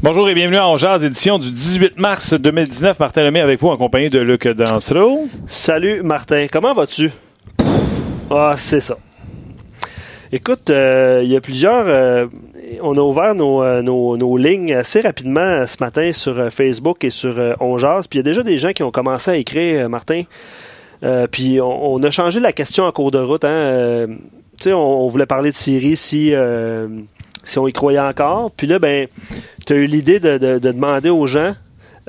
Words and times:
Bonjour 0.00 0.28
et 0.28 0.34
bienvenue 0.34 0.58
à 0.58 0.76
Jazz, 0.76 1.02
édition 1.02 1.40
du 1.40 1.50
18 1.50 1.98
mars 1.98 2.32
2019. 2.32 3.00
Martin 3.00 3.24
Lemay 3.24 3.40
avec 3.40 3.60
vous 3.60 3.66
en 3.66 3.76
compagnie 3.76 4.08
de 4.10 4.20
Luc 4.20 4.46
Dansereau. 4.46 5.26
Salut 5.48 6.02
Martin, 6.04 6.46
comment 6.52 6.72
vas-tu? 6.72 7.10
Ah, 8.30 8.54
c'est 8.56 8.80
ça. 8.80 8.96
Écoute, 10.30 10.70
euh, 10.70 11.22
il 11.24 11.30
y 11.30 11.36
a 11.36 11.40
plusieurs. 11.40 11.88
euh, 11.88 12.26
on 12.80 12.96
a 12.96 13.00
ouvert 13.00 13.34
nos, 13.34 13.60
euh, 13.64 13.82
nos- 13.82 14.36
lignes 14.36 14.72
assez 14.72 15.00
rapidement 15.00 15.66
ce 15.66 15.78
matin 15.80 16.12
sur 16.12 16.48
Facebook 16.52 17.02
et 17.02 17.10
sur 17.10 17.56
On. 17.58 17.76
Puis 17.76 18.08
il 18.12 18.16
y 18.18 18.20
a 18.20 18.22
déjà 18.22 18.44
des 18.44 18.58
gens 18.58 18.70
qui 18.70 18.84
ont 18.84 18.92
commencé 18.92 19.32
à 19.32 19.36
écrire, 19.36 19.88
Martin. 19.88 20.22
Puis 21.32 21.60
on, 21.60 22.00
a 22.04 22.10
changé 22.12 22.38
la 22.38 22.52
question 22.52 22.84
en 22.84 22.92
cours 22.92 23.10
de 23.10 23.18
route. 23.18 23.44
Hein? 23.44 24.06
Tu 24.58 24.64
sais, 24.64 24.72
on, 24.72 25.08
voulait 25.08 25.26
parler 25.26 25.50
de 25.50 25.56
Syrie 25.56 25.96
si, 25.96 26.32
si 27.42 27.58
on 27.58 27.66
y 27.66 27.72
croyait 27.72 27.98
encore. 27.98 28.52
Puis 28.52 28.68
là, 28.68 28.78
ben, 28.78 29.08
tu 29.68 29.72
as 29.74 29.76
eu 29.76 29.86
l'idée 29.86 30.18
de, 30.18 30.38
de- 30.38 30.58
de 30.58 30.72
demander 30.72 31.10
aux 31.10 31.26
gens. 31.26 31.54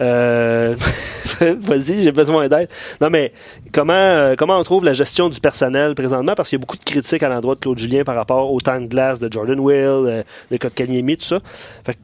euh, 0.02 0.76
Vas-y, 1.40 2.04
j'ai 2.04 2.12
besoin 2.12 2.48
d'aide. 2.48 2.70
Non, 3.02 3.10
mais 3.10 3.32
comment, 3.72 3.94
euh, 3.94 4.36
comment 4.38 4.58
on 4.58 4.64
trouve 4.64 4.84
la 4.84 4.94
gestion 4.94 5.30
du 5.30 5.40
personnel 5.40 5.96
présentement? 5.96 6.34
Parce 6.36 6.50
qu'il 6.50 6.58
y 6.58 6.60
a 6.60 6.64
beaucoup 6.66 6.78
de 6.78 6.84
critiques 6.84 7.24
à 7.24 7.30
l'endroit 7.30 7.56
de 7.56 7.60
Claude 7.60 7.78
Julien 7.78 8.04
par 8.04 8.16
rapport 8.16 8.52
au 8.52 8.60
temps 8.60 8.80
de 8.80 8.88
glace 8.88 9.20
de 9.20 9.32
Jordan 9.32 9.60
Will, 9.60 9.76
euh, 9.78 10.24
de 10.52 10.58
Kotkaniemi, 10.58 11.18
tout 11.18 11.24
ça. 11.26 11.40
Fait 11.86 11.94
que 11.94 12.00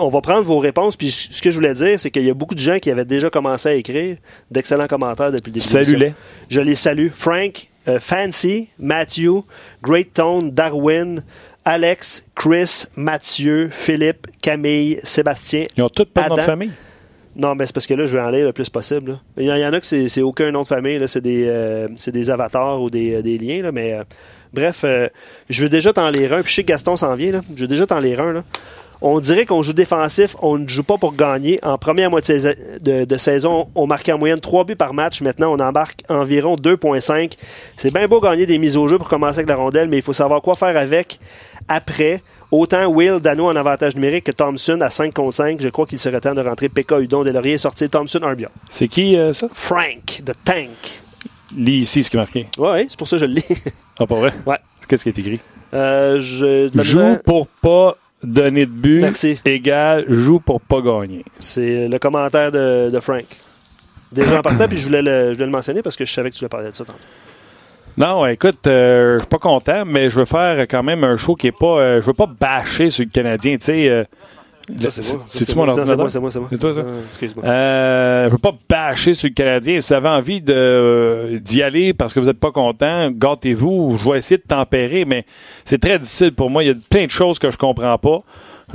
on 0.00 0.08
va 0.08 0.20
prendre 0.20 0.42
vos 0.44 0.58
réponses. 0.58 0.96
Puis 0.96 1.10
ce 1.10 1.42
que 1.42 1.50
je 1.50 1.56
voulais 1.56 1.74
dire, 1.74 1.98
c'est 1.98 2.10
qu'il 2.12 2.22
y 2.24 2.30
a 2.30 2.34
beaucoup 2.34 2.54
de 2.54 2.60
gens 2.60 2.78
qui 2.78 2.88
avaient 2.90 3.04
déjà 3.04 3.30
commencé 3.30 3.68
à 3.68 3.74
écrire 3.74 4.16
d'excellents 4.50 4.86
commentaires 4.86 5.32
depuis 5.32 5.50
le 5.50 5.54
début. 5.54 5.66
Salut-les. 5.66 6.14
Je 6.48 6.60
les 6.60 6.76
salue. 6.76 7.08
Frank, 7.12 7.66
euh, 7.88 7.98
Fancy, 7.98 8.68
Matthew, 8.78 9.42
Great 9.82 10.14
Tone, 10.14 10.52
Darwin, 10.52 11.24
Alex, 11.72 12.24
Chris, 12.34 12.84
Mathieu, 12.96 13.68
Philippe, 13.70 14.26
Camille, 14.40 15.00
Sébastien. 15.04 15.66
Ils 15.76 15.82
ont 15.82 15.90
tous 15.90 16.06
pas 16.06 16.22
de 16.24 16.28
nom 16.30 16.34
de 16.36 16.40
Adam. 16.40 16.50
famille? 16.50 16.70
Non, 17.36 17.54
mais 17.54 17.66
c'est 17.66 17.74
parce 17.74 17.86
que 17.86 17.92
là, 17.92 18.06
je 18.06 18.16
vais 18.16 18.22
en 18.22 18.30
lire 18.30 18.46
le 18.46 18.52
plus 18.54 18.70
possible. 18.70 19.10
là. 19.12 19.16
Il 19.36 19.44
y, 19.44 19.52
en- 19.66 19.72
a 19.74 19.78
que 19.80 19.86
c'est 20.08 20.22
aucun 20.22 20.50
nom 20.50 20.62
de 20.62 20.66
famille, 20.66 20.96
là, 20.98 21.06
c'est 21.06 21.20
des, 21.20 21.44
euh, 21.46 21.86
c'est 21.98 22.10
des 22.10 22.30
avatars 22.30 22.80
ou 22.80 22.88
des, 22.88 23.16
euh, 23.16 23.22
des 23.22 23.36
liens, 23.36 23.62
là, 23.64 23.70
mais 23.70 23.92
euh, 23.92 24.02
bref, 24.54 24.80
euh, 24.84 25.08
je 25.50 25.62
veux 25.62 25.68
déjà 25.68 25.92
t'en 25.92 26.08
lire 26.08 26.32
un, 26.32 26.40
puis 26.40 26.50
je 26.50 26.54
sais 26.56 26.62
que 26.62 26.68
Gaston 26.68 26.96
s'en 26.96 27.14
vient, 27.14 27.32
là. 27.32 27.40
je 27.54 27.60
veux 27.60 27.68
déjà 27.68 27.84
t'en 27.86 27.98
lire 27.98 28.22
un. 28.22 28.32
Là. 28.32 28.44
On 29.02 29.20
dirait 29.20 29.44
qu'on 29.46 29.62
joue 29.62 29.74
défensif, 29.74 30.34
on 30.42 30.56
ne 30.58 30.66
joue 30.66 30.82
pas 30.82 30.96
pour 30.96 31.14
gagner. 31.14 31.60
En 31.62 31.76
première 31.78 32.10
moitié 32.10 32.38
de, 32.80 33.04
de 33.04 33.16
saison, 33.18 33.68
on 33.76 33.86
marquait 33.86 34.10
en 34.10 34.18
moyenne 34.18 34.40
3 34.40 34.64
buts 34.64 34.74
par 34.74 34.92
match. 34.94 35.20
Maintenant, 35.20 35.52
on 35.54 35.60
embarque 35.60 36.02
environ 36.08 36.56
2,5. 36.56 37.34
C'est 37.76 37.92
bien 37.94 38.08
beau 38.08 38.20
gagner 38.20 38.46
des 38.46 38.58
mises 38.58 38.76
au 38.76 38.88
jeu 38.88 38.98
pour 38.98 39.06
commencer 39.06 39.38
avec 39.38 39.48
la 39.50 39.54
rondelle, 39.54 39.88
mais 39.88 39.98
il 39.98 40.02
faut 40.02 40.12
savoir 40.14 40.42
quoi 40.42 40.56
faire 40.56 40.76
avec 40.76 41.20
après. 41.68 42.22
Autant 42.50 42.86
Will 42.86 43.18
Dano 43.20 43.46
en 43.46 43.56
avantage 43.56 43.94
numérique 43.94 44.24
que 44.24 44.32
Thompson 44.32 44.78
à 44.80 44.88
5 44.88 45.12
contre 45.12 45.34
5. 45.34 45.60
Je 45.60 45.68
crois 45.68 45.84
qu'il 45.86 45.98
serait 45.98 46.20
temps 46.20 46.34
de 46.34 46.40
rentrer 46.40 46.70
PK 46.70 46.92
Udon 47.00 47.22
Delaurier 47.22 47.52
et 47.52 47.58
sortir 47.58 47.90
Thompson 47.90 48.20
bien. 48.36 48.48
C'est 48.70 48.88
qui 48.88 49.16
euh, 49.16 49.34
ça? 49.34 49.48
Frank, 49.52 50.22
the 50.24 50.32
Tank. 50.44 51.00
Lis 51.56 51.80
ici 51.80 52.02
ce 52.02 52.10
qui 52.10 52.16
est 52.16 52.20
marqué. 52.20 52.46
Ouais, 52.56 52.70
ouais, 52.70 52.86
c'est 52.88 52.98
pour 52.98 53.06
ça 53.06 53.16
que 53.16 53.20
je 53.20 53.26
le 53.26 53.34
lis. 53.34 53.44
Ah, 53.98 54.06
pas 54.06 54.14
vrai? 54.14 54.32
Ouais. 54.46 54.56
Qu'est-ce 54.88 55.02
qui 55.02 55.08
est 55.10 55.18
écrit? 55.18 55.40
Euh, 55.74 56.18
je, 56.20 56.68
de 56.68 56.82
Joue 56.82 57.00
misère- 57.00 57.22
pour 57.22 57.46
pas 57.48 57.96
donner 58.22 58.64
de 58.64 58.70
but. 58.70 59.00
Merci. 59.00 59.38
Égal, 59.44 60.06
joue 60.08 60.40
pour 60.40 60.60
pas 60.62 60.80
gagner. 60.80 61.24
C'est 61.38 61.86
le 61.88 61.98
commentaire 61.98 62.50
de, 62.50 62.88
de 62.90 63.00
Frank. 63.00 63.24
Déjà 64.10 64.38
en 64.38 64.42
partant, 64.42 64.66
puis 64.66 64.78
je 64.78 64.86
voulais, 64.86 65.02
le, 65.02 65.28
je 65.28 65.32
voulais 65.34 65.44
le 65.46 65.52
mentionner 65.52 65.82
parce 65.82 65.96
que 65.96 66.06
je 66.06 66.12
savais 66.14 66.30
que 66.30 66.34
tu 66.34 66.40
voulais 66.40 66.48
parler 66.48 66.70
de 66.70 66.76
ça 66.76 66.84
tantôt. 66.86 66.98
Non, 67.98 68.24
écoute, 68.26 68.66
euh, 68.68 69.14
je 69.14 69.18
suis 69.20 69.28
pas 69.28 69.38
content, 69.38 69.84
mais 69.84 70.08
je 70.08 70.18
veux 70.20 70.24
faire 70.24 70.60
quand 70.68 70.82
même 70.84 71.02
un 71.02 71.16
show 71.16 71.34
qui 71.34 71.48
est 71.48 71.52
pas. 71.52 71.66
euh, 71.80 72.00
je 72.00 72.06
veux 72.06 72.12
pas 72.14 72.26
bâcher 72.26 72.90
sur 72.90 73.04
le 73.04 73.10
Canadien, 73.10 73.56
tu 73.56 73.64
sais. 73.64 73.88
euh, 73.88 74.04
c'est 74.88 75.14
moi. 75.14 75.24
C'est 75.28 75.54
moi. 75.96 76.08
C'est 76.08 76.20
moi, 76.20 76.30
c'est 76.30 76.38
moi. 76.38 76.48
C'est 76.52 76.58
toi, 76.58 76.74
ça? 76.74 76.80
Euh, 76.80 77.00
Excuse-moi. 77.08 77.44
Euh, 77.44 78.24
je 78.26 78.30
veux 78.30 78.38
pas 78.38 78.54
bâcher 78.68 79.14
sur 79.14 79.28
le 79.28 79.34
Canadien. 79.34 79.80
Si 79.80 79.88
vous 79.88 79.94
avez 79.94 80.08
envie 80.10 80.40
de, 80.40 80.52
euh, 80.54 81.38
d'y 81.40 81.62
aller 81.62 81.92
parce 81.92 82.12
que 82.14 82.20
vous 82.20 82.26
n'êtes 82.26 82.38
pas 82.38 82.52
content, 82.52 83.10
gâtez-vous. 83.10 83.98
Je 84.00 84.08
vais 84.10 84.18
essayer 84.18 84.36
de 84.38 84.42
tempérer, 84.46 85.04
mais 85.04 85.24
c'est 85.64 85.80
très 85.80 85.98
difficile 85.98 86.32
pour 86.32 86.50
moi. 86.50 86.62
Il 86.62 86.66
y 86.68 86.70
a 86.70 86.74
plein 86.88 87.06
de 87.06 87.10
choses 87.10 87.38
que 87.40 87.50
je 87.50 87.56
comprends 87.56 87.98
pas. 87.98 88.20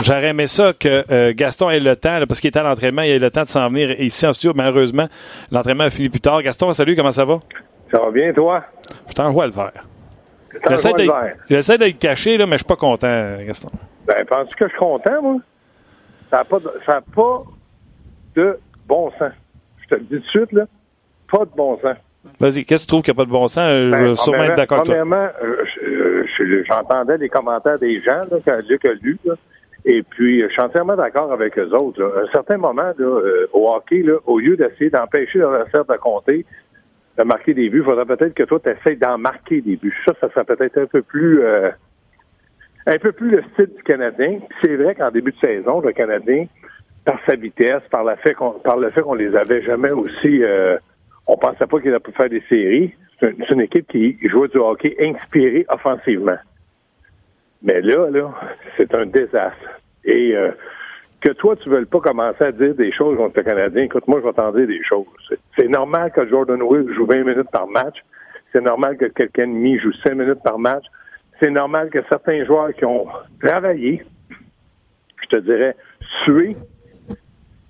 J'aurais 0.03 0.29
aimé 0.29 0.47
ça 0.47 0.73
que 0.73 1.05
euh, 1.11 1.33
Gaston 1.35 1.69
ait 1.69 1.79
le 1.79 1.95
temps, 1.95 2.17
là, 2.17 2.25
parce 2.27 2.41
qu'il 2.41 2.47
était 2.47 2.59
à 2.59 2.63
l'entraînement, 2.63 3.03
il 3.03 3.11
a 3.11 3.15
eu 3.15 3.19
le 3.19 3.29
temps 3.29 3.43
de 3.43 3.47
s'en 3.47 3.69
venir 3.69 3.91
ici 4.01 4.25
en 4.25 4.33
studio. 4.33 4.51
Malheureusement, 4.55 5.07
l'entraînement 5.51 5.83
a 5.83 5.89
fini 5.91 6.09
plus 6.09 6.19
tard. 6.19 6.41
Gaston, 6.41 6.73
salut, 6.73 6.95
comment 6.95 7.11
ça 7.11 7.23
va? 7.25 7.39
Ça 7.93 7.99
va 7.99 8.11
bien, 8.11 8.33
toi? 8.33 8.63
Je 9.07 9.13
t'envoie 9.13 9.45
le 9.45 9.51
verre. 9.53 9.85
J'essaie 10.69 10.93
d'être, 10.93 11.11
vert. 11.13 11.35
j'essaie 11.49 11.77
d'être 11.77 11.99
caché, 11.99 12.37
là, 12.37 12.45
mais 12.45 12.53
je 12.53 12.57
suis 12.63 12.65
pas 12.67 12.75
content, 12.75 13.37
Gaston. 13.45 13.69
Ben, 14.07 14.25
penses-tu 14.25 14.55
que 14.55 14.65
je 14.65 14.69
suis 14.69 14.79
content, 14.79 15.21
moi? 15.21 15.35
Ça 16.29 16.37
n'a 16.37 16.43
pas, 16.43 16.59
de- 16.59 16.73
ça 16.85 16.95
a 16.97 17.01
pas 17.01 17.43
de 18.35 18.59
bon 18.87 19.11
sens. 19.19 19.31
Je 19.83 19.87
te 19.87 19.95
le 19.95 20.01
dis 20.01 20.07
tout 20.09 20.15
de 20.21 20.27
suite, 20.27 20.51
là. 20.53 20.65
Pas 21.31 21.45
de 21.45 21.51
bon 21.55 21.77
sens. 21.79 21.95
Vas-y, 22.39 22.65
qu'est-ce 22.65 22.83
que 22.83 22.87
tu 22.87 22.87
trouves 22.87 23.01
qu'il 23.03 23.13
n'y 23.13 23.17
a 23.17 23.21
pas 23.21 23.25
de 23.25 23.31
bon 23.31 23.47
sens? 23.47 23.69
Euh, 23.69 23.91
Ben, 23.91 23.99
je 23.99 24.05
veux 24.07 24.15
sûrement 24.15 24.43
être 24.43 24.55
d'accord 24.55 24.79
avec 24.79 24.85
toi. 24.87 24.95
Premièrement, 24.95 25.29
euh, 25.43 25.65
je- 25.81 26.25
je- 26.45 26.63
j'entendais 26.65 27.17
les 27.17 27.29
commentaires 27.29 27.77
des 27.79 28.01
gens 28.01 28.21
là, 28.31 28.37
que 28.45 28.61
Luc 28.67 28.85
a 28.85 28.89
là. 29.25 29.35
Et 29.85 30.01
puis, 30.03 30.41
euh, 30.41 30.47
je 30.47 30.53
suis 30.53 30.61
entièrement 30.61 30.95
d'accord 30.95 31.31
avec 31.33 31.57
eux 31.59 31.69
autres. 31.75 32.01
là. 32.01 32.07
À 32.21 32.23
un 32.23 32.31
certain 32.31 32.57
moment, 32.57 32.81
là, 32.83 32.93
euh, 32.99 33.47
au 33.51 33.69
hockey, 33.73 34.01
là, 34.03 34.15
au 34.25 34.39
lieu 34.39 34.55
d'essayer 34.55 34.89
d'empêcher 34.89 35.39
l'adversaire 35.39 35.83
de 35.85 35.95
compter, 35.97 36.45
de 37.17 37.23
marquer 37.23 37.53
des 37.53 37.69
buts, 37.69 37.79
il 37.79 37.83
faudrait 37.83 38.05
peut-être 38.05 38.33
que 38.33 38.43
toi, 38.43 38.59
tu 38.59 38.69
essaies 38.69 38.95
d'en 38.95 39.17
marquer 39.17 39.61
des 39.61 39.75
buts. 39.75 39.95
Ça, 40.05 40.13
ça 40.19 40.29
serait 40.29 40.45
peut-être 40.45 40.77
un 40.77 40.85
peu 40.87 41.01
plus 41.01 41.41
euh, 41.41 41.69
un 42.85 42.97
peu 42.97 43.11
plus 43.11 43.29
le 43.29 43.43
style 43.53 43.69
du 43.75 43.83
Canadien. 43.83 44.39
C'est 44.61 44.75
vrai 44.75 44.95
qu'en 44.95 45.11
début 45.11 45.31
de 45.31 45.39
saison, 45.39 45.79
le 45.79 45.91
Canadien, 45.91 46.45
par 47.05 47.19
sa 47.25 47.35
vitesse, 47.35 47.83
par 47.91 48.03
le 48.03 48.15
fait 48.17 48.33
qu'on 48.33 48.51
par 48.51 48.77
le 48.77 48.89
fait 48.91 49.01
qu'on 49.01 49.13
les 49.13 49.35
avait 49.35 49.61
jamais 49.61 49.91
aussi 49.91 50.43
euh, 50.43 50.77
on 51.27 51.37
pensait 51.37 51.67
pas 51.67 51.79
qu'il 51.79 51.89
allait 51.89 51.99
pu 51.99 52.11
faire 52.11 52.29
des 52.29 52.43
séries. 52.49 52.93
C'est 53.19 53.51
une, 53.51 53.61
équipe 53.61 53.87
qui 53.87 54.17
jouait 54.27 54.49
du 54.49 54.57
hockey 54.57 54.97
inspiré 54.99 55.65
offensivement. 55.69 56.37
Mais 57.61 57.79
là, 57.79 58.09
là, 58.09 58.33
c'est 58.75 58.93
un 58.93 59.05
désastre. 59.05 59.79
Et 60.03 60.35
euh, 60.35 60.51
que 61.23 61.31
toi, 61.31 61.55
tu 61.55 61.69
ne 61.69 61.75
veuilles 61.75 61.85
pas 61.85 62.01
commencer 62.01 62.43
à 62.43 62.51
dire 62.51 62.75
des 62.75 62.91
choses 62.91 63.15
contre 63.15 63.37
le 63.37 63.43
Canadien, 63.43 63.83
écoute, 63.83 64.07
moi, 64.07 64.19
je 64.21 64.27
vais 64.27 64.33
t'en 64.33 64.51
dire 64.51 64.67
des 64.67 64.83
choses. 64.83 65.05
C'est- 65.57 65.67
normal 65.69 66.11
que 66.11 66.27
Jordan 66.27 66.61
Will 66.61 66.93
joue 66.93 67.05
20 67.05 67.23
minutes 67.23 67.49
par 67.51 67.67
match. 67.67 67.95
C'est 68.51 68.61
normal 68.61 68.97
que 68.97 69.05
quelqu'un 69.05 69.47
de 69.47 69.53
mi 69.53 69.79
joue 69.79 69.93
5 70.05 70.15
minutes 70.15 70.43
par 70.43 70.59
match. 70.59 70.83
C'est 71.41 71.49
normal 71.49 71.89
que 71.89 71.99
certains 72.09 72.43
joueurs 72.45 72.73
qui 72.73 72.85
ont 72.85 73.07
travaillé, 73.41 74.03
je 75.23 75.27
te 75.29 75.37
dirais, 75.37 75.75
sué, 76.25 76.57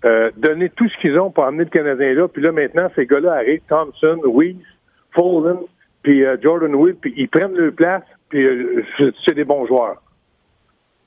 euh, 0.03 0.31
donné 0.35 0.69
tout 0.69 0.89
ce 0.89 0.97
qu'ils 0.97 1.17
ont 1.19 1.29
pour 1.29 1.45
amener 1.45 1.65
le 1.65 1.69
Canadien 1.69 2.13
là. 2.13 2.27
Puis 2.27 2.41
là, 2.41 2.51
maintenant, 2.51 2.89
ces 2.95 3.05
gars-là 3.05 3.33
arrivent, 3.33 3.61
Thompson, 3.69 4.19
Weiss, 4.25 4.57
Folden, 5.11 5.59
puis 6.01 6.25
euh, 6.25 6.35
Jordan 6.41 6.75
Will, 6.75 6.95
puis 6.95 7.13
ils 7.15 7.29
prennent 7.29 7.55
leur 7.55 7.71
place, 7.71 8.03
puis 8.29 8.43
euh, 8.43 8.83
c'est 9.25 9.35
des 9.35 9.45
bons 9.45 9.65
joueurs. 9.67 10.01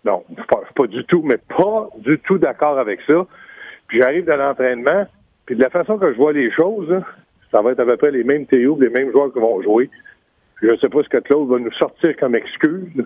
Non, 0.06 0.22
pas, 0.76 0.86
du 0.86 1.04
tout, 1.04 1.22
mais 1.24 1.36
pas 1.36 1.90
du 1.98 2.16
tout 2.20 2.38
d'accord 2.38 2.78
avec 2.78 3.00
ça. 3.08 3.26
Puis 3.88 4.00
j'arrive 4.00 4.24
dans 4.24 4.36
l'entraînement, 4.36 5.04
puis 5.46 5.56
de 5.56 5.60
la 5.60 5.68
façon 5.68 5.98
que 5.98 6.12
je 6.12 6.16
vois 6.16 6.32
les 6.32 6.52
choses, 6.52 6.88
là, 6.88 7.02
ça 7.50 7.60
va 7.60 7.72
être 7.72 7.80
à 7.80 7.84
peu 7.84 7.96
près 7.96 8.12
les 8.12 8.22
mêmes 8.22 8.46
théos, 8.46 8.78
les 8.80 8.88
mêmes 8.88 9.10
joueurs 9.10 9.32
qui 9.32 9.40
vont 9.40 9.60
jouer. 9.62 9.90
Je 10.62 10.68
ne 10.68 10.76
sais 10.76 10.88
pas 10.88 11.02
ce 11.02 11.08
que 11.08 11.18
Claude 11.18 11.48
va 11.48 11.58
nous 11.58 11.72
sortir 11.72 12.16
comme 12.16 12.36
excuse. 12.36 13.04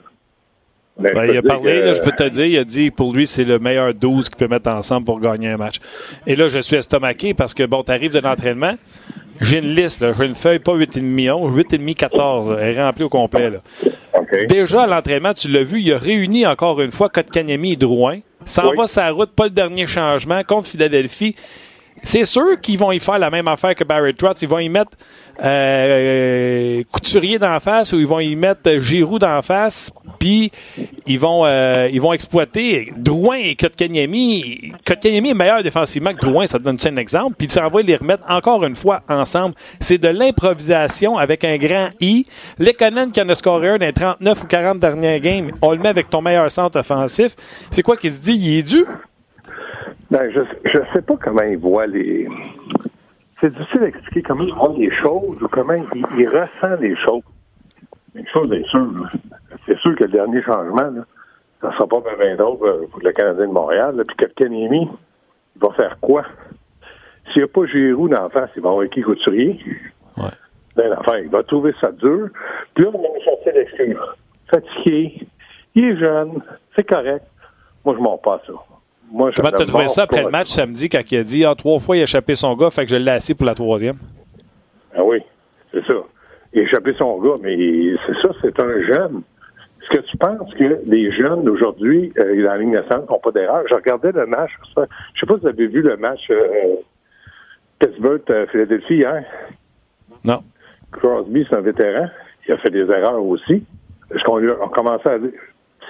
Ben, 0.99 1.27
il 1.31 1.37
a 1.37 1.43
parlé, 1.43 1.81
là, 1.81 1.95
je 1.95 2.01
peux 2.01 2.13
te 2.13 2.29
dire, 2.29 2.45
il 2.45 2.59
a 2.59 2.65
dit 2.65 2.91
pour 2.91 3.15
lui, 3.15 3.27
c'est 3.27 3.45
le 3.45 3.59
meilleur 3.59 3.95
12 3.95 4.29
qu'il 4.29 4.37
peut 4.37 4.49
mettre 4.49 4.69
ensemble 4.71 5.07
pour 5.07 5.21
gagner 5.21 5.49
un 5.49 5.57
match. 5.57 5.77
Et 6.27 6.37
là, 6.37 6.49
je 6.49 6.59
suis 6.59 6.77
estomaqué 6.77 7.33
parce 7.33 7.55
que, 7.55 7.63
bon, 7.63 7.83
tu 7.83 7.91
arrives 7.91 8.13
de 8.13 8.21
l'entraînement, 8.21 8.75
j'ai 9.41 9.59
une 9.59 9.75
liste, 9.75 10.05
j'ai 10.15 10.25
une 10.25 10.35
feuille, 10.35 10.59
pas 10.59 10.75
8,5 10.75 11.31
11, 11.31 11.57
8,5 11.57 11.95
14, 11.95 12.59
elle 12.61 12.77
est 12.77 12.83
remplie 12.83 13.05
au 13.05 13.09
complet. 13.09 13.51
Là. 13.51 13.59
Déjà, 14.49 14.83
à 14.83 14.87
l'entraînement, 14.87 15.33
tu 15.33 15.49
l'as 15.49 15.63
vu, 15.63 15.81
il 15.81 15.93
a 15.93 15.99
réuni 15.99 16.47
encore 16.47 16.81
une 16.81 16.91
fois 16.91 17.09
Kotkaniemi 17.09 17.73
et 17.73 17.77
Drouin. 17.77 18.19
S'en 18.45 18.75
va 18.75 18.87
sa 18.87 19.11
route, 19.11 19.31
pas 19.31 19.45
le 19.45 19.51
dernier 19.51 19.87
changement 19.87 20.43
contre 20.45 20.69
Philadelphie. 20.69 21.37
C'est 22.03 22.25
sûr 22.25 22.61
qu'ils 22.61 22.79
vont 22.79 22.93
y 22.93 23.01
faire 23.01 23.19
la 23.19 23.31
même 23.31 23.49
affaire 23.49 23.75
que 23.75 23.85
Barry 23.85 24.15
Trotz. 24.15 24.43
Ils 24.43 24.49
vont 24.49 24.59
y 24.59 24.69
mettre 24.69 24.93
euh, 25.43 26.83
Couturier 26.91 27.39
d'en 27.39 27.61
face 27.61 27.93
ou 27.93 27.99
ils 27.99 28.07
vont 28.07 28.21
y 28.21 28.37
mettre 28.37 28.71
Giroud 28.81 29.21
d'en 29.21 29.43
face, 29.43 29.91
puis 30.19 30.51
ils 31.07 31.19
vont 31.19 31.45
euh, 31.45 31.89
ils 31.93 32.01
vont 32.01 32.13
exploiter 32.13 32.93
Drouin 32.97 33.37
et 33.37 33.57
Kotkaniemi. 33.57 34.73
Kotkaniemi 34.85 35.31
est 35.31 35.35
meilleur 35.35 35.63
défensivement 35.63 36.13
que 36.13 36.21
Drouin, 36.21 36.47
ça 36.47 36.59
te 36.59 36.65
donne 36.65 36.79
un 36.85 36.97
exemple, 36.97 37.37
puis 37.39 37.47
ils 37.47 37.53
s'en 37.53 37.69
les 37.71 37.97
remettre 37.97 38.25
encore 38.29 38.65
une 38.65 38.77
fois 38.77 39.03
ensemble. 39.09 39.55
C'est 39.81 39.99
de 39.99 40.09
l'improvisation 40.09 41.17
avec 41.17 41.45
un 41.45 41.57
grand 41.57 41.91
I. 42.01 42.27
Lekonen 42.59 43.13
qui 43.13 43.21
en 43.23 43.29
a 43.29 43.35
scoré 43.35 43.69
un 43.69 43.79
dans 43.79 43.87
les 43.87 43.93
39 43.93 44.43
ou 44.43 44.47
40 44.47 44.81
dernières 44.81 45.21
games, 45.21 45.51
on 45.63 45.73
le 45.73 45.79
met 45.79 45.89
avec 45.89 46.11
ton 46.11 46.21
meilleur 46.23 46.51
centre 46.51 46.79
offensif. 46.79 47.35
C'est 47.71 47.83
quoi 47.83 47.97
qu'il 47.97 48.13
se 48.13 48.21
dit? 48.21 48.35
Il 48.35 48.59
est 48.59 48.63
dû? 48.63 48.85
Ben, 50.11 50.29
je 50.33 50.79
ne 50.79 50.85
sais 50.93 51.03
pas 51.03 51.17
comment 51.17 51.43
il 51.43 51.59
voit 51.59 51.87
les. 51.87 52.29
C'est 53.41 53.55
difficile 53.55 53.81
d'expliquer 53.81 54.23
comment 54.23 54.43
il 54.43 54.55
voit 54.55 54.75
les 54.77 54.91
choses 54.97 55.41
ou 55.41 55.49
comment 55.49 55.75
il, 55.75 56.29
ressent 56.29 56.81
les 56.81 56.97
choses. 56.97 57.23
Une 58.15 58.27
chose 58.27 58.53
est 58.53 58.67
sûre, 58.67 58.91
c'est 59.67 59.79
sûr 59.79 59.95
que 59.95 60.05
le 60.05 60.11
dernier 60.11 60.43
changement, 60.43 60.91
là, 60.91 61.05
ça 61.61 61.69
ne 61.69 61.73
sera 61.75 61.87
pas 61.87 62.03
bien 62.19 62.35
d'autre 62.35 62.89
pour 62.91 63.01
le 63.01 63.13
Canadien 63.13 63.47
de 63.47 63.53
Montréal. 63.53 63.95
Là, 63.97 64.05
puis 64.05 64.17
Kotkaniemi, 64.17 64.89
il 65.57 65.63
va 65.63 65.73
faire 65.75 65.97
quoi? 66.01 66.25
S'il 67.27 67.43
n'y 67.43 67.45
a 67.45 67.49
pas 67.49 67.67
Giroud 67.67 68.11
dans 68.11 68.29
face, 68.31 68.51
il 68.57 68.63
va 68.63 68.71
avoir 68.71 68.89
qui? 68.89 69.03
Couturier? 69.03 69.61
Ouais. 70.17 70.25
Ben, 70.75 70.97
enfin, 70.99 71.19
il 71.19 71.29
va 71.29 71.45
trouver 71.45 71.73
ça 71.81 71.93
dur. 71.93 72.31
Puis 72.75 72.85
là, 72.85 72.91
on 72.93 73.01
va 73.01 73.09
me 73.15 73.21
sortir 73.21 73.53
l'excuse. 73.55 73.97
Fatigué, 74.51 75.27
il 75.77 75.85
est 75.85 75.97
jeune, 75.97 76.43
c'est 76.75 76.89
correct. 76.89 77.25
Moi, 77.85 77.95
je 77.97 78.03
m'en 78.03 78.19
pas 78.19 78.43
ça. 78.47 78.53
Moi, 79.11 79.31
Comment 79.35 79.51
t'as 79.51 79.65
trouvé 79.65 79.89
ça 79.89 80.05
après 80.05 80.23
le 80.23 80.31
match 80.31 80.49
samedi 80.49 80.89
quand 80.89 81.01
il 81.11 81.19
a 81.19 81.25
dit 81.25 81.45
ah, 81.45 81.55
trois 81.57 81.81
fois 81.81 81.97
il 81.97 82.01
a 82.01 82.03
échappé 82.05 82.35
son 82.37 82.55
gars, 82.55 82.71
fait 82.71 82.85
que 82.85 82.91
je 82.91 82.97
l'ai 82.97 83.11
assis 83.11 83.35
pour 83.35 83.47
la 83.47 83.55
troisième? 83.55 83.97
Ah 84.95 85.03
oui, 85.05 85.19
c'est 85.73 85.85
ça. 85.87 85.95
Il 86.53 86.61
a 86.61 86.63
échappé 86.63 86.95
son 86.97 87.21
gars, 87.21 87.37
mais 87.43 87.57
c'est 88.07 88.15
ça, 88.23 88.33
c'est 88.41 88.61
un 88.61 88.83
jeune. 88.83 89.23
Est-ce 89.83 89.99
que 89.99 90.07
tu 90.07 90.17
penses 90.17 90.55
que 90.55 90.81
les 90.87 91.13
jeunes 91.13 91.43
d'aujourd'hui, 91.43 92.13
euh, 92.19 92.37
dans 92.45 92.53
la 92.53 92.59
ligne 92.59 92.73
nationale, 92.73 93.05
n'ont 93.11 93.19
pas 93.19 93.33
d'erreur? 93.33 93.65
Je 93.69 93.75
regardais 93.75 94.13
le 94.13 94.27
match, 94.27 94.51
je 94.65 94.81
sais 95.21 95.27
pas 95.27 95.35
si 95.35 95.41
vous 95.41 95.47
avez 95.49 95.67
vu 95.67 95.83
le 95.83 95.97
match 95.97 96.21
euh, 96.31 96.77
Pittsburgh-Philadelphie 97.81 98.95
hier. 98.95 99.25
Non. 100.25 100.43
Crosby, 100.93 101.45
c'est 101.49 101.57
un 101.57 101.63
vétéran. 101.63 102.09
Il 102.47 102.53
a 102.53 102.59
fait 102.59 102.71
des 102.71 102.89
erreurs 102.91 103.25
aussi. 103.25 103.65
Est-ce 104.15 104.23
qu'on 104.25 104.39
a 104.39 104.69
commencé 104.69 105.09
à 105.09 105.19
dire 105.19 105.31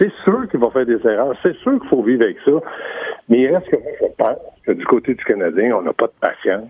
c'est 0.00 0.12
sûr 0.24 0.48
qu'il 0.48 0.60
va 0.60 0.70
faire 0.70 0.86
des 0.86 0.98
erreurs. 1.06 1.34
C'est 1.42 1.56
sûr 1.58 1.78
qu'il 1.78 1.88
faut 1.88 2.02
vivre 2.02 2.22
avec 2.24 2.38
ça. 2.44 2.52
Mais 3.30 3.38
il 3.42 3.54
reste 3.54 3.70
que 3.70 3.76
moi, 3.76 3.92
je 4.00 4.06
pense 4.18 4.38
que 4.66 4.72
du 4.72 4.84
côté 4.84 5.14
du 5.14 5.24
Canadien, 5.24 5.76
on 5.76 5.82
n'a 5.82 5.92
pas 5.92 6.08
de 6.08 6.12
patience. 6.20 6.68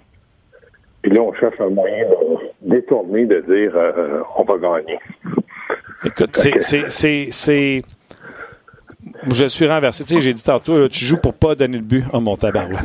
Puis 1.02 1.10
là, 1.10 1.22
on 1.22 1.32
cherche 1.32 1.58
un 1.58 1.70
moyen 1.70 2.06
de 2.08 2.16
détourner, 2.74 3.24
de 3.24 3.40
dire 3.40 3.72
euh, 3.74 4.20
on 4.36 4.44
va 4.44 4.58
gagner. 4.58 4.98
Écoute, 6.04 6.36
c'est 6.36 7.82
je 9.30 9.44
suis 9.46 9.66
renversé. 9.66 10.04
Tu 10.04 10.14
sais, 10.14 10.20
j'ai 10.20 10.32
dit 10.32 10.42
tantôt, 10.42 10.88
tu 10.88 11.04
joues 11.04 11.18
pour 11.18 11.34
pas 11.34 11.54
donner 11.54 11.78
le 11.78 11.82
but. 11.82 12.04
Oh, 12.12 12.20
mon 12.20 12.36
tabarouette. 12.36 12.78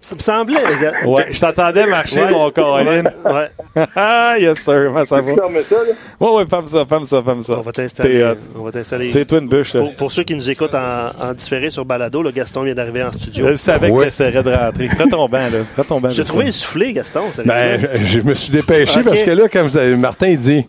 Ça 0.00 0.16
me 0.16 0.20
semblait. 0.20 0.58
Ouais, 1.04 1.28
je 1.30 1.40
t'attendais 1.40 1.86
marcher, 1.86 2.24
mon 2.24 2.50
Colin. 2.50 3.04
Ouais. 3.24 3.86
ah, 3.94 4.34
yes, 4.38 4.58
sir. 4.58 4.86
Comment 4.86 5.04
ça 5.04 5.20
va? 5.20 5.32
Tu 5.32 5.64
ça, 5.64 5.76
là? 5.76 5.92
Ouais, 6.20 6.30
ouais, 6.36 6.46
femme 6.46 6.66
ça, 6.66 6.84
femme 6.84 7.04
ça, 7.04 7.22
femme 7.22 7.42
ça. 7.42 7.54
On 7.58 7.60
va 7.60 7.72
t'installer. 7.72 8.34
On 8.56 8.64
va 8.64 8.72
t'installer. 8.72 9.10
C'est 9.10 9.24
toi 9.24 9.38
une 9.38 9.48
bûche. 9.48 9.72
Pour, 9.72 9.94
pour, 9.94 10.12
ceux 10.12 10.24
qui 10.24 10.34
nous 10.34 10.50
écoutent 10.50 10.74
en, 10.74 11.08
en 11.20 11.32
différé 11.34 11.70
sur 11.70 11.84
Balado, 11.84 12.22
le 12.22 12.32
Gaston 12.32 12.62
vient 12.62 12.74
d'arriver 12.74 13.02
en 13.02 13.12
studio. 13.12 13.50
Je 13.50 13.56
savais 13.56 13.92
qu'il 13.92 14.02
essaierait 14.02 14.42
de 14.42 14.52
rentrer. 14.52 14.88
Prends 14.96 15.08
ton 15.08 15.28
banc, 15.28 15.48
là. 15.52 15.58
Prends 15.74 15.84
ton 15.84 16.00
banc. 16.00 16.08
J'ai 16.10 16.24
trouvé 16.24 16.46
essoufflé, 16.46 16.92
Gaston. 16.92 17.22
Ben, 17.44 17.80
je 18.04 18.20
me 18.20 18.34
suis 18.34 18.52
dépêché 18.52 19.02
parce 19.02 19.22
que 19.22 19.30
là, 19.30 19.48
comme 19.48 19.68
vous 19.68 19.76
avez, 19.76 19.96
Martin, 19.96 20.28
il 20.28 20.38
dit. 20.38 20.66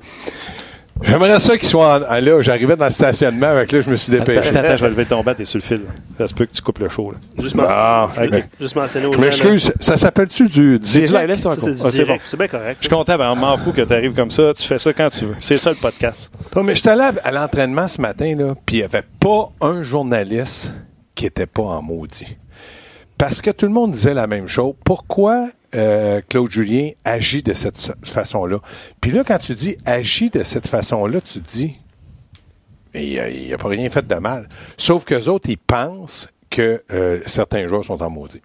J'aimerais 1.03 1.39
ça 1.39 1.57
qu'il 1.57 1.67
soit 1.67 2.07
en, 2.07 2.19
là. 2.19 2.41
J'arrivais 2.41 2.75
dans 2.75 2.85
le 2.85 2.91
stationnement, 2.91 3.47
avec 3.47 3.71
là, 3.71 3.81
je 3.81 3.89
me 3.89 3.95
suis 3.95 4.11
dépêché. 4.11 4.49
Attends, 4.49 4.59
attends, 4.59 4.75
je 4.77 4.83
vais 4.83 4.89
lever 4.89 5.05
ton 5.05 5.21
bat, 5.21 5.35
t'es 5.35 5.45
sur 5.45 5.59
le 5.59 5.63
fil. 5.63 5.81
Ça 6.17 6.27
se 6.27 6.33
peut 6.33 6.45
que 6.45 6.53
tu 6.53 6.61
coupes 6.61 6.79
le 6.79 6.89
show. 6.89 7.11
Là. 7.11 7.17
Juste 7.41 7.55
mentionner. 7.55 8.45
Juste 8.59 8.75
mentionner 8.75 9.09
Je 9.11 9.17
m'excuse, 9.19 9.73
ça 9.79 9.97
s'appelle-tu 9.97 10.47
du 10.47 10.79
direct? 10.79 11.47
C'est 11.91 12.05
bon. 12.05 12.17
C'est 12.25 12.37
bien 12.37 12.47
correct. 12.47 12.77
Je 12.79 12.87
suis 12.87 12.95
content, 12.95 13.17
ben, 13.17 13.31
on 13.31 13.35
m'en 13.35 13.57
fout 13.57 13.75
que 13.75 13.81
tu 13.81 13.93
arrives 13.93 14.13
comme 14.13 14.31
ça. 14.31 14.53
Tu 14.53 14.63
fais 14.63 14.77
ça 14.77 14.93
quand 14.93 15.09
tu 15.09 15.25
veux. 15.25 15.35
C'est 15.39 15.57
ça 15.57 15.69
le 15.69 15.75
podcast. 15.75 16.31
Non, 16.55 16.63
mais 16.63 16.75
je 16.75 16.81
suis 16.81 16.89
allé 16.89 17.09
à 17.23 17.31
l'entraînement 17.31 17.87
ce 17.87 18.01
matin, 18.01 18.35
là, 18.35 18.55
puis 18.65 18.77
il 18.77 18.79
n'y 18.79 18.85
avait 18.85 19.03
pas 19.19 19.49
un 19.61 19.81
journaliste 19.81 20.73
qui 21.15 21.25
n'était 21.25 21.45
pas 21.47 21.63
en 21.63 21.81
maudit. 21.81 22.37
Parce 23.17 23.41
que 23.41 23.51
tout 23.51 23.65
le 23.65 23.71
monde 23.71 23.91
disait 23.91 24.13
la 24.13 24.27
même 24.27 24.47
chose. 24.47 24.73
Pourquoi 24.83 25.47
euh, 25.75 26.21
Claude 26.27 26.51
Julien 26.51 26.89
agit 27.03 27.43
de 27.43 27.53
cette 27.53 27.93
façon-là. 28.03 28.59
Puis 29.01 29.11
là, 29.11 29.23
quand 29.25 29.39
tu 29.39 29.53
dis 29.53 29.77
agit 29.85 30.29
de 30.29 30.43
cette 30.43 30.67
façon-là, 30.67 31.21
tu 31.21 31.41
te 31.41 31.49
dis, 31.49 31.75
il 32.93 33.49
n'a 33.49 33.57
pas 33.57 33.69
rien 33.69 33.89
fait 33.89 34.05
de 34.05 34.15
mal. 34.15 34.47
Sauf 34.77 35.05
qu'eux 35.05 35.27
autres, 35.27 35.49
ils 35.49 35.57
pensent 35.57 36.27
que 36.49 36.83
euh, 36.91 37.19
certains 37.25 37.67
joueurs 37.67 37.83
sont 37.83 38.01
en 38.01 38.09
maudit. 38.09 38.41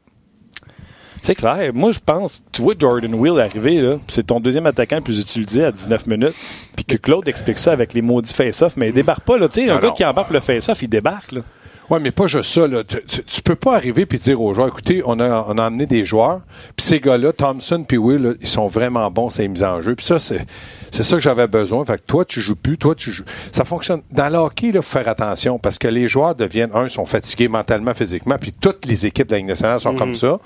C'est 1.22 1.34
clair. 1.34 1.72
Moi, 1.74 1.92
je 1.92 1.98
pense, 1.98 2.42
tu 2.52 2.62
vois 2.62 2.74
Jordan 2.78 3.12
Will 3.14 3.40
arriver, 3.40 3.80
là, 3.80 3.96
c'est 4.08 4.26
ton 4.26 4.40
deuxième 4.40 4.66
attaquant 4.66 4.96
le 4.96 5.02
plus 5.02 5.18
utilisé 5.18 5.64
à 5.64 5.72
19 5.72 6.06
minutes, 6.06 6.34
puis 6.76 6.84
que 6.84 6.96
Claude 6.96 7.26
explique 7.28 7.58
ça 7.58 7.72
avec 7.72 7.92
les 7.92 8.02
maudits 8.02 8.32
face-off, 8.32 8.74
mais 8.76 8.88
il 8.88 8.94
débarque 8.94 9.24
pas, 9.24 9.36
là. 9.36 9.48
Tu 9.48 9.66
sais, 9.66 9.70
un 9.70 9.78
gars 9.78 9.90
qui 9.90 10.04
embarque 10.04 10.30
le 10.30 10.40
face-off, 10.40 10.80
il 10.80 10.88
débarque, 10.88 11.32
là. 11.32 11.40
Oui, 11.90 11.98
mais 12.02 12.10
pas 12.10 12.26
juste 12.26 12.52
ça. 12.52 12.66
Là. 12.66 12.84
Tu, 12.84 12.98
tu, 13.24 13.42
peux 13.42 13.56
pas 13.56 13.74
arriver 13.74 14.04
puis 14.04 14.18
dire 14.18 14.40
aux 14.42 14.52
joueurs, 14.52 14.68
écoutez, 14.68 15.02
on 15.06 15.18
a, 15.20 15.46
on 15.48 15.56
a 15.56 15.64
amené 15.64 15.86
des 15.86 16.04
joueurs, 16.04 16.42
puis 16.76 16.84
ces 16.84 17.00
gars-là, 17.00 17.32
Thompson 17.32 17.84
puis 17.86 17.96
Will, 17.96 18.36
ils 18.40 18.46
sont 18.46 18.66
vraiment 18.66 19.10
bons, 19.10 19.30
c'est 19.30 19.48
mis 19.48 19.62
en 19.62 19.80
jeu. 19.80 19.94
Puis 19.94 20.04
ça, 20.04 20.18
c'est 20.18 20.46
c'est 20.90 21.02
ça 21.02 21.16
que 21.16 21.22
j'avais 21.22 21.46
besoin. 21.46 21.84
Fait 21.84 21.98
que 21.98 22.02
toi, 22.06 22.24
tu 22.24 22.40
joues 22.40 22.56
plus, 22.56 22.78
toi, 22.78 22.94
tu 22.94 23.10
joues. 23.10 23.24
Ça 23.52 23.64
fonctionne. 23.64 24.02
Dans 24.10 24.28
le 24.32 24.38
hockey, 24.38 24.68
il 24.68 24.74
faut 24.74 24.82
faire 24.82 25.08
attention 25.08 25.58
parce 25.58 25.78
que 25.78 25.88
les 25.88 26.08
joueurs 26.08 26.34
deviennent, 26.34 26.70
un, 26.74 26.88
sont 26.88 27.06
fatigués 27.06 27.48
mentalement, 27.48 27.94
physiquement, 27.94 28.36
puis 28.38 28.52
toutes 28.52 28.86
les 28.86 29.06
équipes 29.06 29.28
de 29.28 29.32
la 29.32 29.38
Ligue 29.38 29.48
nationale 29.48 29.80
sont 29.80 29.94
comme 29.94 30.10
mhm. 30.10 30.14
ça. 30.14 30.40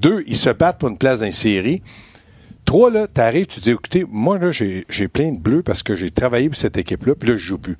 Deux, 0.00 0.24
ils 0.26 0.36
se 0.36 0.50
battent 0.50 0.78
pour 0.78 0.88
une 0.88 0.98
place 0.98 1.20
dans 1.20 1.26
une 1.26 1.32
série. 1.32 1.82
Trois, 2.64 2.90
là, 2.90 3.06
t'arrives, 3.06 3.46
tu 3.46 3.60
dis, 3.60 3.70
écoutez, 3.70 4.06
moi, 4.08 4.38
là, 4.38 4.50
j'ai 4.50 5.08
plein 5.08 5.32
de 5.32 5.40
bleus 5.40 5.62
parce 5.62 5.82
que 5.82 5.96
j'ai 5.96 6.10
travaillé 6.10 6.48
pour 6.48 6.56
cette 6.56 6.76
équipe-là, 6.76 7.14
puis 7.14 7.30
là, 7.30 7.36
je 7.36 7.44
joue 7.44 7.58
plus. 7.58 7.76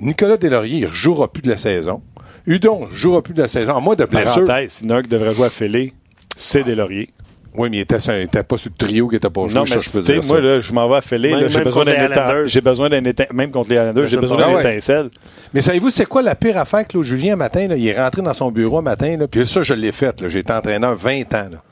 Nicolas 0.00 0.36
Delaurier, 0.36 0.78
il 0.78 0.86
ne 0.86 0.90
jouera 0.90 1.32
plus 1.32 1.42
de 1.42 1.48
la 1.48 1.56
saison. 1.56 2.02
Udon 2.46 2.86
ne 2.86 2.92
jouera 2.92 3.22
plus 3.22 3.34
de 3.34 3.42
la 3.42 3.48
saison. 3.48 3.72
En 3.72 3.80
moins 3.80 3.96
de 3.96 4.04
blessure. 4.04 4.46
Si 4.68 4.86
Nug 4.86 5.08
devrait 5.08 5.34
jouer 5.34 5.46
à 5.46 5.50
Félé, 5.50 5.92
c'est 6.36 6.62
des 6.62 6.74
lauriers. 6.74 7.10
Oui, 7.56 7.70
mais 7.70 7.76
il 7.76 7.80
était, 7.80 8.42
pas 8.42 8.56
sur 8.56 8.70
le 8.70 8.76
trio 8.76 9.06
qui 9.06 9.14
était 9.14 9.30
pas 9.30 9.42
joué. 9.42 9.54
Non, 9.54 9.62
mais 9.62 9.76
tu 9.76 9.88
sais, 9.88 10.20
moi, 10.26 10.40
là, 10.40 10.58
je 10.58 10.72
m'en 10.72 10.88
vais 10.88 10.96
à 10.96 11.00
Félé. 11.00 11.32
J'ai 11.48 11.60
besoin 11.60 11.84
d'un 11.84 12.04
étincelle. 12.06 12.48
J'ai 12.48 12.60
besoin 12.60 12.90
d'un 12.90 13.00
Même 13.32 13.50
contre 13.52 13.70
les 13.70 13.76
Islanders, 13.76 14.06
j'ai 14.06 14.16
besoin 14.16 14.38
d'un 14.38 14.58
étincelle. 14.58 15.08
Mais 15.52 15.60
savez-vous, 15.60 15.90
c'est 15.90 16.06
quoi 16.06 16.22
la 16.22 16.34
pire 16.34 16.58
affaire, 16.58 16.84
Claude 16.86 17.04
Julien, 17.04 17.36
matin? 17.36 17.68
Là, 17.68 17.76
il 17.76 17.86
est 17.86 17.96
rentré 17.96 18.22
dans 18.22 18.32
son 18.32 18.50
bureau 18.50 18.78
un 18.78 18.82
matin, 18.82 19.16
là, 19.16 19.28
puis 19.28 19.46
ça, 19.46 19.62
je 19.62 19.72
l'ai 19.72 19.92
fait. 19.92 20.28
J'ai 20.28 20.40
été 20.40 20.52
entraîneur 20.52 20.96
20 20.96 21.32
ans. 21.34 21.48
Là. 21.52 21.62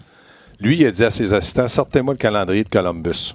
Lui, 0.60 0.76
il 0.76 0.86
a 0.86 0.92
dit 0.92 1.02
à 1.02 1.10
ses 1.10 1.34
assistants, 1.34 1.66
sortez-moi 1.66 2.14
le 2.14 2.18
calendrier 2.18 2.62
de 2.62 2.68
Columbus. 2.68 3.34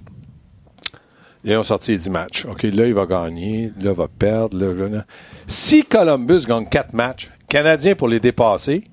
Ils 1.43 1.57
ont 1.57 1.63
sorti 1.63 1.97
10 1.97 2.09
matchs. 2.09 2.45
OK, 2.45 2.63
là, 2.63 2.87
il 2.87 2.93
va 2.93 3.05
gagner. 3.05 3.73
Là, 3.81 3.91
il 3.91 3.97
va 3.97 4.07
perdre. 4.07 4.57
Là, 4.57 5.03
Si 5.47 5.83
Columbus 5.83 6.41
gagne 6.45 6.67
4 6.67 6.93
matchs, 6.93 7.31
Canadiens 7.49 7.95
pour 7.95 8.09
les 8.09 8.19
dépasser, 8.19 8.83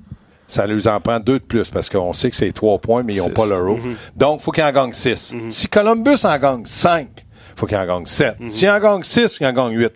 ça 0.46 0.66
lui 0.66 0.86
en 0.86 1.00
prend 1.00 1.18
deux 1.18 1.40
de 1.40 1.44
plus 1.44 1.68
parce 1.70 1.88
qu'on 1.88 2.12
sait 2.12 2.30
que 2.30 2.36
c'est 2.36 2.52
trois 2.52 2.78
points, 2.78 3.02
mais 3.02 3.14
ils 3.14 3.18
n'ont 3.18 3.30
pas 3.30 3.46
l'euro. 3.46 3.76
Mm 3.76 3.96
Donc, 4.16 4.40
il 4.40 4.44
faut 4.44 4.52
qu'il 4.52 4.62
en 4.62 4.72
gagne 4.72 4.92
6. 4.92 5.34
Mhm. 5.34 5.50
Si 5.50 5.66
Columbus 5.66 6.24
en 6.24 6.38
gagne 6.38 6.64
5, 6.64 7.08
faut 7.56 7.66
qu'il 7.66 7.76
en 7.76 7.86
gagne 7.86 8.06
7. 8.06 8.38
Mhm. 8.38 8.48
S'il 8.48 8.70
en 8.70 8.78
gagne 8.78 9.02
6, 9.02 9.38
il 9.40 9.46
en 9.46 9.52
gagne 9.52 9.76
8. 9.76 9.92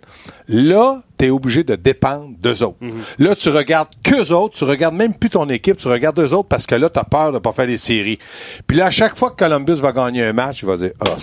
Là, 0.47 1.01
tu 1.17 1.25
es 1.25 1.29
obligé 1.29 1.63
de 1.63 1.75
dépendre 1.75 2.31
d'eux 2.39 2.63
autres. 2.63 2.77
Mhm. 2.81 3.01
Là, 3.19 3.35
tu 3.35 3.49
regardes 3.49 3.89
qu'eux 4.03 4.31
autres, 4.33 4.57
tu 4.57 4.63
regardes 4.63 4.95
même 4.95 5.13
plus 5.13 5.29
ton 5.29 5.47
équipe, 5.49 5.77
tu 5.77 5.87
regardes 5.87 6.19
eux 6.19 6.33
autres 6.33 6.49
parce 6.49 6.65
que 6.65 6.75
là, 6.75 6.89
tu 6.89 6.99
as 6.99 7.03
peur 7.03 7.31
de 7.31 7.39
pas 7.39 7.53
faire 7.53 7.67
les 7.67 7.77
séries. 7.77 8.19
Puis 8.67 8.77
là, 8.77 8.87
à 8.87 8.91
chaque 8.91 9.15
fois 9.15 9.31
que 9.31 9.35
Columbus 9.37 9.75
va 9.75 9.91
gagner 9.91 10.23
un 10.23 10.33
match, 10.33 10.63
il 10.63 10.65
va 10.65 10.77
dire, 10.77 10.91
oh, 11.05 11.15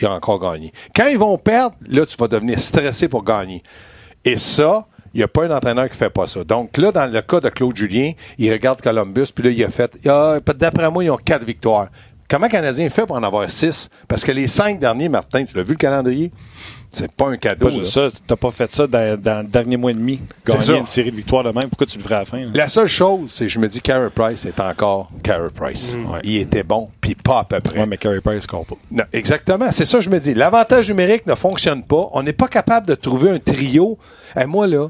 il 0.00 0.06
a 0.06 0.12
encore 0.12 0.38
gagné. 0.38 0.72
Quand 0.94 1.08
ils 1.08 1.18
vont 1.18 1.36
perdre, 1.36 1.76
là, 1.88 2.06
tu 2.06 2.16
vas 2.16 2.28
devenir 2.28 2.60
stressé 2.60 3.08
pour 3.08 3.24
gagner. 3.24 3.62
Et 4.24 4.36
ça, 4.36 4.86
il 5.14 5.18
n'y 5.18 5.24
a 5.24 5.28
pas 5.28 5.44
un 5.46 5.50
entraîneur 5.50 5.88
qui 5.88 5.96
fait 5.96 6.10
pas 6.10 6.26
ça. 6.26 6.44
Donc 6.44 6.76
là, 6.76 6.92
dans 6.92 7.10
le 7.10 7.20
cas 7.22 7.40
de 7.40 7.48
Claude 7.48 7.76
Julien, 7.76 8.12
il 8.38 8.52
regarde 8.52 8.80
Columbus, 8.80 9.26
puis 9.34 9.44
là, 9.44 9.50
il 9.50 9.64
a 9.64 9.70
fait, 9.70 9.98
ah, 10.06 10.38
d'après 10.56 10.90
moi, 10.90 11.04
ils 11.04 11.10
ont 11.10 11.16
quatre 11.16 11.44
victoires. 11.44 11.88
Comment 12.28 12.46
le 12.46 12.50
Canadien 12.50 12.88
fait 12.90 13.06
pour 13.06 13.16
en 13.16 13.22
avoir 13.22 13.48
six? 13.48 13.88
Parce 14.06 14.22
que 14.22 14.32
les 14.32 14.46
cinq 14.46 14.78
derniers, 14.78 15.08
Martin, 15.08 15.44
tu 15.44 15.56
l'as 15.56 15.62
vu 15.62 15.72
le 15.72 15.78
calendrier? 15.78 16.30
C'est 16.90 17.14
pas 17.14 17.28
un 17.28 17.36
cadeau. 17.36 17.68
Pas 17.68 17.84
ça, 17.84 18.08
t'as 18.26 18.36
pas 18.36 18.50
fait 18.50 18.72
ça 18.74 18.86
dans, 18.86 19.20
dans 19.20 19.42
le 19.42 19.48
dernier 19.48 19.76
mois 19.76 19.90
et 19.90 19.94
demi. 19.94 20.20
C'est 20.44 20.52
Gagner 20.52 20.64
ça. 20.64 20.76
une 20.78 20.86
série 20.86 21.10
de 21.10 21.16
victoires 21.16 21.44
de 21.44 21.50
même, 21.50 21.68
pourquoi 21.68 21.86
tu 21.86 21.98
le 21.98 22.02
ferais 22.02 22.14
à 22.14 22.18
la 22.20 22.24
fin? 22.24 22.38
là? 22.40 22.50
La 22.54 22.66
seule 22.68 22.86
chose, 22.86 23.30
c'est 23.32 23.44
que 23.44 23.50
je 23.50 23.58
me 23.58 23.68
dis 23.68 23.80
Carey 23.82 24.08
Price 24.14 24.46
est 24.46 24.58
encore 24.58 25.10
Carey 25.22 25.50
Price. 25.54 25.94
Ouais. 26.10 26.20
Il 26.24 26.38
était 26.38 26.62
bon, 26.62 26.88
puis 27.00 27.14
pas 27.14 27.40
à 27.40 27.44
peu 27.44 27.60
près. 27.60 27.78
Ouais, 27.80 27.86
mais 27.86 27.98
Carey 27.98 28.20
Price 28.22 28.44
score 28.44 28.64
pas. 28.64 28.76
Non, 28.90 29.04
exactement, 29.12 29.70
c'est 29.70 29.84
ça 29.84 29.98
que 29.98 30.04
je 30.04 30.10
me 30.10 30.18
dis. 30.18 30.32
L'avantage 30.34 30.88
numérique 30.88 31.26
ne 31.26 31.34
fonctionne 31.34 31.82
pas. 31.84 32.08
On 32.12 32.22
n'est 32.22 32.32
pas 32.32 32.48
capable 32.48 32.86
de 32.86 32.94
trouver 32.94 33.30
un 33.30 33.38
trio. 33.38 33.98
Et 34.40 34.46
moi, 34.46 34.66
là, 34.66 34.88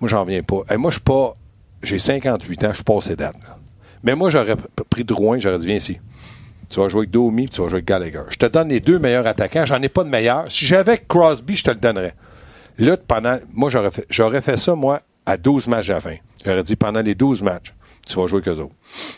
moi, 0.00 0.08
j'en 0.08 0.24
viens 0.24 0.42
pas. 0.42 0.62
Et 0.70 0.76
moi, 0.76 0.90
je 0.90 0.96
suis 0.96 1.02
pas. 1.04 1.36
J'ai 1.82 1.98
58 1.98 2.64
ans, 2.64 2.68
je 2.70 2.74
suis 2.74 2.84
pas 2.84 2.96
assez 2.98 3.14
date. 3.16 3.36
là. 3.46 3.56
Mais 4.02 4.14
moi, 4.14 4.30
j'aurais 4.30 4.56
pris 4.90 5.04
Drouin, 5.04 5.38
j'aurais 5.38 5.58
dit, 5.58 5.66
viens 5.66 5.76
ici. 5.76 5.98
Tu 6.70 6.78
vas 6.78 6.88
jouer 6.88 7.00
avec 7.00 7.10
Domi, 7.10 7.46
puis 7.46 7.56
tu 7.56 7.60
vas 7.60 7.68
jouer 7.68 7.78
avec 7.78 7.84
Gallagher. 7.84 8.22
Je 8.30 8.36
te 8.36 8.46
donne 8.46 8.68
les 8.68 8.78
deux 8.78 9.00
meilleurs 9.00 9.26
attaquants. 9.26 9.66
J'en 9.66 9.82
ai 9.82 9.88
pas 9.88 10.04
de 10.04 10.08
meilleurs. 10.08 10.50
Si 10.50 10.66
j'avais 10.66 10.98
Crosby, 10.98 11.56
je 11.56 11.64
te 11.64 11.70
le 11.70 11.76
donnerais. 11.76 12.14
Là, 12.78 12.96
pendant. 12.96 13.38
Moi, 13.52 13.70
j'aurais 13.70 13.90
fait, 13.90 14.06
j'aurais 14.08 14.40
fait 14.40 14.56
ça, 14.56 14.76
moi, 14.76 15.02
à 15.26 15.36
12 15.36 15.66
matchs 15.66 15.90
à 15.90 15.94
la 15.94 16.00
fin. 16.00 16.16
J'aurais 16.44 16.62
dit, 16.62 16.76
pendant 16.76 17.02
les 17.02 17.16
12 17.16 17.42
matchs, 17.42 17.74
tu 18.08 18.16
vas 18.16 18.26
jouer 18.28 18.40
avec 18.44 18.48
eux 18.48 18.62
autres. 18.62 18.74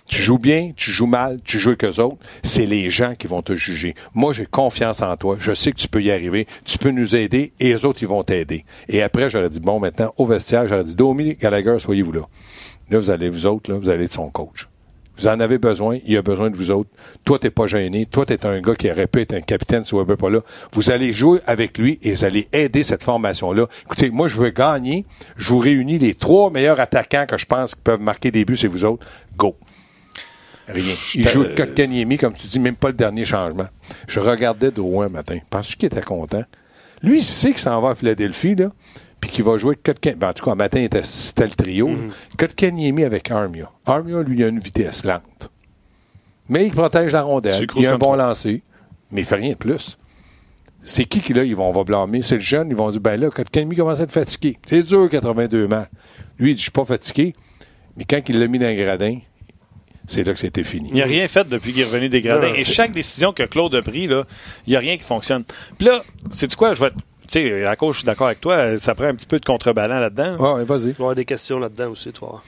Tu 0.09 0.23
joues 0.23 0.39
bien, 0.39 0.73
tu 0.75 0.91
joues 0.91 1.07
mal, 1.07 1.41
tu 1.45 1.59
joues 1.59 1.71
avec 1.71 1.85
eux 1.85 2.01
autres. 2.01 2.19
C'est 2.43 2.67
les 2.67 2.89
gens 2.89 3.15
qui 3.15 3.27
vont 3.27 3.43
te 3.43 3.55
juger. 3.55 3.95
Moi, 4.15 4.33
j'ai 4.33 4.47
confiance 4.47 5.03
en 5.03 5.15
toi. 5.17 5.37
Je 5.39 5.53
sais 5.53 5.73
que 5.73 5.77
tu 5.77 5.89
peux 5.89 6.03
y 6.03 6.11
arriver. 6.11 6.47
Tu 6.65 6.79
peux 6.79 6.91
nous 6.91 7.15
aider 7.15 7.53
et 7.61 7.69
les 7.69 7.85
autres, 7.85 8.03
ils 8.03 8.09
vont 8.09 8.23
t'aider. 8.23 8.65
Et 8.89 9.03
après, 9.03 9.29
j'aurais 9.29 9.51
dit, 9.51 9.61
bon, 9.61 9.79
maintenant, 9.79 10.15
au 10.17 10.25
vestiaire, 10.25 10.67
j'aurais 10.69 10.85
dit, 10.85 10.95
Domi, 10.95 11.35
Gallagher, 11.35 11.79
soyez-vous 11.79 12.13
là. 12.13 12.23
Là, 12.91 12.99
vous 12.99 13.11
allez, 13.11 13.29
vous 13.29 13.47
autres, 13.47 13.71
là, 13.71 13.79
vous 13.79 13.89
allez 13.89 14.05
être 14.05 14.13
son 14.13 14.31
coach. 14.31 14.69
Vous 15.23 15.29
en 15.29 15.39
avez 15.39 15.59
besoin, 15.59 15.99
il 16.05 16.17
a 16.17 16.23
besoin 16.23 16.51
de 16.51 16.57
vous 16.57 16.73
autres. 16.73 16.91
Toi, 17.25 17.39
t'es 17.39 17.51
pas 17.51 17.69
gêné. 17.69 18.07
Toi, 18.07 18.27
t'es 18.27 18.45
un 18.45 18.61
gars 18.61 18.75
qui 18.75 18.91
aurait 18.91 19.07
pu 19.07 19.21
être 19.21 19.35
un 19.35 19.41
capitaine 19.41 19.85
si 19.85 19.95
Weber 19.95 20.17
pas 20.17 20.29
là. 20.29 20.41
Vous 20.73 20.91
allez 20.91 21.13
jouer 21.13 21.39
avec 21.47 21.79
lui 21.79 22.01
et 22.03 22.15
vous 22.15 22.25
allez 22.25 22.49
aider 22.53 22.83
cette 22.83 23.05
formation-là. 23.05 23.69
Écoutez, 23.85 24.11
moi, 24.11 24.27
je 24.27 24.37
veux 24.37 24.51
gagner. 24.51 25.05
Je 25.37 25.51
vous 25.51 25.59
réunis 25.59 25.99
les 26.01 26.15
trois 26.15 26.51
meilleurs 26.51 26.81
attaquants 26.81 27.27
que 27.29 27.39
je 27.39 27.47
pense 27.47 27.77
qui 27.77 27.81
peuvent 27.83 28.01
marquer 28.01 28.33
des 28.33 28.45
buts, 28.45 28.57
c'est 28.57 28.67
vous 28.67 28.85
autres. 28.85 29.07
Go. 29.37 29.55
Rien. 30.67 30.95
Il 31.15 31.29
joue 31.29 31.45
le 31.45 31.55
Kotkaniemi, 31.55 32.19
comme 32.19 32.35
tu 32.35 32.49
dis, 32.49 32.59
même 32.59 32.75
pas 32.75 32.89
le 32.89 32.95
dernier 32.95 33.25
changement. 33.25 33.69
Je 34.09 34.19
regardais 34.19 34.73
Drouin 34.73 35.07
un 35.07 35.11
matin. 35.11 35.39
Penses-tu 35.51 35.77
qu'il 35.77 35.87
était 35.87 36.03
content? 36.03 36.43
Lui, 37.01 37.19
il 37.19 37.25
sait 37.25 37.51
qu'il 37.51 37.59
s'en 37.59 37.81
va 37.81 37.91
à 37.91 37.95
Philadelphie, 37.95 38.57
là, 38.57 38.71
puis 39.23 39.31
qu'il 39.31 39.45
va 39.45 39.57
jouer 39.57 39.77
Kotkaniemi. 39.77 40.19
Ben, 40.21 40.29
en 40.29 40.33
tout 40.35 40.45
cas, 40.45 40.51
un 40.51 40.57
matin, 40.57 40.81
il 40.81 40.85
était- 40.85 41.03
c'était 41.05 41.45
le 41.47 41.53
trio. 41.53 41.89
là. 41.89 41.95
Kotkaniemi 42.37 43.05
avec 43.05 43.31
Armia. 43.31 43.71
Armia, 43.87 44.21
lui, 44.23 44.37
il 44.39 44.45
a 44.45 44.49
une 44.49 44.59
vitesse 44.61 45.05
lente. 45.05 45.51
Mais 46.49 46.67
il 46.67 46.73
protège 46.73 47.13
la 47.13 47.23
rondelle. 47.23 47.55
Il 47.77 47.87
a 47.87 47.93
un 47.95 47.99
bon 47.99 48.15
lancer, 48.17 48.63
mais 49.11 49.21
il 49.23 49.25
fait 49.25 49.37
rien 49.37 49.53
de 49.53 49.57
plus. 49.57 49.97
C'est 50.83 51.05
qui 51.05 51.21
qui, 51.21 51.33
là, 51.33 51.45
ils 51.45 51.55
vont, 51.55 51.69
on 51.69 51.73
va 51.73 51.85
blâmer? 51.85 52.23
C'est 52.23 52.35
le 52.35 52.41
jeune, 52.41 52.69
ils 52.69 52.75
vont 52.77 52.91
dire, 52.91 53.01
ben 53.01 53.19
là, 53.19 53.31
Kotkaniemi 53.31 53.77
commence 53.77 54.01
à 54.01 54.03
être 54.03 54.13
fatigué. 54.13 54.59
C'est 54.67 54.83
dur, 54.83 55.09
82 55.09 55.69
matchs. 55.69 55.89
Lui, 56.39 56.51
il 56.51 56.55
dit, 56.55 56.59
je 56.59 56.63
suis 56.65 56.71
pas 56.73 56.85
fatigué. 56.85 57.35
Mais 57.97 58.05
quand 58.05 58.21
il 58.29 58.41
l'a 58.41 58.49
mis 58.49 58.59
dans 58.59 58.67
le 58.67 58.75
gradin, 58.85 59.19
c'est 60.07 60.25
là 60.25 60.33
que 60.33 60.41
c'était 60.41 60.65
fini. 60.65 60.91
Il 60.93 60.99
n'a 60.99 61.05
rien 61.05 61.29
fait 61.29 61.47
depuis 61.47 61.73
qu'il 61.73 61.83
est 61.83 61.85
revenu 61.85 62.09
des 62.09 62.21
gradins. 62.21 62.49
Non, 62.49 62.55
Et 62.55 62.65
chaque 62.65 62.91
décision 62.91 63.33
que 63.33 63.45
Claude 63.45 63.73
a 63.77 63.83
prise, 63.83 64.09
là, 64.09 64.25
il 64.67 64.71
n'y 64.71 64.77
a 64.77 64.81
rien 64.81 64.97
qui 64.97 65.05
fonctionne. 65.05 65.45
Puis 65.79 65.87
là, 65.87 66.03
c'est 66.31 66.53
quoi? 66.57 66.75
Je 66.75 66.81
vais. 66.83 66.91
Te- 67.33 67.39
Tu 67.39 67.49
sais, 67.49 67.67
à 67.67 67.77
cause, 67.77 67.95
je 67.95 67.99
suis 68.01 68.07
d'accord 68.07 68.27
avec 68.29 68.41
toi, 68.41 68.77
ça 68.79 68.95
prend 68.95 69.07
un 69.07 69.15
petit 69.15 69.27
peu 69.27 69.39
de 69.41 69.45
contrebalan 69.45 69.99
là-dedans. 70.01 70.37
Ouais, 70.37 70.61
ouais, 70.61 70.65
vas-y. 70.65 70.81
Il 70.81 70.85
va 70.85 70.91
y 70.91 71.03
avoir 71.03 71.15
des 71.15 71.25
questions 71.25 71.59
là-dedans 71.59 71.91
aussi, 71.91 72.11
voir. 72.21 72.43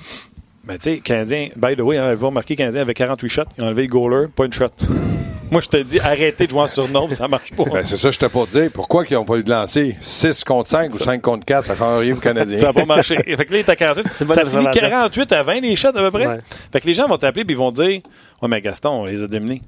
Mais 0.67 0.79
tu 0.79 0.85
sais, 0.95 0.99
Canadien, 0.99 1.49
by 1.57 1.76
the 1.76 1.81
way, 1.81 1.99
hein, 1.99 2.14
vous 2.14 2.26
remarquez, 2.26 2.57
Canadien 2.57 2.81
avec 2.83 2.97
48 2.97 3.29
shots, 3.29 3.43
ils 3.59 3.64
ont 3.64 3.67
enlevé 3.67 3.83
le 3.83 3.88
goaler, 3.88 4.29
pas 4.35 4.47
une 4.47 4.53
shot. 4.53 4.69
Moi, 5.50 5.61
je 5.61 5.69
te 5.69 5.76
dis, 5.76 6.00
arrêtez 6.00 6.47
de 6.47 6.50
jouer 6.50 6.62
en 6.62 6.67
surnombre, 6.67 7.14
ça 7.14 7.29
marche 7.29 7.53
pas. 7.53 7.64
Ben, 7.64 7.85
c'est 7.85 7.99
ça, 7.99 8.11
je 8.11 8.19
t'ai 8.19 8.29
pas 8.31 8.45
dit. 8.50 8.71
Pourquoi 8.73 9.05
qu'ils 9.05 9.17
n'ont 9.17 9.26
pas 9.26 9.37
eu 9.37 9.45
de 9.45 9.50
lancer? 9.50 9.95
6 10.00 10.43
contre 10.43 10.71
5 10.71 10.93
ou 10.95 10.99
5 10.99 11.21
contre 11.21 11.45
4, 11.45 11.67
ça 11.67 11.76
change 11.76 12.00
rien 12.00 12.14
aux 12.14 12.19
Canadiens. 12.19 12.57
Ça 12.59 12.67
n'a 12.67 12.73
pas 12.73 12.87
marché. 12.87 13.14
fait 13.25 13.37
que 13.45 13.53
là, 13.53 13.59
il 13.59 13.61
est 13.61 13.69
à 13.69 13.76
48. 13.76 14.07
une 14.21 14.26
bonne 14.26 14.35
Ça 14.37 14.41
finit 14.47 14.57
observation. 14.67 14.81
48 14.88 15.33
à 15.33 15.43
20 15.43 15.61
les 15.61 15.76
shots 15.76 15.88
à 15.88 15.93
peu 15.93 16.11
près? 16.11 16.26
Ouais. 16.26 16.38
Fait 16.73 16.81
que 16.81 16.87
les 16.87 16.95
gens 16.95 17.07
vont 17.07 17.19
t'appeler 17.19 17.43
et 17.43 17.47
ils 17.50 17.57
vont 17.57 17.71
dire 17.73 18.00
Ouais, 18.41 18.49
mais 18.49 18.61
Gaston, 18.62 18.88
on 19.03 19.05
les 19.05 19.23
a 19.23 19.26
dominés. 19.29 19.61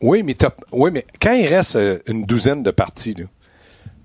Oui, 0.00 0.22
mais, 0.24 0.34
t'as- 0.34 0.54
oui, 0.72 0.90
mais 0.92 1.06
quand 1.22 1.32
il 1.32 1.46
reste 1.46 1.76
euh, 1.76 1.98
une 2.08 2.24
douzaine 2.24 2.62
de 2.64 2.70
parties, 2.72 3.14
là, 3.14 3.24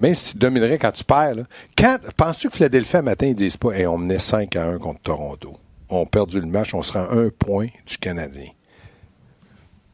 même 0.04 0.16
si 0.16 0.34
tu 0.34 0.38
dominerais 0.38 0.78
quand 0.78 0.92
tu 0.92 1.06
perds, 1.06 1.36
là, 1.36 1.44
quand, 1.78 1.98
penses-tu 2.18 2.50
que 2.50 2.56
Philadelphie, 2.56 2.98
un 2.98 3.04
matin, 3.04 3.28
ils 3.28 3.36
disent 3.36 3.56
pas, 3.56 3.72
Hey, 3.72 3.88
on 3.88 3.98
menait 3.98 4.20
5 4.20 4.54
à 4.58 4.66
1 4.66 4.78
contre 4.78 5.00
Toronto. 5.00 5.54
On 5.90 6.04
a 6.04 6.06
perdu 6.06 6.42
le 6.42 6.46
match, 6.46 6.74
on 6.74 6.84
sera 6.84 7.06
à 7.06 7.14
un 7.14 7.30
point 7.30 7.68
du 7.88 7.98
Canadien. 7.98 8.50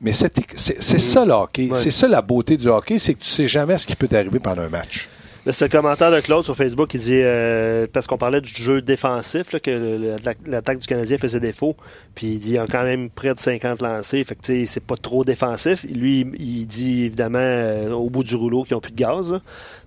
Mais 0.01 0.11
c'est, 0.11 0.33
c'est, 0.55 0.81
c'est 0.81 0.97
ça 0.97 1.25
le 1.25 1.33
hockey. 1.33 1.69
Ouais. 1.69 1.75
C'est 1.75 1.91
ça 1.91 2.07
la 2.07 2.23
beauté 2.23 2.57
du 2.57 2.67
hockey, 2.69 2.97
c'est 2.97 3.13
que 3.13 3.19
tu 3.19 3.29
sais 3.29 3.47
jamais 3.47 3.77
ce 3.77 3.85
qui 3.85 3.95
peut 3.95 4.07
t'arriver 4.07 4.39
pendant 4.39 4.63
un 4.63 4.69
match. 4.69 5.07
C'est 5.51 5.65
le 5.65 5.69
commentaire 5.69 6.11
de 6.11 6.19
Claude 6.19 6.43
sur 6.43 6.55
Facebook 6.55 6.89
qui 6.89 6.97
dit 6.97 7.13
euh, 7.21 7.87
parce 7.91 8.07
qu'on 8.07 8.17
parlait 8.17 8.41
du 8.41 8.49
jeu 8.53 8.81
défensif, 8.81 9.51
là, 9.53 9.59
que 9.59 10.17
l'attaque 10.45 10.79
du 10.79 10.87
Canadien 10.87 11.17
faisait 11.17 11.39
défaut. 11.39 11.75
Puis 12.13 12.27
il 12.33 12.39
dit 12.39 12.49
il 12.49 12.55
y 12.55 12.57
a 12.57 12.65
quand 12.67 12.83
même 12.83 13.09
près 13.09 13.33
de 13.33 13.39
50 13.39 13.81
lancés. 13.81 14.23
Fait 14.23 14.35
que 14.35 14.41
tu 14.41 14.59
sais, 14.61 14.65
c'est 14.65 14.83
pas 14.83 14.95
trop 14.97 15.23
défensif. 15.23 15.85
Lui, 15.89 16.27
il 16.37 16.65
dit 16.67 17.05
évidemment 17.05 17.39
euh, 17.39 17.91
au 17.91 18.09
bout 18.09 18.23
du 18.23 18.35
rouleau 18.35 18.63
qu'ils 18.63 18.75
ont 18.75 18.81
plus 18.81 18.91
de 18.91 18.97
gaz. 18.97 19.33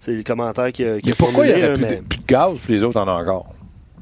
C'est 0.00 0.12
le 0.12 0.23
commentaire 0.23 0.73
qui 0.73 0.85
a, 0.85 0.94
Mais 1.04 1.12
a 1.12 1.14
pourquoi 1.14 1.47
il 1.47 1.50
y 1.50 1.52
formulé, 1.52 1.54
aurait 1.54 1.68
là, 1.68 1.75
plus, 1.75 1.85
mais- 1.85 1.97
de, 2.00 2.02
plus 2.06 2.18
de 2.18 2.26
gaz, 2.26 2.52
puis 2.64 2.75
les 2.75 2.82
autres 2.82 3.00
en 3.00 3.06
ont 3.09 3.21
encore? 3.21 3.54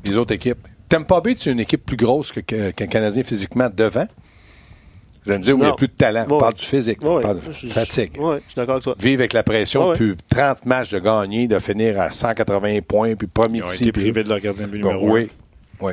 Les 0.06 0.16
autres 0.16 0.32
équipes. 0.34 0.66
Tampa 0.88 1.20
Bay, 1.20 1.34
c'est 1.38 1.50
une 1.52 1.60
équipe 1.60 1.84
plus 1.84 1.96
grosse 1.96 2.32
que- 2.32 2.40
que- 2.40 2.70
qu'un 2.70 2.86
Canadien 2.86 3.22
physiquement 3.22 3.68
devant. 3.74 4.06
Vous 5.24 5.30
allez 5.32 5.38
me 5.40 5.44
dire, 5.44 5.54
où 5.54 5.58
il 5.58 5.64
n'y 5.64 5.70
a 5.70 5.74
plus 5.74 5.88
de 5.88 5.92
talent. 5.92 6.26
On 6.30 6.38
parle 6.38 6.54
du 6.54 6.64
physique, 6.64 7.02
Ouais, 7.02 7.08
on 7.16 7.20
parle 7.20 7.40
de 7.40 7.52
fatigue. 7.52 8.18
ouais, 8.18 8.38
je 8.38 8.50
suis 8.52 8.56
d'accord 8.56 8.74
avec 8.76 8.84
toi. 8.84 8.94
Vivre 8.98 9.20
avec 9.20 9.32
la 9.34 9.42
pression, 9.42 9.82
Ouais, 9.82 9.88
ouais. 9.90 9.96
puis 9.96 10.16
30 10.30 10.64
matchs 10.66 10.90
de 10.90 10.98
gagner, 10.98 11.46
de 11.46 11.58
finir 11.58 12.00
à 12.00 12.10
180 12.10 12.80
points, 12.88 13.14
puis 13.14 13.26
premier 13.26 13.58
Ils 13.58 13.64
ont 13.64 13.66
été 13.66 13.92
puis- 13.92 14.02
privés 14.02 14.24
de 14.24 14.28
leur 14.30 14.40
gardien 14.40 14.66
de 14.66 14.70
but 14.72 14.78
numéro 14.82 15.10
oui. 15.12 15.30
oui. 15.80 15.92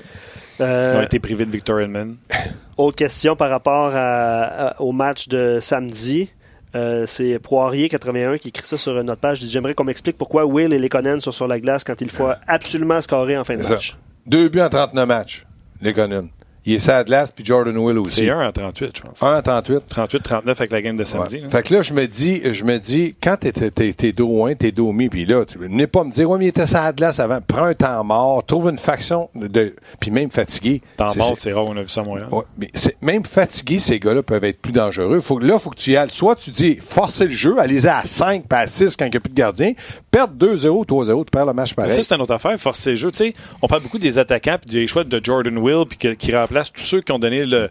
Euh, 0.62 0.92
Ils 0.96 1.00
ont 1.00 1.04
été 1.04 1.20
privés 1.20 1.46
de 1.46 1.52
Victor 1.52 1.80
Edmond. 1.82 2.16
Autre 2.78 2.96
question 2.96 3.36
par 3.36 3.50
rapport 3.50 3.92
à- 3.94 4.44
à- 4.70 4.82
au 4.82 4.92
match 4.92 5.28
de 5.28 5.60
samedi. 5.62 6.30
Euh, 6.76 7.06
c'est 7.08 7.38
Poirier81 7.40 8.38
qui 8.40 8.50
écrit 8.50 8.66
ça 8.66 8.78
sur 8.78 9.04
notre 9.04 9.20
page. 9.22 9.40
Il 9.42 9.46
dit, 9.46 9.52
J'aimerais 9.52 9.74
qu'on 9.74 9.84
m'explique 9.84 10.18
pourquoi 10.18 10.46
Will 10.46 10.74
et 10.74 10.80
Lekonen 10.80 11.20
sont 11.20 11.32
sur 11.32 11.48
la 11.48 11.60
glace 11.60 11.84
quand 11.84 12.00
il 12.02 12.10
faut 12.10 12.30
absolument 12.48 13.02
scorer 13.02 13.38
en 13.38 13.44
fin 13.44 13.56
de 13.56 13.62
ça. 13.64 13.76
match. 13.76 13.96
Deux 14.26 14.50
buts 14.50 14.62
en 14.62 14.70
39 14.70 15.08
matchs, 15.08 15.46
les 15.82 15.94
Conan. 15.94 16.28
Il 16.68 16.74
est 16.74 16.80
Sadlas, 16.80 17.32
puis 17.34 17.46
Jordan 17.46 17.78
Will 17.78 17.98
aussi. 17.98 18.26
C'est 18.26 18.30
1 18.30 18.46
en 18.46 18.52
38, 18.52 18.98
je 18.98 19.02
pense. 19.02 19.24
1 19.24 19.38
en 19.38 19.42
38. 19.42 19.84
38-39 19.90 20.50
avec 20.50 20.72
la 20.74 20.82
game 20.82 20.98
de 20.98 21.06
samedi. 21.06 21.38
Ouais. 21.38 21.44
là. 21.44 21.50
Fait 21.50 21.64
que 21.64 21.74
là, 21.74 21.82
je 21.82 21.94
me 21.94 22.06
dis, 22.08 22.42
je 22.44 22.66
me 22.66 22.78
dis, 22.78 23.16
quand 23.24 23.38
t'es, 23.40 23.54
t'es, 23.54 23.94
t'es, 23.94 24.12
dos 24.12 24.46
1, 24.46 24.56
t'es 24.56 24.74
dos 24.74 24.92
mi, 24.92 25.08
puis 25.08 25.26
là, 25.26 25.46
tu 25.46 25.58
venez 25.60 25.88
pas 25.88 26.04
me 26.04 26.12
dire, 26.12 26.30
ouais, 26.30 26.38
mais 26.38 26.44
il 26.44 26.48
était 26.50 26.66
glace 26.94 27.22
avant. 27.22 27.40
Prends 27.40 27.64
un 27.64 27.74
temps 27.74 28.04
mort, 28.04 28.46
trouve 28.46 28.70
une 28.70 28.78
faction 28.78 29.30
de, 29.34 29.76
puis 30.02 30.12
même 30.12 30.30
fatigué. 30.30 30.82
Temps 30.98 31.06
mort, 31.06 31.38
c'est- 31.38 31.54
rare, 31.54 31.64
on 31.70 31.78
a 31.78 31.84
vu 31.84 31.88
ça 31.88 32.02
à 32.02 32.04
Montréal. 32.04 32.28
Ouais, 32.34 32.44
mais 32.58 32.70
c'est, 32.74 33.02
même 33.02 33.24
fatigué, 33.24 33.80
ces 33.80 33.98
gars-là 33.98 34.22
peuvent 34.22 34.44
être 34.44 34.60
plus 34.62 34.74
dangereux. 34.74 35.22
Faut, 35.22 35.40
là, 35.40 35.60
faut 35.60 35.70
que 35.70 35.78
tu 35.78 35.92
y 35.92 35.96
ailles. 35.96 36.10
Soit 36.10 36.36
tu 36.36 36.52
dis, 36.52 36.76
forcez 36.76 37.28
le 37.28 37.32
jeu, 37.34 37.56
allez-y 37.60 37.88
à 37.88 38.02
5, 38.04 38.46
pas 38.46 38.60
à 38.60 38.68
6 38.68 38.98
quand 38.98 39.06
il 39.06 39.12
n'y 39.12 39.18
a 39.18 39.22
plus 39.22 39.30
de 39.30 39.36
gardien. 39.36 39.72
Perdre 40.12 40.34
2-0, 40.34 40.86
3-0, 40.86 41.24
tu 41.24 41.32
perds 41.32 41.46
le 41.46 41.54
match 41.54 41.74
pareil. 41.74 41.94
Ça, 41.94 42.04
c'est 42.04 42.14
une 42.14 42.22
autre 42.22 42.34
affaire, 42.34 42.60
forcer 42.60 42.90
le 42.90 42.96
jeu. 42.98 43.10
Tu 43.12 43.18
sais, 43.20 43.34
on 43.62 43.68
parle 43.68 43.84
beaucoup 43.84 44.00
des 44.00 44.18
attaquants 44.20 44.58
puis 44.60 44.70
des 44.70 44.86
choix 44.86 45.06
de 45.06 45.22
Jordan 45.24 45.58
Will 45.58 45.86
puis 45.88 45.98
qui 46.18 46.32
tous 46.64 46.82
ceux 46.84 47.02
qui 47.02 47.12
ont 47.12 47.20
donné 47.20 47.44
le- 47.44 47.70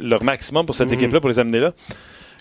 leur 0.00 0.22
maximum 0.22 0.66
pour 0.66 0.74
cette 0.74 0.88
Mhm. 0.88 0.94
équipe-là, 0.94 1.20
pour 1.20 1.28
les 1.28 1.38
amener 1.38 1.60
là. 1.60 1.72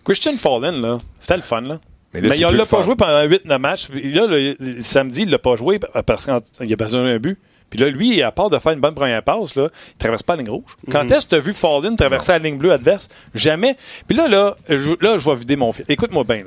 Christian 0.04 0.34
Fallen, 0.38 0.82
là, 0.82 0.98
c'était 1.20 1.38
le 1.38 1.42
fun. 1.44 1.62
Là. 1.62 1.80
Mais 2.14 2.22
là, 2.22 2.36
il 2.36 2.46
plus 2.46 2.58
l'a 2.58 2.66
pas 2.66 2.78
fun. 2.78 2.84
joué 2.84 2.96
pendant 2.96 3.24
8-9 3.24 3.60
matchs. 3.60 3.88
Là, 3.90 4.28
le, 4.28 4.56
le 4.60 4.82
samedi, 4.84 5.22
il 5.24 5.30
l'a 5.30 5.40
pas 5.40 5.56
joué 5.56 5.80
parce 6.06 6.26
qu'il 6.26 6.74
a 6.74 6.76
besoin 6.76 7.04
d'un 7.06 7.18
but. 7.18 7.40
Puis 7.70 7.80
là, 7.80 7.90
lui, 7.90 8.22
à 8.22 8.32
part 8.32 8.52
de 8.52 8.60
faire 8.60 8.74
une 8.74 8.82
bonne 8.82 8.94
première 8.94 9.24
passe, 9.24 9.56
là, 9.56 9.70
il 9.96 9.98
traverse 9.98 10.22
pas 10.22 10.36
la 10.36 10.44
ligne 10.44 10.52
rouge. 10.52 10.78
Quand 10.92 11.10
est-ce 11.10 11.26
que 11.26 11.30
tu 11.32 11.36
as 11.36 11.40
vu 11.40 11.54
Fallen 11.56 11.96
traverser 11.96 12.34
la 12.34 12.38
ligne 12.40 12.58
bleue 12.58 12.72
adverse? 12.72 13.08
Jamais. 13.34 13.78
Puis 14.08 14.16
là, 14.16 14.28
là, 14.28 14.56
je, 14.70 14.76
là, 15.02 15.18
je 15.18 15.28
vais 15.28 15.36
vider 15.36 15.56
mon 15.56 15.72
fil. 15.72 15.86
Écoute-moi 15.90 16.24
bien. 16.24 16.44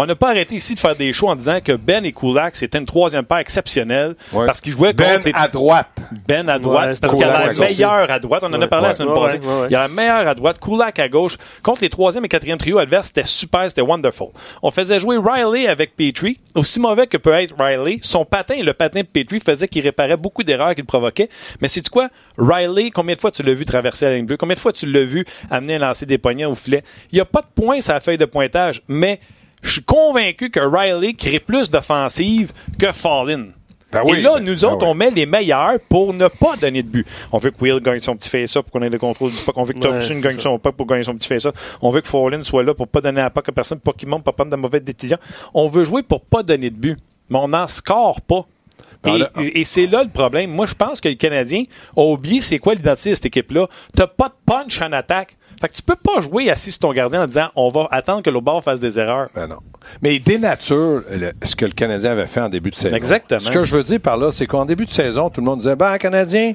On 0.00 0.06
n'a 0.06 0.14
pas 0.14 0.28
arrêté 0.30 0.54
ici 0.54 0.76
de 0.76 0.78
faire 0.78 0.94
des 0.94 1.12
shows 1.12 1.26
en 1.26 1.34
disant 1.34 1.58
que 1.60 1.72
Ben 1.72 2.04
et 2.04 2.12
Kulak, 2.12 2.54
c'était 2.54 2.78
une 2.78 2.86
troisième 2.86 3.24
paire 3.24 3.38
exceptionnelle 3.38 4.14
Ouais. 4.32 4.46
parce 4.46 4.60
qu'ils 4.60 4.70
jouaient 4.72 4.92
ben 4.92 5.14
contre 5.14 5.26
les 5.26 5.32
à 5.34 5.48
droite. 5.48 5.88
ben 6.28 6.48
à 6.48 6.60
droite, 6.60 6.90
Ouais, 6.90 6.94
parce 7.00 7.14
qu'il 7.16 7.22
y 7.26 7.28
a 7.28 7.46
la 7.48 7.52
meilleure 7.52 8.08
à 8.08 8.18
droite. 8.20 8.44
On 8.44 8.46
en 8.46 8.52
a 8.52 8.58
Ouais. 8.60 8.68
parlé 8.68 8.86
la 8.86 8.94
semaine 8.94 9.08
Ouais, 9.12 9.20
passée. 9.26 9.38
ouais, 9.38 9.60
ouais. 9.62 9.66
Il 9.70 9.72
y 9.72 9.74
a 9.74 9.80
la 9.80 9.88
meilleure 9.88 10.28
à 10.28 10.34
droite, 10.36 10.60
Kulak 10.60 11.00
à 11.00 11.08
gauche. 11.08 11.36
Contre 11.64 11.82
les 11.82 11.88
troisième 11.90 12.24
et 12.24 12.28
quatrième 12.28 12.58
trio 12.58 12.78
adverses, 12.78 13.08
c'était 13.08 13.24
super, 13.26 13.64
c'était 13.68 13.80
wonderful. 13.82 14.28
On 14.62 14.70
faisait 14.70 15.00
jouer 15.00 15.18
Riley 15.18 15.66
avec 15.66 15.96
Petrie. 15.96 16.38
Aussi 16.54 16.78
mauvais 16.78 17.08
que 17.08 17.16
peut 17.16 17.32
être 17.32 17.56
Riley, 17.58 17.98
son 18.02 18.24
patin, 18.24 18.62
le 18.62 18.74
patin 18.74 19.00
de 19.00 19.06
Petrie, 19.06 19.40
faisait 19.40 19.66
qu'il 19.66 19.82
réparait 19.82 20.16
beaucoup 20.16 20.44
d'erreurs 20.44 20.76
qu'il 20.76 20.84
provoquait. 20.84 21.28
Mais 21.60 21.66
c'est 21.66 21.88
quoi? 21.88 22.08
Riley, 22.38 22.92
combien 22.92 23.16
de 23.16 23.20
fois 23.20 23.32
tu 23.32 23.42
l'as 23.42 23.52
vu 23.52 23.64
traverser 23.64 24.04
la 24.04 24.14
ligne 24.14 24.26
bleue? 24.26 24.36
Combien 24.36 24.54
de 24.54 24.60
fois 24.60 24.72
tu 24.72 24.86
l'as 24.86 25.02
vu 25.02 25.24
amener 25.50 25.74
à 25.74 25.78
lancer 25.80 26.06
des 26.06 26.18
poignets 26.18 26.44
au 26.44 26.54
filet? 26.54 26.84
Il 27.10 27.16
n'y 27.16 27.20
a 27.20 27.24
pas 27.24 27.40
de 27.40 27.48
point 27.60 27.80
sur 27.80 27.94
la 27.94 28.00
feuille 28.00 28.16
de 28.16 28.26
pointage, 28.26 28.80
mais 28.86 29.18
je 29.62 29.70
suis 29.72 29.82
convaincu 29.82 30.50
que 30.50 30.60
Riley 30.60 31.14
crée 31.14 31.40
plus 31.40 31.70
d'offensives 31.70 32.52
que 32.78 32.92
Fallin. 32.92 33.46
Ben 33.90 34.02
oui, 34.04 34.18
Et 34.18 34.20
là, 34.20 34.34
ben- 34.34 34.44
nous 34.44 34.54
ben 34.56 34.64
autres, 34.66 34.82
oui. 34.84 34.90
on 34.90 34.94
met 34.94 35.10
les 35.10 35.24
meilleurs 35.24 35.80
pour 35.88 36.12
ne 36.12 36.28
pas 36.28 36.56
donner 36.56 36.82
de 36.82 36.88
but. 36.88 37.06
On 37.32 37.38
veut 37.38 37.50
que 37.50 37.56
Will 37.62 37.80
gagne 37.80 38.00
son 38.00 38.14
petit 38.16 38.28
face-up 38.28 38.66
pour 38.66 38.72
qu'on 38.72 38.82
ait 38.86 38.90
le 38.90 38.98
contrôle 38.98 39.30
du 39.30 39.36
puck. 39.38 39.56
On 39.56 39.64
veut 39.64 39.72
que 39.72 39.78
Ouais, 39.78 39.84
Thompson 39.88 40.12
c'est 40.14 40.20
gagne 40.20 40.34
ça. 40.36 40.42
son 40.42 40.58
puck 40.58 40.76
pour 40.76 40.86
gagner 40.86 41.04
son 41.04 41.14
petit 41.14 41.26
face-up. 41.28 41.56
On 41.80 41.88
veut 41.90 42.02
que 42.02 42.06
Follin 42.08 42.42
soit 42.44 42.62
là 42.62 42.74
pour 42.74 42.86
pas 42.86 43.00
donner 43.00 43.22
à 43.22 43.30
puck 43.30 43.48
à 43.48 43.52
personne, 43.52 43.80
pour 43.80 43.96
qu'il 43.96 44.08
monte, 44.10 44.22
pour 44.24 44.34
pas 44.34 44.44
prendre 44.44 44.50
de 44.54 44.60
mauvaises 44.60 44.82
décisions. 44.82 45.16
On 45.54 45.68
veut 45.68 45.84
jouer 45.84 46.02
pour 46.02 46.20
pas 46.20 46.42
donner 46.42 46.68
de 46.68 46.76
but. 46.76 46.98
Mais 47.30 47.38
on 47.38 47.48
n'en 47.48 47.66
score 47.66 48.20
pas. 48.20 48.44
Ben, 49.02 49.26
Et, 49.54 49.64
c'est 49.64 49.86
là 49.86 50.02
le 50.02 50.10
problème. 50.10 50.50
Moi, 50.50 50.66
je 50.66 50.74
pense 50.74 51.00
que 51.00 51.08
le 51.08 51.14
Canadien 51.14 51.64
a 51.96 52.00
oublié 52.02 52.40
c'est 52.42 52.58
quoi 52.58 52.74
l'identité 52.74 53.10
de 53.10 53.14
cette 53.14 53.26
équipe-là. 53.26 53.68
T'as 53.96 54.06
pas 54.08 54.28
de 54.28 54.34
punch 54.44 54.82
en 54.82 54.92
attaque. 54.92 55.36
Fait 55.60 55.68
que 55.68 55.74
tu 55.74 55.82
peux 55.82 55.96
pas 55.96 56.20
jouer 56.20 56.50
assis 56.50 56.70
sur 56.70 56.80
ton 56.80 56.92
gardien 56.92 57.22
en 57.22 57.26
disant 57.26 57.48
on 57.56 57.68
va 57.70 57.88
attendre 57.90 58.22
que 58.22 58.30
l'autre 58.30 58.44
bord 58.44 58.62
fasse 58.62 58.80
des 58.80 58.98
erreurs. 58.98 59.28
Ben 59.34 59.46
non. 59.48 59.56
Mais 60.02 60.14
il 60.16 60.22
dénature 60.22 61.02
le- 61.10 61.32
ce 61.42 61.56
que 61.56 61.64
le 61.64 61.72
Canadien 61.72 62.12
avait 62.12 62.26
fait 62.26 62.40
en 62.40 62.48
début 62.48 62.70
de 62.70 62.76
saison. 62.76 62.94
Exactement. 62.94 63.40
Ce 63.40 63.50
que 63.50 63.64
je 63.64 63.74
veux 63.76 63.82
dire 63.82 64.00
par 64.00 64.16
là, 64.16 64.30
c'est 64.30 64.46
qu'en 64.46 64.64
début 64.64 64.84
de 64.86 64.90
saison, 64.90 65.30
tout 65.30 65.40
le 65.40 65.46
monde 65.46 65.58
disait 65.60 65.76
Ben, 65.76 65.96
Canadien, 65.98 66.52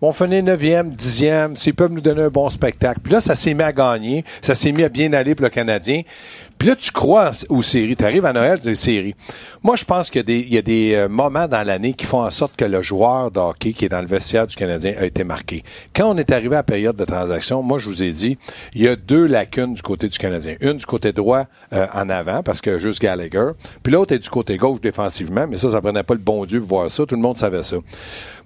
on 0.00 0.12
finit 0.12 0.42
9e, 0.42 0.94
10e, 0.94 1.56
s'ils 1.56 1.74
peuvent 1.74 1.92
nous 1.92 2.00
donner 2.00 2.22
un 2.22 2.28
bon 2.30 2.48
spectacle. 2.50 3.00
Puis 3.02 3.12
là, 3.12 3.20
ça 3.20 3.34
s'est 3.34 3.54
mis 3.54 3.62
à 3.62 3.72
gagner, 3.72 4.24
ça 4.40 4.54
s'est 4.54 4.72
mis 4.72 4.84
à 4.84 4.88
bien 4.88 5.12
aller 5.12 5.34
pour 5.34 5.44
le 5.44 5.50
Canadien. 5.50 6.02
Puis 6.58 6.68
là, 6.68 6.76
tu 6.76 6.90
crois 6.90 7.32
aux 7.50 7.60
séries. 7.60 7.96
Tu 7.96 8.04
arrives 8.04 8.24
à 8.24 8.32
Noël, 8.32 8.58
des 8.60 8.74
séries. 8.74 9.14
Moi, 9.66 9.74
je 9.74 9.84
pense 9.84 10.10
qu'il 10.10 10.20
y 10.20 10.20
a 10.20 10.22
des, 10.22 10.38
il 10.38 10.54
y 10.54 10.58
a 10.58 10.62
des 10.62 10.94
euh, 10.94 11.08
moments 11.08 11.48
dans 11.48 11.66
l'année 11.66 11.92
qui 11.92 12.06
font 12.06 12.22
en 12.22 12.30
sorte 12.30 12.54
que 12.54 12.64
le 12.64 12.82
joueur 12.82 13.32
de 13.32 13.40
hockey 13.40 13.72
qui 13.72 13.86
est 13.86 13.88
dans 13.88 14.00
le 14.00 14.06
vestiaire 14.06 14.46
du 14.46 14.54
Canadien 14.54 14.94
a 14.96 15.04
été 15.04 15.24
marqué. 15.24 15.64
Quand 15.92 16.08
on 16.08 16.16
est 16.16 16.30
arrivé 16.30 16.54
à 16.54 16.58
la 16.58 16.62
période 16.62 16.94
de 16.94 17.04
transaction, 17.04 17.64
moi, 17.64 17.78
je 17.78 17.86
vous 17.86 18.04
ai 18.04 18.12
dit, 18.12 18.38
il 18.74 18.82
y 18.82 18.86
a 18.86 18.94
deux 18.94 19.26
lacunes 19.26 19.74
du 19.74 19.82
côté 19.82 20.06
du 20.06 20.16
Canadien. 20.18 20.54
Une 20.60 20.74
du 20.74 20.86
côté 20.86 21.12
droit 21.12 21.46
euh, 21.72 21.84
en 21.92 22.08
avant, 22.10 22.44
parce 22.44 22.60
que 22.60 22.78
juste 22.78 23.02
Gallagher. 23.02 23.48
Puis 23.82 23.92
l'autre 23.92 24.14
est 24.14 24.20
du 24.20 24.30
côté 24.30 24.56
gauche 24.56 24.80
défensivement, 24.80 25.48
mais 25.48 25.56
ça, 25.56 25.68
ça 25.68 25.80
prenait 25.80 26.04
pas 26.04 26.14
le 26.14 26.20
bon 26.20 26.44
Dieu 26.44 26.60
pour 26.60 26.68
voir 26.68 26.88
ça. 26.88 27.04
Tout 27.04 27.16
le 27.16 27.20
monde 27.20 27.36
savait 27.36 27.64
ça. 27.64 27.78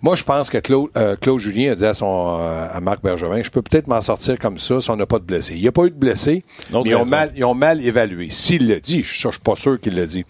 Moi, 0.03 0.17
je 0.17 0.25
pense 0.25 0.49
que 0.49 0.57
Claude, 0.57 0.89
euh, 0.97 1.17
Claude 1.17 1.39
Julien 1.39 1.73
a 1.73 1.75
dit 1.75 1.85
à, 1.85 1.93
son, 1.93 2.39
euh, 2.41 2.69
à 2.73 2.81
Marc 2.81 3.03
Bergevin, 3.03 3.43
je 3.43 3.51
peux 3.51 3.61
peut-être 3.61 3.87
m'en 3.87 4.01
sortir 4.01 4.39
comme 4.39 4.59
ça 4.59 4.81
si 4.81 4.89
on 4.89 4.97
n'a 4.97 5.05
pas 5.05 5.19
de 5.19 5.25
blessés. 5.25 5.57
Il 5.57 5.61
n'y 5.61 5.69
a 5.69 5.73
pas 5.73 5.85
eu 5.85 5.91
de 5.91 5.97
blessés, 5.97 6.43
mais 6.73 6.81
ils 6.87 6.95
ont, 6.95 7.05
mal, 7.05 7.31
ils 7.37 7.45
ont 7.45 7.53
mal 7.53 7.85
évalué. 7.85 8.31
S'il 8.31 8.67
le 8.67 8.81
dit, 8.81 9.03
ça, 9.03 9.29
je 9.29 9.33
suis 9.33 9.41
pas 9.41 9.57
sûr 9.57 9.79
qu'il 9.79 9.95
le 9.95 10.07
dit. 10.07 10.25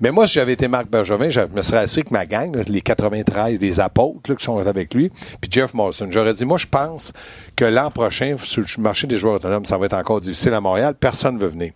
Mais 0.00 0.10
moi, 0.10 0.24
si 0.30 0.34
j'avais 0.34 0.52
été 0.52 0.68
Marc 0.68 0.88
Bergevin, 0.88 1.28
je 1.28 1.40
me 1.40 1.60
serais 1.60 1.78
assis 1.78 1.98
avec 1.98 2.12
ma 2.12 2.24
gang, 2.24 2.56
les 2.68 2.80
93, 2.80 3.58
les 3.60 3.80
apôtres 3.80 4.36
qui 4.36 4.44
sont 4.44 4.58
avec 4.58 4.94
lui, 4.94 5.10
puis 5.40 5.50
Jeff 5.50 5.74
Morrison. 5.74 6.06
J'aurais 6.08 6.34
dit, 6.34 6.44
moi, 6.44 6.56
je 6.56 6.68
pense 6.68 7.12
que 7.56 7.64
l'an 7.64 7.90
prochain, 7.90 8.36
sur 8.40 8.62
le 8.62 8.82
marché 8.82 9.08
des 9.08 9.18
joueurs 9.18 9.34
autonomes, 9.34 9.66
ça 9.66 9.76
va 9.76 9.86
être 9.86 9.94
encore 9.94 10.20
difficile 10.20 10.54
à 10.54 10.60
Montréal. 10.60 10.94
Personne 10.98 11.34
ne 11.34 11.40
veut 11.40 11.48
venir. 11.48 11.72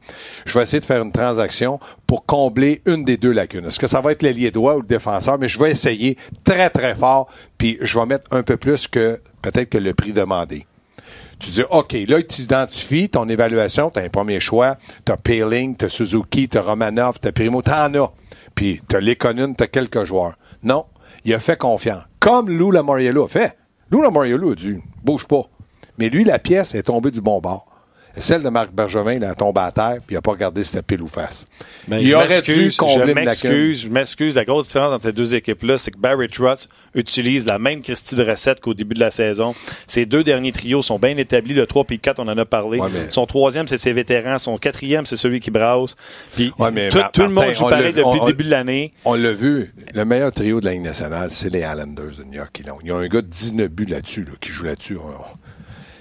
Je 0.46 0.56
vais 0.56 0.62
essayer 0.62 0.78
de 0.78 0.84
faire 0.84 1.02
une 1.02 1.10
transaction 1.10 1.80
pour 2.06 2.24
combler 2.26 2.80
une 2.86 3.02
des 3.02 3.16
deux 3.16 3.32
lacunes. 3.32 3.66
Est-ce 3.66 3.80
que 3.80 3.88
ça 3.88 4.00
va 4.00 4.12
être 4.12 4.22
l'ailier 4.22 4.52
droit 4.52 4.74
ou 4.74 4.82
le 4.82 4.86
défenseur? 4.86 5.36
Mais 5.36 5.48
je 5.48 5.58
vais 5.58 5.72
essayer 5.72 6.16
très, 6.44 6.70
très 6.70 6.94
fort, 6.94 7.28
puis 7.58 7.76
je 7.80 7.98
vais 7.98 8.06
mettre 8.06 8.32
un 8.32 8.44
peu 8.44 8.56
plus 8.56 8.86
que 8.86 9.20
peut-être 9.42 9.70
que 9.70 9.78
le 9.78 9.94
prix 9.94 10.12
demandé. 10.12 10.64
Tu 11.40 11.50
dis, 11.50 11.62
OK, 11.68 11.92
là, 12.08 12.22
tu 12.22 12.42
identifies 12.42 13.08
ton 13.08 13.28
évaluation, 13.28 13.90
tu 13.90 13.98
as 13.98 14.04
un 14.04 14.08
premier 14.08 14.38
choix, 14.38 14.76
tu 15.04 15.10
as 15.10 15.16
Paling, 15.16 15.76
tu 15.76 15.86
as 15.86 15.88
Suzuki, 15.88 16.48
tu 16.48 16.56
as 16.56 16.62
Romanov, 16.62 17.18
tu 17.20 17.26
as 17.26 17.32
Primo, 17.32 17.60
tu 17.60 17.72
en 17.72 17.92
as. 17.94 18.12
Puis 18.54 18.80
tu 18.88 18.96
as 18.96 19.00
Lekonen, 19.00 19.56
tu 19.56 19.64
as 19.64 19.68
quelques 19.68 20.04
joueurs. 20.04 20.36
Non, 20.62 20.86
il 21.24 21.34
a 21.34 21.38
fait 21.38 21.58
confiance. 21.58 22.04
Comme 22.20 22.50
Lou 22.50 22.70
Lamoriello 22.70 23.24
a 23.24 23.28
fait. 23.28 23.56
Lou 23.90 24.02
Lamoriello 24.02 24.52
a 24.52 24.54
dit, 24.54 24.78
bouge 25.02 25.26
pas. 25.26 25.42
Mais 25.98 26.08
lui, 26.08 26.24
la 26.24 26.38
pièce 26.38 26.74
est 26.74 26.84
tombée 26.84 27.10
du 27.10 27.20
bon 27.20 27.40
bord. 27.40 27.66
Celle 28.16 28.42
de 28.42 28.48
Marc 28.48 28.70
Bergevin, 28.72 29.14
il 29.14 29.24
a 29.24 29.34
tombé 29.34 29.60
à 29.60 29.72
terre, 29.72 29.96
puis 30.06 30.10
il 30.10 30.14
n'a 30.14 30.22
pas 30.22 30.30
regardé 30.32 30.62
si 30.62 30.70
c'était 30.70 30.82
pile 30.82 31.02
ou 31.02 31.08
face. 31.08 31.46
Mais 31.88 32.02
il 32.02 32.14
aurait 32.14 32.42
dû 32.42 32.70
combler 32.76 33.08
je 33.08 33.12
m'excuse, 33.14 33.80
je 33.82 33.88
m'excuse. 33.88 34.34
La 34.36 34.44
grosse 34.44 34.66
différence 34.66 34.92
entre 34.94 35.04
ces 35.04 35.12
deux 35.12 35.34
équipes-là, 35.34 35.78
c'est 35.78 35.90
que 35.90 35.98
Barry 35.98 36.28
Trotz 36.28 36.68
utilise 36.94 37.46
la 37.46 37.58
même 37.58 37.82
Christie 37.82 38.14
de 38.14 38.22
recette 38.24 38.60
qu'au 38.60 38.72
début 38.74 38.94
de 38.94 39.00
la 39.00 39.10
saison. 39.10 39.54
Ses 39.86 40.06
deux 40.06 40.22
derniers 40.22 40.52
trios 40.52 40.82
sont 40.82 40.98
bien 40.98 41.16
établis. 41.16 41.54
Le 41.54 41.66
3 41.66 41.84
puis 41.84 41.96
le 41.96 42.00
4, 42.00 42.20
on 42.20 42.28
en 42.28 42.38
a 42.38 42.44
parlé. 42.44 42.78
Ouais, 42.78 42.88
mais- 42.92 43.10
Son 43.10 43.26
troisième, 43.26 43.66
c'est 43.66 43.78
ses 43.78 43.92
vétérans. 43.92 44.38
Son 44.38 44.58
quatrième, 44.58 45.06
c'est 45.06 45.16
celui 45.16 45.40
qui 45.40 45.50
brasse. 45.50 45.96
Puis 46.34 46.52
Ouais, 46.58 46.70
mais 46.70 46.88
tout, 46.90 46.98
Mar- 46.98 47.10
tout 47.12 47.22
le 47.22 47.28
monde 47.30 47.52
joue 47.54 47.68
pareil 47.68 47.92
depuis 47.92 48.02
on- 48.04 48.24
le 48.26 48.30
début 48.32 48.44
de 48.44 48.50
l'année. 48.50 48.92
On 49.04 49.14
l'a 49.14 49.32
vu, 49.32 49.72
le 49.92 50.04
meilleur 50.04 50.32
trio 50.32 50.60
de 50.60 50.66
la 50.66 50.72
Ligue 50.72 50.82
nationale, 50.82 51.30
c'est 51.32 51.48
les 51.50 51.60
Islanders 51.60 52.12
de 52.18 52.24
New 52.24 52.34
York. 52.34 52.56
Ils 52.64 52.70
ont, 52.70 52.78
ils 52.84 52.92
ont 52.92 52.98
un 52.98 53.08
gars 53.08 53.22
de 53.22 53.26
19 53.26 53.68
buts 53.70 53.86
là-dessus, 53.86 54.22
là, 54.22 54.32
qui 54.40 54.50
joue 54.52 54.64
là-dessus. 54.64 54.96
On- 54.96 55.08
on- 55.08 55.38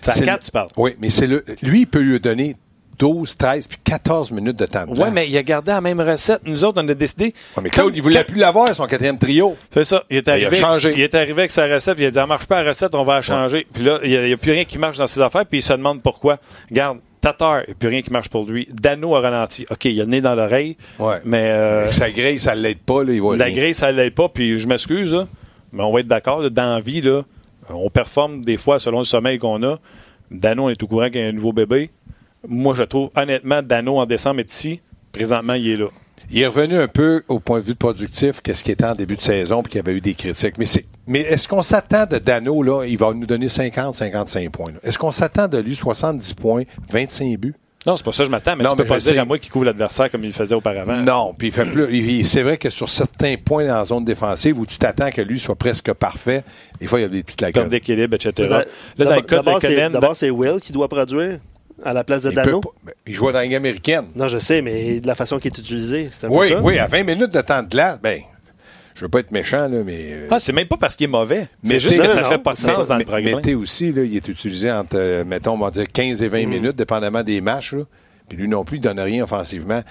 C'est 0.04 0.12
à 0.12 0.14
C'est 0.14 0.26
4, 0.26 0.40
le- 0.40 0.46
tu 0.46 0.52
parles. 0.52 0.68
Oui, 0.78 0.96
mais 1.00 1.10
c'est 1.10 1.28
le. 1.28 1.44
Lui, 1.62 1.82
il 1.82 1.88
peut 1.88 2.00
lui 2.02 2.20
donner 2.20 2.56
12, 3.00 3.36
13, 3.38 3.68
puis 3.68 3.78
14 3.84 4.32
minutes 4.32 4.56
de 4.58 4.66
temps 4.68 4.86
de 4.86 4.92
Oui, 4.92 5.08
mais 5.12 5.28
il 5.28 5.36
a 5.38 5.42
gardé 5.44 5.72
la 5.72 5.82
même 5.82 6.00
recette. 6.00 6.42
Nous 6.46 6.64
autres, 6.64 6.82
on 6.84 6.88
a 6.88 6.94
décidé. 6.94 7.34
Ouais, 7.58 7.64
mais 7.64 7.70
Claude, 7.70 7.88
Comme- 7.88 7.96
il 7.96 8.02
voulait 8.04 8.24
plus 8.24 8.40
l'avoir, 8.40 8.74
son 8.76 8.86
quatrième 8.86 9.18
trio. 9.18 9.56
C'est 9.72 9.84
ça. 9.84 10.04
Il 10.12 10.18
est, 10.18 10.28
il 10.28 10.30
a 10.30 10.34
arrivé, 10.34 10.58
changé. 10.58 10.94
il 10.96 11.02
est 11.02 11.16
arrivé 11.16 11.32
avec 11.42 11.52
sa 11.52 11.66
recette, 11.68 11.96
puis 11.96 12.04
il 12.04 12.08
a 12.08 12.12
dit, 12.12 12.16
ça 12.16 12.28
marche 12.28 12.46
pas 12.46 12.62
la 12.62 12.70
recette, 12.70 12.94
on 12.96 13.04
va 13.04 13.16
la 13.16 13.22
changer. 13.24 13.66
Puis 13.74 13.84
là, 13.84 14.00
il 14.04 14.10
n'y 14.26 14.34
a, 14.34 14.38
plus 14.38 14.52
rien 14.52 14.64
qui 14.66 14.78
marche 14.78 14.98
dans 15.00 15.08
ses 15.08 15.22
affaires, 15.22 15.46
puis 15.46 15.60
il 15.60 15.64
se 15.64 15.74
demande 15.74 16.02
pourquoi. 16.04 16.38
Regarde, 16.70 17.00
Tatar, 17.20 17.62
il 17.62 17.70
n'y 17.70 17.72
a 17.72 17.76
plus 17.76 17.90
rien 17.90 18.02
qui 18.02 18.12
marche 18.12 18.30
pour 18.30 18.46
lui. 18.46 18.68
Dano 18.72 19.16
a 19.16 19.22
ralenti. 19.22 19.66
OK, 19.72 19.86
il 19.86 20.00
a 20.00 20.04
le 20.04 20.10
nez 20.10 20.22
dans 20.22 20.36
l'oreille, 20.36 20.76
Ouais. 21.00 21.16
mais 21.26 21.50
euh, 21.50 21.90
Sa 21.92 22.12
grille, 22.12 22.40
ça 22.40 22.54
l'aide 22.54 22.80
pas, 22.80 23.04
là, 23.04 23.12
il 23.14 23.22
voit 23.22 23.38
la 23.38 23.50
grille, 23.50 23.74
ça 23.74 23.92
ne 23.92 23.98
l'aide 23.98 24.14
pas, 24.14 24.30
puis 24.30 24.60
je 24.60 24.68
m'excuse, 24.68 25.16
mais 25.72 25.84
on 25.84 25.92
va 25.92 26.02
être 26.02 26.08
d'accord, 26.08 26.48
dans 26.52 26.76
la 26.76 26.80
vie, 26.82 27.02
là, 27.02 27.22
on 27.70 27.90
performe 27.90 28.44
des 28.44 28.58
fois 28.58 28.80
selon 28.80 29.00
le 29.00 29.06
sommeil 29.06 29.38
qu'on 29.38 29.62
a. 29.64 29.80
Dano 30.32 30.70
est 30.70 30.82
au 30.82 30.88
courant 30.88 31.10
qu'il 31.10 31.22
y 31.22 31.24
a 31.24 31.28
un 31.28 31.32
nouveau 31.32 31.54
bébé. 31.54 31.92
Moi, 32.48 32.74
je 32.76 32.84
trouve, 32.84 33.10
honnêtement, 33.16 33.62
Dano 33.62 34.00
en 34.00 34.06
décembre 34.06 34.40
est 34.40 34.52
ici. 34.52 34.82
Présentement, 35.12 35.54
il 35.54 35.70
est 35.70 35.78
là. 35.78 35.88
Il 36.32 36.42
est 36.42 36.48
revenu 36.48 36.78
un 36.78 36.88
peu 36.88 37.24
au 37.28 37.40
point 37.40 37.60
de 37.60 37.66
vue 37.66 37.76
productif, 37.76 38.42
qu'est-ce 38.42 38.64
qui 38.64 38.72
était 38.72 38.86
en 38.86 38.96
début 38.96 39.16
de 39.16 39.22
saison, 39.22 39.62
puis 39.62 39.72
qu'il 39.72 39.80
y 39.80 39.82
avait 39.82 39.96
eu 39.96 40.02
des 40.02 40.14
critiques. 40.14 40.58
Mais 40.58 40.66
c'est, 40.66 40.86
mais 41.06 41.20
est-ce 41.20 41.48
qu'on 41.48 41.62
s'attend 41.62 42.06
de 42.06 42.18
Dano, 42.18 42.64
là, 42.64 42.86
il 42.86 42.98
va 42.98 43.14
nous 43.14 43.26
donner 43.26 43.50
50, 43.50 43.96
55 43.96 44.52
points. 44.52 44.72
Est-ce 44.84 44.98
qu'on 44.98 45.12
s'attend 45.12 45.48
de 45.48 45.58
lui 45.58 45.76
70 45.76 46.34
points, 46.34 46.64
25 46.90 47.38
buts? 47.38 47.56
Non, 47.86 47.98
c'est 47.98 48.06
pas 48.06 48.12
ça 48.14 48.24
que 48.24 48.28
je 48.28 48.32
m'attends, 48.32 48.56
mais 48.56 48.64
Non, 48.64 48.70
tu 48.72 48.78
peux 48.78 48.84
mais 48.84 48.90
pas 48.90 48.98
dire 49.00 49.12
sais. 49.14 49.18
à 49.18 49.26
moi 49.26 49.38
qu'il 49.40 49.52
couvre 49.52 49.66
l'adversaire 49.66 50.10
comme 50.10 50.24
il 50.24 50.28
le 50.28 50.34
faisait 50.34 50.56
auparavant. 50.56 50.98
Non, 50.98 51.34
puis 51.38 51.48
il 51.50 51.54
fait 51.54 51.66
plus. 51.66 52.26
C'est 52.26 52.42
vrai 52.42 52.58
que 52.58 52.70
sur 52.70 52.90
certains 52.90 53.36
points 53.36 53.66
dans 53.66 53.76
la 53.76 53.84
zone 53.84 54.06
défensive 54.06 54.58
où 54.60 54.66
tu 54.66 54.78
t'attends 54.78 55.10
que 55.10 55.22
lui 55.22 55.40
soit 55.40 55.56
presque 55.56 55.92
parfait, 55.94 56.44
des 56.80 56.88
fois 56.88 57.00
il 57.00 57.04
y 57.04 57.06
a 57.06 57.10
des 57.10 57.24
petites 57.24 57.40
Perte 57.40 57.56
lacunes. 57.56 57.70
d'équilibre, 57.70 58.16
etc. 58.16 58.32
D'abord- 58.38 58.58
Là, 58.98 59.06
dans 59.06 59.16
le 59.16 59.22
cas 59.22 59.38
de 59.40 59.42
D'abord, 59.44 59.62
c'est- 59.62 59.70
Lekanen, 59.70 59.92
d'abord, 59.92 60.16
c'est 60.16 60.30
Will 60.30 60.60
qui 60.62 60.72
doit 60.72 60.88
produire 60.88 61.40
à 61.84 61.92
la 61.92 62.04
place 62.06 62.22
de 62.22 62.30
Il, 62.32 62.36
Dano. 62.36 62.62
pas- 62.62 62.70
il 63.06 63.14
jouait 63.14 63.34
dans 63.34 63.40
la 63.40 63.44
Ligue 63.46 63.56
américaine. 63.56 64.06
Non, 64.16 64.28
je 64.30 64.38
sais, 64.38 64.62
mais 64.62 65.00
de 65.02 65.08
la 65.08 65.16
façon 65.16 65.38
qui 65.40 65.50
est 65.50 65.58
utilisée, 65.58 66.08
c'est 66.12 66.28
un 66.28 66.30
peu 66.30 66.36
Oui, 66.36 66.48
ça. 66.50 66.62
oui, 66.62 66.80
à 66.80 66.88
20 66.88 67.04
minutes 67.04 67.34
de 67.34 67.42
temps 67.42 67.64
de 67.64 67.68
glace, 67.70 68.00
ben, 68.02 68.22
je 68.96 69.06
veux 69.06 69.10
pas 69.10 69.20
être 69.20 69.32
méchant, 69.32 69.68
là, 69.68 69.82
mais. 69.86 70.12
euh, 70.12 70.28
Ah, 70.32 70.40
c'est 70.40 70.54
même 70.54 70.68
pas 70.68 70.78
parce 70.78 70.96
qu'il 70.96 71.06
est 71.06 71.08
mauvais. 71.08 71.48
Mais 71.64 71.70
C'est 71.72 71.80
juste 71.80 72.02
que 72.02 72.08
ça 72.10 72.22
non, 72.22 72.30
fait 72.30 72.38
pas 72.40 72.54
de 72.54 72.60
mais- 72.66 72.74
sens 72.74 72.88
dans 72.88 72.98
le 72.98 73.06
programme. 73.06 73.36
Mété 73.36 73.56
aussi, 73.56 73.92
là, 73.92 74.04
il 74.04 74.16
est 74.16 74.28
utilisé 74.28 74.72
entre, 74.72 74.96
euh, 74.98 75.24
mettons, 75.24 75.54
on 75.54 75.58
va 75.58 75.72
dire 75.72 75.92
15 75.92 76.22
et 76.22 76.28
20 76.28 76.46
Mm. 76.46 76.50
minutes, 76.50 76.76
dépendamment 76.76 77.24
des 77.24 77.42
matchs. 77.42 77.74
Là. 77.74 77.84
Puis 78.30 78.38
lui 78.38 78.48
non 78.48 78.64
plus, 78.64 78.78
il 78.78 78.82
donne 78.82 79.00
rien 79.00 79.24
offensivement. 79.24 79.82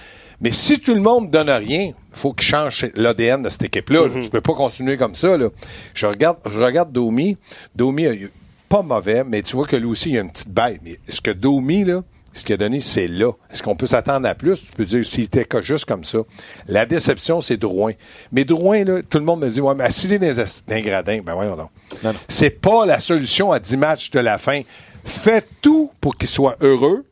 Mais 0.41 0.51
si 0.51 0.79
tout 0.79 0.93
le 0.95 1.01
monde 1.01 1.29
donne 1.29 1.49
rien, 1.49 1.91
il 1.91 1.93
faut 2.11 2.33
qu'il 2.33 2.47
change 2.47 2.87
l'ADN 2.95 3.43
de 3.43 3.49
cette 3.49 3.63
équipe-là. 3.63 4.07
Là. 4.07 4.21
Tu 4.21 4.29
peux 4.29 4.41
pas 4.41 4.53
continuer 4.55 4.97
comme 4.97 5.15
ça. 5.15 5.37
Là. 5.37 5.49
Je 5.93 6.05
regarde, 6.07 6.37
je 6.51 6.59
regarde 6.59 6.91
Domi. 6.91 7.37
Domi, 7.75 8.07
a 8.07 8.13
eu- 8.13 8.31
pas 8.69 8.81
mauvais, 8.81 9.23
mais 9.23 9.43
tu 9.43 9.55
vois 9.55 9.67
que 9.67 9.75
lui 9.75 9.85
aussi, 9.85 10.09
il 10.09 10.17
a 10.17 10.21
une 10.21 10.31
petite 10.31 10.49
bête. 10.49 10.79
Mais 10.83 10.99
ce 11.07 11.21
que 11.21 11.29
Domi, 11.31 11.83
là, 11.83 12.03
ce 12.33 12.43
qu'il 12.43 12.53
a 12.53 12.57
donné, 12.57 12.81
c'est 12.81 13.07
là. 13.07 13.31
Est-ce 13.51 13.61
qu'on 13.61 13.75
peut 13.75 13.87
s'attendre 13.87 14.27
à 14.27 14.35
plus? 14.35 14.65
Tu 14.65 14.71
peux 14.71 14.85
dire 14.85 15.05
s'il 15.05 15.25
était 15.25 15.47
juste 15.61 15.85
comme 15.85 16.03
ça. 16.03 16.19
La 16.67 16.85
déception, 16.85 17.41
c'est 17.41 17.57
Drouin. 17.57 17.93
Mais 18.31 18.43
Drouin, 18.43 18.83
là, 18.83 19.01
tout 19.07 19.19
le 19.19 19.23
monde 19.23 19.41
me 19.41 19.49
dit, 19.49 19.61
ouais, 19.61 19.75
mais 19.75 19.83
assis 19.83 20.07
dans 20.07 20.81
gradin. 20.81 21.21
Ben 21.23 21.35
voyons 21.35 21.55
donc. 21.55 21.69
Non, 22.03 22.13
non. 22.13 22.19
C'est 22.27 22.49
pas 22.49 22.85
la 22.85 22.99
solution 22.99 23.51
à 23.51 23.59
10 23.59 23.77
matchs 23.77 24.11
de 24.11 24.19
la 24.19 24.37
fin. 24.37 24.61
Fais 25.05 25.43
tout 25.61 25.91
pour 26.01 26.17
qu'il 26.17 26.27
soit 26.27 26.57
heureux, 26.61 27.05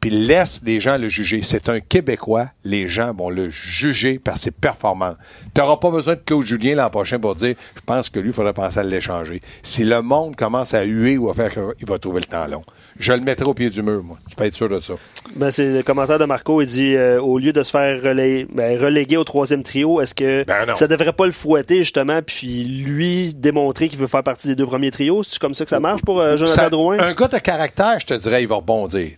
puis 0.00 0.10
laisse 0.10 0.60
les 0.64 0.80
gens 0.80 0.96
le 0.96 1.08
juger. 1.08 1.42
C'est 1.42 1.68
un 1.68 1.80
Québécois. 1.80 2.48
Les 2.64 2.88
gens 2.88 3.12
vont 3.12 3.30
le 3.30 3.50
juger 3.50 4.18
par 4.18 4.36
ses 4.36 4.50
performances. 4.50 5.16
Tu 5.54 5.60
n'auras 5.60 5.76
pas 5.76 5.90
besoin 5.90 6.14
de 6.14 6.20
Claude 6.24 6.44
Julien 6.44 6.76
l'an 6.76 6.90
prochain 6.90 7.18
pour 7.18 7.34
dire 7.34 7.56
je 7.74 7.80
pense 7.84 8.08
que 8.08 8.20
lui, 8.20 8.30
il 8.30 8.32
faudrait 8.32 8.52
penser 8.52 8.78
à 8.78 8.84
l'échanger. 8.84 9.40
Si 9.62 9.84
le 9.84 10.02
monde 10.02 10.34
commence 10.34 10.72
à 10.74 10.84
huer 10.84 11.18
ou 11.18 11.30
à 11.30 11.34
faire 11.34 11.52
il 11.78 11.86
va 11.86 11.98
trouver 11.98 12.20
le 12.20 12.26
temps 12.26 12.46
long. 12.46 12.62
Je 13.02 13.12
le 13.12 13.20
mettrai 13.20 13.44
au 13.46 13.52
pied 13.54 13.68
du 13.68 13.82
mur, 13.82 14.02
moi. 14.04 14.16
Tu 14.30 14.36
peux 14.36 14.44
être 14.44 14.54
sûr 14.54 14.68
de 14.68 14.78
ça. 14.80 14.94
Ben, 15.34 15.50
c'est 15.50 15.68
le 15.70 15.82
commentaire 15.82 16.18
de 16.18 16.24
Marco. 16.24 16.62
Il 16.62 16.66
dit 16.68 16.94
euh, 16.94 17.20
au 17.20 17.38
lieu 17.38 17.52
de 17.52 17.62
se 17.62 17.70
faire 17.70 18.00
relais- 18.00 18.46
ben, 18.54 18.80
reléguer 18.80 19.16
au 19.16 19.24
troisième 19.24 19.62
trio, 19.62 20.00
est-ce 20.00 20.14
que 20.14 20.44
Ben 20.44 20.74
ça 20.76 20.86
devrait 20.86 21.12
pas 21.12 21.26
le 21.26 21.32
fouetter 21.32 21.78
justement, 21.78 22.20
puis 22.24 22.64
lui 22.64 23.34
démontrer 23.34 23.88
qu'il 23.88 23.98
veut 23.98 24.06
faire 24.06 24.22
partie 24.22 24.46
des 24.46 24.54
deux 24.54 24.66
premiers 24.66 24.90
trios? 24.92 25.22
C'est 25.24 25.38
comme 25.40 25.54
ça 25.54 25.64
que 25.64 25.70
ça 25.70 25.80
marche 25.80 26.02
pour 26.02 26.20
euh, 26.20 26.36
Jonathan 26.36 26.54
Ça- 26.54 26.70
Drouin? 26.70 26.98
Un 27.00 27.12
gars 27.14 27.28
de 27.28 27.38
caractère, 27.38 27.98
je 28.00 28.06
te 28.06 28.14
dirais, 28.14 28.42
il 28.42 28.48
va 28.48 28.56
rebondir. 28.56 29.10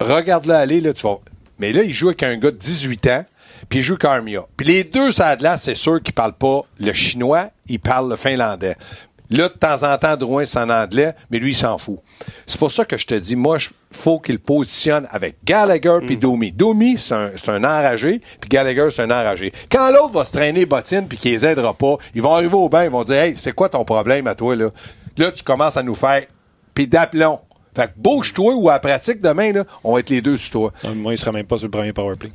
Regarde-le 0.00 0.54
aller, 0.54 0.80
là, 0.80 0.92
tu 0.92 1.02
vas. 1.06 1.18
Mais 1.58 1.72
là, 1.72 1.82
il 1.84 1.92
joue 1.92 2.08
avec 2.08 2.22
un 2.24 2.36
gars 2.36 2.50
de 2.50 2.56
18 2.56 3.06
ans, 3.06 3.24
puis 3.68 3.78
il 3.78 3.82
joue 3.82 3.96
Carmia. 3.96 4.44
Puis 4.56 4.66
les 4.66 4.82
deux, 4.84 5.12
ça 5.12 5.36
c'est 5.56 5.74
sûr 5.76 6.02
qu'ils 6.02 6.14
parlent 6.14 6.32
pas 6.36 6.62
le 6.80 6.92
chinois, 6.92 7.50
ils 7.68 7.78
parlent 7.78 8.10
le 8.10 8.16
finlandais. 8.16 8.76
Là, 9.30 9.48
de 9.48 9.54
temps 9.54 9.82
en 9.82 9.96
temps, 9.96 10.16
Drouin, 10.16 10.44
c'est 10.44 10.58
en 10.58 10.68
anglais, 10.68 11.14
mais 11.30 11.38
lui, 11.38 11.52
il 11.52 11.56
s'en 11.56 11.78
fout. 11.78 11.98
C'est 12.46 12.58
pour 12.58 12.70
ça 12.70 12.84
que 12.84 12.98
je 12.98 13.06
te 13.06 13.14
dis, 13.14 13.36
moi, 13.36 13.56
il 13.58 13.96
faut 13.96 14.20
qu'il 14.20 14.38
positionne 14.38 15.08
avec 15.10 15.36
Gallagher 15.44 15.98
puis 16.06 16.16
Domi. 16.18 16.52
Domi, 16.52 16.98
c'est 16.98 17.14
un, 17.14 17.30
un 17.48 17.64
enragé, 17.64 18.20
puis 18.40 18.48
Gallagher, 18.50 18.88
c'est 18.90 19.02
un 19.02 19.10
enragé. 19.10 19.52
Quand 19.70 19.90
l'autre 19.90 20.12
va 20.12 20.24
se 20.24 20.30
traîner 20.32 20.66
bottine 20.66 21.08
puis 21.08 21.16
qu'il 21.16 21.32
les 21.32 21.44
aidera 21.44 21.72
pas, 21.72 21.96
ils 22.14 22.20
vont 22.20 22.34
arriver 22.34 22.54
au 22.54 22.68
bain, 22.68 22.84
ils 22.84 22.90
vont 22.90 23.02
dire, 23.02 23.16
hey, 23.16 23.34
c'est 23.36 23.52
quoi 23.52 23.68
ton 23.70 23.84
problème 23.84 24.26
à 24.26 24.34
toi, 24.34 24.54
là? 24.56 24.68
Là, 25.16 25.32
tu 25.32 25.42
commences 25.42 25.76
à 25.78 25.82
nous 25.82 25.94
faire, 25.94 26.24
puis 26.74 26.86
d'aplomb. 26.86 27.40
Fait 27.74 27.86
que 27.88 27.92
bouge-toi 27.96 28.54
ou 28.54 28.68
à 28.68 28.74
la 28.74 28.78
pratique 28.78 29.20
demain, 29.20 29.52
là, 29.52 29.64
on 29.82 29.94
va 29.94 30.00
être 30.00 30.10
les 30.10 30.20
deux 30.20 30.36
sur 30.36 30.50
toi. 30.52 30.72
Ah, 30.84 30.90
Moi, 30.94 31.14
il 31.14 31.18
sera 31.18 31.32
même 31.32 31.46
pas 31.46 31.56
sur 31.58 31.66
le 31.66 31.70
premier 31.70 31.92
powerplay. 31.92 32.30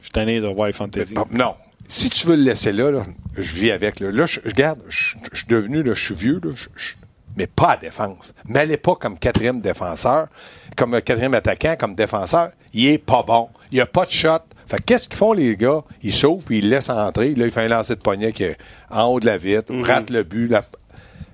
Je 0.00 0.06
suis 0.06 0.12
tanné 0.12 0.40
de 0.40 0.46
voir 0.46 0.66
les 0.68 0.72
Fantasy. 0.72 1.14
Ah, 1.16 1.24
Non. 1.30 1.54
Si 1.92 2.08
tu 2.08 2.26
veux 2.26 2.36
le 2.36 2.42
laisser 2.42 2.72
là, 2.72 2.90
là, 2.90 3.04
je 3.36 3.54
vis 3.54 3.70
avec. 3.70 4.00
Là, 4.00 4.10
Là, 4.10 4.24
je 4.24 4.40
regarde, 4.40 4.80
je 4.88 5.14
je 5.30 5.38
suis 5.40 5.46
devenu, 5.46 5.82
là, 5.82 5.92
je 5.92 6.02
suis 6.02 6.14
vieux, 6.14 6.40
là, 6.42 6.50
je- 6.54 6.68
je- 6.74 6.94
mais 7.36 7.46
pas 7.46 7.72
à 7.72 7.76
défense. 7.76 8.32
Mais 8.46 8.76
pas 8.78 8.94
comme 8.94 9.18
quatrième 9.18 9.60
défenseur, 9.60 10.28
comme 10.74 10.94
euh, 10.94 11.00
quatrième 11.00 11.34
attaquant, 11.34 11.76
comme 11.78 11.94
défenseur. 11.94 12.50
Il 12.72 12.86
est 12.86 12.96
pas 12.96 13.22
bon. 13.22 13.50
Il 13.72 13.80
a 13.82 13.84
pas 13.86 14.06
de 14.06 14.10
shot. 14.10 14.38
Fait 14.66 14.78
que 14.78 14.82
qu'est-ce 14.84 15.06
qu'ils 15.06 15.18
font, 15.18 15.34
les 15.34 15.54
gars? 15.54 15.82
Ils 16.02 16.14
sauvent 16.14 16.42
puis 16.42 16.58
ils 16.60 16.64
le 16.64 16.76
laissent 16.76 16.88
entrer. 16.88 17.34
Là, 17.34 17.44
il 17.44 17.50
fait 17.50 17.60
un 17.62 17.68
lancer 17.68 17.94
de 17.94 18.00
poignet 18.00 18.32
qui 18.32 18.44
est 18.44 18.56
en 18.90 19.04
haut 19.08 19.20
de 19.20 19.26
la 19.26 19.36
vitre, 19.36 19.70
rate 19.82 20.08
le 20.08 20.22
but. 20.22 20.50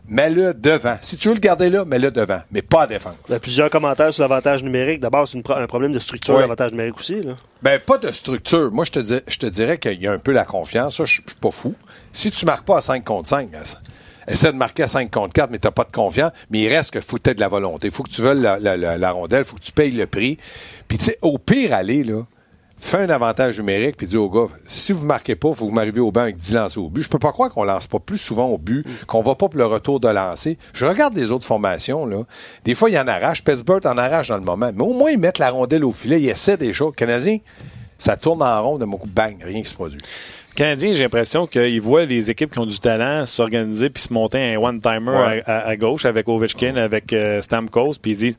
Mets-le 0.09 0.55
devant. 0.55 0.97
Si 1.03 1.16
tu 1.18 1.29
veux 1.29 1.35
le 1.35 1.40
garder 1.40 1.68
là, 1.68 1.85
mets-le 1.85 2.11
devant, 2.11 2.40
mais 2.51 2.62
pas 2.62 2.83
à 2.83 2.87
défense. 2.87 3.14
Il 3.29 3.33
y 3.33 3.35
a 3.35 3.40
plusieurs 3.40 3.68
commentaires 3.71 4.12
sur 4.12 4.23
l'avantage 4.27 4.62
numérique. 4.62 5.01
D'abord, 5.01 5.29
c'est 5.29 5.40
pro- 5.42 5.55
un 5.55 5.66
problème 5.66 5.92
de 5.92 5.99
structure, 5.99 6.38
l'avantage 6.40 6.71
numérique 6.73 6.97
aussi. 6.99 7.21
Là. 7.21 7.33
Ben, 7.62 7.79
pas 7.79 7.99
de 7.99 8.11
structure. 8.12 8.71
Moi, 8.73 8.85
je 8.87 8.92
te, 8.92 8.99
dis- 9.01 9.21
je 9.27 9.38
te 9.38 9.47
dirais 9.47 9.77
qu'il 9.79 10.01
y 10.01 10.07
a 10.07 10.12
un 10.12 10.18
peu 10.18 10.33
la 10.33 10.44
confiance. 10.47 10.97
Ça, 10.97 11.05
je 11.05 11.12
suis 11.14 11.23
pas 11.40 11.51
fou. 11.51 11.75
Si 12.12 12.31
tu 12.31 12.47
marques 12.47 12.64
pas 12.64 12.79
à 12.79 12.81
5 12.81 13.05
contre 13.05 13.29
5, 13.29 13.51
essaie 14.27 14.53
de 14.53 14.57
marquer 14.57 14.85
à 14.85 14.88
5 14.88 15.11
contre 15.11 15.35
4, 15.35 15.51
mais 15.51 15.59
t'as 15.59 15.71
pas 15.71 15.85
de 15.85 15.92
confiance. 15.92 16.33
Mais 16.51 16.61
il 16.61 16.68
reste 16.75 16.90
que 16.92 17.01
faut 17.01 17.18
de 17.18 17.35
la 17.38 17.49
volonté. 17.49 17.88
Il 17.88 17.92
faut 17.92 18.03
que 18.03 18.11
tu 18.11 18.23
veuilles 18.23 18.40
la, 18.40 18.59
la, 18.59 18.77
la, 18.77 18.97
la 18.97 19.11
rondelle. 19.11 19.40
Il 19.42 19.44
faut 19.44 19.57
que 19.57 19.62
tu 19.62 19.73
payes 19.73 19.90
le 19.90 20.07
prix. 20.07 20.38
Puis, 20.88 20.97
tu 20.99 21.05
sais, 21.05 21.18
au 21.21 21.37
pire, 21.37 21.75
aller, 21.75 22.03
là, 22.03 22.23
fais 22.81 22.99
un 22.99 23.11
avantage 23.11 23.59
numérique, 23.59 23.97
puis 23.97 24.07
dis 24.07 24.17
au 24.17 24.29
gars, 24.31 24.47
si 24.67 24.93
vous 24.93 25.05
marquez 25.05 25.35
pas, 25.35 25.51
vous 25.51 25.71
m'arrivez 25.71 26.01
au 26.01 26.11
banc 26.12 26.23
avec 26.23 26.37
10 26.37 26.55
lancers 26.55 26.83
au 26.83 26.88
but. 26.88 27.03
Je 27.03 27.09
peux 27.09 27.19
pas 27.19 27.33
croire 27.33 27.51
qu'on 27.51 27.64
lance 27.64 27.87
pas 27.87 27.99
plus 27.99 28.19
souvent 28.19 28.47
au 28.49 28.59
but, 28.59 28.87
qu'on 29.07 29.23
va 29.23 29.35
pas 29.35 29.49
pour 29.49 29.59
le 29.59 29.67
retour 29.67 30.01
de 30.01 30.09
lancer. 30.09 30.59
Je 30.73 30.87
regarde 30.87 31.17
les 31.17 31.31
autres 31.31 31.45
formations, 31.45 32.07
là. 32.07 32.23
Des 32.64 32.75
fois, 32.75 32.88
il 32.91 32.95
y 32.95 32.99
en 32.99 33.09
arrache. 33.09 33.43
Pittsburgh 33.45 33.87
en 33.87 33.99
arrache 33.99 34.29
dans 34.29 34.37
le 34.38 34.45
moment. 34.45 34.71
Mais 34.75 34.83
au 34.83 34.93
moins, 34.93 35.11
ils 35.11 35.19
mettent 35.19 35.38
la 35.38 35.51
rondelle 35.51 35.85
au 35.85 35.93
filet. 35.93 36.21
Ils 36.21 36.29
essaient 36.31 36.57
des 36.57 36.73
choses. 36.73 36.95
Canadiens, 36.97 37.38
ça 37.99 38.17
tourne 38.17 38.43
en 38.43 38.62
rond 38.62 38.79
de 38.79 38.85
mon 38.85 38.97
coup, 38.97 39.09
bang, 39.09 39.37
rien 39.43 39.61
qui 39.62 39.69
se 39.69 39.75
produit. 39.75 40.01
Canadien, 40.55 40.93
j'ai 40.95 41.05
l'impression 41.05 41.47
qu'ils 41.47 41.81
voient 41.81 42.05
les 42.05 42.31
équipes 42.31 42.53
qui 42.53 42.59
ont 42.59 42.67
du 42.67 42.81
talent 42.81 43.27
s'organiser 43.27 43.91
puis 43.91 44.03
se 44.03 44.12
monter 44.12 44.55
un 44.55 44.59
one-timer 44.59 45.11
Ouais. 45.11 45.43
à, 45.47 45.59
à- 45.59 45.69
à 45.69 45.77
gauche 45.77 46.05
avec 46.05 46.29
Ovechkin, 46.29 46.75
avec 46.77 47.12
euh, 47.12 47.41
Stamkos, 47.41 47.95
puis 48.03 48.11
ils 48.12 48.17
disent 48.17 48.38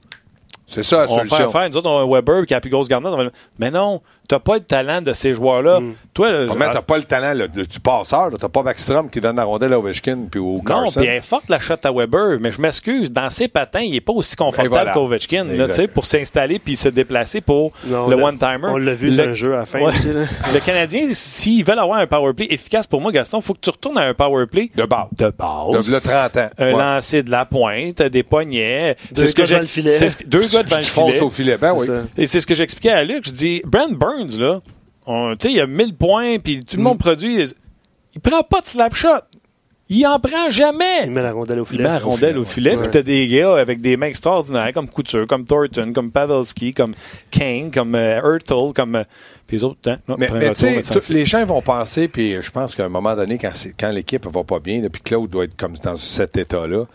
C'est 0.67 0.83
ça 0.83 0.97
la 0.97 1.03
on 1.03 1.07
va 1.15 1.17
solution. 1.19 1.37
faire 1.37 1.51
faire, 1.51 1.69
nous 1.69 1.77
autres, 1.77 1.89
on 1.89 1.99
a 1.99 2.05
Weber 2.15 2.45
qui 2.45 2.53
a 2.53 2.59
plus 2.59 2.69
grosse 2.69 2.89
va 2.89 2.99
le- 2.99 3.31
Mais 3.57 3.71
non, 3.71 4.01
t'as 4.29 4.39
pas 4.39 4.53
le 4.55 4.61
talent 4.63 5.01
de 5.01 5.11
ces 5.11 5.33
joueurs-là. 5.33 5.79
Toi, 6.13 6.29
là, 6.31 6.45
Pas 6.47 6.53
mettre, 6.55 6.71
t'as 6.73 6.81
pas 6.83 6.97
le 6.97 7.03
talent 7.03 7.33
là, 7.33 7.47
du 7.47 7.79
passeur. 7.81 8.29
T'as 8.39 8.47
pas 8.47 8.63
Backstrom 8.63 9.09
qui 9.09 9.19
donne 9.19 9.35
la 9.35 9.43
rondelle 9.43 9.73
à 9.73 9.79
Ovechkin 9.79 10.27
puis 10.31 10.39
au 10.39 10.53
non, 10.57 10.61
Carson. 10.61 10.99
puis 11.01 11.09
elle 11.09 11.17
est 11.17 11.21
forte 11.25 11.49
la 11.49 11.59
shot 11.59 11.73
à 11.83 11.91
Weber, 11.91 12.37
mais 12.39 12.51
je 12.51 12.61
m'excuse, 12.61 13.11
dans 13.11 13.29
ses 13.31 13.47
patins, 13.47 13.81
il 13.81 13.95
est 13.95 14.01
pas 14.01 14.13
aussi 14.13 14.35
confortable 14.35 14.69
voilà. 14.69 14.93
qu'Ovechkin, 14.93 15.43
pour 15.93 16.05
s'installer 16.05 16.59
puis 16.59 16.75
se 16.75 16.89
déplacer 16.89 17.41
pour 17.41 17.71
Non, 17.87 18.07
le 18.07 18.15
one-timer. 18.15 18.67
On 18.69 18.77
l'a 18.77 18.93
vu 18.93 19.09
Le- 19.09 19.33
jeu 19.33 19.55
à 19.55 19.59
la 19.59 19.65
fin 19.65 19.79
Ouais. 19.79 19.87
aussi. 19.87 20.13
Là. 20.13 20.21
Le 20.53 20.59
Canadien, 20.59 21.07
s'ils 21.11 21.65
veulent 21.65 21.79
avoir 21.79 21.97
un 21.99 22.05
power 22.07 22.33
play 22.33 22.47
efficace 22.51 22.85
pour 22.85 23.01
moi, 23.01 23.11
Gaston, 23.11 23.39
il 23.39 23.43
faut 23.43 23.53
que 23.55 23.59
tu 23.61 23.69
retournes 23.71 23.97
à 23.97 24.03
un 24.03 24.13
power 24.13 24.45
play 24.45 24.69
De 24.75 24.83
base. 24.83 25.07
de 25.17 25.31
base. 25.35 25.87
De 25.87 25.91
là, 25.91 25.99
30 26.01 26.37
ans. 26.37 26.49
Un 26.59 26.65
Ouais. 26.65 26.71
lancer 26.73 27.23
de 27.23 27.31
la 27.31 27.45
pointe, 27.45 28.01
des 28.03 28.21
poignets. 28.23 28.95
Deux 29.11 29.23
C'est 29.23 29.27
ce 29.29 29.33
que 29.35 29.41
gars 29.41 29.47
devant 29.47 29.55
j'ai- 29.61 29.61
le 29.61 29.67
filet. 29.67 29.91
c'est 29.91 30.09
ce 30.09 30.17
que- 30.17 30.25
Deux 30.25 30.47
gars 30.47 30.61
devant 30.63 30.77
le 30.77 30.83
filet. 30.83 31.19
au 31.21 31.29
filet. 31.29 31.57
Ben 31.57 31.73
oui. 31.75 31.87
Et 32.17 32.25
c'est 32.27 32.39
ce 32.41 32.45
que 32.47 32.53
j'expliquais 32.53 32.91
à 32.91 33.03
Luc. 33.03 33.25
Je 33.25 33.31
dis, 33.31 33.61
Brent 33.65 33.91
Burns, 33.93 34.18
là, 34.27 34.61
on- 35.05 35.35
tu 35.35 35.47
sais, 35.47 35.53
il 35.53 35.59
a 35.61 35.67
1000 35.67 35.95
points, 35.95 36.39
puis 36.39 36.59
tout 36.61 36.77
le 36.77 36.83
monde 36.83 36.97
produit. 36.99 37.43
Il 38.15 38.21
prend 38.21 38.43
pas 38.43 38.61
de 38.61 38.65
slap 38.65 38.95
shot. 38.95 39.09
Il 39.91 40.05
en 40.05 40.19
prend 40.19 40.51
jamais. 40.51 41.05
Il 41.05 41.11
met 41.11 41.23
la 41.23 41.31
rondelle 41.31 41.59
au 41.59 41.63
Il 41.63 41.67
filet. 41.67 41.83
met 41.83 41.89
la 41.89 41.97
rondelle 41.97 42.37
au 42.37 42.45
filet, 42.45 42.75
puis 42.77 42.89
t'as 42.91 43.01
des 43.01 43.27
gars 43.27 43.55
avec 43.57 43.81
des 43.81 43.97
mains 43.97 44.05
extraordinaires, 44.07 44.71
comme 44.71 44.87
Couture, 44.87 45.25
comme 45.25 45.45
Thornton, 45.45 45.93
comme 45.93 46.11
Pavelski, 46.11 46.75
comme 46.75 46.93
Kane, 47.31 47.71
comme 47.71 47.95
euh, 47.95 48.19
Hurtle, 48.23 48.71
comme... 48.75 48.97
euh, 48.97 49.03
puis 49.47 49.57
les 49.57 49.63
autres, 49.63 49.89
hein, 49.89 49.97
non, 50.07 50.15
Mais, 50.19 50.29
les 51.09 51.25
gens 51.25 51.43
vont 51.43 51.63
penser, 51.63 52.07
puis 52.07 52.39
je 52.39 52.51
pense 52.51 52.75
qu'à 52.75 52.85
un 52.85 52.89
moment 52.89 53.15
donné, 53.15 53.39
quand, 53.39 53.89
l'équipe 53.89 54.27
va 54.27 54.43
pas 54.43 54.59
bien, 54.59 54.79
là, 54.79 54.89
puis 54.89 55.01
Claude 55.01 55.27
doit 55.27 55.45
être 55.45 55.55
comme 55.57 55.73
dans 55.83 55.95
cet 55.95 56.37
état-là, 56.37 56.85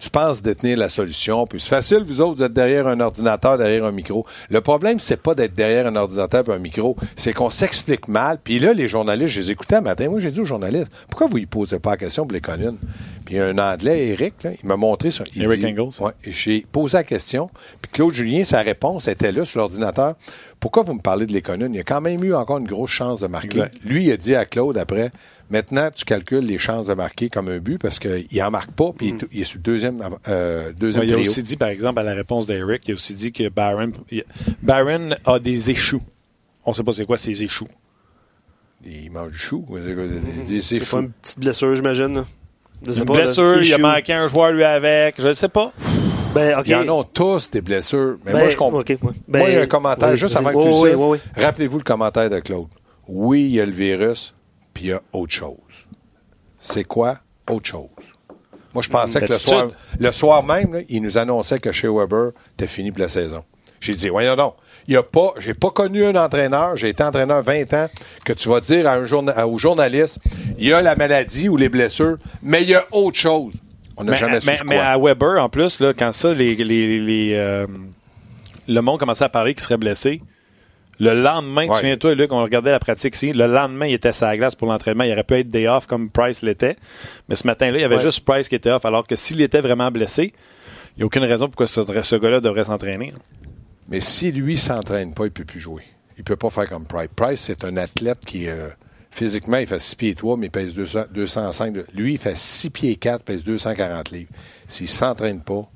tu 0.00 0.10
penses 0.10 0.42
détenir 0.42 0.78
la 0.78 0.88
solution, 0.88 1.46
puis 1.46 1.60
c'est 1.60 1.68
facile, 1.68 2.02
vous 2.04 2.20
autres, 2.20 2.36
vous 2.38 2.42
êtes 2.42 2.52
derrière 2.52 2.86
un 2.88 2.98
ordinateur, 3.00 3.58
derrière 3.58 3.84
un 3.84 3.92
micro. 3.92 4.26
Le 4.48 4.60
problème, 4.60 4.98
c'est 4.98 5.18
pas 5.18 5.34
d'être 5.34 5.52
derrière 5.54 5.86
un 5.86 5.94
ordinateur 5.94 6.42
et 6.48 6.52
un 6.52 6.58
micro, 6.58 6.96
c'est 7.16 7.32
qu'on 7.32 7.50
s'explique 7.50 8.08
mal. 8.08 8.38
Puis 8.42 8.58
là, 8.58 8.72
les 8.72 8.88
journalistes, 8.88 9.34
je 9.34 9.40
les 9.40 9.50
écoutais 9.50 9.76
un 9.76 9.80
matin, 9.82 10.08
moi 10.08 10.18
j'ai 10.18 10.30
dit 10.30 10.40
aux 10.40 10.44
journalistes, 10.44 10.90
pourquoi 11.08 11.26
vous 11.26 11.38
y 11.38 11.46
posez 11.46 11.78
pas 11.78 11.90
la 11.90 11.96
question 11.98 12.24
pour 12.24 12.32
les 12.32 12.40
communes? 12.40 12.78
Puis 13.24 13.34
il 13.34 13.38
y 13.38 13.40
a 13.40 13.46
un 13.46 13.58
Anglais, 13.58 14.08
Eric, 14.08 14.42
là, 14.42 14.50
il 14.60 14.66
m'a 14.66 14.76
montré 14.76 15.10
ça. 15.10 15.24
Il 15.36 15.42
Eric 15.42 15.60
dit- 15.60 15.66
Engels. 15.66 16.02
Ouais, 16.02 16.12
et 16.24 16.32
j'ai 16.32 16.66
posé 16.72 16.96
la 16.96 17.04
question, 17.04 17.50
puis 17.82 17.92
Claude 17.92 18.14
Julien, 18.14 18.44
sa 18.44 18.62
réponse 18.62 19.06
était 19.06 19.32
là 19.32 19.44
sur 19.44 19.60
l'ordinateur. 19.60 20.14
Pourquoi 20.58 20.82
vous 20.82 20.94
me 20.94 21.00
parlez 21.00 21.26
de 21.26 21.32
l'économie? 21.32 21.74
Il 21.74 21.78
y 21.78 21.80
a 21.80 21.84
quand 21.84 22.00
même 22.00 22.22
eu 22.24 22.34
encore 22.34 22.58
une 22.58 22.66
grosse 22.66 22.90
chance 22.90 23.20
de 23.20 23.26
marquer. 23.26 23.48
Exact. 23.48 23.74
Lui, 23.84 24.04
il 24.06 24.12
a 24.12 24.16
dit 24.16 24.34
à 24.34 24.44
Claude 24.44 24.76
après, 24.76 25.10
maintenant, 25.50 25.90
tu 25.94 26.04
calcules 26.04 26.44
les 26.46 26.58
chances 26.58 26.86
de 26.86 26.94
marquer 26.94 27.28
comme 27.28 27.48
un 27.48 27.58
but 27.58 27.78
parce 27.80 27.98
qu'il 27.98 28.42
en 28.42 28.50
marque 28.50 28.70
pas, 28.72 28.92
puis 28.96 29.08
il 29.08 29.14
est- 29.16 29.28
il 29.32 29.40
est 29.42 29.44
sur 29.44 29.58
le 29.58 29.62
deuxième, 29.62 30.00
euh, 30.28 30.72
deuxième 30.72 31.02
Ouais, 31.04 31.08
il 31.10 31.14
a 31.14 31.18
aussi 31.18 31.42
dit, 31.42 31.56
par 31.56 31.68
exemple, 31.68 31.98
à 32.00 32.02
la 32.04 32.14
réponse 32.14 32.46
d'Eric, 32.46 32.86
il 32.88 32.92
a 32.92 32.94
aussi 32.94 33.14
dit 33.14 33.32
que 33.32 33.48
Barron, 33.48 33.92
il- 34.10 34.24
Barron 34.62 35.10
a 35.24 35.38
des 35.38 35.70
échous. 35.70 36.02
On 36.64 36.72
sait 36.72 36.82
pas 36.82 36.92
c'est 36.92 37.04
quoi 37.06 37.16
ces 37.18 37.42
échous. 37.42 37.68
Il 38.84 39.10
mange 39.10 39.32
du 39.32 39.38
chou. 39.38 39.64
C'est 39.74 40.44
des- 40.46 40.60
C'est 40.60 40.78
pas 40.90 40.98
une 41.02 41.10
petite 41.10 41.38
blessure, 41.38 41.74
j'imagine. 41.74 42.24
Une 42.86 42.94
pas, 43.04 43.12
là. 43.12 43.20
blessure, 43.24 43.62
il 43.62 43.74
a 43.74 43.78
manqué 43.78 44.12
un 44.14 44.26
joueur 44.28 44.52
lui 44.52 44.64
avec, 44.64 45.20
je 45.20 45.28
ne 45.28 45.32
sais 45.34 45.48
pas. 45.50 45.72
Ben, 46.34 46.58
OK. 46.58 46.68
Ils 46.68 46.74
en 46.76 46.88
ont 47.00 47.02
tous 47.04 47.50
des 47.50 47.60
blessures. 47.60 48.16
Mais 48.24 48.32
Ben, 48.32 48.38
moi, 48.38 48.48
je 48.48 48.56
comprends. 48.56 48.78
Ouais. 48.78 48.98
moi, 49.02 49.12
Ben, 49.28 49.44
il 49.48 49.54
y 49.54 49.56
a 49.56 49.62
un 49.62 49.66
commentaire, 49.66 50.10
oui, 50.12 50.16
juste 50.16 50.36
avant 50.36 50.50
que 50.52 50.62
tu 50.62 50.68
le 50.88 50.96
oui, 50.96 51.18
oui. 51.18 51.18
Rappelez-vous 51.36 51.78
le 51.78 51.84
commentaire 51.84 52.30
de 52.30 52.38
Claude. 52.38 52.68
Oui, 53.08 53.42
il 53.42 53.50
y 53.56 53.60
a 53.60 53.66
le 53.66 53.72
virus, 53.72 54.34
puis 54.80 54.86
il 54.86 54.90
y 54.92 54.92
a 54.94 55.02
autre 55.12 55.32
chose. 55.34 55.54
C'est 56.58 56.84
quoi 56.84 57.18
autre 57.50 57.66
chose? 57.68 57.88
Moi, 58.72 58.82
je 58.82 58.88
pensais 58.88 59.20
que 59.20 59.26
le 59.26 59.34
soir, 59.34 59.68
le 59.98 60.10
soir 60.12 60.42
même, 60.42 60.72
là, 60.72 60.80
il 60.88 61.02
nous 61.02 61.18
annonçait 61.18 61.58
que 61.58 61.70
chez 61.70 61.86
Weber, 61.88 62.30
t'es 62.56 62.66
fini 62.66 62.90
pour 62.90 63.00
la 63.00 63.10
saison. 63.10 63.44
J'ai 63.78 63.94
dit, 63.94 64.08
voyons 64.08 64.36
donc, 64.36 64.54
il 64.88 64.94
y 64.94 64.96
a 64.96 65.02
pas, 65.02 65.34
j'ai 65.36 65.52
pas 65.52 65.70
connu 65.70 66.02
un 66.06 66.16
entraîneur, 66.16 66.76
j'ai 66.76 66.88
été 66.88 67.02
entraîneur 67.02 67.42
20 67.42 67.74
ans, 67.74 67.88
que 68.24 68.32
tu 68.32 68.48
vas 68.48 68.60
dire 68.62 68.86
à 68.88 68.94
un 68.94 69.04
journa- 69.04 69.32
à- 69.32 69.46
aux 69.46 69.58
journalistes, 69.58 70.18
il 70.56 70.68
y 70.68 70.72
a 70.72 70.80
la 70.80 70.96
maladie 70.96 71.50
ou 71.50 71.58
les 71.58 71.68
blessures, 71.68 72.16
mais 72.42 72.62
il 72.62 72.70
y 72.70 72.74
a 72.74 72.86
autre 72.92 73.18
chose. 73.18 73.52
On 73.98 74.04
n'a 74.04 74.12
Mais, 74.12 74.16
jamais 74.16 74.40
su 74.40 74.46
mais- 74.46 74.58
mais 74.64 74.78
à 74.78 74.96
Weber, 74.98 75.42
en 75.42 75.50
plus, 75.50 75.80
là, 75.80 75.92
quand 75.92 76.12
ça, 76.12 76.32
les, 76.32 76.54
les- 76.54 76.98
les, 76.98 77.28
euh, 77.34 77.66
le 78.66 78.80
monde 78.80 78.98
commençait 78.98 79.24
à 79.24 79.28
parler 79.28 79.52
qu'il 79.52 79.62
serait 79.62 79.76
blessé, 79.76 80.22
le 81.00 81.14
lendemain, 81.20 81.66
Ouais. 81.66 81.74
souviens-toi, 81.76 82.14
Luc, 82.14 82.30
on 82.32 82.42
regardait 82.42 82.70
la 82.70 82.78
pratique 82.78 83.16
ici, 83.16 83.32
le 83.32 83.46
lendemain, 83.46 83.86
il 83.86 83.94
était 83.94 84.12
sur 84.12 84.26
la 84.26 84.36
glace 84.36 84.54
pour 84.54 84.68
l'entraînement. 84.68 85.02
Il 85.04 85.12
aurait 85.12 85.24
pu 85.24 85.34
être 85.34 85.50
day 85.50 85.66
off 85.66 85.86
comme 85.86 86.10
Price 86.10 86.42
l'était. 86.42 86.76
Mais 87.28 87.34
ce 87.36 87.46
matin-là, 87.46 87.78
il 87.78 87.80
y 87.80 87.84
avait 87.84 87.96
Ouais. 87.96 88.02
juste 88.02 88.20
Price 88.24 88.48
qui 88.48 88.54
était 88.54 88.70
off, 88.70 88.84
alors 88.84 89.06
que 89.06 89.16
s'il 89.16 89.40
était 89.40 89.60
vraiment 89.60 89.90
blessé, 89.90 90.32
il 90.96 90.98
n'y 90.98 91.02
a 91.02 91.06
aucune 91.06 91.24
raison 91.24 91.46
pourquoi 91.46 91.66
ce, 91.66 91.80
ce 92.02 92.16
gars-là 92.16 92.40
devrait 92.40 92.64
s'entraîner. 92.64 93.12
Mais 93.88 94.00
si 94.00 94.30
lui 94.30 94.56
s'entraîne 94.58 95.14
pas, 95.14 95.24
il 95.24 95.32
peut 95.32 95.44
plus 95.44 95.58
jouer. 95.58 95.82
Il 96.18 96.22
peut 96.24 96.36
pas 96.36 96.50
faire 96.50 96.66
comme 96.66 96.84
Price. 96.84 97.08
Price, 97.16 97.40
c'est 97.40 97.64
un 97.64 97.76
athlète 97.78 98.20
qui, 98.26 98.48
euh, 98.48 98.68
physiquement, 99.10 99.56
il 99.56 99.66
fait 99.66 99.78
6 99.80 99.96
pieds 99.96 100.14
3, 100.14 100.36
mais 100.36 100.46
il 100.46 100.50
pèse 100.50 100.74
200, 100.74 101.04
205. 101.12 101.72
de- 101.72 101.86
Lui, 101.94 102.12
il 102.12 102.18
fait 102.18 102.36
6 102.36 102.68
pieds 102.70 102.96
4, 102.96 103.22
pèse 103.24 103.42
240 103.42 104.10
livres. 104.10 104.30
S'il 104.68 104.88
s'entraîne 104.88 105.42
pas, 105.42 105.68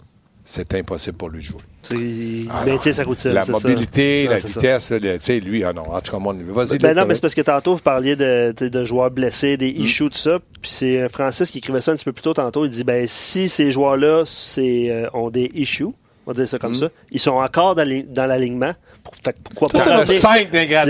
c'est 0.45 0.75
impossible 0.75 1.17
pour 1.17 1.31
lui 1.31 1.39
de 1.39 1.45
jouer. 1.45 1.63
Il 1.93 2.49
Ah, 2.51 2.65
maintient 2.65 2.93
sa 2.93 3.03
routine. 3.03 3.33
la 3.33 3.43
ça. 3.43 3.53
mobilité, 3.53 4.27
la 4.29 4.39
ça. 4.39 4.49
vitesse, 4.49 4.93
tu 5.01 5.09
sais, 5.21 5.41
lui, 5.41 5.65
ah 5.65 5.73
non, 5.73 5.83
en 5.93 6.01
tout 6.01 6.13
cas, 6.13 6.19
moi, 6.19 6.35
vas-y. 6.49 6.79
Ben 6.79 6.89
Luc, 6.89 6.97
non, 6.99 7.07
mais 7.07 7.15
c'est 7.15 7.21
parce 7.21 7.35
que 7.35 7.43
tantôt, 7.43 7.75
vous 7.75 7.81
parliez 7.83 8.17
de, 8.17 8.55
de- 8.57 8.69
de 8.69 8.85
joueurs 8.85 9.11
blessés, 9.11 9.57
des 9.57 9.73
Mm. 9.73 9.81
issues, 9.85 10.11
tout 10.11 10.19
ça. 10.19 10.39
Puis 10.63 10.71
c'est 10.71 11.01
euh, 11.03 11.09
Francis 11.09 11.51
qui 11.51 11.59
écrivait 11.59 11.81
ça 11.81 11.93
un 11.93 11.95
petit 11.95 12.05
peu 12.05 12.13
plus 12.13 12.23
tôt 12.23 12.35
tantôt. 12.35 12.65
Il 12.65 12.71
dit 12.71 12.85
ben 12.85 13.07
si 13.07 13.49
ces 13.49 13.71
joueurs-là 13.71 14.23
c'est, 14.27 14.91
euh, 14.91 15.09
ont 15.15 15.31
des 15.31 15.51
issues, 15.55 15.85
on 15.85 15.93
va 16.31 16.35
dire 16.35 16.49
ça 16.49 16.59
comme 16.59 16.73
Mm. 16.73 16.77
ça, 16.77 16.89
ils 17.11 17.21
sont 17.21 17.33
encore 17.33 17.75
dans, 17.75 17.85
l'alignement. 18.27 18.73
Pour- 19.03 19.15
fait 19.23 19.33
que 19.35 19.39
pourquoi 19.45 19.69
pas 19.69 19.85
ramener, 19.85 20.15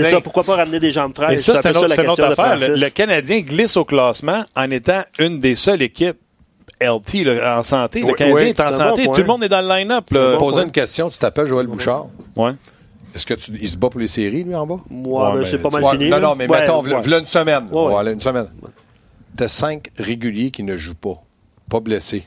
ça, 0.05 0.21
pourquoi 0.21 0.43
pas 0.45 0.55
ramener 0.55 0.79
des 0.79 0.91
jambes 0.91 1.13
fraîches? 1.13 1.33
Et 1.33 1.37
ça, 1.37 1.59
c'est 1.61 1.69
une 1.71 1.77
autre 2.09 2.23
affaire. 2.23 2.57
Le 2.57 2.89
Canadien 2.89 3.41
glisse 3.41 3.75
au 3.75 3.83
classement 3.83 4.45
en 4.55 4.71
étant 4.71 5.03
une 5.19 5.39
des 5.39 5.55
seules 5.55 5.81
équipes 5.81 6.17
LT 6.85 7.23
là, 7.25 7.59
en 7.59 7.63
santé. 7.63 8.01
Oui, 8.03 8.09
le 8.09 8.13
Canadien 8.15 8.43
oui, 8.43 8.49
est 8.49 8.59
en 8.59 8.71
santé. 8.71 9.05
Tout 9.05 9.13
le 9.21 9.23
monde 9.25 9.43
est 9.43 9.49
dans 9.49 9.61
le 9.61 9.67
line-up. 9.67 10.05
Là. 10.11 10.31
bon 10.33 10.37
Poser 10.37 10.63
une 10.63 10.71
question, 10.71 11.09
tu 11.09 11.17
t'appelles 11.17 11.45
Joël 11.47 11.67
Bouchard? 11.67 12.07
Ouais. 12.35 12.51
Est-ce 13.13 13.25
que 13.25 13.33
tu, 13.35 13.51
il 13.59 13.69
se 13.69 13.77
bat 13.77 13.89
pour 13.89 13.99
les 14.01 14.07
séries, 14.07 14.43
lui, 14.43 14.55
en 14.55 14.67
bas? 14.67 14.75
Moi, 14.89 15.23
Ouais, 15.27 15.33
ben, 15.33 15.39
mais 15.39 15.45
c'est 15.45 15.57
pas 15.59 15.69
mal 15.69 15.83
Ouais, 15.83 15.91
fini. 15.91 16.09
non, 16.09 16.19
non, 16.19 16.35
mais 16.35 16.49
Ouais, 16.49 16.59
mettons, 16.61 16.83
ouais. 16.83 17.01
v'là 17.01 17.19
une 17.19 17.25
semaine. 17.25 17.67
Ouais, 17.71 17.81
ouais. 17.83 17.89
Voilà, 17.91 18.11
une 18.11 18.19
semaine. 18.19 18.47
T'as 19.37 19.47
cinq 19.47 19.87
réguliers 19.97 20.51
qui 20.51 20.63
ne 20.63 20.75
jouent 20.75 20.95
pas. 20.95 21.21
Pas 21.69 21.79
blessés. 21.79 22.25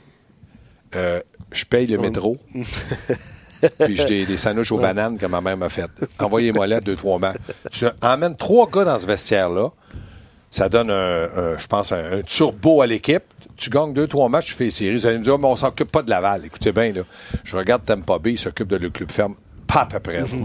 euh, 0.96 1.20
je 1.52 1.64
paye 1.64 1.86
le 1.86 1.98
métro. 1.98 2.36
puis 3.80 3.96
j'ai 3.96 4.04
des, 4.04 4.26
des 4.26 4.36
sandwichs 4.36 4.70
aux 4.72 4.78
bananes 4.78 5.18
que 5.18 5.26
ma 5.26 5.40
mère 5.40 5.56
m'a 5.56 5.68
fait. 5.68 5.90
Envoyez-moi 6.18 6.66
là 6.66 6.80
deux, 6.80 6.94
trois 6.94 7.18
matchs. 7.18 7.38
Tu 7.70 7.86
emmènes 8.02 8.36
trois 8.36 8.68
gars 8.70 8.84
dans 8.84 8.98
ce 8.98 9.06
vestiaire-là. 9.06 9.70
Ça 10.50 10.68
donne, 10.68 10.90
un, 10.90 11.24
un- 11.24 11.58
je 11.58 11.66
pense, 11.66 11.92
un, 11.92 12.12
un 12.18 12.22
turbo 12.22 12.80
à 12.82 12.86
l'équipe. 12.86 13.24
Tu 13.58 13.70
gagnes 13.70 13.92
deux, 13.92 14.06
trois 14.06 14.28
matchs, 14.28 14.46
tu 14.46 14.54
fais 14.54 14.64
les 14.64 14.70
séries. 14.70 14.96
Vous 14.96 15.06
allez 15.06 15.18
me 15.18 15.24
dire, 15.24 15.34
oh, 15.34 15.38
mais 15.38 15.48
on 15.48 15.56
s'occupe 15.56 15.90
pas 15.90 16.02
de 16.02 16.10
Laval. 16.10 16.46
Écoutez 16.46 16.70
bien, 16.70 16.92
là. 16.92 17.02
Je 17.42 17.56
regarde 17.56 17.84
Tampa 17.84 18.18
Bay, 18.18 18.32
il 18.32 18.38
s'occupe 18.38 18.68
de 18.68 18.76
le 18.76 18.88
club 18.88 19.10
ferme. 19.10 19.34
Pas 19.66 19.80
à 19.82 19.86
peu 19.86 19.98
près. 19.98 20.26
ça. 20.26 20.36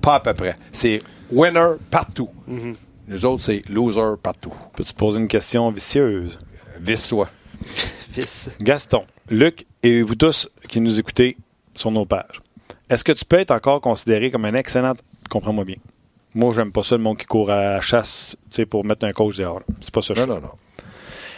Pas 0.00 0.14
à 0.14 0.20
peu 0.20 0.34
près. 0.34 0.56
C'est 0.72 1.02
winner 1.30 1.74
partout. 1.90 2.30
Nous 3.08 3.24
autres, 3.26 3.42
c'est 3.42 3.68
loser 3.68 4.16
partout. 4.22 4.52
Peux-tu 4.74 4.94
poser 4.94 5.20
une 5.20 5.28
question 5.28 5.70
vicieuse? 5.70 6.38
Visse-toi. 6.80 7.28
Fils. 8.12 8.50
Gaston, 8.60 9.04
Luc 9.30 9.66
et 9.82 10.02
vous 10.02 10.14
tous 10.14 10.48
qui 10.68 10.80
nous 10.80 10.98
écoutez 10.98 11.36
sur 11.74 11.90
nos 11.90 12.04
pages, 12.04 12.40
est-ce 12.90 13.04
que 13.04 13.12
tu 13.12 13.24
peux 13.24 13.38
être 13.38 13.52
encore 13.52 13.80
considéré 13.80 14.30
comme 14.30 14.44
un 14.44 14.54
excellent. 14.54 14.94
Comprends-moi 15.30 15.64
bien. 15.64 15.76
Moi, 16.34 16.52
j'aime 16.54 16.72
pas 16.72 16.82
ça 16.82 16.96
le 16.96 17.02
monde 17.02 17.18
qui 17.18 17.26
court 17.26 17.50
à 17.50 17.56
la 17.56 17.80
chasse 17.80 18.36
tu 18.50 18.56
sais, 18.56 18.66
pour 18.66 18.84
mettre 18.84 19.06
un 19.06 19.12
coach 19.12 19.36
dehors. 19.36 19.62
C'est 19.80 19.90
pas 19.90 20.02
ça. 20.02 20.14
Non, 20.14 20.26
non, 20.26 20.40
non. 20.40 20.50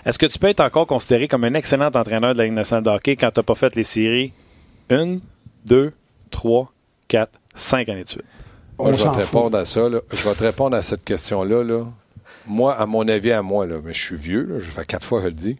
Est-ce 0.04 0.18
que 0.18 0.26
tu 0.26 0.38
peux 0.38 0.48
être 0.48 0.60
encore 0.60 0.86
considéré 0.86 1.28
comme 1.28 1.44
un 1.44 1.54
excellent 1.54 1.86
entraîneur 1.86 2.32
de 2.34 2.38
la 2.38 2.44
Ligue 2.44 2.52
nationale 2.52 2.84
de 2.84 2.90
hockey 2.90 3.16
quand 3.16 3.30
tu 3.30 3.40
n'as 3.40 3.44
pas 3.44 3.54
fait 3.54 3.74
les 3.74 3.84
séries 3.84 4.32
une, 4.90 5.20
deux, 5.64 5.92
trois, 6.30 6.72
quatre, 7.08 7.38
cinq 7.54 7.88
années 7.88 8.04
de 8.04 8.08
suite? 8.10 8.24
Moi, 8.78 8.92
je 8.92 8.96
vais 8.98 9.02
te 9.04 9.08
fout. 9.08 9.16
répondre 9.16 9.56
à 9.58 9.64
ça. 9.64 9.88
là. 9.88 10.00
Je 10.12 10.28
vais 10.28 10.34
te 10.34 10.42
répondre 10.42 10.76
à 10.76 10.82
cette 10.82 11.04
question-là. 11.04 11.62
Là. 11.64 11.84
Moi, 12.46 12.74
à 12.74 12.84
mon 12.86 13.06
avis, 13.08 13.32
à 13.32 13.40
moi, 13.40 13.66
là, 13.66 13.76
mais 13.82 13.94
je 13.94 14.02
suis 14.02 14.16
vieux, 14.16 14.44
là, 14.44 14.58
je 14.58 14.70
fais 14.70 14.84
quatre 14.84 15.04
fois 15.04 15.20
que 15.20 15.24
je 15.24 15.30
le 15.30 15.36
dis. 15.36 15.56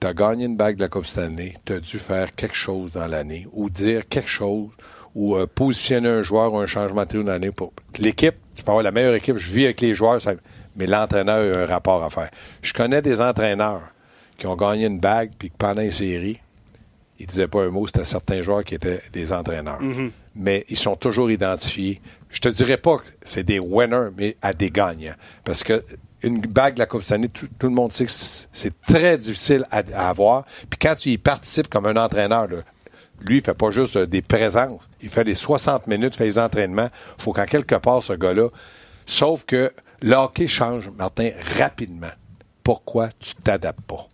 Tu 0.00 0.06
as 0.06 0.14
gagné 0.14 0.46
une 0.46 0.56
bague 0.56 0.76
de 0.76 0.80
la 0.82 0.88
Coupe 0.88 1.06
Stanley, 1.06 1.54
tu 1.64 1.72
as 1.74 1.80
dû 1.80 1.98
faire 1.98 2.34
quelque 2.34 2.54
chose 2.56 2.92
dans 2.92 3.06
l'année, 3.06 3.46
ou 3.52 3.68
dire 3.68 4.06
quelque 4.08 4.28
chose, 4.30 4.68
ou 5.14 5.36
euh, 5.36 5.46
positionner 5.46 6.08
un 6.08 6.22
joueur 6.22 6.52
ou 6.52 6.58
un 6.58 6.66
changement 6.66 7.02
de 7.02 7.08
trio 7.08 7.22
dans 7.22 7.32
l'année. 7.32 7.50
Pour... 7.50 7.72
L'équipe, 7.98 8.34
tu 8.54 8.62
peux 8.62 8.70
avoir 8.70 8.82
la 8.84 8.90
meilleure 8.90 9.14
équipe, 9.14 9.36
je 9.36 9.52
vis 9.52 9.64
avec 9.64 9.80
les 9.80 9.94
joueurs, 9.94 10.20
ça- 10.20 10.34
mais 10.76 10.86
l'entraîneur 10.86 11.56
a 11.56 11.60
un 11.62 11.66
rapport 11.66 12.02
à 12.02 12.10
faire. 12.10 12.30
Je 12.62 12.72
connais 12.72 13.02
des 13.02 13.20
entraîneurs 13.20 13.82
qui 14.36 14.46
ont 14.46 14.56
gagné 14.56 14.86
une 14.86 14.98
bague, 14.98 15.30
puis 15.38 15.50
que 15.50 15.56
pendant 15.56 15.82
une 15.82 15.90
série, 15.90 16.40
ils 17.18 17.26
disaient 17.26 17.46
pas 17.48 17.62
un 17.62 17.68
mot, 17.68 17.86
c'était 17.86 18.04
certains 18.04 18.42
joueurs 18.42 18.64
qui 18.64 18.74
étaient 18.74 19.00
des 19.12 19.32
entraîneurs. 19.32 19.80
Mais 20.34 20.64
ils 20.68 20.76
sont 20.78 20.96
toujours 20.96 21.30
identifiés. 21.30 22.00
Je 22.30 22.40
te 22.40 22.48
dirais 22.48 22.76
pas 22.76 22.98
que 22.98 23.04
c'est 23.22 23.44
des 23.44 23.60
winners, 23.60 24.08
mais 24.16 24.36
à 24.42 24.52
des 24.52 24.70
gagnants. 24.70 25.14
Parce 25.44 25.62
que 25.62 25.84
une 26.22 26.40
bague 26.40 26.74
de 26.74 26.78
la 26.80 26.86
Coupe 26.86 27.04
Stanley, 27.04 27.28
tout, 27.28 27.46
tout 27.58 27.68
le 27.68 27.74
monde 27.74 27.92
sait 27.92 28.06
que 28.06 28.10
c'est 28.10 28.80
très 28.82 29.18
difficile 29.18 29.64
à, 29.70 29.82
à 29.94 30.08
avoir. 30.08 30.44
Puis 30.70 30.78
quand 30.80 30.94
tu 30.96 31.10
y 31.10 31.18
participes 31.18 31.68
comme 31.68 31.86
un 31.86 31.96
entraîneur, 31.96 32.48
là, 32.48 32.56
lui, 33.20 33.36
il 33.36 33.42
fait 33.42 33.54
pas 33.54 33.70
juste 33.70 33.96
euh, 33.96 34.06
des 34.06 34.22
présences. 34.22 34.88
Il 35.02 35.08
fait 35.08 35.24
des 35.24 35.34
60 35.34 35.86
minutes, 35.86 36.16
fait 36.16 36.24
des 36.24 36.38
entraînements. 36.38 36.88
Il 37.18 37.22
faut 37.22 37.32
qu'en 37.32 37.44
quelque 37.44 37.74
part, 37.76 38.02
ce 38.02 38.12
gars-là. 38.14 38.48
Sauf 39.06 39.44
que 39.44 39.72
le 40.04 40.16
hockey 40.16 40.46
change, 40.46 40.90
Martin, 40.98 41.30
rapidement. 41.58 42.12
Pourquoi 42.62 43.08
tu 43.18 43.34
t'adaptes 43.36 43.80
pas? 43.80 44.06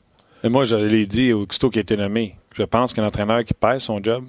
Et 0.44 0.48
moi, 0.48 0.64
je 0.64 0.76
l'ai 0.76 1.04
dit 1.04 1.32
au 1.32 1.46
Custo 1.46 1.68
qui 1.68 1.78
a 1.78 1.82
été 1.82 1.96
nommé. 1.96 2.36
Je 2.54 2.62
pense 2.62 2.92
qu'un 2.92 3.04
entraîneur 3.04 3.44
qui 3.44 3.54
perd 3.54 3.80
son 3.80 4.00
job 4.00 4.24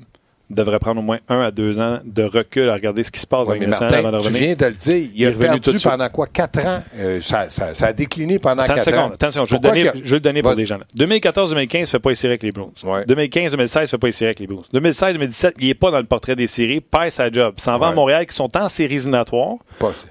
devrait 0.53 0.79
prendre 0.79 0.99
au 0.99 1.03
moins 1.03 1.19
un 1.29 1.41
à 1.41 1.51
deux 1.51 1.79
ans 1.79 1.99
de 2.03 2.23
recul 2.23 2.69
à 2.69 2.73
regarder 2.73 3.03
ce 3.03 3.11
qui 3.11 3.19
se 3.19 3.27
passe 3.27 3.47
Ouais, 3.47 3.59
dans 3.59 3.67
Martin, 3.67 3.87
avant 3.87 4.11
de 4.19 4.23
tu 4.23 4.33
viens 4.33 4.55
de 4.55 4.65
le 4.65 4.71
dire. 4.73 5.09
Il, 5.15 5.23
est 5.23 5.27
a 5.27 5.31
perdu 5.31 5.79
pendant 5.83 6.09
quoi? 6.09 6.27
Quatre 6.27 6.59
ans? 6.65 6.83
Euh, 6.97 7.19
ça, 7.21 7.49
ça- 7.49 7.73
ça 7.73 7.87
a 7.87 7.93
décliné 7.93 8.39
pendant 8.39 8.65
quatre 8.65 8.83
seconde, 8.83 8.99
ans. 8.99 9.13
attention, 9.13 9.45
je 9.45 9.53
vais, 9.53 9.59
donner, 9.59 9.91
je 9.95 10.09
vais 10.09 10.15
le 10.15 10.19
donner 10.19 10.41
pour 10.41 10.55
des 10.55 10.65
gens. 10.65 10.79
2014-2015, 10.97 11.79
il 11.79 11.85
fait 11.87 11.99
pas 11.99 12.09
les 12.09 12.15
séries 12.15 12.31
avec 12.31 12.43
les 12.43 12.51
Blues. 12.51 12.67
Ouais. 12.83 13.03
2015-2016, 13.05 13.81
il 13.83 13.87
fait 13.87 13.97
pas 13.97 14.07
les 14.07 14.11
séries 14.13 14.27
avec 14.29 14.39
les 14.39 14.47
Blues. 14.47 14.63
2016-2017, 14.73 15.53
il 15.59 15.69
est 15.69 15.73
pas 15.73 15.91
dans 15.91 15.99
le 15.99 16.05
portrait 16.05 16.35
des 16.35 16.47
séries, 16.47 16.81
perd 16.81 17.11
sa 17.11 17.31
job. 17.31 17.53
S'en 17.57 17.77
va 17.77 17.87
à. 17.89 17.91
Montréal, 17.93 18.25
qui 18.25 18.35
sont 18.35 18.49
en 18.57 18.67
séries 18.69 18.95
éliminatoires. 18.95 19.55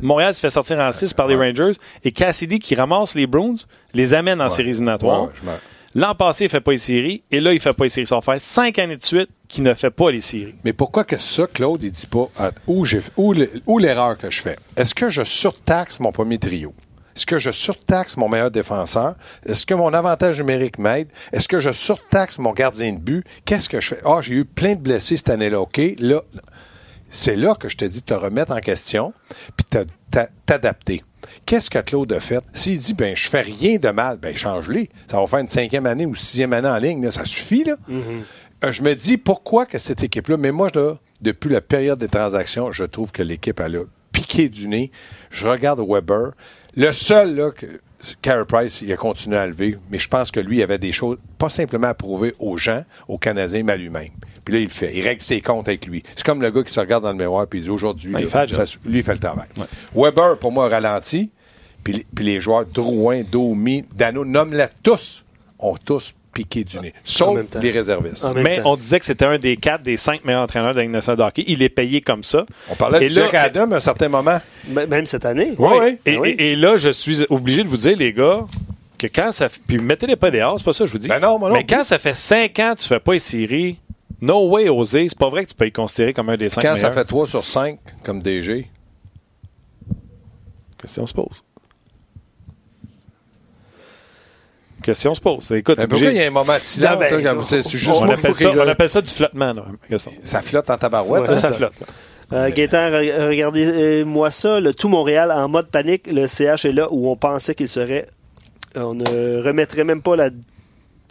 Montréal 0.01 0.35
se 0.35 0.41
fait 0.41 0.51
sortir 0.51 0.79
en 0.79 0.93
6 0.93 1.13
par 1.15 1.27
les. 1.27 1.37
Rangers. 1.41 1.73
Et 2.05 2.13
Cassidy, 2.13 2.59
qui 2.59 2.75
ramasse 2.75 3.15
les 3.15 3.27
Bruins, 3.27 3.55
les 3.95 4.13
amène 4.15 4.41
en 4.43 4.51
séries 4.51 4.71
éliminatoires. 4.71 5.29
L'an 5.95 6.15
passé, 6.15 6.45
il 6.45 6.51
fait 6.51 6.61
pas 6.61 6.71
les 6.73 6.79
séries. 6.79 7.25
Et 7.31 7.41
là, 7.41 7.53
il 7.53 7.61
fait 7.61 7.73
pas 7.73 7.85
les 7.85 7.91
séries. 7.91 8.07
Ça 8.07 8.15
va 8.15 8.23
faire 8.23 8.41
cinq 8.41 8.79
années 8.79 8.97
de 8.97 9.05
suite 9.05 9.29
qu'il 9.49 9.65
ne 9.65 9.75
fait 9.75 9.91
pas 9.91 10.11
les 10.11 10.21
séries. 10.21 10.55
Mais 10.65 10.73
pourquoi 10.73 11.05
que 11.05 11.19
ça, 11.19 11.47
Claude, 11.53 11.83
il 11.83 11.91
dit 11.91 12.07
pas 12.07 12.29
ah, 12.39 12.51
où, 12.69 12.85
l'erreur 13.79 14.17
que 14.17 14.31
je 14.31 14.41
fais? 14.41 14.57
Est-ce 14.77 14.95
que 14.95 15.09
je 15.09 15.25
surtaxe 15.25 15.99
mon 15.99 16.13
premier 16.13 16.39
trio? 16.39 16.73
Est-ce 17.17 17.27
que 17.27 17.41
je 17.41 17.51
surtaxe 17.51 18.17
mon 18.17 18.29
meilleur 18.29 18.53
défenseur? 18.53 19.17
Est-ce 19.45 19.67
que 19.67 19.75
mon 19.75 19.93
avantage 19.93 20.39
numérique 20.39 20.79
m'aide? 20.79 21.09
Est-ce 21.33 21.49
que 21.49 21.59
je 21.59 21.73
surtaxe 21.73 22.39
mon 22.39 22.53
gardien 22.53 22.93
de 22.93 23.01
but? 23.01 23.27
Qu'est-ce 23.45 23.69
que 23.69 23.81
je 23.81 23.89
fais? 23.89 24.01
Ah, 24.05 24.21
j'ai 24.23 24.35
eu 24.35 24.45
plein 24.45 24.77
de 24.77 24.81
blessés 24.81 25.17
cette 25.17 25.29
année-là, 25.31 25.61
OK? 25.61 25.81
Là, 25.99 26.23
c'est 27.11 27.35
là 27.35 27.57
que 27.57 27.69
je 27.69 27.77
te 27.77 27.85
dis 27.85 28.01
de 28.01 28.05
te 28.05 28.15
remettre 28.15 28.53
en 28.53 28.61
question 28.61 29.13
puis 29.57 29.67
te- 29.69 29.85
t'a- 30.13 30.29
t'adapter. 30.47 31.03
Qu'est-ce 31.47 31.71
que 31.71 31.79
Claude 31.79 32.13
a 32.13 32.21
fait? 32.21 32.43
S'il 32.53 32.79
dit, 32.79 32.95
ben, 32.95 33.17
je 33.17 33.29
fais 33.29 33.41
rien 33.43 33.79
de 33.79 33.89
mal, 33.91 34.19
ben, 34.19 34.35
change-les. 34.37 34.89
Ça 35.07 35.21
va 35.21 35.27
faire 35.27 35.39
une 35.41 35.49
cinquième 35.49 35.87
année 35.87 36.07
ou 36.07 36.15
sixième 36.15 36.53
année 36.53 36.69
en 36.69 36.77
ligne, 36.79 37.03
là, 37.03 37.11
ça 37.11 37.25
suffit, 37.25 37.65
là. 37.65 37.77
Euh, 38.65 38.73
je 38.73 38.83
me 38.83 38.95
dis, 38.95 39.17
pourquoi 39.17 39.67
que 39.67 39.79
cette 39.79 40.03
équipe-là, 40.03 40.37
mais 40.37 40.53
moi, 40.53 40.69
là, 40.75 40.97
depuis 41.23 41.49
la 41.51 41.61
période 41.61 41.99
des 41.99 42.09
transactions, 42.09 42.73
je 42.73 42.85
trouve 42.85 43.13
que 43.13 43.23
l'équipe, 43.23 43.59
elle 43.61 43.77
a 43.77 43.83
piqué 44.13 44.49
du 44.49 44.69
nez. 44.69 44.91
Je 45.31 45.47
regarde 45.47 45.81
Weber. 45.87 46.33
Le 46.77 46.93
seul, 46.93 47.35
là, 47.35 47.51
que 47.51 47.67
Carey 48.23 48.45
Price, 48.47 48.81
il 48.83 48.93
a 48.93 48.97
continué 48.97 49.37
à 49.37 49.47
lever, 49.47 49.79
mais 49.91 49.99
je 49.99 50.09
pense 50.09 50.31
que 50.31 50.41
lui, 50.41 50.59
il 50.59 50.63
avait 50.63 50.79
des 50.79 50.93
choses, 50.93 51.19
pas 51.39 51.49
simplement 51.49 51.89
à 51.89 51.95
prouver 51.95 52.35
aux 52.39 52.57
gens, 52.57 52.85
aux 53.09 53.19
Canadiens, 53.19 53.63
mais 53.63 53.73
à 53.73 53.77
lui-même. 53.77 54.11
Puis 54.51 54.59
là, 54.59 54.59
il 54.59 54.65
le 54.65 54.71
fait. 54.71 54.93
Il 54.97 55.03
règle 55.07 55.23
ses 55.23 55.41
comptes 55.41 55.69
avec 55.69 55.87
lui. 55.87 56.03
C'est 56.17 56.25
comme 56.27 56.43
le 56.43 56.51
gars 56.51 56.63
qui 56.65 56.73
se 56.73 56.81
regarde 56.81 57.05
dans 57.05 57.11
le 57.13 57.17
miroir 57.19 57.47
puis 57.47 57.61
il 57.61 57.63
dit 57.63 57.71
aujourd'hui, 57.71 58.13
ça- 58.29 58.47
lui, 58.85 58.99
il 58.99 59.05
fait 59.05 59.13
le 59.13 59.19
travail. 59.21 59.47
Weber, 59.95 60.39
pour 60.39 60.51
moi, 60.53 60.67
a 60.67 60.69
ralenti. 60.69 61.31
Puis, 61.85 61.95
les- 61.95 62.07
puis 62.15 62.25
les 62.25 62.41
joueurs 62.41 62.67
Drouin, 62.67 63.23
Domi, 63.23 63.85
Dano, 63.95 64.25
nomme-les 64.25 64.67
tous, 64.83 65.25
ont 65.59 65.77
tous 65.77 66.13
piqué 66.33 66.63
du 66.63 66.79
nez. 66.79 66.93
Sauf 67.05 67.39
les 67.61 67.71
réservistes. 67.71 68.27
Mais 68.35 68.61
temps. 68.63 68.73
on 68.73 68.77
disait 68.77 68.99
que 68.99 69.05
c'était 69.07 69.25
un 69.25 69.39
des 69.39 69.57
quatre, 69.57 69.83
des 69.83 69.97
cinq 69.97 70.25
meilleurs 70.25 70.43
entraîneurs 70.43 70.73
de 70.73 70.77
la 70.77 70.83
Ligue 70.83 70.93
nationale 70.93 71.19
de 71.19 71.23
hockey. 71.23 71.45
Il 71.49 71.63
est 71.63 71.69
payé 71.71 72.01
comme 72.03 72.23
ça. 72.23 72.45
On 72.69 72.75
parlait 72.77 73.07
Et 73.07 73.09
de 73.09 73.15
là- 73.19 73.23
Jack 73.31 73.35
Adam 73.35 73.73
à 73.73 73.77
un 73.77 73.81
certain 73.81 74.09
moment. 74.09 74.41
M- 74.69 74.87
Même 74.89 75.07
cette 75.07 75.25
année. 75.25 75.53
Oui, 75.59 75.69
oui. 75.81 75.99
Et, 76.07 76.17
Ah 76.17 76.21
oui. 76.21 76.37
et- 76.39 76.53
et 76.53 76.57
là, 76.57 76.77
je 76.77 76.91
suis 76.91 77.25
obligé 77.31 77.63
de 77.65 77.69
vous 77.69 77.79
dire, 77.79 77.97
les 77.97 78.13
gars, 78.13 78.45
que 78.99 79.07
quand 79.07 79.33
ça 79.33 79.49
fait. 79.49 79.61
Puis 79.67 79.79
mettez-les 79.79 80.17
pas 80.17 80.31
dehors, 80.31 80.59
c'est 80.59 80.65
pas 80.65 80.73
ça 80.75 80.85
que 80.85 80.89
je 80.89 80.93
vous 80.93 80.99
dis. 80.99 81.09
Ben 81.09 81.19
non, 81.19 81.39
non 81.39 81.51
Mais 81.53 81.65
quand 81.65 81.83
ça 81.83 81.97
fait 81.97 82.15
cinq 82.15 82.59
ans 82.59 82.75
que 82.77 82.83
tu 82.83 82.89
fais 82.89 83.01
pas 83.01 83.15
les 83.15 83.19
séries, 83.19 83.79
no 84.21 84.49
way, 84.49 84.69
oser. 84.69 85.09
C'est 85.09 85.19
pas 85.19 85.29
vrai 85.31 85.45
que 85.45 85.51
tu 85.51 85.55
peux 85.57 85.67
y 85.67 85.73
considérer 85.73 86.13
comme 86.13 86.29
un 86.29 86.37
des 86.37 86.49
cinq 86.49 86.63
Quand 86.63 86.75
meilleurs. 86.75 86.93
ça 86.95 86.99
fait 87.01 87.05
3 87.05 87.27
sur 87.27 87.45
5 87.45 87.79
comme 88.05 88.21
DG, 88.23 88.69
Question 90.81 91.07
se 91.07 91.13
pose. 91.13 91.45
Question 94.83 95.15
se 95.15 95.21
pose. 95.21 95.51
Écoute, 95.53 95.77
pourquoi 95.89 96.09
il 96.09 96.17
y 96.17 96.23
a 96.23 96.27
un 96.27 96.31
moment 96.31 96.55
de 96.55 96.59
silence? 96.61 96.93
Non, 96.95 96.99
ben, 97.01 97.23
là, 97.23 97.35
quand- 97.35 97.43
c'est 97.43 97.63
c'est 97.63 97.77
juste 97.77 98.01
on, 98.01 98.09
appelle 98.09 98.35
ça, 98.35 98.51
on 98.51 98.67
appelle 98.69 98.89
ça 98.89 99.03
du 99.03 99.11
flottement. 99.11 99.53
Là. 99.53 99.99
Ça 100.25 100.41
flotte 100.41 100.71
en 100.71 100.79
tabarouette. 100.79 101.25
Ouais, 101.25 101.31
hein? 101.31 101.37
Ça, 101.37 101.53
flotte. 101.53 101.79
là. 101.81 101.87
Euh, 102.33 102.51
Gaétan, 102.51 102.89
re- 102.91 103.29
regardez-moi 103.29 104.31
ça. 104.31 104.59
Le 104.59 104.73
tout 104.73 104.89
Montréal 104.89 105.31
en 105.33 105.49
mode 105.51 105.69
panique. 105.69 106.07
Le 106.11 106.27
CH 106.27 106.65
est 106.65 106.73
là 106.73 106.89
où 106.91 107.11
on 107.11 107.17
pensait 107.17 107.55
qu'il 107.55 107.69
serait. 107.69 108.09
On 108.75 108.95
ne 108.95 109.43
remettrait 109.43 109.85
même 109.85 110.01
pas 110.01 110.17
la 110.17 110.31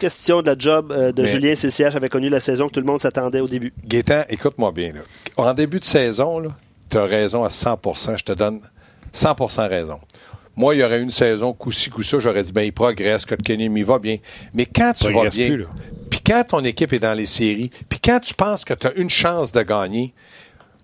question 0.00 0.42
de 0.42 0.50
la 0.50 0.58
job 0.58 0.90
euh, 0.90 1.12
de 1.12 1.22
Mais- 1.22 1.28
Julien 1.28 1.54
si 1.54 1.66
le 1.66 1.70
CH 1.72 1.94
avait 1.94 2.08
connu 2.08 2.28
la 2.28 2.40
saison 2.40 2.66
que 2.66 2.72
tout 2.72 2.80
le 2.80 2.86
monde 2.86 3.00
s'attendait 3.00 3.40
au 3.40 3.48
début. 3.48 3.72
Gaétan, 3.84 4.24
écoute-moi 4.28 4.72
bien. 4.72 4.92
Là. 4.94 5.00
En 5.36 5.54
début 5.54 5.78
de 5.78 5.84
saison, 5.84 6.42
tu 6.90 6.98
as 6.98 7.04
raison 7.04 7.44
à 7.44 7.48
100% 7.48 8.16
Je 8.18 8.24
te 8.24 8.32
donne 8.32 8.60
100% 9.12 9.68
raison. 9.68 10.00
Moi, 10.56 10.74
il 10.74 10.78
y 10.80 10.84
aurait 10.84 10.98
eu 10.98 11.02
une 11.02 11.10
saison, 11.10 11.52
coup-ci, 11.52 11.90
coup-ça, 11.90 12.18
j'aurais 12.18 12.42
dit, 12.42 12.52
ben, 12.52 12.62
il 12.62 12.72
progresse, 12.72 13.24
Kotkaniemi 13.24 13.82
va 13.82 13.98
bien. 13.98 14.16
Mais 14.52 14.66
quand 14.66 14.92
tu 14.92 15.12
vas 15.12 15.28
bien, 15.28 15.58
puis 16.10 16.20
quand 16.26 16.42
ton 16.48 16.64
équipe 16.64 16.92
est 16.92 16.98
dans 16.98 17.14
les 17.14 17.26
séries, 17.26 17.70
puis 17.88 17.98
quand 17.98 18.18
tu 18.20 18.34
penses 18.34 18.64
que 18.64 18.74
tu 18.74 18.86
as 18.88 18.92
une 18.94 19.08
chance 19.08 19.52
de 19.52 19.62
gagner, 19.62 20.12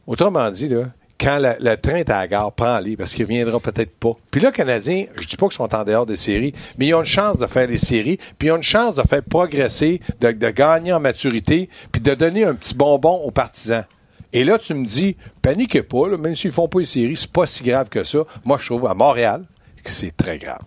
autrement 0.07 0.51
dit, 0.51 0.69
là, 0.69 0.85
quand 1.19 1.39
le 1.41 1.77
train 1.77 1.97
est 1.97 2.11
à 2.11 2.21
la 2.21 2.29
gare, 2.29 2.53
prends-les, 2.53 2.97
parce 2.97 3.15
qu'il 3.15 3.25
ne 3.25 3.31
viendra 3.31 3.59
peut-être 3.61 3.95
pas. 3.97 4.13
Puis 4.31 4.41
là, 4.41 4.53
Canadiens, 4.53 5.07
je 5.19 5.27
dis 5.27 5.37
pas 5.37 5.47
qu'ils 5.47 5.57
sont 5.57 5.75
en 5.75 5.85
dehors 5.85 6.07
des 6.07 6.17
séries, 6.17 6.53
mais 6.79 6.89
ils 6.89 6.95
ont 6.95 7.01
une 7.01 7.07
chance 7.07 7.39
de 7.39 7.47
faire 7.47 7.67
les 7.67 7.79
séries, 7.79 8.19
puis 8.39 8.49
ils 8.49 8.53
ont 8.53 8.57
une 8.57 8.63
chance 8.63 8.97
de 8.97 9.03
faire 9.03 9.23
progresser, 9.23 10.01
de, 10.21 10.31
gagner 10.31 10.93
en 10.93 11.01
maturité, 11.01 11.69
puis 11.91 12.01
de 12.01 12.15
donner 12.15 12.45
un 12.45 12.55
petit 12.55 12.75
bonbon 12.75 13.17
aux 13.25 13.31
partisans. 13.31 13.85
Et 14.33 14.45
là, 14.45 14.59
tu 14.59 14.75
me 14.75 14.85
dis, 14.85 15.17
paniquez 15.41 15.83
pas, 15.83 16.09
même 16.17 16.35
s'ils 16.35 16.53
font 16.53 16.69
pas 16.69 16.81
les 16.81 16.85
séries, 16.85 17.17
c'est 17.17 17.31
pas 17.31 17.47
si 17.47 17.65
grave 17.65 17.89
que 17.89 18.05
ça. 18.05 18.19
Moi, 18.45 18.59
je 18.61 18.67
trouve 18.67 18.87
à 18.87 18.95
Montréal 18.95 19.45
que 19.83 19.91
c'est 19.91 20.15
très 20.15 20.39
grave. 20.39 20.61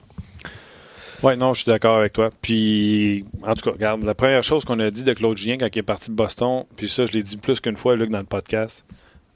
Oui, 1.22 1.36
non, 1.36 1.54
je 1.54 1.64
suis 1.64 1.70
d'accord 1.70 1.98
avec 1.98 2.14
toi. 2.14 2.30
Puis, 2.42 3.26
en 3.44 3.54
tout 3.54 3.64
cas, 3.66 3.72
regarde, 3.72 4.04
la 4.04 4.16
première 4.16 4.42
chose 4.42 4.64
qu'on 4.64 4.80
a 4.80 4.90
dit 4.90 5.04
de 5.04 5.12
Claude 5.14 5.38
Julien 5.38 5.58
quand 5.58 5.68
il 5.74 5.80
est 5.80 5.84
parti 5.84 6.10
de 6.10 6.16
Boston, 6.16 6.64
puis 6.78 6.88
ça, 6.88 7.06
je 7.06 7.12
l'ai 7.12 7.24
dit 7.24 7.36
plus 7.36 7.60
qu'une 7.60 7.76
fois, 7.76 7.98
Luc, 7.98 8.10
dans 8.10 8.20
le 8.20 8.24
podcast, 8.24 8.86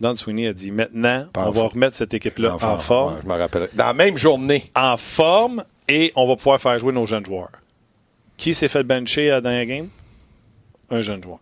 Don 0.02 0.16
Sweeney 0.16 0.48
a 0.48 0.54
dit 0.54 0.72
maintenant, 0.72 1.28
on 1.38 1.52
va 1.52 1.64
remettre 1.64 1.96
cette 1.96 2.14
équipe-là 2.14 2.56
en 2.56 2.80
forme, 2.80 3.16
ouais, 3.16 3.22
je 3.24 3.30
rappelle. 3.30 3.70
Dans 3.74 3.86
la 3.86 3.94
même 3.94 4.18
journée. 4.18 4.72
en 4.76 4.98
forme, 4.98 5.64
et 5.88 6.12
on 6.16 6.28
va 6.28 6.36
pouvoir 6.36 6.60
faire 6.60 6.78
jouer 6.80 6.94
nos 6.94 7.06
jeunes 7.06 7.26
joueurs. 7.26 7.52
Qui 8.38 8.54
s'est 8.54 8.68
fait 8.68 8.84
bencher 8.84 9.30
à 9.30 9.36
la 9.36 9.42
dernière 9.42 9.66
game? 9.66 9.90
un 10.90 11.02
jeune 11.02 11.24
joueur. 11.24 11.40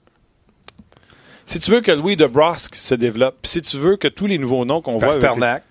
Si 1.45 1.59
tu 1.59 1.71
veux 1.71 1.81
que 1.81 1.91
Louis 1.91 2.15
DeBrusque 2.15 2.75
se 2.75 2.95
développe, 2.95 3.45
si 3.45 3.61
tu 3.61 3.77
veux 3.77 3.97
que 3.97 4.07
tous 4.07 4.27
les 4.27 4.37
nouveaux 4.37 4.63
noms 4.63 4.81
qu'on 4.81 4.99
voit... 4.99 5.09
Pasternak. 5.09 5.63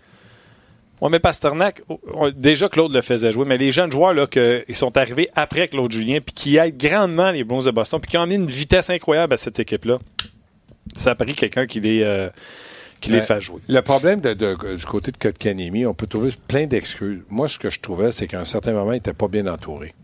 Oui, 1.01 1.09
mais 1.11 1.19
Pasternak, 1.19 1.81
oh, 1.89 1.99
oh, 2.13 2.31
déjà 2.31 2.69
Claude 2.69 2.93
le 2.93 3.01
faisait 3.01 3.33
jouer, 3.33 3.47
mais 3.47 3.57
les 3.57 3.73
jeunes 3.73 3.91
joueurs 3.91 4.13
là, 4.13 4.27
que, 4.27 4.63
ils 4.69 4.77
sont 4.77 4.99
arrivés 4.99 5.31
après 5.35 5.69
Claude 5.69 5.91
Julien, 5.91 6.19
puis 6.21 6.35
qui 6.35 6.57
aident 6.59 6.77
grandement 6.77 7.31
les 7.31 7.43
Blues 7.43 7.65
de 7.65 7.71
Boston, 7.71 7.99
puis 8.01 8.11
qui 8.11 8.19
ont 8.19 8.23
amené 8.23 8.35
une 8.35 8.47
vitesse 8.47 8.91
incroyable 8.91 9.33
à 9.33 9.37
cette 9.39 9.59
équipe-là, 9.59 9.99
ça 10.99 11.13
a 11.13 11.15
pris 11.15 11.33
quelqu'un 11.33 11.67
qui 11.67 11.81
les, 11.81 12.03
euh, 12.03 12.29
qui 13.01 13.11
les 13.11 13.19
Ouais. 13.19 13.25
fait 13.25 13.41
jouer. 13.41 13.61
Le 13.69 13.81
problème 13.83 14.21
de- 14.21 14.35
de- 14.35 14.77
du 14.77 14.85
côté 14.85 15.11
de 15.11 15.17
Kotkaniemi, 15.17 15.87
on 15.87 15.95
peut 15.95 16.07
trouver 16.07 16.31
plein 16.49 16.67
d'excuses. 16.67 17.23
Moi, 17.29 17.49
ce 17.49 17.59
que 17.59 17.71
je 17.71 17.81
trouvais, 17.81 18.13
c'est 18.13 18.27
qu'à 18.27 18.41
un 18.41 18.45
certain 18.45 18.73
moment, 18.73 18.93
il 18.93 18.97
n'était 18.97 19.13
pas 19.15 19.29
bien 19.29 19.47
entouré. 19.47 19.95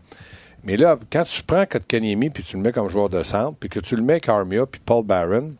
Mais 0.63 0.75
là, 0.77 0.99
quand 1.11 1.23
tu 1.23 1.43
prends 1.43 1.65
Kotkaniemi 1.65 2.29
puis 2.29 2.43
tu 2.43 2.57
le 2.57 2.61
mets 2.61 2.71
comme 2.71 2.89
joueur 2.89 3.09
de 3.09 3.23
centre, 3.23 3.57
puis 3.59 3.69
que 3.69 3.79
tu 3.79 3.95
le 3.95 4.01
mets 4.01 4.13
avec 4.13 4.27
Armia 4.29 4.65
puis 4.65 4.81
Paul 4.83 5.05
Barron, 5.05 5.55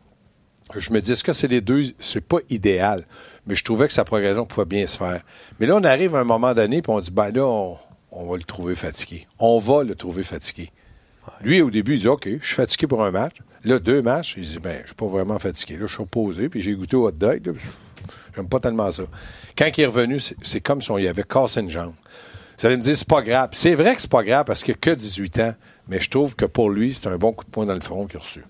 je 0.76 0.92
me 0.92 1.00
dis, 1.00 1.12
est-ce 1.12 1.24
que 1.24 1.32
c'est 1.32 1.48
les 1.48 1.60
deux? 1.62 1.82
C'est 1.98 2.20
pas 2.20 2.38
idéal? 2.50 3.06
Mais 3.46 3.54
je 3.54 3.64
trouvais 3.64 3.86
que 3.86 3.92
sa 3.94 4.04
progression 4.04 4.44
pouvait 4.44 4.66
bien 4.66 4.86
se 4.86 4.98
faire. 4.98 5.22
Mais 5.58 5.66
là, 5.66 5.76
on 5.76 5.84
arrive 5.84 6.14
à 6.14 6.20
un 6.20 6.24
moment 6.24 6.52
donné, 6.52 6.82
puis 6.82 6.92
on 6.92 7.00
dit, 7.00 7.10
ben 7.10 7.30
là, 7.30 7.46
on, 7.46 7.78
on 8.12 8.26
va 8.28 8.36
le 8.36 8.42
trouver 8.42 8.74
fatigué. 8.74 9.26
On 9.38 9.58
va 9.58 9.82
le 9.84 9.94
trouver 9.94 10.22
fatigué. 10.24 10.70
Lui, 11.42 11.60
au 11.62 11.70
début, 11.70 11.94
il 11.94 12.00
dit, 12.00 12.08
OK, 12.08 12.28
je 12.40 12.46
suis 12.46 12.56
fatigué 12.56 12.86
pour 12.86 13.04
un 13.04 13.10
match. 13.10 13.36
Là, 13.64 13.78
deux 13.78 14.02
matchs, 14.02 14.34
il 14.36 14.44
dit, 14.44 14.58
ben, 14.58 14.78
je 14.82 14.88
suis 14.88 14.94
pas 14.94 15.06
vraiment 15.06 15.38
fatigué. 15.38 15.76
Là, 15.76 15.86
je 15.86 15.92
suis 15.92 16.02
reposé, 16.02 16.48
puis 16.48 16.60
j'ai 16.60 16.74
goûté 16.74 16.96
au 16.96 17.08
hot 17.08 17.12
dog. 17.12 17.56
J'aime 18.34 18.48
pas 18.48 18.60
tellement 18.60 18.90
ça. 18.92 19.02
Quand 19.56 19.68
il 19.76 19.80
est 19.80 19.86
revenu, 19.86 20.20
c'est 20.20 20.36
c'est 20.42 20.60
comme 20.60 20.80
si 20.80 20.90
on 20.90 20.98
y 20.98 21.08
avait 21.08 21.24
cassé 21.24 21.60
une 21.60 21.70
jambe. 21.70 21.94
Vous 22.58 22.66
allez 22.66 22.76
me 22.76 22.82
dire, 22.82 22.96
c'est 22.96 23.08
pas 23.08 23.22
grave. 23.22 23.50
C'est 23.52 23.74
vrai 23.74 23.94
que 23.94 24.00
c'est 24.00 24.10
pas 24.10 24.22
grave 24.22 24.44
parce 24.44 24.62
qu'il 24.62 24.74
a 24.74 24.76
que 24.76 24.90
18 24.90 25.38
ans, 25.40 25.54
mais 25.88 26.00
je 26.00 26.10
trouve 26.10 26.34
que 26.36 26.44
pour 26.44 26.70
lui, 26.70 26.94
c'est 26.94 27.08
un 27.08 27.16
bon 27.16 27.32
coup 27.32 27.44
de 27.44 27.50
poing 27.50 27.66
dans 27.66 27.74
le 27.74 27.80
front 27.80 28.06
qu'il 28.06 28.18
a 28.18 28.20
reçu. 28.20 28.42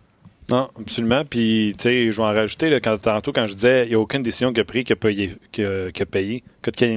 Non, 0.51 0.69
absolument. 0.81 1.25
Puis, 1.29 1.75
tu 1.77 1.83
sais, 1.83 2.11
je 2.11 2.17
vais 2.17 2.23
en 2.23 2.33
rajouter, 2.33 2.71
là, 2.71 2.81
quand, 2.81 2.97
tantôt, 3.01 3.33
quand 3.33 3.47
je 3.47 3.55
disais, 3.55 3.85
il 3.85 3.91
n'y 3.91 3.95
a 3.95 4.01
aucune 4.01 4.23
décision 4.23 4.51
a 4.57 4.65
prise 4.65 4.85
qui 4.85 4.93
a 4.93 4.97
payé. 4.97 5.35
Qui 5.53 5.63
a, 5.63 5.91
qui 5.93 6.03
a 6.03 6.07
payé. 6.07 6.43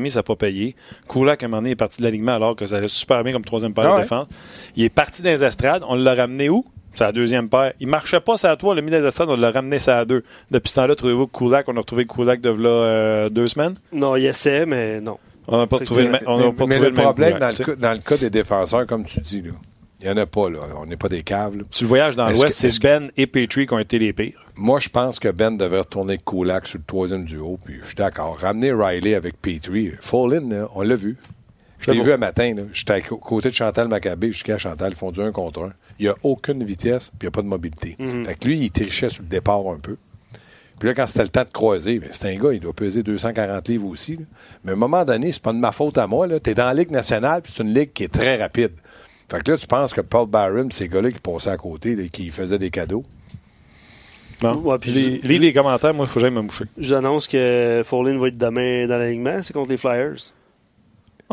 Ça 0.09 0.19
n'a 0.19 0.23
pas 0.23 0.35
payé. 0.35 0.75
Kulak, 1.09 1.43
à 1.43 1.45
un 1.45 1.49
moment 1.49 1.61
donné, 1.61 1.71
est 1.71 1.75
parti 1.75 1.97
de 1.99 2.03
l'alignement 2.03 2.35
alors 2.35 2.55
que 2.55 2.65
ça 2.65 2.77
allait 2.77 2.87
super 2.87 3.23
bien 3.23 3.33
comme 3.33 3.43
troisième 3.43 3.73
paire 3.73 3.85
Ah 3.87 3.89
de 3.89 3.95
ouais? 3.95 4.01
défense. 4.03 4.27
Il 4.75 4.83
est 4.85 4.89
parti 4.89 5.21
dans 5.21 5.29
les 5.31 5.43
estrades. 5.43 5.83
On 5.87 5.95
l'a 5.95 6.15
ramené 6.15 6.49
où? 6.49 6.65
C'est 6.93 7.03
la 7.05 7.11
deuxième 7.13 7.49
paire. 7.49 7.73
Il 7.79 7.87
marchait 7.87 8.19
pas 8.19 8.35
ça 8.37 8.51
à 8.51 8.55
toi, 8.57 8.71
on 8.71 8.73
l'a 8.73 8.81
mis 8.81 8.91
dans 8.91 8.99
les 8.99 9.05
estrades, 9.07 9.29
on 9.29 9.35
l'a 9.37 9.51
ramené 9.51 9.79
ça 9.79 9.99
à 9.99 10.05
deux. 10.05 10.23
Depuis 10.49 10.69
ce 10.69 10.75
temps-là, 10.75 10.95
trouvez-vous 10.95 11.27
que 11.27 11.37
Kulak, 11.37 11.69
on 11.69 11.75
a 11.75 11.79
retrouvé 11.79 12.05
Kulak 12.05 12.41
de 12.41 12.49
là 12.49 12.69
euh, 12.69 13.29
deux 13.29 13.47
semaines? 13.47 13.75
Non, 13.93 14.17
il 14.17 14.25
essaie, 14.25 14.65
mais 14.65 14.99
non. 14.99 15.17
On 15.47 15.57
n'a 15.57 15.67
pas 15.67 15.77
C'est 15.77 15.83
retrouvé 15.85 16.03
le, 16.03 16.07
que- 16.09 16.11
même- 16.13 16.23
on 16.27 16.37
n'a 16.37 16.45
mais 16.47 16.51
pas 16.53 16.65
mais 16.67 16.75
trouvé 16.75 16.89
le 16.89 16.95
même 16.95 17.03
problème, 17.05 17.39
dans 17.39 17.49
le, 17.49 17.55
cas, 17.63 17.75
dans 17.75 17.93
le 17.93 17.99
cas 17.99 18.17
des 18.17 18.29
défenseurs, 18.29 18.85
comme 18.85 19.05
tu 19.05 19.19
dis, 19.21 19.41
là, 19.41 19.51
il 20.01 20.05
n'y 20.07 20.11
en 20.13 20.17
a 20.17 20.25
pas. 20.25 20.49
Là. 20.49 20.59
On 20.77 20.85
n'est 20.85 20.97
pas 20.97 21.09
des 21.09 21.23
caves. 21.23 21.57
là. 21.57 21.63
Sur 21.69 21.83
le 21.85 21.89
voyage 21.89 22.15
dans 22.15 22.27
l'Ouest, 22.29 22.53
c'est 22.53 22.81
Ben 22.81 23.11
et 23.17 23.27
Petrie 23.27 23.67
qui 23.67 23.73
ont 23.73 23.79
été 23.79 23.99
les 23.99 24.13
pires. 24.13 24.45
Moi, 24.55 24.79
je 24.79 24.89
pense 24.89 25.19
que 25.19 25.27
Ben 25.29 25.55
devait 25.57 25.79
retourner 25.79 26.17
Kulak 26.17 26.67
sur 26.67 26.79
le 26.79 26.85
troisième 26.85 27.23
duo, 27.23 27.57
puis 27.63 27.77
je 27.81 27.87
suis 27.87 27.95
d'accord. 27.95 28.37
Ramener 28.39 28.71
Riley 28.73 29.15
avec 29.15 29.41
Petrie. 29.41 29.91
Fallin, 30.01 30.41
là, 30.49 30.67
on 30.75 30.81
l'a 30.81 30.95
vu. 30.95 31.17
Je 31.79 31.91
l'ai 31.91 31.97
bon. 31.97 32.03
vu 32.03 32.11
un 32.13 32.17
matin. 32.17 32.55
J'étais 32.73 32.93
à 32.93 33.01
côté 33.01 33.49
de 33.49 33.55
Chantal 33.55 33.87
Maccabé 33.87 34.31
jusqu'à 34.31 34.57
Chantal. 34.57 34.91
Ils 34.93 34.97
font 34.97 35.11
du 35.11 35.21
un 35.21 35.31
contre 35.31 35.63
un. 35.63 35.73
Il 35.99 36.03
n'y 36.03 36.09
a 36.09 36.15
aucune 36.23 36.63
vitesse, 36.63 37.09
puis 37.09 37.19
il 37.21 37.25
n'y 37.25 37.27
a 37.27 37.31
pas 37.31 37.41
de 37.41 37.47
mobilité. 37.47 37.95
Fait 38.25 38.35
que 38.35 38.47
lui, 38.47 38.57
il 38.59 38.71
trichait 38.71 39.09
sur 39.09 39.23
le 39.23 39.29
départ 39.29 39.61
un 39.69 39.79
peu. 39.79 39.97
Puis 40.79 40.87
là, 40.89 40.95
quand 40.95 41.05
c'était 41.05 41.21
le 41.21 41.27
temps 41.27 41.43
de 41.43 41.49
croiser, 41.51 41.99
ben, 41.99 42.09
c'est 42.11 42.27
un 42.27 42.35
gars, 42.39 42.53
il 42.53 42.59
doit 42.59 42.73
peser 42.73 43.03
240 43.03 43.67
livres 43.67 43.87
aussi. 43.87 44.15
là. 44.17 44.23
Mais 44.63 44.71
à 44.71 44.73
un 44.73 44.77
moment 44.77 45.05
donné, 45.05 45.31
c'est 45.31 45.41
pas 45.43 45.53
de 45.53 45.59
ma 45.59 45.71
faute 45.71 45.99
à 45.99 46.07
moi. 46.07 46.27
Tu 46.39 46.49
es 46.49 46.55
dans 46.55 46.65
la 46.65 46.73
Ligue 46.73 46.89
nationale, 46.89 47.43
puis 47.43 47.53
c'est 47.55 47.61
une 47.61 47.71
ligue 47.71 47.93
qui 47.93 48.03
est 48.05 48.11
très 48.11 48.35
rapide. 48.37 48.71
Fait 49.31 49.41
que 49.41 49.51
là, 49.51 49.57
tu 49.57 49.65
penses 49.67 49.93
que 49.93 50.01
Paul 50.01 50.27
Barron, 50.27 50.67
ces 50.71 50.87
gars-là 50.89 51.09
qui 51.11 51.19
passaient 51.19 51.51
à 51.51 51.57
côté, 51.57 51.95
là, 51.95 52.03
qui 52.11 52.29
faisaient 52.29 52.59
des 52.59 52.69
cadeaux? 52.69 53.03
Bon. 54.41 54.53
Ouais, 54.57 54.77
puis 54.79 54.91
Lis- 54.91 55.21
je- 55.23 55.27
lis 55.27 55.39
les 55.39 55.53
commentaires, 55.53 55.93
moi, 55.93 56.05
il 56.05 56.09
faut 56.09 56.15
que 56.15 56.19
j'aille 56.21 56.31
me 56.35 56.41
moucher. 56.41 56.65
J'annonce 56.77 57.27
que 57.27 57.81
Follin 57.85 58.17
va 58.17 58.27
être 58.27 58.37
demain 58.37 58.87
dans 58.87 58.97
l'alignement. 58.97 59.41
C'est 59.43 59.53
contre 59.53 59.69
les 59.69 59.77
Flyers. 59.77 60.15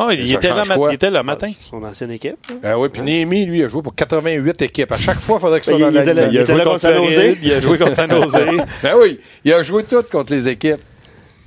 Ah, 0.00 0.11
il, 0.12 0.32
était 0.32 0.48
là, 0.48 0.62
il 0.90 0.94
était 0.94 1.11
là 1.11 1.24
matin. 1.24 1.50
Son 1.68 1.82
ancienne 1.82 2.12
équipe. 2.12 2.37
Ben 2.62 2.76
oui, 2.78 2.88
puis 2.88 3.02
Némi, 3.02 3.46
lui, 3.46 3.64
a 3.64 3.68
joué 3.68 3.82
pour 3.82 3.96
88 3.96 4.62
équipes. 4.62 4.92
À 4.92 4.96
chaque 4.96 5.18
fois, 5.18 5.38
il 5.38 5.40
faudrait 5.40 5.61
qu'il 5.61 5.72
soit 5.74 5.90
Ben, 5.90 5.92
dans 5.92 6.00
il 6.08 6.14
la. 6.14 6.28
Il 6.28 6.38
a 6.38 6.44
joué 6.44 6.62
contre 6.62 6.78
San 6.80 6.94
Jose. 6.94 7.37
Il 7.42 7.52
a 7.52 7.61
joué 7.61 7.78
contre 7.78 7.94
San 7.96 8.08
Jose. 8.11 8.32
Ben 8.84 8.92
oui, 9.00 9.18
il 9.44 9.52
a 9.52 9.62
joué 9.64 9.82
toutes 9.82 10.08
contre 10.08 10.32
les 10.32 10.46
équipes. 10.46 10.80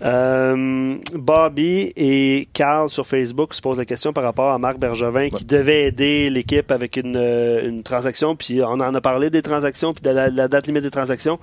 Euh, 0.03 0.95
Bobby 1.13 1.93
et 1.95 2.47
Carl 2.53 2.89
sur 2.89 3.05
Facebook 3.05 3.53
se 3.53 3.61
posent 3.61 3.77
la 3.77 3.85
question 3.85 4.13
par 4.13 4.23
rapport 4.23 4.51
à 4.51 4.57
Marc 4.57 4.77
Bergevin 4.79 5.29
qui 5.29 5.45
devait 5.45 5.83
aider 5.83 6.29
l'équipe 6.29 6.71
avec 6.71 6.97
une, 6.97 7.17
euh, 7.17 7.67
une 7.67 7.83
transaction. 7.83 8.35
Puis 8.35 8.61
on 8.63 8.71
en 8.71 8.95
a 8.95 9.01
parlé 9.01 9.29
des 9.29 9.41
transactions 9.43 9.91
puis 9.93 10.01
de 10.01 10.09
la, 10.09 10.29
la 10.29 10.47
date 10.47 10.67
limite 10.67 10.83
des 10.83 10.91
transactions. 10.91 11.39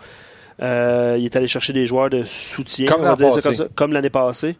Euh, 0.61 1.14
il 1.18 1.25
est 1.25 1.37
allé 1.37 1.47
chercher 1.47 1.73
des 1.73 1.87
joueurs 1.87 2.11
de 2.11 2.25
soutien, 2.25 2.87
Comme 2.88 3.03
on 3.03 3.05
va 3.05 3.11
l'an 3.11 3.16
dire 3.16 3.33
ça 3.33 3.49
passé. 3.51 3.62
comme 3.77 3.92
l'année 3.92 4.11
passée. 4.11 4.57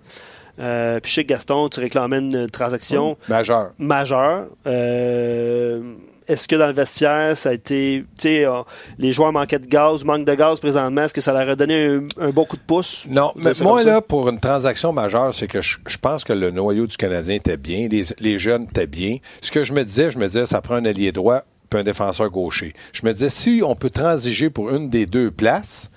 Euh, 0.61 0.99
puis 1.01 1.11
chez 1.11 1.25
Gaston, 1.25 1.69
tu 1.69 1.81
réclamais 1.81 2.19
une 2.19 2.49
transaction 2.49 3.17
Majeur. 3.29 3.71
majeure. 3.79 4.47
Euh, 4.67 5.81
est-ce 6.29 6.47
que 6.47 6.57
dans 6.57 6.67
le 6.67 6.73
vestiaire, 6.73 7.37
ça 7.37 7.49
a 7.49 7.53
été. 7.55 8.05
Tu 8.19 8.23
sais, 8.23 8.45
euh, 8.45 8.63
les 8.99 9.13
joueurs 9.13 9.33
manquaient 9.33 9.59
de 9.59 9.67
gaz, 9.67 10.05
manque 10.05 10.27
de 10.27 10.35
gaz 10.35 10.61
présentement. 10.61 11.05
Est-ce 11.05 11.15
que 11.15 11.21
ça 11.21 11.33
leur 11.33 11.49
a 11.49 11.57
donné 11.57 11.87
un, 11.87 12.07
un 12.21 12.31
bon 12.31 12.45
coup 12.45 12.57
de 12.57 12.63
pouce? 12.63 13.07
Non, 13.09 13.33
mais 13.35 13.53
moi, 13.63 13.83
là, 13.83 14.01
pour 14.01 14.29
une 14.29 14.39
transaction 14.39 14.93
majeure, 14.93 15.35
c'est 15.35 15.49
que 15.49 15.63
je, 15.63 15.79
je 15.87 15.97
pense 15.97 16.25
que 16.25 16.33
le 16.33 16.51
noyau 16.51 16.87
du 16.87 16.97
Canadien 16.97 17.37
était 17.37 17.57
bien, 17.57 17.89
les, 17.91 18.03
les 18.21 18.39
jeunes 18.39 18.65
étaient 18.65 18.87
bien. 18.87 19.17
Ce 19.41 19.51
que 19.51 19.65
je 19.65 19.73
me 19.73 19.85
disais, 19.85 20.11
je 20.11 20.19
me 20.19 20.27
disais, 20.27 20.47
ça 20.47 20.61
prend 20.61 20.75
un 20.75 20.85
allié 20.85 21.13
droit 21.13 21.45
puis 21.71 21.81
un 21.81 21.85
défenseur 21.85 22.31
gaucher. 22.31 22.73
Je 22.93 23.05
me 23.05 23.13
disais, 23.13 23.29
si 23.29 23.63
on 23.65 23.75
peut 23.75 23.91
transiger 23.91 24.49
pour 24.51 24.71
une 24.71 24.89
des 24.89 25.07
deux 25.07 25.31
places, 25.31 25.91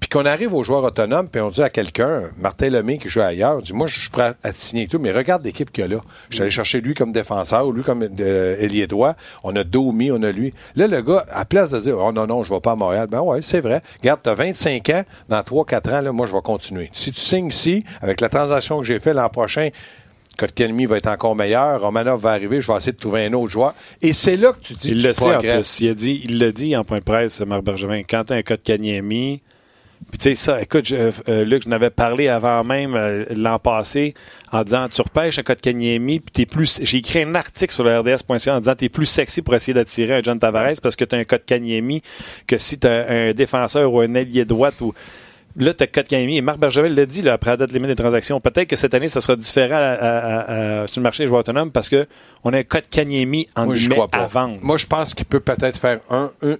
puis 0.00 0.08
qu'on 0.08 0.24
arrive 0.24 0.54
aux 0.54 0.62
joueurs 0.62 0.84
autonomes, 0.84 1.28
puis 1.28 1.40
on 1.40 1.50
dit 1.50 1.62
à 1.62 1.70
quelqu'un, 1.70 2.30
Martin 2.38 2.70
Lemay 2.70 2.98
qui 2.98 3.08
joue 3.08 3.20
ailleurs, 3.20 3.56
on 3.58 3.60
dit, 3.60 3.72
moi, 3.72 3.86
je 3.88 3.98
suis 3.98 4.10
prêt 4.10 4.34
à 4.42 4.52
te 4.52 4.58
signer 4.58 4.84
et 4.84 4.86
tout, 4.86 4.98
mais 4.98 5.10
regarde 5.10 5.44
l'équipe 5.44 5.72
qu'il 5.72 5.82
y 5.82 5.84
a 5.86 5.88
là. 5.88 6.02
Je 6.30 6.36
suis 6.36 6.42
allé 6.42 6.50
chercher 6.50 6.80
lui 6.80 6.94
comme 6.94 7.12
défenseur, 7.12 7.66
ou 7.66 7.72
lui 7.72 7.82
comme 7.82 8.08
euh, 8.20 8.56
ailier 8.60 8.86
droit. 8.86 9.14
On 9.42 9.56
a 9.56 9.64
Domi, 9.64 10.12
on 10.12 10.22
a 10.22 10.30
lui. 10.30 10.54
Là, 10.76 10.86
le 10.86 11.02
gars, 11.02 11.26
à 11.30 11.44
place 11.44 11.70
de 11.70 11.80
dire, 11.80 11.98
oh 11.98 12.12
non, 12.12 12.26
non, 12.26 12.44
je 12.44 12.54
vais 12.54 12.60
pas 12.60 12.72
à 12.72 12.76
Montréal, 12.76 13.08
ben 13.10 13.20
ouais, 13.20 13.42
c'est 13.42 13.60
vrai. 13.60 13.82
Regarde, 14.00 14.20
tu 14.22 14.30
as 14.30 14.34
25 14.34 14.88
ans, 14.90 15.04
dans 15.28 15.40
3-4 15.40 15.98
ans, 15.98 16.00
là, 16.00 16.12
moi, 16.12 16.26
je 16.26 16.32
vais 16.32 16.42
continuer. 16.42 16.90
Si 16.92 17.10
tu 17.10 17.20
signes 17.20 17.48
ici, 17.48 17.84
avec 18.00 18.20
la 18.20 18.28
transaction 18.28 18.78
que 18.78 18.84
j'ai 18.84 19.00
faite 19.00 19.14
l'an 19.14 19.28
prochain, 19.28 19.70
Kotkaniemi 20.38 20.86
va 20.86 20.98
être 20.98 21.08
encore 21.08 21.34
meilleur, 21.34 21.80
Romanov 21.80 22.20
va 22.20 22.30
arriver, 22.30 22.60
je 22.60 22.70
vais 22.70 22.78
essayer 22.78 22.92
de 22.92 22.98
trouver 22.98 23.26
un 23.26 23.32
autre 23.32 23.50
joueur. 23.50 23.74
Et 24.00 24.12
c'est 24.12 24.36
là 24.36 24.52
que 24.52 24.60
tu 24.60 24.74
dis 24.74 24.90
Il 24.90 25.00
tu 25.00 25.08
le 25.08 25.12
sait 25.12 25.24
en 25.24 25.40
plus. 25.40 25.80
Il 25.80 25.90
a 25.90 25.94
dit, 25.94 26.20
il 26.24 26.38
l'a 26.38 26.52
dit 26.52 26.76
en 26.76 26.84
point 26.84 27.00
de 27.00 27.04
presse, 27.04 27.40
Marc 27.40 27.64
Bergevin. 27.64 28.02
Quand 28.08 28.24
tu 28.24 28.32
as 28.32 28.36
un 28.36 28.42
Kanyemi, 28.42 29.42
puis 30.10 30.18
tu 30.18 30.22
sais 30.22 30.34
ça, 30.34 30.62
écoute, 30.62 30.86
je- 30.86 30.96
euh, 31.28 31.44
Luc, 31.44 31.64
je 31.64 31.68
n'avais 31.68 31.90
parlé 31.90 32.28
avant 32.28 32.64
même 32.64 32.94
euh, 32.94 33.24
l'an 33.34 33.58
passé 33.58 34.14
en 34.52 34.62
disant 34.64 34.88
tu 34.88 35.02
repêches 35.02 35.38
un 35.38 35.42
cas 35.42 35.54
de 35.54 35.60
Kanyemi, 35.60 36.20
puis 36.20 36.32
t'es 36.32 36.46
plus. 36.46 36.80
J'ai 36.82 36.98
écrit 36.98 37.22
un 37.22 37.34
article 37.34 37.72
sur 37.74 37.84
le 37.84 37.98
RDS.ca 37.98 38.56
en 38.56 38.60
disant 38.60 38.74
t'es 38.74 38.88
plus 38.88 39.06
sexy 39.06 39.42
pour 39.42 39.54
essayer 39.54 39.74
d'attirer 39.74 40.14
un 40.16 40.22
John 40.22 40.38
Tavares 40.38 40.74
parce 40.82 40.96
que 40.96 41.04
tu 41.04 41.14
as 41.14 41.18
un 41.18 41.24
cas 41.24 41.38
de 41.38 41.42
Kanyemi 41.44 42.02
que 42.46 42.56
si 42.58 42.78
tu 42.78 42.86
as 42.86 43.06
un 43.08 43.32
défenseur 43.32 43.92
ou 43.92 44.00
un 44.00 44.14
ailier 44.14 44.44
droite 44.44 44.80
ou. 44.80 44.94
Là, 45.56 45.74
tu 45.74 45.82
as 45.82 45.88
Kotkaniemi 45.88 46.36
et 46.36 46.40
Marc 46.40 46.58
Bergevin 46.58 46.88
l'a 46.90 47.04
dit 47.04 47.20
là, 47.20 47.32
après 47.32 47.50
la 47.50 47.56
date 47.56 47.72
limite 47.72 47.88
des 47.88 47.96
transactions. 47.96 48.38
Peut-être 48.40 48.68
que 48.68 48.76
cette 48.76 48.94
année, 48.94 49.08
ça 49.08 49.20
sera 49.20 49.34
différent 49.34 49.74
à- 49.78 49.80
à- 49.80 50.18
à- 50.18 50.82
à- 50.82 50.86
sur 50.86 51.00
le 51.00 51.02
marché 51.02 51.24
des 51.24 51.26
joueurs 51.26 51.40
autonomes 51.40 51.72
parce 51.72 51.88
que 51.88 52.06
on 52.44 52.52
a 52.52 52.58
un 52.58 52.62
Kotkaniemi 52.62 53.48
en 53.56 53.64
Moi, 53.64 53.74
je 53.74 53.88
crois 53.88 54.06
pas. 54.06 54.18
à 54.18 54.26
vendre. 54.28 54.58
Moi, 54.62 54.76
je 54.76 54.86
pense 54.86 55.14
qu'il 55.14 55.26
peut 55.26 55.40
peut-être 55.40 55.76
faire 55.76 55.98
un, 56.10 56.30
un, 56.42 56.56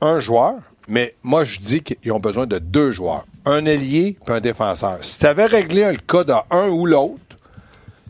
un 0.00 0.20
joueur, 0.20 0.54
mais 0.88 1.14
moi, 1.22 1.44
je 1.44 1.60
dis 1.60 1.82
qu'ils 1.82 2.12
ont 2.12 2.18
besoin 2.18 2.46
de 2.46 2.58
deux 2.58 2.92
joueurs. 2.92 3.26
Un 3.44 3.66
ailier 3.66 4.16
puis 4.24 4.34
un 4.34 4.40
défenseur. 4.40 4.98
Si 5.02 5.18
tu 5.18 5.26
avais 5.26 5.46
réglé 5.46 5.84
le 5.92 5.98
cas 5.98 6.24
d'un 6.24 6.68
ou 6.68 6.86
l'autre, 6.86 7.20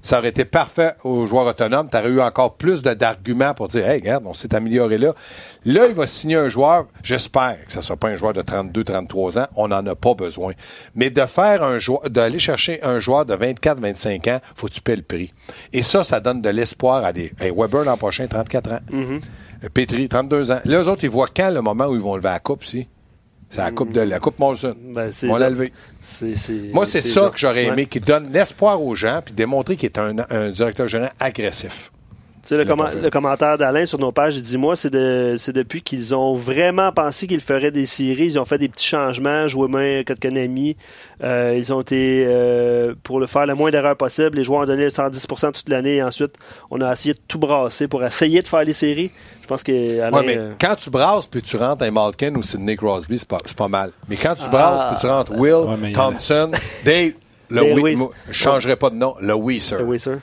ça 0.01 0.19
aurait 0.19 0.29
été 0.29 0.45
parfait 0.45 0.95
aux 1.05 1.27
joueurs 1.27 1.47
autonomes. 1.47 1.89
Tu 1.91 1.97
aurais 1.97 2.09
eu 2.09 2.21
encore 2.21 2.55
plus 2.55 2.83
d'arguments 2.83 3.53
pour 3.55 3.69
dire 3.69 3.87
Hey, 3.89 4.01
regarde, 4.01 4.25
on 4.27 4.35
s'est 4.35 4.55
amélioré 4.55 4.97
là. 4.97 5.15
Là, 5.65 5.87
il 5.89 5.95
va 5.95 6.07
signer 6.07 6.37
un 6.37 6.49
joueur. 6.49 6.87
J'espère 7.03 7.59
que 7.67 7.73
ce 7.73 7.79
ne 7.79 7.83
sera 7.83 7.97
pas 7.97 8.09
un 8.09 8.17
joueur 8.17 8.33
de 8.33 8.43
32, 8.43 8.85
33 8.85 9.39
ans. 9.39 9.47
On 9.57 9.69
n'en 9.69 9.85
a 9.87 9.95
pas 9.95 10.15
besoin. 10.15 10.53
Mais 10.95 11.11
de 11.11 11.27
faire 11.27 11.63
un 11.63 11.79
joueur, 11.79 12.09
d'aller 12.09 12.39
chercher 12.39 12.83
un 12.85 13.01
joueur 13.01 13.27
de 13.27 13.35
24, 13.35 13.81
25 13.81 14.29
ans, 14.29 14.41
faut 14.55 14.69
que 14.69 14.73
tu 14.73 14.81
paies 14.81 14.97
le 14.97 15.03
prix. 15.03 15.35
Et 15.73 15.83
ça, 15.83 16.05
ça 16.05 16.21
donne 16.21 16.41
de 16.43 16.49
l'espoir 16.49 17.05
à 17.05 17.13
des. 17.13 17.33
Hey, 17.41 17.51
Weber 17.55 17.85
l'an 17.85 17.97
prochain, 17.97 18.27
34 18.29 18.73
ans. 18.73 18.81
Euh, 18.95 19.19
Petri, 19.75 20.09
32 20.09 20.51
ans. 20.53 20.61
Là, 20.65 20.83
eux 20.83 20.89
autres, 20.89 21.05
ils 21.05 21.11
voient 21.11 21.29
quand 21.35 21.51
le 21.51 21.61
moment 21.61 21.87
où 21.87 21.95
ils 21.95 22.01
vont 22.01 22.17
lever 22.17 22.29
la 22.29 22.39
coupe, 22.41 22.65
si? 22.65 22.87
C'est 23.51 23.63
la 23.63 23.71
coupe 23.71 23.93
de 23.93 24.03
la 24.03 24.19
coupe 24.21 24.39
Molson. 24.39 24.77
Ben, 24.95 25.11
c'est 25.11 25.27
Ils 25.27 25.31
vont 25.31 25.37
ça. 25.39 25.49
la 25.51 25.57
c'est- 26.03 26.53
Moi, 26.75 26.85
c'est 26.85 27.01
ça 27.01 27.23
là. 27.23 27.31
que 27.31 27.39
j'aurais 27.39 27.65
aimé, 27.65 27.83
Ouais. 27.83 27.87
qui 27.87 27.99
donne 27.99 28.31
l'espoir 28.31 28.83
aux 28.83 28.95
gens, 28.95 29.21
puis 29.25 29.33
démontrer 29.33 29.77
qu'il 29.77 29.87
est 29.87 29.99
un, 29.99 30.17
un 30.29 30.51
directeur 30.51 30.87
général 30.87 31.13
agressif. 31.19 31.91
Tu 32.49 32.55
sais, 32.55 32.65
le, 32.65 33.03
le 33.03 33.11
commentaire 33.11 33.59
d'Alain 33.59 33.85
sur 33.85 33.99
nos 33.99 34.11
pages, 34.11 34.37
il 34.37 34.41
dit 34.43 34.57
Moi, 34.57 34.75
c'est 34.75 34.89
de, 34.89 35.37
c'est 35.39 35.53
depuis 35.53 35.83
qu'ils 35.83 36.15
ont 36.15 36.35
vraiment 36.35 36.93
pensé 36.93 37.27
qu'ils 37.27 37.43
feraient 37.43 37.71
des 37.71 37.85
séries. 37.85 38.25
Ils 38.25 38.39
ont 38.39 38.47
fait 38.47 38.57
des 38.57 38.69
petits 38.71 38.87
changements, 38.87 39.47
joué 39.49 39.69
main 39.69 40.03
Kotkaniemi. 40.03 40.75
Euh, 41.23 41.55
ils 41.59 41.71
ont 41.75 41.83
été 41.83 42.25
euh, 42.27 42.95
pour 43.03 43.21
le 43.21 43.27
faire 43.27 43.45
le 43.45 43.55
moins 43.55 43.71
d'erreurs 43.71 43.99
possible. 43.99 44.39
Les 44.39 44.45
joueurs 44.45 44.63
ont 44.63 44.65
donné 44.65 44.89
110% 44.89 45.53
toute 45.53 45.69
l'année. 45.69 45.97
Et 45.97 46.03
ensuite, 46.03 46.37
on 46.71 46.81
a 46.81 46.91
essayé 46.91 47.13
de 47.13 47.21
tout 47.29 47.39
brasser 47.39 47.87
pour 47.87 48.03
essayer 48.03 48.41
de 48.41 48.49
faire 48.49 48.65
les 48.65 48.73
séries. 48.73 49.11
Je 49.43 49.47
pense 49.47 49.63
que 49.63 50.01
Alain, 50.01 50.17
Ouais, 50.19 50.25
mais 50.27 50.39
euh, 50.39 50.53
quand 50.59 50.75
tu 50.77 50.89
brasses 50.89 51.27
puis 51.27 51.43
tu 51.43 51.59
rentres 51.59 51.83
un 51.85 51.91
Malkin 51.91 52.35
ou 52.35 52.43
Sidney 52.43 52.77
Crosby, 52.77 53.19
c'est 53.19 53.29
pas, 53.29 53.41
c'est 53.45 53.57
pas 53.59 53.69
mal. 53.69 53.91
Mais 54.09 54.17
quand 54.17 54.35
tu 54.37 54.49
brasses 54.49 54.95
puis 54.97 55.01
tu 55.03 55.07
rentres 55.07 55.33
Will, 55.33 55.53
Ouais, 55.83 55.93
Thompson, 55.93 56.51
Dave, 56.83 57.13
le 57.51 57.95
moi, 57.97 58.09
je 58.29 58.33
changerais 58.33 58.77
pas 58.77 58.89
de 58.89 58.95
nom, 58.97 59.15
le 59.21 59.35
Weiser. 59.35 59.75
euh, 59.77 59.83
oui, 59.83 59.99
sir. 59.99 60.19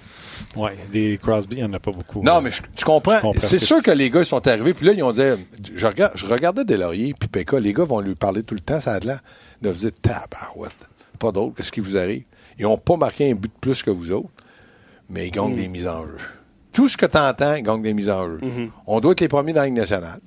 Oui, 0.55 0.71
des 0.91 1.17
Crosby, 1.21 1.55
il 1.57 1.59
n'y 1.59 1.63
en 1.69 1.73
a 1.73 1.79
pas 1.79 1.91
beaucoup. 1.91 2.21
Non, 2.23 2.41
mais 2.41 2.51
je- 2.51 2.61
tu 2.75 2.85
comprends. 2.85 3.19
C'est 3.39 3.59
ce 3.59 3.65
sûr 3.65 3.81
que 3.83 3.91
les 3.91 4.09
gars 4.09 4.21
ils 4.21 4.25
sont 4.25 4.45
arrivés, 4.47 4.73
puis 4.73 4.85
là, 4.85 4.93
ils 4.93 5.03
ont 5.03 5.11
dit. 5.11 5.21
Je, 5.75 5.85
regarde, 5.85 6.13
je 6.15 6.25
regardais 6.25 6.63
Delaurier, 6.65 7.13
puis 7.19 7.27
Pekka, 7.29 7.59
les 7.59 7.73
gars 7.73 7.83
vont 7.85 7.99
lui 7.99 8.15
parler 8.15 8.43
tout 8.43 8.55
le 8.55 8.61
temps, 8.61 8.79
ça 8.79 8.93
a 8.93 8.99
de 8.99 9.07
l'air. 9.07 9.21
Ils 9.61 9.69
vous 9.69 9.79
dire 9.79 9.91
Tabarouette. 10.01 10.75
Pas 11.19 11.31
drôle, 11.31 11.53
qu'est-ce 11.53 11.71
qui 11.71 11.79
vous 11.79 11.97
arrive? 11.97 12.23
Ils 12.59 12.63
n'ont 12.63 12.77
pas 12.77 12.95
marqué 12.97 13.31
un 13.31 13.35
but 13.35 13.51
de 13.53 13.59
plus 13.59 13.81
que 13.83 13.89
vous 13.91 14.11
autres, 14.11 14.29
mais 15.09 15.27
ils 15.27 15.31
gagnent 15.31 15.53
Mm. 15.53 15.57
des 15.57 15.67
mises 15.67 15.87
en 15.87 16.03
jeu. 16.05 16.17
Tout 16.71 16.87
ce 16.89 16.97
que 16.97 17.05
tu 17.05 17.17
entends, 17.17 17.55
ils 17.55 17.63
gagnent 17.63 17.81
des 17.81 17.93
mises 17.93 18.09
en 18.09 18.25
jeu. 18.25 18.39
Mm-hmm. 18.41 18.69
On 18.87 18.99
doit 18.99 19.11
être 19.13 19.21
les 19.21 19.27
premiers 19.27 19.53
dans 19.53 19.61
la 19.61 19.67
Ligue 19.67 19.75
nationale. 19.77 20.19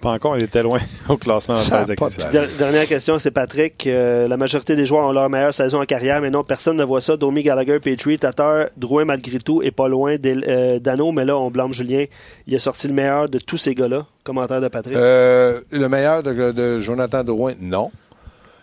Pas 0.00 0.10
encore, 0.12 0.36
il 0.38 0.44
était 0.44 0.62
loin 0.62 0.78
au 1.10 1.16
classement 1.18 1.56
en 1.56 1.58
phase 1.58 1.88
de 1.88 2.56
Dernière 2.58 2.86
question, 2.86 3.18
c'est 3.18 3.30
Patrick. 3.30 3.86
Euh, 3.86 4.28
la 4.28 4.36
majorité 4.38 4.74
des 4.74 4.86
joueurs 4.86 5.06
ont 5.06 5.12
leur 5.12 5.28
meilleure 5.28 5.52
saison 5.52 5.82
en 5.82 5.84
carrière, 5.84 6.20
mais 6.22 6.30
non, 6.30 6.42
personne 6.42 6.76
ne 6.76 6.84
voit 6.84 7.02
ça. 7.02 7.16
Domi, 7.18 7.42
Gallagher, 7.42 7.80
Petrie, 7.80 8.18
Tatar, 8.18 8.66
Drouin, 8.78 9.04
malgré 9.04 9.38
tout, 9.40 9.62
est 9.62 9.70
pas 9.70 9.88
loin 9.88 10.16
d'El- 10.16 10.44
euh, 10.48 10.78
d'Ano, 10.78 11.12
mais 11.12 11.24
là, 11.26 11.36
on 11.36 11.50
blâme 11.50 11.72
Julien. 11.74 12.06
Il 12.46 12.56
a 12.56 12.58
sorti 12.58 12.88
le 12.88 12.94
meilleur 12.94 13.28
de 13.28 13.38
tous 13.38 13.58
ces 13.58 13.74
gars-là. 13.74 14.06
Commentaire 14.24 14.60
de 14.62 14.68
Patrick? 14.68 14.96
Euh, 14.96 15.60
le 15.70 15.88
meilleur 15.88 16.22
de, 16.22 16.52
de 16.52 16.80
Jonathan 16.80 17.22
Drouin, 17.22 17.52
non. 17.60 17.90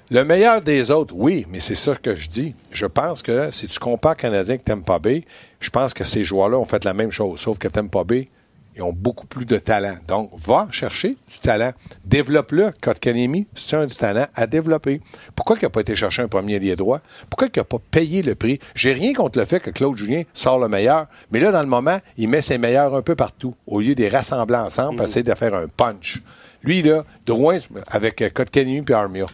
Le 0.09 0.23
meilleur 0.23 0.61
des 0.61 0.89
autres, 0.89 1.13
oui, 1.17 1.45
mais 1.51 1.59
c'est 1.59 1.75
ça 1.75 1.93
que 1.95 2.15
je 2.15 2.29
dis. 2.29 2.55
Je 2.71 2.85
pense 2.85 3.21
que 3.21 3.51
si 3.51 3.67
tu 3.67 3.77
compares 3.77 4.15
Canadien 4.15 4.53
avec 4.55 4.63
Tampa 4.63 4.99
Bay, 4.99 5.23
je 5.59 5.69
pense 5.69 5.93
que 5.93 6.03
ces 6.05 6.23
joueurs-là 6.23 6.57
ont 6.57 6.65
fait 6.65 6.83
la 6.85 6.93
même 6.93 7.11
chose, 7.11 7.39
sauf 7.41 7.57
que 7.57 7.67
Tampa 7.67 8.03
Bay, 8.05 8.29
ils 8.77 8.83
ont 8.83 8.93
beaucoup 8.93 9.25
plus 9.27 9.45
de 9.45 9.57
talent. 9.57 9.95
Donc, 10.07 10.31
va 10.37 10.67
chercher 10.71 11.17
du 11.29 11.39
talent. 11.41 11.73
Développe-le. 12.05 12.71
Kotkaniemi, 12.79 13.47
c'est 13.55 13.75
un 13.75 13.85
du 13.87 13.95
talent 13.95 14.27
à 14.35 14.47
développer. 14.47 15.01
Pourquoi 15.35 15.57
il 15.59 15.63
n'a 15.63 15.69
pas 15.69 15.81
été 15.81 15.95
chercher 15.95 16.21
un 16.21 16.27
premier 16.27 16.59
lié 16.59 16.75
droit? 16.75 17.01
Pourquoi 17.29 17.47
il 17.53 17.57
n'a 17.57 17.63
pas 17.63 17.79
payé 17.91 18.21
le 18.21 18.35
prix? 18.35 18.59
J'ai 18.75 18.93
rien 18.93 19.13
contre 19.13 19.39
le 19.39 19.45
fait 19.45 19.59
que 19.59 19.71
Claude 19.71 19.97
Julien 19.97 20.23
sort 20.33 20.59
le 20.59 20.67
meilleur, 20.67 21.07
mais 21.31 21.39
là, 21.39 21.51
dans 21.51 21.61
le 21.61 21.67
moment, 21.67 21.99
il 22.17 22.29
met 22.29 22.41
ses 22.41 22.57
meilleurs 22.57 22.95
un 22.95 23.01
peu 23.01 23.15
partout, 23.15 23.53
au 23.65 23.81
lieu 23.81 23.95
de 23.95 24.01
les 24.01 24.09
rassembler 24.09 24.57
ensemble, 24.57 24.97
pour 24.97 25.05
essayer 25.05 25.23
de 25.23 25.33
faire 25.33 25.53
un 25.55 25.67
punch. 25.67 26.21
Lui, 26.63 26.81
là, 26.81 27.03
Drouin, 27.25 27.57
avec 27.87 28.33
Kotkaniemi 28.33 28.85
et 28.87 28.93
Armia. 28.93 29.25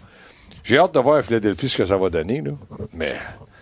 J'ai 0.64 0.78
hâte 0.78 0.94
de 0.94 1.00
voir 1.00 1.18
à 1.18 1.22
Philadelphie 1.24 1.68
ce 1.68 1.78
que 1.78 1.86
ça 1.86 1.98
va 1.98 2.10
donner, 2.10 2.42
là. 2.42 2.52
Mais 2.94 3.14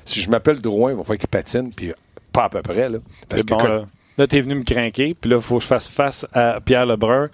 si 0.06 0.22
je 0.22 0.30
m'appelle 0.30 0.62
Drouin, 0.62 0.92
il 0.92 0.98
va 0.98 1.04
falloir 1.04 1.18
qu'il 1.18 1.28
patine, 1.30 1.72
puis 1.74 1.92
pas 2.32 2.44
à 2.46 2.50
peu 2.50 2.62
près, 2.62 2.90
là. 2.90 3.00
Parce 3.28 3.42
C'est 3.42 3.48
que 3.50 3.54
bon, 3.56 3.58
Kot- 3.58 3.88
là. 4.22 4.24
Là, 4.24 4.28
t'es 4.28 4.42
venu 4.42 4.56
me 4.56 4.64
craquer, 4.64 5.16
puis 5.20 5.30
là, 5.30 5.38
il 5.38 5.42
faut 5.42 5.58
que 5.58 5.64
je 5.64 5.68
fasse 5.68 5.88
face 5.88 6.26
à 6.34 6.60
Pierre 6.62 6.86
Lebrun, 6.86 7.30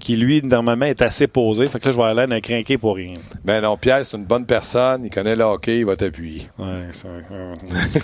qui, 0.00 0.16
lui, 0.16 0.42
normalement, 0.42 0.86
est 0.86 1.02
assez 1.02 1.26
posé. 1.26 1.66
Fait 1.66 1.78
que 1.78 1.86
là, 1.86 1.92
je 1.92 1.96
vais 1.96 2.04
aller 2.04 2.26
d'un 2.26 2.40
craqué 2.40 2.78
pour 2.78 2.96
rien. 2.96 3.14
Ben 3.44 3.60
non, 3.60 3.76
Pierre, 3.76 4.04
c'est 4.04 4.16
une 4.16 4.24
bonne 4.24 4.46
personne, 4.46 5.04
il 5.04 5.10
connaît 5.10 5.36
le 5.36 5.44
hockey, 5.44 5.80
il 5.80 5.86
va 5.86 5.96
t'appuyer. 5.96 6.48
Ouais, 6.58 6.88
c'est 6.92 7.08
vrai. 7.08 7.22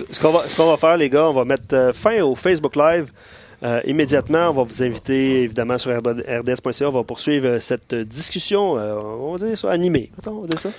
Ce 0.10 0.20
qu'on 0.20 0.30
va, 0.30 0.40
ce 0.40 0.56
qu'on 0.56 0.70
va 0.70 0.76
faire, 0.76 0.96
les 0.96 1.08
gars, 1.08 1.28
on 1.28 1.32
va 1.32 1.44
mettre 1.44 1.74
euh, 1.74 1.92
fin 1.92 2.20
au 2.20 2.34
Facebook 2.34 2.76
Live. 2.76 3.10
Euh, 3.62 3.80
immédiatement, 3.86 4.50
on 4.50 4.52
va 4.52 4.62
vous 4.62 4.82
inviter 4.82 5.42
évidemment 5.42 5.78
sur 5.78 5.90
rds.ca. 5.90 6.88
On 6.88 6.92
va 6.92 7.02
poursuivre 7.02 7.46
euh, 7.46 7.58
cette 7.58 7.92
discussion, 7.92 8.78
euh, 8.78 9.00
on 9.00 9.32
va 9.32 9.46
dire 9.46 9.58
ça, 9.58 9.72
animée. 9.72 10.10
Attends, 10.18 10.32
on 10.32 10.40
va 10.42 10.46
dire 10.46 10.60
ça. 10.60 10.70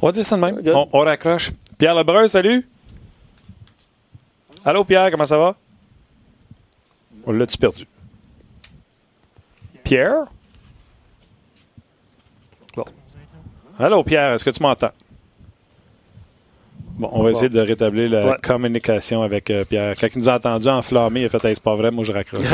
On 0.00 0.06
va 0.06 0.12
dire 0.12 0.24
ça 0.24 0.36
de 0.36 0.40
même. 0.40 0.60
On 0.92 1.00
raccroche. 1.00 1.50
Pierre 1.76 1.94
Lebrun, 1.94 2.28
salut. 2.28 2.68
Allô, 4.64 4.84
Pierre, 4.84 5.10
comment 5.10 5.26
ça 5.26 5.38
va? 5.38 5.56
On 7.26 7.32
l'a-tu 7.32 7.58
perdu? 7.58 7.86
Pierre? 9.84 10.26
Bon. 12.76 12.84
Allô, 13.78 14.02
Pierre, 14.04 14.32
est-ce 14.34 14.44
que 14.44 14.50
tu 14.50 14.62
m'entends? 14.62 14.92
Bon, 16.98 17.08
on 17.12 17.22
va 17.22 17.30
essayer 17.30 17.48
de 17.48 17.60
rétablir 17.60 18.10
la 18.10 18.26
Ouais. 18.26 18.36
communication 18.42 19.22
avec 19.22 19.48
euh, 19.50 19.64
Pierre. 19.64 19.94
Quand 19.98 20.08
il 20.14 20.18
nous 20.18 20.28
a 20.28 20.34
entendu 20.36 20.68
enflammé, 20.68 21.20
il 21.22 21.26
a 21.26 21.28
fait 21.30 21.42
hey, 21.46 21.54
c'est 21.54 21.62
pas 21.62 21.74
vrai, 21.74 21.90
moi 21.90 22.04
je 22.04 22.12
raccroche. 22.12 22.42
du 22.42 22.48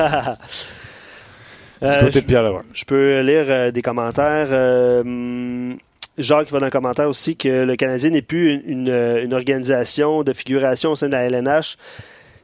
Euh, 1.83 1.95
côté 2.01 2.13
je- 2.13 2.21
de 2.21 2.25
Pierre 2.27 2.43
Lebrun. 2.45 2.63
Je 2.73 2.85
peux 2.85 3.21
lire 3.23 3.45
euh, 3.49 3.71
des 3.73 3.83
commentaires. 3.83 4.47
Euh, 4.51 5.75
Jacques 6.17 6.51
va 6.51 6.61
dans 6.61 6.67
un 6.67 6.71
commentaire 6.71 7.09
aussi 7.09 7.37
que 7.37 7.65
le 7.65 7.77
Canadien 7.77 8.11
n'est 8.11 8.23
plus 8.23 8.55
une, 8.65 8.87
une, 8.89 9.19
une 9.25 9.35
organisation 9.35 10.23
de 10.23 10.33
figuration 10.33 10.93
au 10.93 10.97
sein 10.97 11.09
de 11.09 11.13
la 11.13 11.25
LNH. 11.25 11.77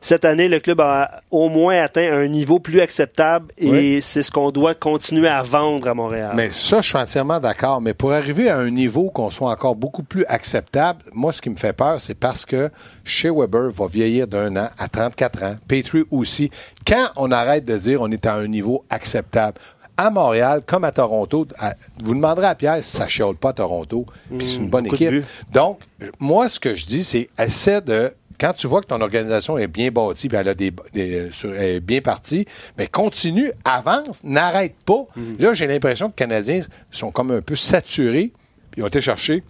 Cette 0.04 0.24
année, 0.24 0.48
le 0.48 0.58
club 0.58 0.80
a 0.80 1.22
au 1.30 1.48
moins 1.48 1.80
atteint 1.80 2.12
un 2.12 2.26
niveau 2.26 2.58
plus 2.58 2.80
acceptable 2.80 3.52
et 3.56 3.70
Oui. 3.70 4.02
c'est 4.02 4.24
ce 4.24 4.32
qu'on 4.32 4.50
doit 4.50 4.74
continuer 4.74 5.28
à 5.28 5.42
vendre 5.42 5.86
à 5.86 5.94
Montréal. 5.94 6.32
Mais 6.34 6.50
ça, 6.50 6.80
je 6.80 6.88
suis 6.88 6.98
entièrement 6.98 7.38
d'accord. 7.38 7.80
Mais 7.80 7.94
pour 7.94 8.12
arriver 8.12 8.50
à 8.50 8.58
un 8.58 8.68
niveau 8.68 9.10
qu'on 9.10 9.30
soit 9.30 9.50
encore 9.50 9.76
beaucoup 9.76 10.02
plus 10.02 10.24
acceptable, 10.26 11.02
moi, 11.12 11.30
ce 11.30 11.40
qui 11.40 11.50
me 11.50 11.56
fait 11.56 11.72
peur, 11.72 12.00
c'est 12.00 12.16
parce 12.18 12.44
que 12.44 12.68
chez 13.04 13.30
Weber 13.30 13.70
va 13.70 13.86
vieillir 13.86 14.26
d'un 14.26 14.56
an 14.56 14.70
à 14.76 14.88
34 14.88 15.42
ans. 15.44 15.56
Petrie 15.68 16.02
aussi. 16.10 16.50
Quand 16.84 17.06
on 17.16 17.30
arrête 17.30 17.64
de 17.64 17.78
dire 17.78 18.00
on 18.02 18.10
est 18.10 18.26
à 18.26 18.34
un 18.34 18.48
niveau 18.48 18.84
acceptable, 18.90 19.58
à 19.96 20.10
Montréal, 20.10 20.62
comme 20.66 20.82
à 20.84 20.90
Toronto, 20.90 21.46
à- 21.58 21.74
vous 22.02 22.14
demanderez 22.14 22.46
à 22.46 22.54
Pierre 22.56 22.82
si 22.82 22.90
ça 22.96 23.06
chiale 23.06 23.34
pas 23.36 23.50
à 23.50 23.52
Toronto, 23.52 24.06
puis 24.36 24.46
c'est 24.46 24.56
une 24.56 24.68
bonne 24.70 24.84
beaucoup 24.84 24.96
de 24.96 25.04
équipe. 25.04 25.24
Donc, 25.52 25.78
moi, 26.18 26.48
ce 26.48 26.58
que 26.58 26.74
je 26.74 26.86
dis, 26.86 27.04
c'est 27.04 27.28
essaie 27.38 27.80
de. 27.82 28.12
Quand 28.42 28.52
tu 28.54 28.66
vois 28.66 28.80
que 28.80 28.88
ton 28.88 29.00
organisation 29.00 29.56
est 29.56 29.68
bien 29.68 29.90
bâtie, 29.92 30.28
puis 30.28 30.36
elle 30.36 30.48
a 30.48 30.54
des, 30.54 30.72
des- 30.92 31.30
sur- 31.30 31.54
elle 31.54 31.76
est 31.76 31.80
bien 31.80 32.00
partie, 32.00 32.44
mais 32.76 32.88
continue, 32.88 33.52
avance, 33.64 34.22
n'arrête 34.24 34.74
pas. 34.84 35.06
Là, 35.38 35.54
j'ai 35.54 35.68
l'impression 35.68 36.08
que 36.08 36.14
les 36.14 36.28
Canadiens 36.28 36.62
sont 36.90 37.12
comme 37.12 37.30
un 37.30 37.40
peu 37.40 37.54
saturés, 37.54 38.32
puis 38.72 38.80
ils 38.80 38.82
ont 38.82 38.88
été 38.88 39.00
chercher 39.00 39.44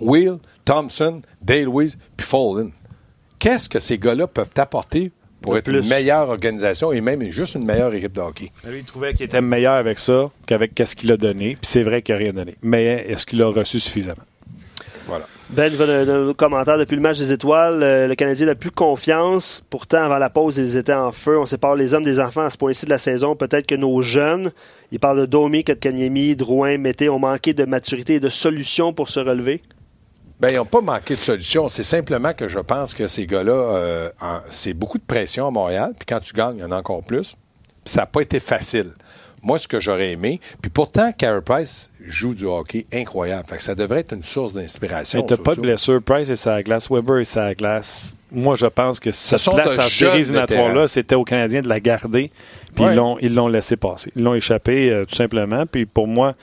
Will, 0.00 0.36
Thompson, 0.66 1.22
Dale 1.40 1.68
Weiss, 1.68 1.96
puis 2.18 2.26
Follen. 2.26 2.70
Qu'est-ce 3.38 3.68
que 3.68 3.80
ces 3.80 3.96
gars-là 3.98 4.26
peuvent 4.26 4.50
apporter 4.56 5.10
pour 5.40 5.56
être 5.56 5.64
plus. 5.64 5.78
une 5.82 5.88
meilleure 5.88 6.28
organisation 6.28 6.92
et 6.92 7.00
même 7.00 7.22
juste 7.30 7.54
une 7.54 7.64
meilleure 7.64 7.94
équipe 7.94 8.12
de 8.12 8.20
hockey? 8.20 8.50
Lui, 8.68 8.80
il 8.80 8.84
trouvait 8.84 9.14
qu'il 9.14 9.24
était 9.24 9.40
meilleur 9.40 9.74
avec 9.74 9.98
ça 9.98 10.30
qu'avec 10.46 10.72
ce 10.84 10.94
qu'il 10.94 11.10
a 11.12 11.16
donné. 11.16 11.50
Puis 11.60 11.70
c'est 11.70 11.82
vrai 11.82 12.02
qu'il 12.02 12.14
n'a 12.14 12.18
rien 12.18 12.32
donné. 12.32 12.56
Mais 12.60 13.06
est-ce 13.08 13.24
qu'il 13.24 13.42
a 13.42 13.46
reçu 13.48 13.80
suffisamment? 13.80 14.24
Voilà. 15.08 15.26
Ben, 15.48 15.72
nos 16.04 16.34
commentaires 16.34 16.76
depuis 16.76 16.94
le 16.94 17.00
match 17.00 17.18
des 17.18 17.32
étoiles. 17.32 17.82
euh, 17.82 18.06
le 18.06 18.14
Canadien 18.14 18.46
n'a 18.46 18.54
plus 18.54 18.70
confiance. 18.70 19.64
Pourtant, 19.70 20.02
avant 20.02 20.18
la 20.18 20.28
pause, 20.28 20.58
ils 20.58 20.76
étaient 20.76 20.92
en 20.92 21.12
feu. 21.12 21.38
On 21.38 21.46
sépare 21.46 21.74
les 21.74 21.94
hommes 21.94 22.04
des 22.04 22.20
enfants 22.20 22.42
à 22.42 22.50
ce 22.50 22.58
point-ci 22.58 22.84
de 22.84 22.90
la 22.90 22.98
saison. 22.98 23.34
Peut-être 23.34 23.66
que 23.66 23.74
nos 23.74 24.02
jeunes, 24.02 24.52
ils 24.92 25.00
parlent 25.00 25.20
de 25.20 25.26
Domi, 25.26 25.64
Kotkaniemi, 25.64 26.36
Drouin, 26.36 26.76
Mété, 26.76 27.08
ont 27.08 27.18
manqué 27.18 27.54
de 27.54 27.64
maturité 27.64 28.16
et 28.16 28.20
de 28.20 28.28
solutions 28.28 28.92
pour 28.92 29.08
se 29.08 29.20
relever. 29.20 29.62
Ben, 30.40 30.48
ils 30.50 30.56
n'ont 30.56 30.66
pas 30.66 30.82
manqué 30.82 31.14
de 31.14 31.20
solution. 31.20 31.68
C'est 31.68 31.82
simplement 31.82 32.34
que 32.34 32.48
je 32.48 32.58
pense 32.58 32.94
que 32.94 33.08
ces 33.08 33.26
gars-là, 33.26 33.52
euh, 33.52 34.10
c'est 34.50 34.74
beaucoup 34.74 34.98
de 34.98 35.04
pression 35.04 35.48
à 35.48 35.50
Montréal. 35.50 35.94
Puis 35.98 36.06
quand 36.06 36.20
tu 36.20 36.34
gagnes, 36.34 36.58
il 36.58 36.60
y 36.60 36.64
en 36.64 36.70
a 36.70 36.76
encore 36.76 37.02
plus. 37.04 37.34
Puis 37.84 37.94
ça 37.94 38.02
n'a 38.02 38.06
pas 38.06 38.20
été 38.20 38.38
facile. 38.40 38.90
Moi, 39.42 39.56
ce 39.58 39.66
que 39.66 39.80
j'aurais 39.80 40.10
aimé. 40.12 40.40
Puis 40.60 40.70
pourtant, 40.70 41.12
Carey 41.12 41.40
Price 41.40 41.90
joue 42.10 42.34
du 42.34 42.44
hockey 42.44 42.86
incroyable. 42.92 43.46
Fait 43.48 43.56
que 43.56 43.62
ça 43.62 43.74
devrait 43.74 44.00
être 44.00 44.14
une 44.14 44.22
source 44.22 44.52
d'inspiration. 44.54 45.22
T'as 45.22 45.36
ça 45.36 45.42
pas 45.42 45.54
de 45.54 45.60
blessure. 45.60 46.02
Price 46.02 46.28
et 46.28 46.36
sa 46.36 46.62
glace. 46.62 46.90
Weber 46.90 47.18
et 47.18 47.24
sa 47.24 47.54
glace. 47.54 48.14
Moi, 48.30 48.56
je 48.56 48.66
pense 48.66 49.00
que 49.00 49.10
cette 49.10 49.38
sont 49.38 49.54
place 49.54 49.78
en 49.78 50.14
éliminatoires-là, 50.14 50.68
vétérans. 50.68 50.86
c'était 50.88 51.14
aux 51.14 51.24
Canadiens 51.24 51.62
de 51.62 51.68
la 51.68 51.80
garder. 51.80 52.30
Puis 52.74 52.84
Ouais. 52.84 52.92
ils 52.92 52.96
l'ont- 52.96 53.18
ils 53.20 53.34
l'ont 53.34 53.48
laissé 53.48 53.76
passer. 53.76 54.12
Ils 54.16 54.22
l'ont 54.22 54.34
échappé, 54.34 54.90
euh, 54.90 55.06
tout 55.06 55.14
simplement. 55.14 55.64
Puis 55.64 55.86
pour 55.86 56.06
moi, 56.06 56.34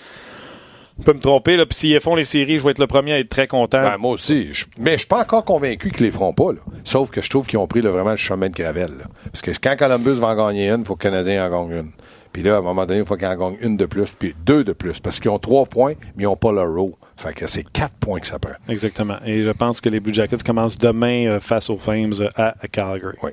je 0.98 1.04
peux 1.04 1.14
me 1.14 1.20
tromper. 1.20 1.58
Là, 1.58 1.66
puis 1.68 1.78
s'ils 1.78 2.00
font 2.00 2.16
les 2.16 2.24
séries, 2.24 2.58
je 2.58 2.64
vais 2.64 2.72
être 2.72 2.80
le 2.80 2.88
premier 2.88 3.14
à 3.14 3.20
être 3.20 3.30
très 3.30 3.48
content. 3.48 3.84
Ben, 3.84 3.98
moi 3.98 4.12
aussi. 4.14 4.52
Je- 4.52 4.66
mais 4.80 4.94
je 4.94 4.98
suis 5.00 5.08
pas 5.08 5.20
encore 5.22 5.46
convaincu 5.46 5.92
qu'ils 5.92 6.06
les 6.06 6.12
feront 6.12 6.34
pas. 6.34 6.54
là. 6.54 6.60
Sauf 6.84 7.10
que 7.12 7.22
je 7.22 7.30
trouve 7.30 7.46
qu'ils 7.46 7.60
ont 7.60 7.68
pris 7.68 7.82
là, 7.82 7.92
vraiment 7.92 8.12
le 8.12 8.18
chemin 8.18 8.50
de 8.50 8.56
Gravel. 8.56 8.90
là. 8.98 9.06
Parce 9.32 9.42
que 9.44 9.52
quand 9.62 9.76
Columbus 9.78 10.20
va 10.20 10.30
en 10.30 10.36
gagner 10.48 10.70
une, 10.70 10.80
il 10.82 10.86
faut 10.86 10.96
que 10.96 11.08
le 11.08 11.12
Canadien 11.12 11.46
en 11.52 11.68
gagne 11.68 11.80
une. 11.82 11.92
Puis 12.36 12.44
là, 12.44 12.56
à 12.56 12.58
un 12.58 12.62
moment 12.62 12.86
donné, 12.86 13.00
il 13.00 13.06
faut 13.06 13.16
qu'ils 13.16 13.28
en 13.28 13.38
gagnent 13.38 13.58
une 13.62 13.78
de 13.78 13.86
plus, 13.86 14.12
puis 14.12 14.36
deux 14.46 14.66
de 14.66 14.74
plus. 14.74 15.00
Parce 15.00 15.22
qu'ils 15.22 15.32
ont 15.32 15.40
trois 15.40 15.66
points, 15.66 15.94
mais 16.18 16.24
ils 16.24 16.26
n'ont 16.26 16.36
pas 16.36 16.52
leur 16.52 16.70
row. 16.70 16.92
Fait 17.16 17.34
que 17.34 17.48
c'est 17.48 17.64
quatre 17.64 17.96
points 17.96 18.20
que 18.20 18.28
ça 18.28 18.40
prend. 18.40 18.52
Exactement. 18.68 19.16
Et 19.26 19.44
je 19.44 19.52
pense 19.52 19.80
que 19.80 19.88
les 19.88 20.02
Blue 20.02 20.14
Jackets 20.14 20.44
commencent 20.46 20.78
demain 20.78 21.28
euh, 21.28 21.40
face 21.40 21.70
aux 21.70 21.78
Flames 21.78 22.12
euh, 22.20 22.28
à, 22.36 22.54
à 22.60 22.68
Calgary. 22.68 23.16
Oui. 23.24 23.32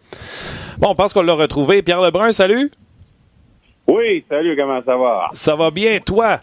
Bon, 0.79 0.91
on 0.91 0.95
pense 0.95 1.13
qu'on 1.13 1.23
l'a 1.23 1.33
retrouvé. 1.33 1.83
Pierre 1.83 2.01
Lebrun, 2.01 2.31
salut. 2.31 2.71
Oui, 3.89 4.25
salut, 4.29 4.55
comment 4.57 4.81
ça 4.85 4.97
va? 4.97 5.31
Ça 5.33 5.57
va 5.57 5.73
bien, 5.73 5.99
toi? 5.99 6.41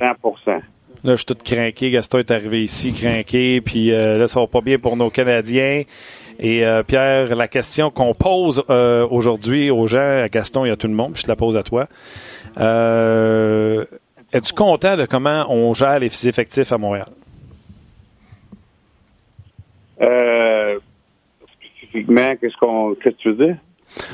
100% 0.00 0.16
Là, 1.04 1.12
je 1.12 1.16
suis 1.16 1.26
tout 1.26 1.36
craqué. 1.44 1.92
Gaston 1.92 2.18
est 2.18 2.30
arrivé 2.32 2.64
ici, 2.64 2.92
craqué. 2.92 3.60
Puis 3.60 3.92
euh, 3.92 4.18
là, 4.18 4.26
ça 4.26 4.40
va 4.40 4.48
pas 4.48 4.62
bien 4.62 4.78
pour 4.78 4.96
nos 4.96 5.10
Canadiens. 5.10 5.84
Et 6.38 6.66
euh, 6.66 6.82
Pierre, 6.82 7.34
la 7.36 7.48
question 7.48 7.90
qu'on 7.90 8.14
pose 8.14 8.64
euh, 8.68 9.06
aujourd'hui 9.08 9.70
aux 9.70 9.86
gens, 9.86 10.22
à 10.22 10.28
Gaston 10.28 10.64
et 10.64 10.70
à 10.70 10.76
tout 10.76 10.88
le 10.88 10.94
monde, 10.94 11.12
puis 11.12 11.20
je 11.20 11.26
te 11.26 11.30
la 11.30 11.36
pose 11.36 11.56
à 11.56 11.62
toi. 11.62 11.86
Euh, 12.58 13.84
Es-tu 14.34 14.52
content 14.52 14.96
de 14.96 15.06
comment 15.06 15.46
on 15.48 15.74
gère 15.74 16.00
les 16.00 16.28
effectifs 16.28 16.72
à 16.72 16.76
Montréal? 16.76 17.06
Euh, 20.00 20.80
spécifiquement, 21.56 22.34
qu'est-ce 22.40 22.56
qu'on 22.56 22.96
qu'est-ce 22.96 23.14
que 23.14 23.20
tu 23.22 23.32
veux 23.32 23.46
dire? 23.46 23.56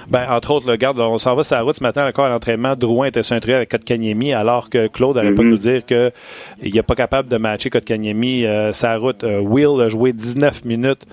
Ben, 0.09 0.27
entre 0.31 0.51
autres, 0.53 0.69
le 0.69 0.77
garde, 0.77 0.99
on 1.01 1.19
s'en 1.19 1.35
va 1.35 1.43
sur 1.45 1.57
la 1.57 1.63
route 1.63 1.77
ce 1.77 1.83
matin 1.83 2.07
encore 2.07 2.27
à 2.27 2.29
l'entraînement. 2.29 2.77
Drouin 2.77 3.07
était 3.07 3.23
sur 3.23 3.37
un 3.37 3.41
trio 3.41 3.57
avec 3.57 3.71
Kotkaniemi, 3.71 4.33
alors 4.33 4.69
que 4.71 4.89
Claude 4.89 5.17
n'arrête 5.17 5.35
pas 5.35 5.43
de 5.43 5.47
Mhm. 5.49 5.51
nous 5.53 5.59
dire 5.59 5.85
qu'il 5.87 6.75
n'est 6.75 6.83
pas 6.83 6.95
capable 6.95 7.29
de 7.29 7.37
matcher 7.37 7.71
Kotkaniemi 7.71 8.45
euh, 8.45 8.73
sa 8.73 8.97
route. 8.97 9.25
Euh, 9.25 9.41
Will 9.41 9.81
a 9.81 9.89
joué 9.89 10.13
19 10.13 10.65
minutes 10.65 11.07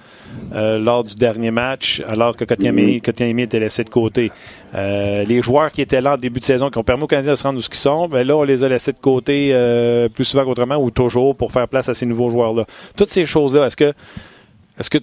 euh, 0.54 0.78
lors 0.80 1.04
du 1.04 1.16
dernier 1.16 1.52
match, 1.52 2.02
alors 2.08 2.36
que 2.36 2.44
Kotkaniemi, 2.46 3.02
Kotkaniemi 3.02 3.44
était 3.44 3.60
laissé 3.60 3.84
de 3.84 3.90
côté. 3.90 4.32
Euh, 4.76 5.24
les 5.24 5.42
joueurs 5.42 5.72
qui 5.72 5.82
étaient 5.82 6.02
là 6.02 6.14
en 6.16 6.18
début 6.18 6.40
de 6.40 6.46
saison, 6.46 6.70
qui 6.70 6.78
ont 6.78 6.84
permis 6.84 7.04
aux 7.04 7.08
Canadiens 7.08 7.32
de 7.34 7.38
se 7.38 7.44
rendre 7.44 7.60
où 7.60 7.62
ils 7.62 7.76
sont, 7.76 8.08
ben 8.08 8.26
là, 8.28 8.36
on 8.36 8.44
les 8.44 8.64
a 8.64 8.70
laissés 8.70 8.92
de 8.92 9.00
côté 9.00 9.54
plus 10.14 10.26
souvent 10.26 10.44
qu'autrement 10.46 10.76
ou 10.78 10.92
toujours 10.92 11.36
pour 11.36 11.52
faire 11.52 11.68
place 11.68 11.90
à 11.90 11.94
ces 11.94 12.06
nouveaux 12.06 12.30
joueurs-là. 12.30 12.66
Toutes 12.98 13.10
ces 13.10 13.26
choses-là, 13.26 13.68
est-ce 13.68 13.78
que 13.78 13.94
est-ce 14.80 14.90
que 14.90 14.98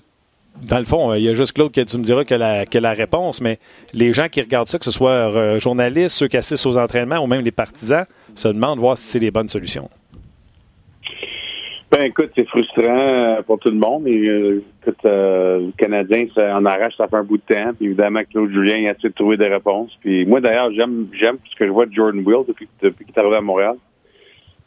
dans 0.62 0.78
le 0.78 0.84
fond, 0.84 1.14
il 1.14 1.22
y 1.22 1.28
a 1.28 1.34
juste 1.34 1.52
Claude 1.52 1.72
qui 1.72 1.84
tu 1.84 1.98
me 1.98 2.04
diras 2.04 2.24
que 2.24 2.34
la, 2.34 2.64
que 2.66 2.78
la 2.78 2.92
réponse, 2.92 3.40
mais 3.40 3.58
les 3.92 4.12
gens 4.12 4.28
qui 4.28 4.40
regardent 4.40 4.68
ça, 4.68 4.78
que 4.78 4.84
ce 4.84 4.90
soit 4.90 5.10
euh, 5.10 5.58
journalistes, 5.58 6.16
ceux 6.16 6.28
qui 6.28 6.36
assistent 6.36 6.66
aux 6.66 6.78
entraînements 6.78 7.18
ou 7.18 7.26
même 7.26 7.44
les 7.44 7.50
partisans, 7.50 8.06
se 8.34 8.48
demandent 8.48 8.78
voir 8.78 8.96
si 8.96 9.04
c'est 9.04 9.18
les 9.18 9.30
bonnes 9.30 9.48
solutions. 9.48 9.88
Ben 11.94 12.06
écoute, 12.06 12.32
c'est 12.34 12.48
frustrant 12.48 12.82
euh, 12.82 13.42
pour 13.42 13.60
tout 13.60 13.70
le 13.70 13.76
monde. 13.76 14.08
Et, 14.08 14.26
euh, 14.26 14.64
écoute, 14.82 14.98
euh, 15.04 15.60
le 15.60 15.72
Canadien 15.78 16.26
ça 16.34 16.56
en 16.56 16.64
arrache, 16.64 16.96
ça 16.96 17.06
fait 17.06 17.14
un 17.14 17.22
bout 17.22 17.36
de 17.36 17.54
temps. 17.54 17.70
Évidemment, 17.80 18.20
Claude 18.28 18.50
Julien 18.50 18.76
il 18.78 18.88
a 18.88 18.92
essayé 18.92 19.10
de 19.10 19.14
trouver 19.14 19.36
des 19.36 19.46
réponses. 19.46 19.96
Puis 20.00 20.26
moi 20.26 20.40
d'ailleurs, 20.40 20.72
j'aime 20.72 21.06
j'aime 21.12 21.38
ce 21.48 21.54
que 21.56 21.64
je 21.64 21.70
vois 21.70 21.86
de 21.86 21.92
Jordan 21.92 22.20
Will 22.26 22.46
depuis, 22.48 22.68
depuis 22.82 23.04
qu'il 23.04 23.14
est 23.14 23.18
arrivé 23.20 23.36
à 23.36 23.40
Montréal. 23.40 23.76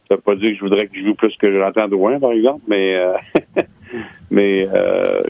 Ça 0.07 0.15
veut 0.15 0.21
pas 0.21 0.35
dire 0.35 0.51
que 0.51 0.55
je 0.55 0.61
voudrais 0.61 0.87
qu'il 0.87 1.05
joue 1.05 1.15
plus 1.15 1.35
que 1.35 1.51
Jonathan 1.51 1.89
Drouin, 1.89 2.17
par 2.17 2.31
exemple, 2.31 2.61
mais 2.65 2.95
euh, 2.95 3.17
mais 4.31 4.65
euh, 4.73 5.21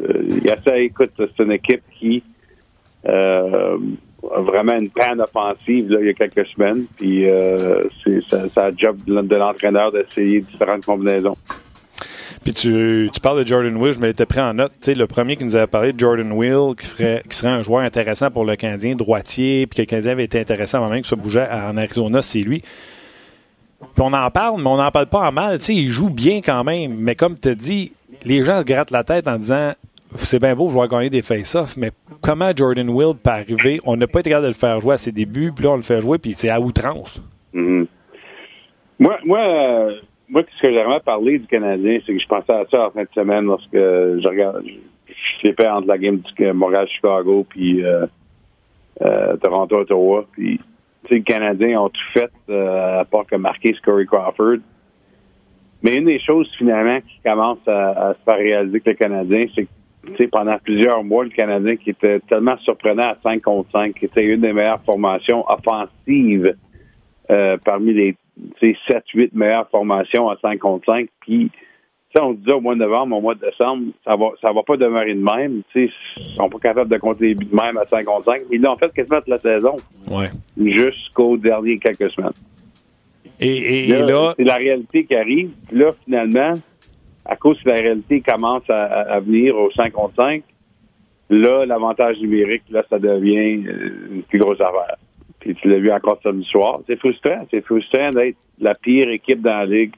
écoute, 0.00 0.16
euh, 0.16 0.40
il 0.42 0.48
essaie, 0.48 0.84
écoute, 0.84 1.10
c'est 1.16 1.42
une 1.42 1.52
équipe 1.52 1.82
qui 1.98 2.22
euh, 3.06 3.78
a 4.30 4.40
vraiment 4.40 4.74
une 4.76 4.90
panne 4.90 5.20
offensive 5.20 5.90
là, 5.90 6.00
il 6.00 6.06
y 6.06 6.10
a 6.10 6.14
quelques 6.14 6.46
semaines. 6.48 6.84
Puis 6.96 7.28
euh, 7.28 7.84
c'est 8.04 8.22
ça, 8.22 8.48
ça 8.50 8.70
job 8.76 8.98
de 9.06 9.36
l'entraîneur 9.36 9.92
d'essayer 9.92 10.40
différentes 10.40 10.84
combinaisons. 10.84 11.36
Puis 12.42 12.54
tu, 12.54 13.10
tu 13.12 13.20
parles 13.20 13.42
de 13.42 13.46
Jordan 13.46 13.76
Will, 13.76 13.92
je 13.92 13.98
me 13.98 14.06
l'étais 14.06 14.24
pris 14.24 14.40
en 14.40 14.54
note. 14.54 14.72
Tu 14.80 14.92
sais, 14.92 14.98
le 14.98 15.06
premier 15.06 15.36
qui 15.36 15.44
nous 15.44 15.56
avait 15.56 15.66
parlé 15.66 15.92
de 15.92 16.00
Jordan 16.00 16.32
Will, 16.32 16.74
qui, 16.74 16.86
ferait, 16.86 17.22
qui 17.28 17.36
serait 17.36 17.52
un 17.52 17.60
joueur 17.60 17.82
intéressant 17.82 18.30
pour 18.30 18.46
le 18.46 18.56
Canadien, 18.56 18.94
droitier, 18.94 19.66
puis 19.66 19.76
que 19.76 19.82
le 19.82 19.86
Canadien 19.86 20.12
avait 20.12 20.24
été 20.24 20.40
intéressant 20.40 20.78
avant 20.78 20.88
même 20.88 21.02
que 21.02 21.08
ça 21.08 21.16
bougeait 21.16 21.46
en 21.50 21.76
Arizona, 21.76 22.22
c'est 22.22 22.38
lui. 22.38 22.62
Puis 23.80 23.88
on 23.98 24.12
en 24.12 24.30
parle, 24.30 24.60
mais 24.62 24.68
on 24.68 24.76
n'en 24.76 24.90
parle 24.90 25.06
pas 25.06 25.28
en 25.28 25.32
mal. 25.32 25.58
Il 25.68 25.90
joue 25.90 26.08
bien 26.08 26.40
quand 26.42 26.64
même. 26.64 26.94
Mais 26.94 27.14
comme 27.14 27.38
tu 27.38 27.54
dit, 27.54 27.92
les 28.24 28.44
gens 28.44 28.60
se 28.60 28.64
grattent 28.64 28.90
la 28.90 29.04
tête 29.04 29.28
en 29.28 29.36
disant 29.36 29.72
c'est 30.16 30.40
bien 30.40 30.54
beau 30.54 30.66
vouloir 30.66 30.88
gagner 30.88 31.10
des 31.10 31.22
face-offs, 31.22 31.76
mais 31.76 31.90
comment 32.20 32.50
Jordan 32.54 32.88
Will 32.88 33.14
peut 33.22 33.30
arriver? 33.30 33.78
On 33.84 33.96
n'a 33.96 34.06
pas 34.06 34.20
été 34.20 34.30
capable 34.30 34.46
de 34.46 34.50
le 34.50 34.54
faire 34.54 34.80
jouer 34.80 34.94
à 34.94 34.98
ses 34.98 35.12
débuts, 35.12 35.52
puis 35.54 35.64
là, 35.64 35.72
on 35.72 35.76
le 35.76 35.82
fait 35.82 36.00
jouer, 36.00 36.18
puis 36.18 36.32
c'est 36.32 36.50
à 36.50 36.60
outrance. 36.60 37.22
Mhm. 37.52 37.86
Moi, 38.98 39.18
moi, 39.24 39.40
euh, 39.40 39.94
moi, 40.30 40.42
ce 40.56 40.62
que 40.62 40.70
j'aimerais 40.70 41.00
parler 41.00 41.38
du 41.38 41.46
Canadien, 41.46 41.98
c'est 42.06 42.14
que 42.14 42.20
je 42.20 42.26
pensais 42.26 42.52
à 42.52 42.64
ça 42.70 42.86
en 42.86 42.90
fin 42.90 43.02
de 43.02 43.08
semaine 43.14 43.46
lorsque 43.46 43.72
je 43.72 44.28
regarde, 44.28 44.62
je, 44.64 44.74
flippais 45.40 45.66
entre 45.66 45.88
la 45.88 45.98
game 45.98 46.18
du 46.18 46.52
Montréal-Chicago 46.52 47.46
puis 47.48 47.84
euh, 47.84 48.06
euh, 49.02 49.36
Toronto-Ottawa. 49.38 50.26
Puis, 50.32 50.60
les 51.10 51.22
Canadiens 51.22 51.80
ont 51.80 51.88
tout 51.88 52.12
fait 52.12 52.30
euh, 52.48 53.00
à 53.00 53.04
part 53.04 53.26
que 53.26 53.34
marquer 53.34 53.74
Scurry 53.74 54.06
Crawford. 54.06 54.58
Mais 55.82 55.96
une 55.96 56.04
des 56.04 56.20
choses 56.20 56.48
finalement 56.56 57.00
qui 57.00 57.20
commence 57.24 57.58
à, 57.66 58.10
à 58.10 58.14
se 58.14 58.18
faire 58.24 58.36
réaliser 58.36 58.80
que 58.80 58.90
le 58.90 58.96
Canadien, 58.96 59.40
c'est 59.54 59.64
que 59.64 59.70
tu 60.06 60.16
sais, 60.16 60.28
pendant 60.28 60.56
plusieurs 60.58 61.04
mois, 61.04 61.24
le 61.24 61.30
Canadien 61.30 61.76
qui 61.76 61.90
était 61.90 62.20
tellement 62.20 62.56
surprenant 62.58 63.08
à 63.08 63.16
5 63.22 63.42
contre 63.42 63.70
5, 63.72 63.94
qui 63.94 64.06
était 64.06 64.24
une 64.24 64.40
des 64.40 64.52
meilleures 64.52 64.82
formations 64.84 65.44
offensives 65.48 66.54
euh, 67.30 67.56
parmi 67.64 67.92
les 67.92 68.16
7-8 68.62 69.30
meilleures 69.34 69.68
formations 69.70 70.28
à 70.30 70.36
5 70.40 70.58
contre 70.58 70.86
5. 70.86 71.08
Puis, 71.20 71.50
on 72.18 72.32
disait 72.32 72.52
au 72.52 72.60
mois 72.60 72.74
de 72.74 72.80
novembre, 72.80 73.16
au 73.16 73.20
mois 73.20 73.34
de 73.34 73.40
décembre, 73.40 73.84
ça 74.04 74.16
va, 74.16 74.30
ça 74.40 74.52
va 74.52 74.62
pas 74.64 74.76
demeurer 74.76 75.14
de 75.14 75.22
même. 75.22 75.62
Tu 75.72 75.86
sais, 75.86 75.92
ils 76.16 76.34
sont 76.34 76.48
pas 76.48 76.58
capables 76.58 76.90
de 76.90 76.96
compter 76.96 77.28
les 77.28 77.34
buts 77.34 77.44
de 77.44 77.54
même 77.54 77.76
à 77.76 77.84
5 77.86 78.04
contre 78.04 78.24
5. 78.24 78.42
Ils 78.50 78.60
l'ont 78.62 78.76
fait 78.78 78.92
quasiment 78.92 79.18
toute 79.18 79.28
la 79.28 79.38
saison, 79.40 79.76
Ouais. 80.10 80.28
jusqu'aux 80.58 81.36
derniers 81.36 81.78
quelques 81.78 82.10
semaines. 82.10 82.32
Et, 83.38 83.46
et- 83.48 83.84
et 83.90 83.92
Là, 83.92 84.06
là, 84.06 84.34
c'est 84.36 84.44
la 84.44 84.56
réalité 84.56 85.04
qui 85.04 85.14
arrive. 85.14 85.50
Puis 85.68 85.78
là, 85.78 85.92
finalement, 86.04 86.54
à 87.24 87.36
cause 87.36 87.60
que 87.62 87.68
la 87.68 87.76
réalité 87.76 88.20
commence 88.20 88.68
à, 88.68 89.20
venir 89.20 89.56
au 89.56 89.70
5 89.70 89.92
contre 89.92 90.14
5, 90.16 90.42
là, 91.28 91.64
l'avantage 91.64 92.18
numérique, 92.18 92.62
là, 92.70 92.82
ça 92.88 92.98
devient 92.98 93.66
euh, 93.66 94.08
une 94.10 94.22
plus 94.22 94.38
grosse 94.38 94.60
affaire. 94.60 94.96
Puis 95.38 95.54
tu 95.54 95.68
l'as 95.68 95.78
vu 95.78 95.90
encore 95.90 96.18
samedi 96.22 96.46
soir. 96.46 96.80
C'est 96.88 96.98
frustrant. 96.98 97.46
C'est 97.50 97.62
frustrant 97.62 98.10
d'être 98.10 98.36
la 98.58 98.72
pire 98.74 99.08
équipe 99.08 99.40
dans 99.40 99.58
la 99.58 99.66
ligue 99.66 99.94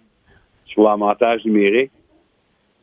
sur 0.67 0.83
l'avantage 0.83 1.45
numérique. 1.45 1.91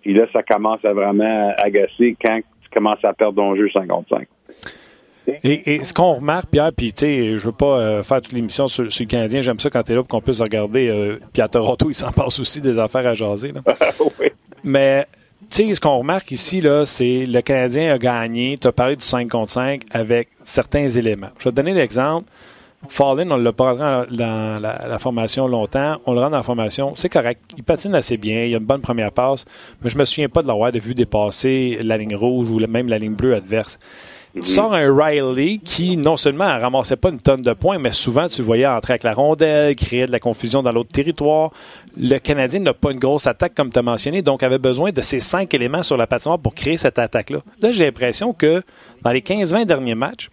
Puis 0.01 0.13
là, 0.13 0.25
ça 0.33 0.43
commence 0.43 0.83
à 0.83 0.93
vraiment 0.93 1.53
agacer 1.57 2.15
quand 2.23 2.39
tu 2.61 2.69
commences 2.69 3.03
à 3.03 3.13
perdre 3.13 3.35
ton 3.35 3.55
jeu 3.55 3.69
5 3.71 3.87
contre 3.87 4.09
5. 4.09 4.27
Et, 5.43 5.75
et 5.75 5.83
ce 5.83 5.93
qu'on 5.93 6.15
remarque, 6.15 6.47
Pierre, 6.49 6.71
puis 6.75 6.91
tu 6.91 7.01
sais, 7.05 7.37
je 7.37 7.45
veux 7.45 7.51
pas 7.51 7.79
euh, 7.79 8.03
faire 8.03 8.21
toute 8.21 8.33
l'émission 8.33 8.67
sur, 8.67 8.91
sur 8.91 9.03
le 9.03 9.07
Canadien, 9.07 9.41
j'aime 9.41 9.59
ça 9.59 9.69
quand 9.69 9.83
tu 9.83 9.91
es 9.91 9.95
là 9.95 10.01
pour 10.01 10.07
qu'on 10.09 10.21
puisse 10.21 10.41
regarder. 10.41 10.89
euh, 10.89 11.19
puis 11.31 11.41
à 11.41 11.47
Toronto, 11.47 11.89
il 11.89 11.93
s'en 11.93 12.11
passe 12.11 12.39
aussi 12.39 12.61
des 12.61 12.77
affaires 12.79 13.05
à 13.05 13.13
jaser. 13.13 13.51
là. 13.51 13.61
oui. 14.19 14.29
Mais 14.63 15.05
tu 15.51 15.67
sais, 15.67 15.73
ce 15.75 15.79
qu'on 15.79 15.99
remarque 15.99 16.31
ici, 16.31 16.61
là, 16.61 16.85
c'est 16.85 17.25
le 17.25 17.41
Canadien 17.41 17.93
a 17.93 17.97
gagné. 17.97 18.57
Tu 18.59 18.67
as 18.67 18.71
parlé 18.71 18.95
du 18.95 19.03
5 19.05 19.29
contre 19.29 19.51
5 19.51 19.81
avec 19.91 20.29
certains 20.43 20.89
éléments. 20.89 21.29
Je 21.37 21.45
vais 21.45 21.51
te 21.51 21.55
donner 21.55 21.73
l'exemple. 21.73 22.27
Fallin, 22.87 23.29
on 23.29 23.35
l'a 23.35 23.51
pas 23.51 23.75
dans 23.75 24.05
la, 24.09 24.57
la 24.87 24.99
formation 24.99 25.47
longtemps. 25.47 25.97
On 26.05 26.13
le 26.13 26.21
rend 26.21 26.29
dans 26.29 26.37
la 26.37 26.43
formation. 26.43 26.93
C'est 26.95 27.09
correct. 27.09 27.41
Il 27.57 27.63
patine 27.63 27.93
assez 27.93 28.15
bien. 28.15 28.45
Il 28.45 28.53
a 28.55 28.57
une 28.57 28.63
bonne 28.65 28.79
première 28.81 29.11
passe. 29.11 29.43
Mais 29.83 29.89
je 29.89 29.97
me 29.97 30.05
souviens 30.05 30.29
pas 30.29 30.41
de 30.41 30.47
l'avoir 30.47 30.71
de 30.71 30.79
vu 30.79 30.95
dépasser 30.95 31.77
la 31.83 31.97
ligne 31.97 32.15
rouge 32.15 32.49
ou 32.49 32.57
même 32.67 32.87
la 32.87 32.97
ligne 32.97 33.15
bleue 33.15 33.35
adverse. 33.35 33.79
Tu 34.35 34.47
sors 34.47 34.73
un 34.73 34.95
Riley 34.95 35.57
qui, 35.57 35.97
non 35.97 36.15
seulement 36.15 36.53
ne 36.53 36.61
ramassait 36.61 36.95
pas 36.95 37.09
une 37.09 37.19
tonne 37.19 37.41
de 37.41 37.53
points, 37.53 37.79
mais 37.79 37.91
souvent, 37.91 38.27
tu 38.27 38.41
le 38.41 38.45
voyais 38.45 38.67
entrer 38.67 38.93
avec 38.93 39.03
la 39.03 39.13
rondelle, 39.13 39.75
créer 39.75 40.05
de 40.05 40.11
la 40.11 40.19
confusion 40.19 40.61
dans 40.61 40.71
l'autre 40.71 40.91
territoire. 40.91 41.51
Le 41.97 42.19
Canadien 42.19 42.59
n'a 42.59 42.73
pas 42.73 42.91
une 42.91 42.99
grosse 42.99 43.25
attaque, 43.25 43.55
comme 43.55 43.71
tu 43.71 43.79
as 43.79 43.81
mentionné, 43.81 44.21
donc 44.21 44.43
avait 44.43 44.59
besoin 44.59 44.91
de 44.91 45.01
ces 45.01 45.19
cinq 45.19 45.53
éléments 45.55 45.81
sur 45.81 45.97
la 45.97 46.05
patinoire 46.05 46.37
pour 46.37 46.53
créer 46.53 46.77
cette 46.77 46.99
attaque-là. 46.99 47.39
Là, 47.59 47.71
j'ai 47.71 47.85
l'impression 47.85 48.33
que 48.33 48.61
dans 49.01 49.11
les 49.11 49.21
15-20 49.21 49.65
derniers 49.65 49.95
matchs, 49.95 50.29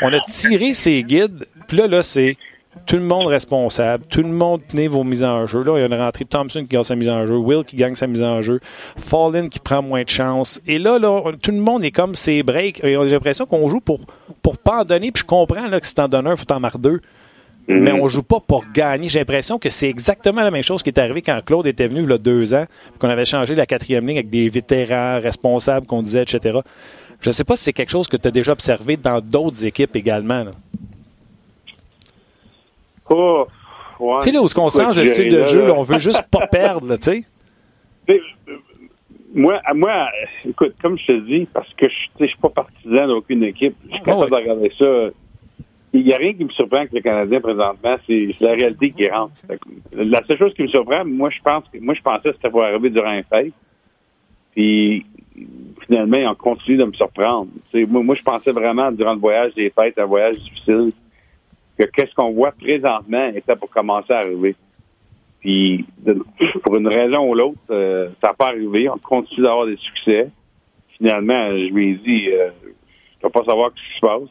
on 0.00 0.12
a 0.12 0.20
tiré 0.20 0.72
ces 0.72 1.02
guides, 1.02 1.46
puis 1.68 1.76
là, 1.76 2.02
c'est 2.02 2.36
tout 2.84 2.96
le 2.96 3.02
monde 3.02 3.26
responsable, 3.26 4.04
tout 4.08 4.22
le 4.22 4.28
monde 4.28 4.60
tenait 4.68 4.88
vos 4.88 5.04
mises 5.04 5.24
en 5.24 5.46
jeu. 5.46 5.62
Là, 5.62 5.76
il 5.76 5.80
y 5.80 5.82
a 5.82 5.86
une 5.86 5.94
rentrée 5.94 6.24
Thompson 6.24 6.60
qui 6.60 6.68
gagne 6.68 6.84
sa 6.84 6.94
mise 6.94 7.08
en 7.08 7.26
jeu, 7.26 7.36
Will 7.36 7.64
qui 7.64 7.76
gagne 7.76 7.94
sa 7.94 8.06
mise 8.06 8.22
en 8.22 8.42
jeu, 8.42 8.60
Fallin 8.96 9.48
qui 9.48 9.58
prend 9.58 9.82
moins 9.82 10.02
de 10.02 10.08
chance. 10.08 10.60
Et 10.66 10.78
là, 10.78 10.98
là, 10.98 11.22
tout 11.42 11.50
le 11.50 11.58
monde 11.58 11.84
est 11.84 11.90
comme 11.90 12.14
ses 12.14 12.42
breaks. 12.42 12.80
J'ai 12.82 12.94
l'impression 12.96 13.46
qu'on 13.46 13.68
joue 13.68 13.80
pour, 13.80 14.00
pour 14.42 14.58
pas 14.58 14.82
en 14.82 14.84
donner, 14.84 15.10
puis 15.10 15.22
je 15.22 15.26
comprends 15.26 15.66
là, 15.66 15.80
que 15.80 15.86
si 15.86 15.94
t'en 15.94 16.08
donnes 16.08 16.26
un, 16.26 16.36
faut 16.36 16.44
t'en 16.44 16.60
marquer 16.60 16.78
deux. 16.78 17.00
Mais 17.68 17.90
on 17.92 18.08
joue 18.08 18.22
pas 18.22 18.38
pour 18.38 18.64
gagner. 18.72 19.08
J'ai 19.08 19.18
l'impression 19.18 19.58
que 19.58 19.70
c'est 19.70 19.88
exactement 19.88 20.42
la 20.42 20.52
même 20.52 20.62
chose 20.62 20.84
qui 20.84 20.90
est 20.90 20.98
arrivé 20.98 21.20
quand 21.20 21.38
Claude 21.44 21.66
était 21.66 21.88
venu 21.88 22.04
il 22.04 22.10
y 22.10 22.12
a 22.12 22.18
deux 22.18 22.54
ans, 22.54 22.66
qu'on 23.00 23.08
avait 23.08 23.24
changé 23.24 23.56
la 23.56 23.66
quatrième 23.66 24.06
ligne 24.06 24.18
avec 24.18 24.30
des 24.30 24.48
vétérans 24.48 25.18
responsables 25.20 25.86
qu'on 25.86 26.02
disait, 26.02 26.22
etc. 26.22 26.60
Je 27.20 27.30
sais 27.32 27.44
pas 27.44 27.56
si 27.56 27.64
c'est 27.64 27.72
quelque 27.72 27.90
chose 27.90 28.06
que 28.06 28.16
tu 28.16 28.28
as 28.28 28.30
déjà 28.30 28.52
observé 28.52 28.96
dans 28.96 29.20
d'autres 29.20 29.64
équipes 29.64 29.96
également. 29.96 30.44
là. 30.44 30.52
Oh, 33.08 33.46
ouais. 34.00 34.18
Tu 34.20 34.24
sais, 34.24 34.32
là, 34.32 34.42
où 34.42 34.48
ce 34.48 34.54
qu'on 34.54 34.68
change 34.70 34.96
le 34.96 35.04
style 35.04 35.30
de 35.32 35.38
là, 35.38 35.44
jeu, 35.44 35.66
là, 35.66 35.74
on 35.74 35.82
veut 35.82 35.98
juste 35.98 36.26
pas 36.30 36.46
perdre, 36.50 36.96
tu 36.96 37.02
sais. 37.02 37.24
Euh, 38.10 38.18
Moi, 39.34 39.60
moi, 39.74 40.08
écoute, 40.44 40.74
comme 40.80 40.98
je 40.98 41.06
te 41.06 41.20
dis, 41.20 41.46
parce 41.52 41.72
que 41.74 41.88
je 41.88 41.94
je 42.20 42.26
suis 42.26 42.38
pas 42.38 42.48
partisan 42.48 43.06
d'aucune 43.06 43.42
équipe, 43.44 43.76
je 43.84 43.94
suis 43.94 44.02
capable 44.02 44.24
ouais. 44.24 44.30
de 44.30 44.34
regarder 44.36 44.72
ça. 44.78 45.10
Il 45.92 46.04
n'y 46.04 46.12
a 46.12 46.16
rien 46.18 46.34
qui 46.34 46.44
me 46.44 46.50
surprend 46.50 46.78
avec 46.78 46.92
le 46.92 47.00
Canadien 47.00 47.40
présentement, 47.40 47.96
c'est 48.06 48.28
la 48.40 48.52
réalité 48.52 48.90
qui 48.90 49.08
rentre. 49.08 49.32
Que 49.48 49.56
La 50.02 50.22
seule 50.26 50.38
chose 50.38 50.52
qui 50.54 50.62
me 50.62 50.68
surprend, 50.68 51.04
moi 51.04 51.30
je 51.30 51.40
pense 51.42 51.64
que 51.72 51.78
moi 51.78 51.94
je 51.94 52.02
pensais 52.02 52.30
que 52.30 52.36
c'était 52.36 52.50
pour 52.50 52.62
arriver 52.64 52.90
durant 52.90 53.10
un 53.10 53.22
fête. 53.22 53.52
Puis 54.54 55.06
finalement, 55.86 56.16
ils 56.16 56.26
ont 56.26 56.34
continué 56.34 56.78
de 56.78 56.84
me 56.84 56.92
surprendre. 56.92 57.48
Moi, 57.74 58.14
je 58.14 58.22
pensais 58.22 58.52
vraiment 58.52 58.90
durant 58.90 59.12
le 59.14 59.20
voyage 59.20 59.54
des 59.54 59.70
fêtes, 59.70 59.98
un 59.98 60.06
voyage 60.06 60.36
difficile, 60.38 60.90
que 61.78 61.84
qu'est-ce 61.84 62.14
qu'on 62.14 62.32
voit 62.32 62.52
présentement 62.52 63.28
était 63.28 63.56
pour 63.56 63.70
commencer 63.70 64.12
à 64.12 64.18
arriver. 64.18 64.54
Puis, 65.40 65.84
pour 66.62 66.76
une 66.76 66.88
raison 66.88 67.28
ou 67.28 67.34
l'autre, 67.34 67.58
euh, 67.70 68.08
ça 68.20 68.28
n'a 68.28 68.34
pas 68.34 68.48
arrivé. 68.48 68.88
On 68.88 68.98
continue 68.98 69.42
d'avoir 69.42 69.66
des 69.66 69.76
succès. 69.76 70.28
finalement, 70.96 71.50
je 71.50 71.72
lui 71.72 71.90
ai 71.90 71.94
dit, 71.94 72.30
euh, 72.30 72.50
je 73.20 73.26
ne 73.26 73.30
pas 73.30 73.44
savoir 73.44 73.70
ce 73.70 73.74
qui 73.76 73.96
se 73.96 74.00
passe. 74.00 74.30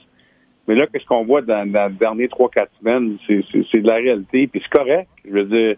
Mais 0.67 0.75
là, 0.75 0.87
qu'est-ce 0.87 1.05
qu'on 1.05 1.23
voit 1.23 1.41
dans, 1.41 1.69
dans 1.69 1.89
les 1.89 1.97
dernières 1.97 2.29
trois, 2.29 2.49
quatre 2.49 2.71
semaines, 2.79 3.17
c'est 3.27 3.81
de 3.81 3.87
la 3.87 3.95
réalité. 3.95 4.47
Puis 4.47 4.61
c'est 4.63 4.77
correct. 4.77 5.07
Je 5.23 5.31
veux 5.31 5.43
dire, 5.45 5.75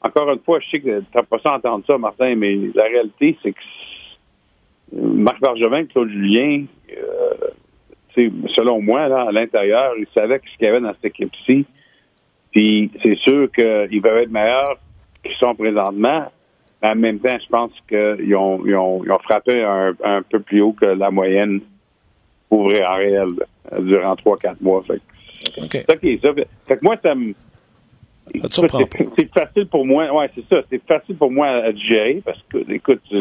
encore 0.00 0.30
une 0.30 0.40
fois, 0.40 0.60
je 0.60 0.70
sais 0.70 0.80
que 0.80 1.00
tu 1.00 1.26
pas 1.26 1.38
ça 1.42 1.54
entendre 1.54 1.84
ça, 1.86 1.98
Martin, 1.98 2.34
mais 2.36 2.56
la 2.74 2.84
réalité, 2.84 3.36
c'est 3.42 3.52
que 3.52 3.60
Marc 4.92 5.40
Bergevin, 5.40 5.86
Claude 5.86 6.08
Julien, 6.08 6.64
euh, 6.90 7.48
selon 8.14 8.80
moi, 8.82 9.08
là, 9.08 9.22
à 9.28 9.32
l'intérieur, 9.32 9.92
ils 9.98 10.06
savaient 10.14 10.40
ce 10.44 10.56
qu'il 10.56 10.66
y 10.66 10.68
avait 10.68 10.80
dans 10.80 10.92
cette 10.94 11.06
équipe-ci. 11.06 11.66
Puis 12.50 12.90
c'est 13.02 13.16
sûr 13.18 13.50
qu'ils 13.50 14.02
peuvent 14.02 14.18
être 14.18 14.30
meilleurs 14.30 14.78
qu'ils 15.24 15.36
sont 15.36 15.54
présentement. 15.54 16.30
Mais 16.82 16.88
en 16.88 16.96
même 16.96 17.18
temps, 17.20 17.36
je 17.40 17.48
pense 17.48 17.72
qu'ils 17.88 18.36
ont, 18.36 18.60
ils 18.66 18.74
ont, 18.74 19.04
ils 19.04 19.12
ont, 19.12 19.18
frappé 19.20 19.62
un, 19.62 19.94
un, 20.04 20.22
peu 20.22 20.40
plus 20.40 20.60
haut 20.60 20.72
que 20.72 20.84
la 20.84 21.10
moyenne 21.10 21.60
pour 22.48 22.66
en 22.66 22.94
réel 22.96 23.28
durant 23.80 24.14
3-4 24.14 24.56
mois. 24.60 24.82
Fait 24.82 24.98
que, 24.98 25.64
okay. 25.64 26.18
ça. 26.22 26.34
Fait 26.66 26.76
que 26.76 26.84
moi, 26.84 26.96
ça 27.02 27.14
me. 27.14 27.34
C'est 29.16 29.32
facile 29.32 29.66
pour 29.68 29.86
moi. 29.86 30.12
Ouais, 30.12 30.30
c'est 30.34 30.46
ça. 30.48 30.62
C'est 30.68 30.82
facile 30.86 31.16
pour 31.16 31.30
moi 31.30 31.48
à 31.48 31.72
digérer 31.72 32.20
parce 32.24 32.40
que, 32.50 32.58
écoute, 32.70 33.00
je, 33.10 33.18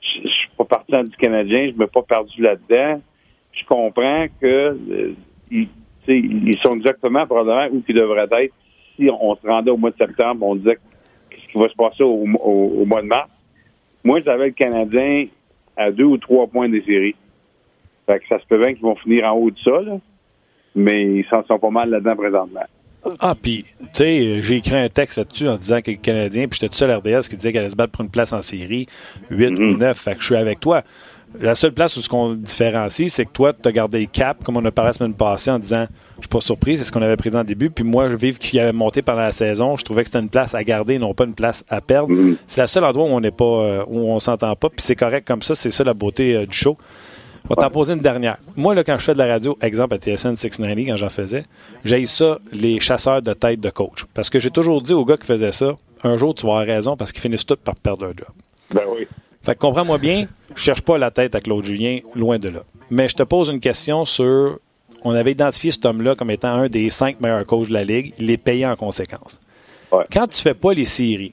je, 0.00 0.28
suis 0.28 0.48
pas 0.56 0.64
partisan 0.64 1.04
du 1.04 1.16
Canadien, 1.16 1.70
je 1.70 1.72
me 1.72 1.84
suis 1.84 1.92
pas 1.92 2.02
perdu 2.02 2.42
là-dedans. 2.42 3.00
Je 3.52 3.64
comprends 3.66 4.26
que 4.40 4.46
euh, 4.46 5.14
ils, 5.50 5.68
ils, 6.08 6.58
sont 6.62 6.72
exactement 6.72 7.26
probablement 7.26 7.76
où 7.76 7.82
ils 7.86 7.94
devraient 7.94 8.26
être 8.30 8.54
si 8.96 9.08
on, 9.10 9.34
se 9.36 9.46
rendait 9.46 9.70
au 9.70 9.76
mois 9.76 9.90
de 9.90 9.96
septembre, 9.96 10.46
on 10.46 10.56
disait 10.56 10.78
qu'est-ce 11.30 11.52
qui 11.52 11.58
va 11.58 11.68
se 11.68 11.74
passer 11.74 12.02
au, 12.02 12.26
au, 12.42 12.84
mois 12.84 13.02
de 13.02 13.06
mars. 13.06 13.30
Moi, 14.04 14.20
j'avais 14.24 14.46
le 14.46 14.52
Canadien 14.52 15.26
à 15.76 15.90
deux 15.90 16.04
ou 16.04 16.18
trois 16.18 16.46
points 16.46 16.68
des 16.68 16.82
séries. 16.82 17.16
Fait 18.06 18.18
que 18.18 18.26
ça 18.28 18.38
se 18.38 18.46
peut 18.46 18.58
bien 18.58 18.74
qu'ils 18.74 18.82
vont 18.82 18.96
finir 18.96 19.26
en 19.26 19.32
haut 19.32 19.50
de 19.50 19.58
ça, 19.64 19.80
là, 19.80 19.98
mais 20.74 21.04
ils 21.04 21.26
s'en 21.30 21.44
sont 21.44 21.58
pas 21.58 21.70
mal 21.70 21.90
là-dedans 21.90 22.16
présentement. 22.16 22.66
Ah, 23.18 23.34
puis, 23.40 23.64
tu 23.78 23.86
sais, 23.94 24.42
j'ai 24.42 24.56
écrit 24.56 24.76
un 24.76 24.88
texte 24.90 25.16
là-dessus 25.16 25.48
en 25.48 25.56
disant 25.56 25.80
que 25.80 25.90
le 25.90 25.96
Canadien, 25.96 26.48
puis 26.48 26.58
j'étais 26.60 26.68
tout 26.68 26.76
seul 26.76 26.90
à 26.90 26.98
RDS 26.98 27.28
qui 27.30 27.36
disait 27.36 27.52
qu'elle 27.52 27.62
allait 27.62 27.70
se 27.70 27.76
battre 27.76 27.92
pour 27.92 28.02
une 28.02 28.10
place 28.10 28.32
en 28.34 28.42
série, 28.42 28.86
8 29.30 29.46
ou 29.46 29.50
9, 29.50 29.78
mm-hmm. 29.78 29.94
fait 29.94 30.14
que 30.14 30.20
je 30.20 30.26
suis 30.26 30.36
avec 30.36 30.60
toi. 30.60 30.82
La 31.38 31.54
seule 31.54 31.72
place 31.72 31.96
où 31.96 32.00
ce 32.00 32.08
qu'on 32.08 32.34
différencie, 32.34 33.12
c'est 33.12 33.24
que 33.24 33.30
toi, 33.30 33.52
tu 33.52 33.68
as 33.68 33.72
gardé 33.72 34.00
le 34.00 34.06
cap, 34.06 34.42
comme 34.42 34.56
on 34.56 34.64
a 34.64 34.70
parlé 34.72 34.88
la 34.88 34.92
semaine 34.94 35.14
passée, 35.14 35.50
en 35.50 35.58
disant 35.58 35.86
Je 36.16 36.22
suis 36.22 36.28
pas 36.28 36.40
surpris, 36.40 36.76
c'est 36.76 36.84
ce 36.84 36.90
qu'on 36.90 37.02
avait 37.02 37.16
pris 37.16 37.34
en 37.36 37.44
début. 37.44 37.70
Puis 37.70 37.84
moi, 37.84 38.08
je 38.08 38.16
vive 38.16 38.38
qui 38.38 38.58
avait 38.58 38.72
monté 38.72 39.00
pendant 39.00 39.20
la 39.20 39.32
saison, 39.32 39.76
je 39.76 39.84
trouvais 39.84 40.02
que 40.02 40.08
c'était 40.08 40.18
une 40.18 40.28
place 40.28 40.54
à 40.54 40.64
garder, 40.64 40.98
non 40.98 41.14
pas 41.14 41.24
une 41.24 41.34
place 41.34 41.64
à 41.68 41.80
perdre. 41.80 42.12
Mm-hmm. 42.12 42.36
C'est 42.46 42.60
la 42.60 42.66
seule 42.66 42.84
endroit 42.84 43.04
où 43.04 43.08
on 43.08 43.20
n'est 43.20 43.30
pas, 43.30 43.44
euh, 43.44 43.84
où 43.86 43.98
on 44.10 44.18
s'entend 44.18 44.54
pas, 44.56 44.68
puis 44.68 44.80
c'est 44.80 44.96
correct 44.96 45.26
comme 45.26 45.42
ça, 45.42 45.54
c'est 45.54 45.70
ça 45.70 45.84
la 45.84 45.94
beauté 45.94 46.34
euh, 46.34 46.46
du 46.46 46.56
show. 46.56 46.76
On 47.48 47.54
va 47.54 47.62
t'en 47.62 47.70
poser 47.70 47.94
une 47.94 48.00
dernière. 48.00 48.36
Moi, 48.56 48.74
là, 48.74 48.84
quand 48.84 48.98
je 48.98 49.04
fais 49.04 49.12
de 49.12 49.18
la 49.18 49.26
radio, 49.26 49.56
exemple 49.62 49.94
à 49.94 49.98
TSN 49.98 50.36
690, 50.36 50.86
quand 50.86 50.96
j'en 50.96 51.08
faisais, 51.08 51.44
j'ai 51.84 52.04
ça, 52.06 52.38
les 52.52 52.80
chasseurs 52.80 53.22
de 53.22 53.32
tête 53.32 53.60
de 53.60 53.70
coach. 53.70 54.04
Parce 54.14 54.30
que 54.30 54.38
j'ai 54.38 54.50
toujours 54.50 54.82
dit 54.82 54.92
aux 54.92 55.04
gars 55.04 55.16
qui 55.16 55.26
faisaient 55.26 55.52
ça, 55.52 55.76
un 56.04 56.16
jour, 56.16 56.34
tu 56.34 56.46
vas 56.46 56.52
avoir 56.52 56.66
raison 56.66 56.96
parce 56.96 57.12
qu'ils 57.12 57.22
finissent 57.22 57.46
tous 57.46 57.56
par 57.56 57.76
perdre 57.76 58.04
leur 58.04 58.16
job. 58.16 58.28
Ben 58.72 58.82
oui. 58.94 59.06
Fait 59.42 59.54
que 59.54 59.60
comprends-moi 59.60 59.98
bien, 59.98 60.26
je 60.54 60.62
cherche 60.62 60.82
pas 60.82 60.98
la 60.98 61.10
tête 61.10 61.34
à 61.34 61.40
Claude 61.40 61.64
Julien, 61.64 62.00
loin 62.14 62.38
de 62.38 62.48
là. 62.48 62.60
Mais 62.90 63.08
je 63.08 63.16
te 63.16 63.22
pose 63.22 63.48
une 63.48 63.60
question 63.60 64.04
sur. 64.04 64.58
On 65.02 65.12
avait 65.12 65.32
identifié 65.32 65.72
cet 65.72 65.86
homme-là 65.86 66.14
comme 66.14 66.30
étant 66.30 66.48
un 66.48 66.68
des 66.68 66.90
cinq 66.90 67.20
meilleurs 67.20 67.46
coachs 67.46 67.68
de 67.68 67.72
la 67.72 67.84
Ligue. 67.84 68.12
Il 68.18 68.30
est 68.30 68.36
payé 68.36 68.66
en 68.66 68.76
conséquence. 68.76 69.40
Quand 70.12 70.26
tu 70.26 70.42
fais 70.42 70.54
pas 70.54 70.74
les 70.74 70.84
séries, 70.84 71.32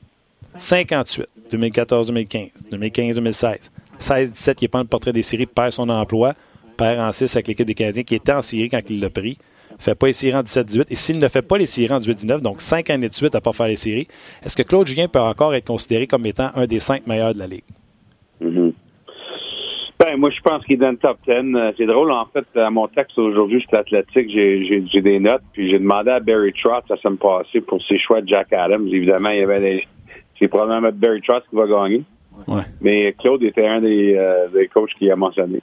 58, 0.55 1.26
2014-2015, 1.51 2.51
2015-2016, 2.72 3.70
16-17, 3.99 4.55
qui 4.55 4.64
n'est 4.64 4.70
pas 4.70 4.80
le 4.80 4.86
portrait 4.86 5.14
des 5.14 5.22
séries, 5.22 5.45
perd 5.45 5.72
son 5.72 5.89
emploi, 5.89 6.34
perd 6.78 6.99
en 6.99 7.12
6 7.12 7.36
avec 7.36 7.47
l'équipe 7.47 7.68
des 7.68 7.74
Canadiens, 7.74 8.03
qui 8.03 8.16
était 8.16 8.32
en 8.32 8.41
série 8.41 8.70
quand 8.70 8.82
il 8.89 9.01
l'a 9.01 9.10
pris. 9.10 9.38
Fait 9.80 9.95
pas 9.95 10.08
les 10.08 10.14
séries 10.14 10.36
en 10.36 10.43
17-18. 10.43 10.86
Et 10.89 10.95
s'il 10.95 11.20
ne 11.20 11.28
fait 11.28 11.41
pas 11.41 11.58
les 11.58 11.66
séries 11.66 11.93
en 11.93 11.99
18-19, 11.99 12.41
donc 12.41 12.62
5 12.62 12.89
années 12.89 13.10
de 13.10 13.14
suite 13.14 13.36
à 13.36 13.39
ne 13.39 13.43
pas 13.43 13.53
faire 13.53 13.68
les 13.68 13.76
séries, 13.76 14.08
est-ce 14.43 14.55
que 14.55 14.64
Claude 14.64 14.88
Julien 14.88 15.08
peut 15.08 15.20
encore 15.20 15.53
être 15.53 15.68
considéré 15.68 16.08
comme 16.08 16.26
étant 16.26 16.51
un 16.55 16.66
des 16.66 16.80
5 16.80 17.05
meilleurs 17.05 17.34
de 17.34 17.39
la 17.39 17.47
Ligue? 17.47 17.64
Ben, 19.99 20.15
moi, 20.17 20.29
je 20.29 20.39
pense 20.41 20.63
qu'il 20.65 20.75
est 20.75 20.77
dans 20.77 20.91
le 20.91 20.97
top 20.97 21.17
10. 21.27 21.31
Euh, 21.33 21.71
c'est 21.75 21.87
drôle, 21.87 22.11
en 22.11 22.25
fait, 22.27 22.45
à 22.55 22.69
mon 22.69 22.87
texte 22.87 23.17
aujourd'hui, 23.17 23.59
j'étais 23.61 23.77
athlétique, 23.77 24.29
j'ai 24.29 25.01
des 25.01 25.19
notes, 25.19 25.41
puis 25.53 25.71
j'ai 25.71 25.79
demandé 25.79 26.11
à 26.11 26.19
Barry 26.19 26.53
Trotz 26.53 26.87
ça 26.87 26.97
se 26.97 27.07
me 27.07 27.15
passait 27.15 27.61
pour 27.61 27.81
ses 27.83 27.97
choix 27.97 28.21
de 28.21 28.27
Jack 28.27 28.53
Adams. 28.53 28.87
Évidemment, 28.87 29.29
il 29.29 29.39
y 29.39 29.43
avait 29.43 29.59
des. 29.59 29.87
C'est 30.37 30.47
probablement 30.47 30.91
Barry 30.93 31.21
Trotz 31.21 31.43
qui 31.49 31.55
va 31.55 31.65
gagner. 31.65 32.03
Mais 32.81 33.13
Claude 33.13 33.43
était 33.43 33.67
un 33.67 33.81
des, 33.81 34.15
euh, 34.15 34.47
des 34.49 34.67
coachs 34.67 34.93
qui 34.97 35.09
a 35.09 35.15
mentionné. 35.15 35.61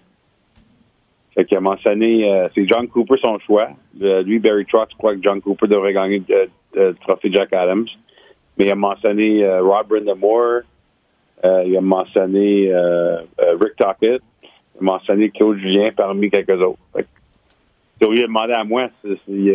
Fait 1.35 1.45
qu'il 1.45 1.57
a 1.57 1.61
mentionné, 1.61 2.31
euh, 2.31 2.49
c'est 2.55 2.67
John 2.67 2.89
Cooper 2.89 3.17
son 3.23 3.39
choix. 3.41 3.69
lui, 4.01 4.39
Barry 4.39 4.65
Trotz 4.67 4.95
croit 4.97 5.15
que 5.15 5.23
John 5.23 5.41
Cooper 5.41 5.67
devrait 5.67 5.93
gagner 5.93 6.23
le, 6.75 6.93
trophée 6.95 7.33
Jack 7.33 7.53
Adams. 7.53 7.87
Mais 8.57 8.67
il 8.67 8.71
a 8.71 8.77
mentionné 8.77 9.45
euh, 9.45 9.63
Rob 9.63 9.89
Brindamore. 9.89 10.63
Il 11.45 11.77
a 11.77 11.81
mentionné 11.81 12.73
Rick 13.61 13.77
Tockett. 13.77 14.23
Il 14.43 14.81
a 14.81 14.83
mentionné 14.83 15.31
Claude 15.31 15.59
Julien 15.59 15.91
parmi 15.97 16.31
quelques 16.31 16.61
autres. 16.61 16.79
Fait 16.95 17.07
il 18.01 18.21
a 18.21 18.27
demandé 18.27 18.53
à 18.53 18.65
moi 18.65 18.89
si, 19.05 19.51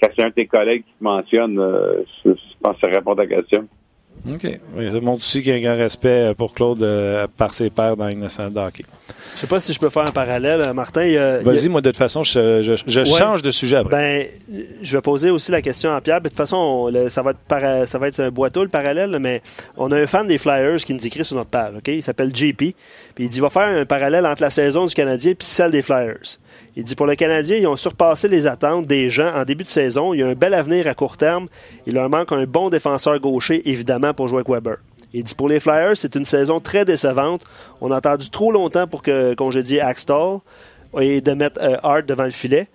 quand 0.00 0.08
c'est 0.14 0.22
un 0.22 0.28
de 0.28 0.34
tes 0.34 0.46
collègues 0.46 0.84
qui 0.84 0.92
te 0.92 1.02
mentionne, 1.02 1.54
je 2.24 2.30
pense 2.62 2.76
que 2.76 2.80
ça 2.80 2.86
répond 2.88 3.12
à 3.12 3.16
ta 3.16 3.26
question. 3.26 3.66
OK. 4.26 4.60
Oui, 4.76 4.90
ça 4.90 5.00
montre 5.00 5.18
aussi 5.20 5.42
qu'il 5.42 5.52
y 5.52 5.54
a 5.54 5.58
un 5.58 5.74
grand 5.74 5.82
respect 5.82 6.32
pour 6.36 6.54
Claude 6.54 6.82
euh, 6.82 7.26
par 7.36 7.54
ses 7.54 7.70
pairs 7.70 7.96
dans 7.96 8.08
une 8.08 8.20
nationale 8.20 8.52
de 8.52 8.58
hockey. 8.58 8.84
Je 9.34 9.40
sais 9.40 9.46
pas 9.46 9.60
si 9.60 9.72
je 9.72 9.78
peux 9.78 9.90
faire 9.90 10.06
un 10.06 10.12
parallèle, 10.12 10.60
euh, 10.60 10.72
Martin. 10.72 11.40
Vas-y, 11.42 11.68
moi, 11.68 11.80
de 11.80 11.90
toute 11.90 11.98
façon, 11.98 12.22
je, 12.22 13.04
change 13.18 13.42
de 13.42 13.50
sujet 13.50 13.76
après. 13.76 14.30
Ben, 14.48 14.66
je 14.82 14.96
vais 14.96 15.02
poser 15.02 15.30
aussi 15.30 15.52
la 15.52 15.62
question 15.62 15.92
à 15.92 16.00
Pierre. 16.00 16.20
De 16.20 16.28
toute 16.28 16.36
façon, 16.36 16.90
ça, 17.08 17.22
va 17.22 17.32
être 17.32 17.86
ça 17.86 17.98
va 17.98 18.08
être 18.08 18.20
un 18.20 18.30
boiteau, 18.30 18.62
le 18.62 18.68
parallèle, 18.68 19.16
mais 19.20 19.42
on 19.76 19.92
a 19.92 19.96
un 19.96 20.06
fan 20.06 20.26
des 20.26 20.38
Flyers 20.38 20.78
qui 20.78 20.94
nous 20.94 21.06
écrit 21.06 21.24
sur 21.24 21.36
notre 21.36 21.50
page. 21.50 21.74
OK? 21.76 21.88
Il 21.88 22.02
s'appelle 22.02 22.34
JP. 22.34 22.56
Puis 22.56 22.74
il 23.18 23.28
dit 23.28 23.38
il 23.38 23.42
va 23.42 23.50
faire 23.50 23.68
un 23.68 23.84
parallèle 23.84 24.26
entre 24.26 24.42
la 24.42 24.50
saison 24.50 24.86
du 24.86 24.94
Canadien 24.94 25.32
et 25.32 25.36
celle 25.40 25.70
des 25.70 25.82
Flyers. 25.82 26.38
Il 26.76 26.84
dit 26.84 26.94
pour 26.94 27.06
le 27.06 27.16
Canadien, 27.16 27.56
ils 27.56 27.66
ont 27.66 27.74
surpassé 27.74 28.28
les 28.28 28.46
attentes 28.46 28.86
des 28.86 29.10
gens 29.10 29.34
en 29.34 29.44
début 29.44 29.64
de 29.64 29.68
saison. 29.68 30.14
Il 30.14 30.20
y 30.20 30.22
a 30.22 30.28
un 30.28 30.34
bel 30.34 30.54
avenir 30.54 30.86
à 30.86 30.94
court 30.94 31.16
terme. 31.16 31.48
Il 31.86 31.94
leur 31.94 32.08
manque 32.08 32.30
un 32.30 32.44
bon 32.44 32.70
défenseur 32.70 33.18
gaucher, 33.18 33.68
évidemment, 33.68 34.14
pour 34.18 34.26
jouer 34.26 34.38
avec 34.38 34.48
Weber. 34.48 34.78
Il 35.12 35.22
dit 35.22 35.34
pour 35.36 35.48
les 35.48 35.60
Flyers, 35.60 35.96
c'est 35.96 36.16
une 36.16 36.24
saison 36.24 36.58
très 36.58 36.84
décevante. 36.84 37.44
On 37.80 37.92
a 37.92 37.98
attendu 37.98 38.30
trop 38.30 38.50
longtemps 38.50 38.88
pour 38.88 39.00
que 39.00 39.32
congédier 39.34 39.80
Axtall 39.80 40.40
et 40.98 41.20
de 41.20 41.32
mettre 41.34 41.60
euh, 41.62 41.76
Hart 41.84 42.04
devant 42.04 42.24
le 42.24 42.32
filet. 42.32 42.66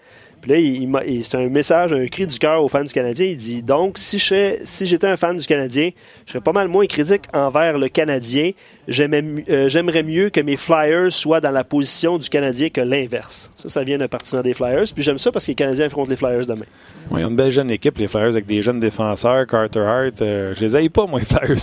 Puis 0.43 0.51
là, 0.51 0.57
il, 0.57 1.23
c'est 1.23 1.37
un 1.37 1.47
message, 1.47 1.93
un 1.93 2.05
cri 2.07 2.27
du 2.27 2.37
cœur 2.37 2.61
aux 2.61 2.67
fans 2.67 2.83
du 2.83 2.91
Canadien. 2.91 3.27
Il 3.27 3.37
dit 3.37 3.63
donc, 3.63 3.97
si, 3.97 4.19
si 4.19 4.85
j'étais 4.85 5.07
un 5.07 5.15
fan 5.15 5.37
du 5.37 5.47
Canadien, 5.47 5.91
je 6.25 6.33
serais 6.33 6.43
pas 6.43 6.51
mal 6.51 6.67
moins 6.67 6.85
critique 6.85 7.21
envers 7.33 7.77
le 7.77 7.87
Canadien. 7.87 8.51
Euh, 8.89 9.69
j'aimerais 9.69 10.03
mieux 10.03 10.29
que 10.31 10.41
mes 10.41 10.57
Flyers 10.57 11.13
soient 11.13 11.39
dans 11.39 11.51
la 11.51 11.63
position 11.63 12.17
du 12.17 12.27
Canadien 12.27 12.67
que 12.67 12.81
l'inverse. 12.81 13.53
Ça, 13.55 13.69
ça 13.69 13.83
vient 13.85 13.97
d'un 13.97 14.09
partisan 14.09 14.41
des 14.41 14.51
Flyers. 14.53 14.83
Puis 14.93 15.01
j'aime 15.01 15.17
ça 15.17 15.31
parce 15.31 15.45
que 15.45 15.51
les 15.51 15.55
Canadiens 15.55 15.85
affrontent 15.85 16.09
les 16.09 16.17
Flyers 16.17 16.45
demain. 16.45 16.65
Oui, 17.09 17.21
ils 17.21 17.25
ont 17.25 17.29
une 17.29 17.37
belle 17.37 17.49
jeune 17.51 17.71
équipe, 17.71 17.97
les 17.97 18.09
Flyers, 18.09 18.33
avec 18.33 18.45
des 18.45 18.61
jeunes 18.61 18.81
défenseurs, 18.81 19.47
Carter 19.47 19.79
Hart. 19.79 20.21
Euh, 20.21 20.53
je 20.55 20.59
les 20.59 20.75
aille 20.75 20.89
pas, 20.89 21.05
moi, 21.05 21.21
les 21.21 21.25
Flyers, 21.25 21.55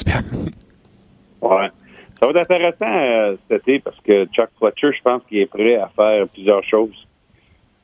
Ouais. 1.43 1.69
Ça 2.19 2.27
va 2.27 2.41
être 2.41 2.51
intéressant 2.51 2.87
euh, 2.87 3.37
cet 3.51 3.61
été 3.69 3.81
parce 3.81 4.01
que 4.01 4.25
Chuck 4.33 4.49
Fletcher, 4.59 4.97
je 4.97 5.03
pense 5.03 5.21
qu'il 5.29 5.37
est 5.37 5.47
prêt 5.47 5.77
à 5.77 5.91
faire 5.95 6.27
plusieurs 6.29 6.65
choses 6.65 7.07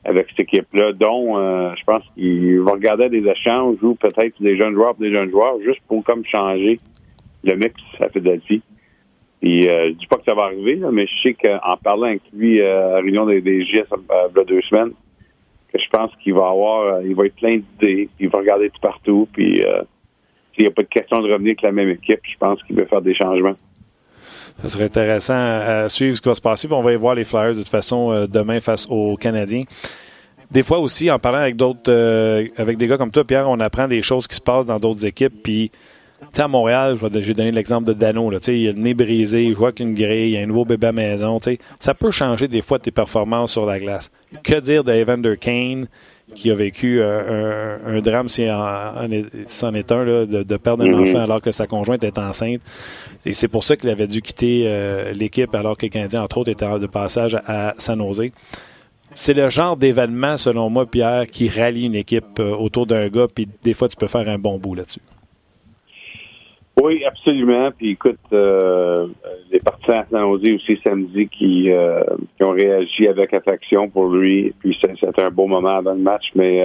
avec 0.05 0.27
cette 0.29 0.41
équipe-là, 0.41 0.93
dont 0.93 1.37
euh, 1.37 1.73
je 1.77 1.83
pense 1.83 2.03
qu'il 2.15 2.61
va 2.61 2.71
regarder 2.71 3.09
des 3.09 3.27
échanges 3.27 3.77
ou 3.81 3.95
peut-être 3.95 4.41
des 4.41 4.57
jeunes 4.57 4.73
joueurs 4.73 4.95
des 4.95 5.11
jeunes 5.11 5.29
joueurs, 5.29 5.59
juste 5.61 5.81
pour 5.87 6.03
comme 6.03 6.23
changer 6.25 6.77
le 7.43 7.55
mix 7.55 7.75
à 7.99 8.09
Philadelphie. 8.09 8.61
Puis 9.41 9.67
euh, 9.67 9.89
je 9.89 9.93
dis 9.93 10.07
pas 10.07 10.17
que 10.17 10.23
ça 10.25 10.33
va 10.33 10.43
arriver, 10.43 10.79
mais 10.91 11.07
je 11.07 11.21
sais 11.21 11.33
qu'en 11.33 11.77
parlant 11.77 12.07
avec 12.07 12.21
lui 12.33 12.61
euh, 12.61 12.87
à 12.87 12.91
la 12.93 12.99
réunion 13.01 13.25
des, 13.25 13.41
GS 13.41 13.65
il 13.65 13.75
y 13.75 14.39
a 14.39 14.43
deux 14.45 14.61
semaines, 14.61 14.91
que 15.71 15.79
je 15.79 15.89
pense 15.89 16.11
qu'il 16.23 16.33
va 16.33 16.49
avoir 16.49 17.01
il 17.03 17.13
va 17.13 17.25
être 17.25 17.35
plein 17.35 17.57
d'idées, 17.57 18.09
il 18.19 18.29
va 18.29 18.39
regarder 18.39 18.69
tout 18.69 18.81
partout, 18.81 19.27
puis 19.33 19.61
s'il 20.53 20.63
n'y 20.63 20.67
a 20.67 20.71
pas 20.71 20.83
de 20.83 20.87
question 20.87 21.19
de 21.19 21.31
revenir 21.31 21.51
avec 21.51 21.61
la 21.61 21.71
même 21.71 21.89
équipe, 21.89 22.21
je 22.23 22.37
pense 22.37 22.63
qu'il 22.63 22.75
va 22.77 22.85
faire 22.85 23.01
des 23.01 23.13
changements. 23.13 23.55
Ça 24.61 24.69
serait 24.69 24.85
intéressant 24.85 25.35
à 25.35 25.87
suivre 25.89 26.17
ce 26.17 26.21
qui 26.21 26.29
va 26.29 26.35
se 26.35 26.41
passer. 26.41 26.67
on 26.71 26.81
va 26.81 26.93
y 26.93 26.95
voir 26.95 27.15
les 27.15 27.23
Flyers 27.23 27.53
de 27.53 27.59
toute 27.59 27.69
façon 27.69 28.11
euh, 28.11 28.27
demain 28.27 28.59
face 28.59 28.87
aux 28.89 29.15
Canadiens. 29.15 29.63
Des 30.49 30.63
fois 30.63 30.79
aussi, 30.79 31.11
en 31.11 31.19
parlant 31.19 31.39
avec 31.39 31.55
d'autres, 31.55 31.89
euh, 31.91 32.47
avec 32.57 32.77
des 32.77 32.87
gars 32.87 32.97
comme 32.97 33.11
toi, 33.11 33.25
Pierre, 33.25 33.49
on 33.49 33.59
apprend 33.59 33.87
des 33.87 34.01
choses 34.01 34.27
qui 34.27 34.35
se 34.35 34.41
passent 34.41 34.65
dans 34.65 34.77
d'autres 34.77 35.05
équipes. 35.05 35.43
Puis, 35.43 35.71
tu 36.33 36.41
à 36.41 36.47
Montréal, 36.47 36.97
je 36.99 37.07
vais 37.07 37.33
donner 37.33 37.51
l'exemple 37.51 37.87
de 37.87 37.93
Dano. 37.93 38.29
Là, 38.31 38.39
il 38.47 38.69
a 38.69 38.71
le 38.71 38.79
nez 38.79 38.93
brisé, 38.93 39.43
il 39.43 39.55
joue 39.55 39.65
avec 39.65 39.79
une 39.79 39.93
grille, 39.93 40.31
il 40.31 40.37
a 40.37 40.41
un 40.41 40.45
nouveau 40.45 40.65
bébé 40.65 40.87
à 40.87 40.91
maison. 40.91 41.37
Ça 41.79 41.93
peut 41.93 42.11
changer 42.11 42.47
des 42.47 42.61
fois 42.61 42.79
tes 42.79 42.91
performances 42.91 43.51
sur 43.51 43.65
la 43.65 43.79
glace. 43.79 44.09
Que 44.43 44.59
dire 44.59 44.83
de 44.83 44.93
Evander 44.93 45.37
Kane, 45.37 45.87
qui 46.33 46.51
a 46.51 46.55
vécu 46.55 46.99
euh, 46.99 47.77
un, 47.85 47.99
drame, 47.99 48.29
si 48.29 48.47
c'en 49.47 49.73
est 49.73 49.91
un, 49.91 50.05
de, 50.25 50.57
perdre 50.57 50.83
un 50.83 50.87
mm-hmm. 50.87 51.09
enfant 51.09 51.19
alors 51.19 51.41
que 51.41 51.51
sa 51.51 51.67
conjointe 51.67 52.03
est 52.03 52.17
enceinte. 52.17 52.61
Et 53.27 53.33
c'est 53.33 53.49
pour 53.49 53.65
ça 53.65 53.75
qu'il 53.75 53.89
avait 53.89 54.07
dû 54.07 54.21
quitter 54.21 54.63
euh, 54.67 55.11
l'équipe 55.11 55.53
alors 55.53 55.77
que 55.77 55.85
le 55.85 55.89
Canadien, 55.89 56.23
entre 56.23 56.37
autres, 56.37 56.49
était 56.49 56.79
de 56.79 56.87
passage 56.87 57.35
à 57.45 57.73
San 57.77 57.99
Jose. 57.99 58.31
C'est 59.15 59.33
le 59.33 59.49
genre 59.49 59.75
d'événement, 59.75 60.37
selon 60.37 60.69
moi, 60.69 60.85
Pierre, 60.85 61.27
qui 61.27 61.49
rallie 61.49 61.87
une 61.87 61.95
équipe 61.95 62.39
euh, 62.39 62.55
autour 62.55 62.85
d'un 62.85 63.09
gars, 63.09 63.27
puis 63.27 63.45
des 63.63 63.73
fois, 63.73 63.89
tu 63.89 63.97
peux 63.97 64.07
faire 64.07 64.29
un 64.29 64.37
bon 64.37 64.57
bout 64.57 64.75
là-dessus. 64.75 65.01
Oui, 66.81 67.03
absolument. 67.03 67.71
Puis 67.77 67.91
écoute, 67.91 68.19
euh, 68.31 69.07
les 69.51 69.59
partisans 69.59 69.97
à 69.97 70.05
San 70.09 70.23
aussi 70.23 70.79
samedi 70.85 71.27
qui, 71.27 71.69
euh, 71.69 72.03
qui, 72.37 72.43
ont 72.45 72.51
réagi 72.51 73.09
avec 73.09 73.33
affection 73.33 73.89
pour 73.89 74.07
lui. 74.07 74.53
Puis 74.59 74.77
c'était 74.79 75.21
un 75.21 75.31
beau 75.31 75.47
moment 75.47 75.77
avant 75.77 75.93
le 75.93 75.99
match. 75.99 76.25
Mais 76.35 76.63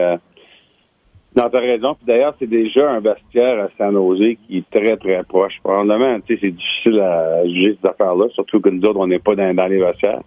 non, 1.35 1.49
t'as 1.51 1.61
raison. 1.61 1.95
Puis 1.95 2.07
d'ailleurs, 2.07 2.35
c'est 2.39 2.49
déjà 2.49 2.91
un 2.91 3.01
vestiaire 3.01 3.64
à 3.64 3.68
San 3.78 3.95
Jose 3.95 4.37
qui 4.47 4.59
est 4.59 4.70
très, 4.70 4.97
très 4.97 5.22
proche. 5.24 5.55
Probablement, 5.62 6.20
tu 6.20 6.35
sais, 6.35 6.41
c'est 6.43 6.51
difficile 6.51 7.01
à 7.01 7.47
juger 7.47 7.78
cette 7.80 7.93
affaire-là, 7.93 8.26
surtout 8.35 8.61
que 8.61 8.68
nous 8.68 8.83
autres, 8.83 9.01
on 9.01 9.07
n'est 9.07 9.18
pas 9.18 9.35
dans, 9.35 9.55
dans, 9.55 9.66
les 9.66 9.78
vestiaires. 9.78 10.20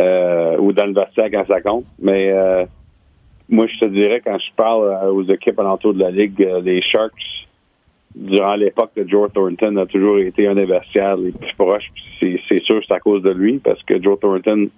Euh, 0.00 0.56
ou 0.58 0.72
dans 0.72 0.86
le 0.86 0.94
vestiaire 0.94 1.30
quand 1.30 1.44
ça 1.46 1.60
compte. 1.60 1.84
Mais 2.00 2.32
euh, 2.32 2.64
moi, 3.50 3.66
je 3.66 3.78
te 3.78 3.84
dirais, 3.84 4.22
quand 4.24 4.38
je 4.38 4.54
parle 4.56 5.10
aux 5.10 5.24
équipes 5.24 5.58
alentour 5.58 5.92
de 5.92 6.00
la 6.00 6.10
Ligue, 6.10 6.48
les 6.62 6.80
Sharks, 6.80 7.46
durant 8.14 8.54
l'époque 8.54 8.92
de 8.96 9.06
Joe 9.06 9.30
Thornton, 9.32 9.76
a 9.76 9.86
toujours 9.86 10.18
été 10.18 10.46
un 10.46 10.54
des 10.54 10.64
vestiaires 10.64 11.18
les 11.18 11.32
plus 11.32 11.54
proches. 11.56 11.92
C'est 12.20 12.62
sûr 12.64 12.80
c'est 12.86 12.94
à 12.94 13.00
cause 13.00 13.22
de 13.22 13.30
lui, 13.30 13.58
parce 13.58 13.82
que 13.82 14.02
Joe 14.02 14.18
Thornton 14.18 14.70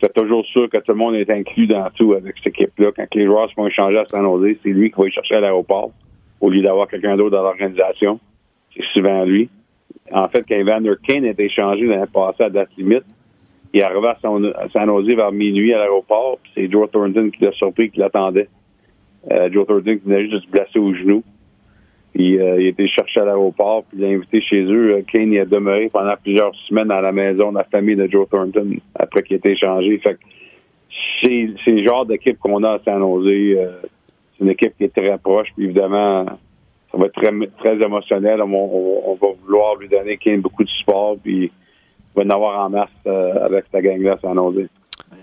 c'est 0.00 0.12
toujours 0.14 0.44
sûr 0.46 0.68
que 0.70 0.78
tout 0.78 0.92
le 0.92 0.94
monde 0.94 1.14
est 1.14 1.30
inclus 1.30 1.66
dans 1.66 1.88
tout 1.94 2.14
avec 2.14 2.36
cette 2.38 2.54
équipe-là. 2.54 2.90
Quand 2.96 3.14
les 3.14 3.26
joueurs 3.26 3.48
se 3.48 3.54
font 3.54 3.66
échanger 3.66 3.98
à 3.98 4.06
San 4.06 4.22
Jose, 4.22 4.56
c'est 4.62 4.70
lui 4.70 4.90
qui 4.90 5.00
va 5.00 5.06
y 5.06 5.12
chercher 5.12 5.36
à 5.36 5.40
l'aéroport 5.40 5.90
au 6.40 6.48
lieu 6.48 6.62
d'avoir 6.62 6.88
quelqu'un 6.88 7.16
d'autre 7.16 7.36
dans 7.36 7.42
l'organisation. 7.42 8.18
C'est 8.74 8.84
souvent 8.94 9.24
lui. 9.24 9.50
En 10.10 10.28
fait, 10.28 10.44
quand 10.48 10.56
Evander 10.56 10.94
Kane 11.06 11.26
été 11.26 11.44
échangé 11.44 11.86
l'année 11.86 12.06
passée 12.12 12.44
à 12.44 12.50
date 12.50 12.70
limite, 12.78 13.04
il 13.72 13.80
est 13.80 13.82
arrivé 13.82 14.08
à 14.08 14.18
San 14.72 14.86
Jose 14.86 15.14
vers 15.14 15.32
minuit 15.32 15.72
à 15.74 15.78
l'aéroport, 15.78 16.38
c'est 16.54 16.70
Joe 16.70 16.90
Thornton 16.90 17.30
qui 17.30 17.44
l'a 17.44 17.52
surpris, 17.52 17.90
qui 17.90 18.00
l'attendait. 18.00 18.48
Euh, 19.30 19.50
Joe 19.52 19.66
Thornton 19.66 19.98
qui 19.98 20.08
venait 20.08 20.22
juste 20.22 20.34
de 20.34 20.40
se 20.40 20.50
blesser 20.50 20.78
au 20.78 20.94
genou. 20.94 21.22
Puis 22.14 22.38
euh, 22.38 22.60
il 22.60 22.66
a 22.66 22.68
été 22.70 22.88
cherché 22.88 23.20
à 23.20 23.24
l'aéroport, 23.24 23.84
puis 23.84 23.98
il 23.98 24.04
a 24.04 24.08
invité 24.08 24.40
chez 24.40 24.62
eux. 24.62 24.96
Euh, 24.96 25.02
Kane 25.02 25.32
y 25.32 25.38
a 25.38 25.44
demeuré 25.44 25.88
pendant 25.92 26.14
plusieurs 26.22 26.54
semaines 26.68 26.90
à 26.90 27.00
la 27.00 27.12
maison 27.12 27.52
de 27.52 27.58
la 27.58 27.64
famille 27.64 27.96
de 27.96 28.08
Joe 28.10 28.28
Thornton 28.28 28.76
après 28.96 29.22
qu'il 29.22 29.34
ait 29.34 29.38
été 29.38 29.52
échangé. 29.52 29.98
Fait 29.98 30.14
que 30.14 30.20
c'est, 31.22 31.70
le 31.70 31.84
genre 31.84 32.04
d'équipe 32.06 32.38
qu'on 32.38 32.64
a 32.64 32.72
à 32.72 32.78
San 32.84 32.98
Jose. 32.98 33.26
Euh, 33.26 33.80
c'est 34.32 34.44
une 34.44 34.50
équipe 34.50 34.76
qui 34.76 34.84
est 34.84 34.94
très 34.94 35.18
proche, 35.18 35.48
puis 35.54 35.66
évidemment, 35.66 36.24
ça 36.90 36.98
va 36.98 37.06
être 37.06 37.14
très, 37.14 37.32
très 37.58 37.80
émotionnel. 37.80 38.42
On, 38.42 39.16
va 39.20 39.28
vouloir 39.44 39.76
lui 39.76 39.88
donner 39.88 40.16
Kane 40.16 40.40
beaucoup 40.40 40.64
de 40.64 40.68
support, 40.68 41.16
puis 41.22 41.44
il 41.44 41.50
va 42.16 42.22
en 42.24 42.30
avoir 42.30 42.66
en 42.66 42.70
masse 42.70 42.88
avec 43.06 43.66
sa 43.70 43.80
gang-là 43.80 44.14
à 44.14 44.18
San 44.18 44.34
Jose. 44.34 44.66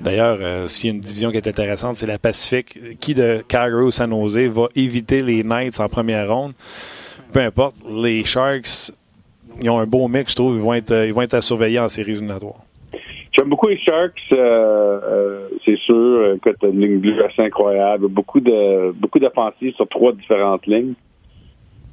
D'ailleurs, 0.01 0.37
euh, 0.41 0.67
s'il 0.67 0.89
y 0.89 0.93
a 0.93 0.95
une 0.95 1.01
division 1.01 1.31
qui 1.31 1.37
est 1.37 1.47
intéressante, 1.47 1.95
c'est 1.95 2.05
la 2.05 2.19
Pacifique. 2.19 2.99
Qui 2.99 3.13
de 3.13 3.43
Calgary 3.47 3.83
ou 3.83 3.91
San 3.91 4.11
Jose 4.11 4.37
va 4.37 4.67
éviter 4.75 5.21
les 5.23 5.43
Knights 5.43 5.79
en 5.79 5.89
première 5.89 6.27
ronde? 6.33 6.53
Peu 7.33 7.39
importe. 7.39 7.75
Les 7.89 8.23
Sharks, 8.23 8.91
ils 9.61 9.69
ont 9.69 9.79
un 9.79 9.85
beau 9.85 10.07
mix, 10.07 10.31
je 10.31 10.35
trouve. 10.35 10.55
Ils 10.55 10.61
vont 10.61 10.73
être, 10.73 11.05
ils 11.05 11.13
vont 11.13 11.21
être 11.21 11.33
à 11.33 11.41
surveiller 11.41 11.79
en 11.79 11.87
séries 11.87 12.11
éliminatoires. 12.11 12.61
J'aime 13.31 13.49
beaucoup 13.49 13.67
les 13.67 13.77
Sharks, 13.77 14.19
euh, 14.31 14.99
euh, 15.03 15.47
c'est 15.63 15.77
sûr. 15.77 16.35
Écoute, 16.35 16.57
une 16.63 16.79
ligne 16.79 16.99
bleue 16.99 17.23
assez 17.25 17.41
incroyable. 17.41 18.07
Beaucoup 18.07 18.39
de 18.39 18.91
beaucoup 18.91 19.19
d'offensives 19.19 19.75
sur 19.75 19.87
trois 19.87 20.11
différentes 20.11 20.65
lignes. 20.65 20.93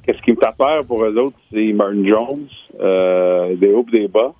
Qu'est-ce 0.04 0.20
qui 0.22 0.32
me 0.32 0.36
fait 0.36 0.56
peur 0.58 0.84
pour 0.84 1.04
eux 1.04 1.16
autres, 1.16 1.36
c'est 1.52 1.72
Martin 1.72 2.04
Jones, 2.06 3.56
des 3.58 3.72
hauts 3.72 3.86
et 3.92 4.00
des 4.00 4.08
bas. 4.08 4.34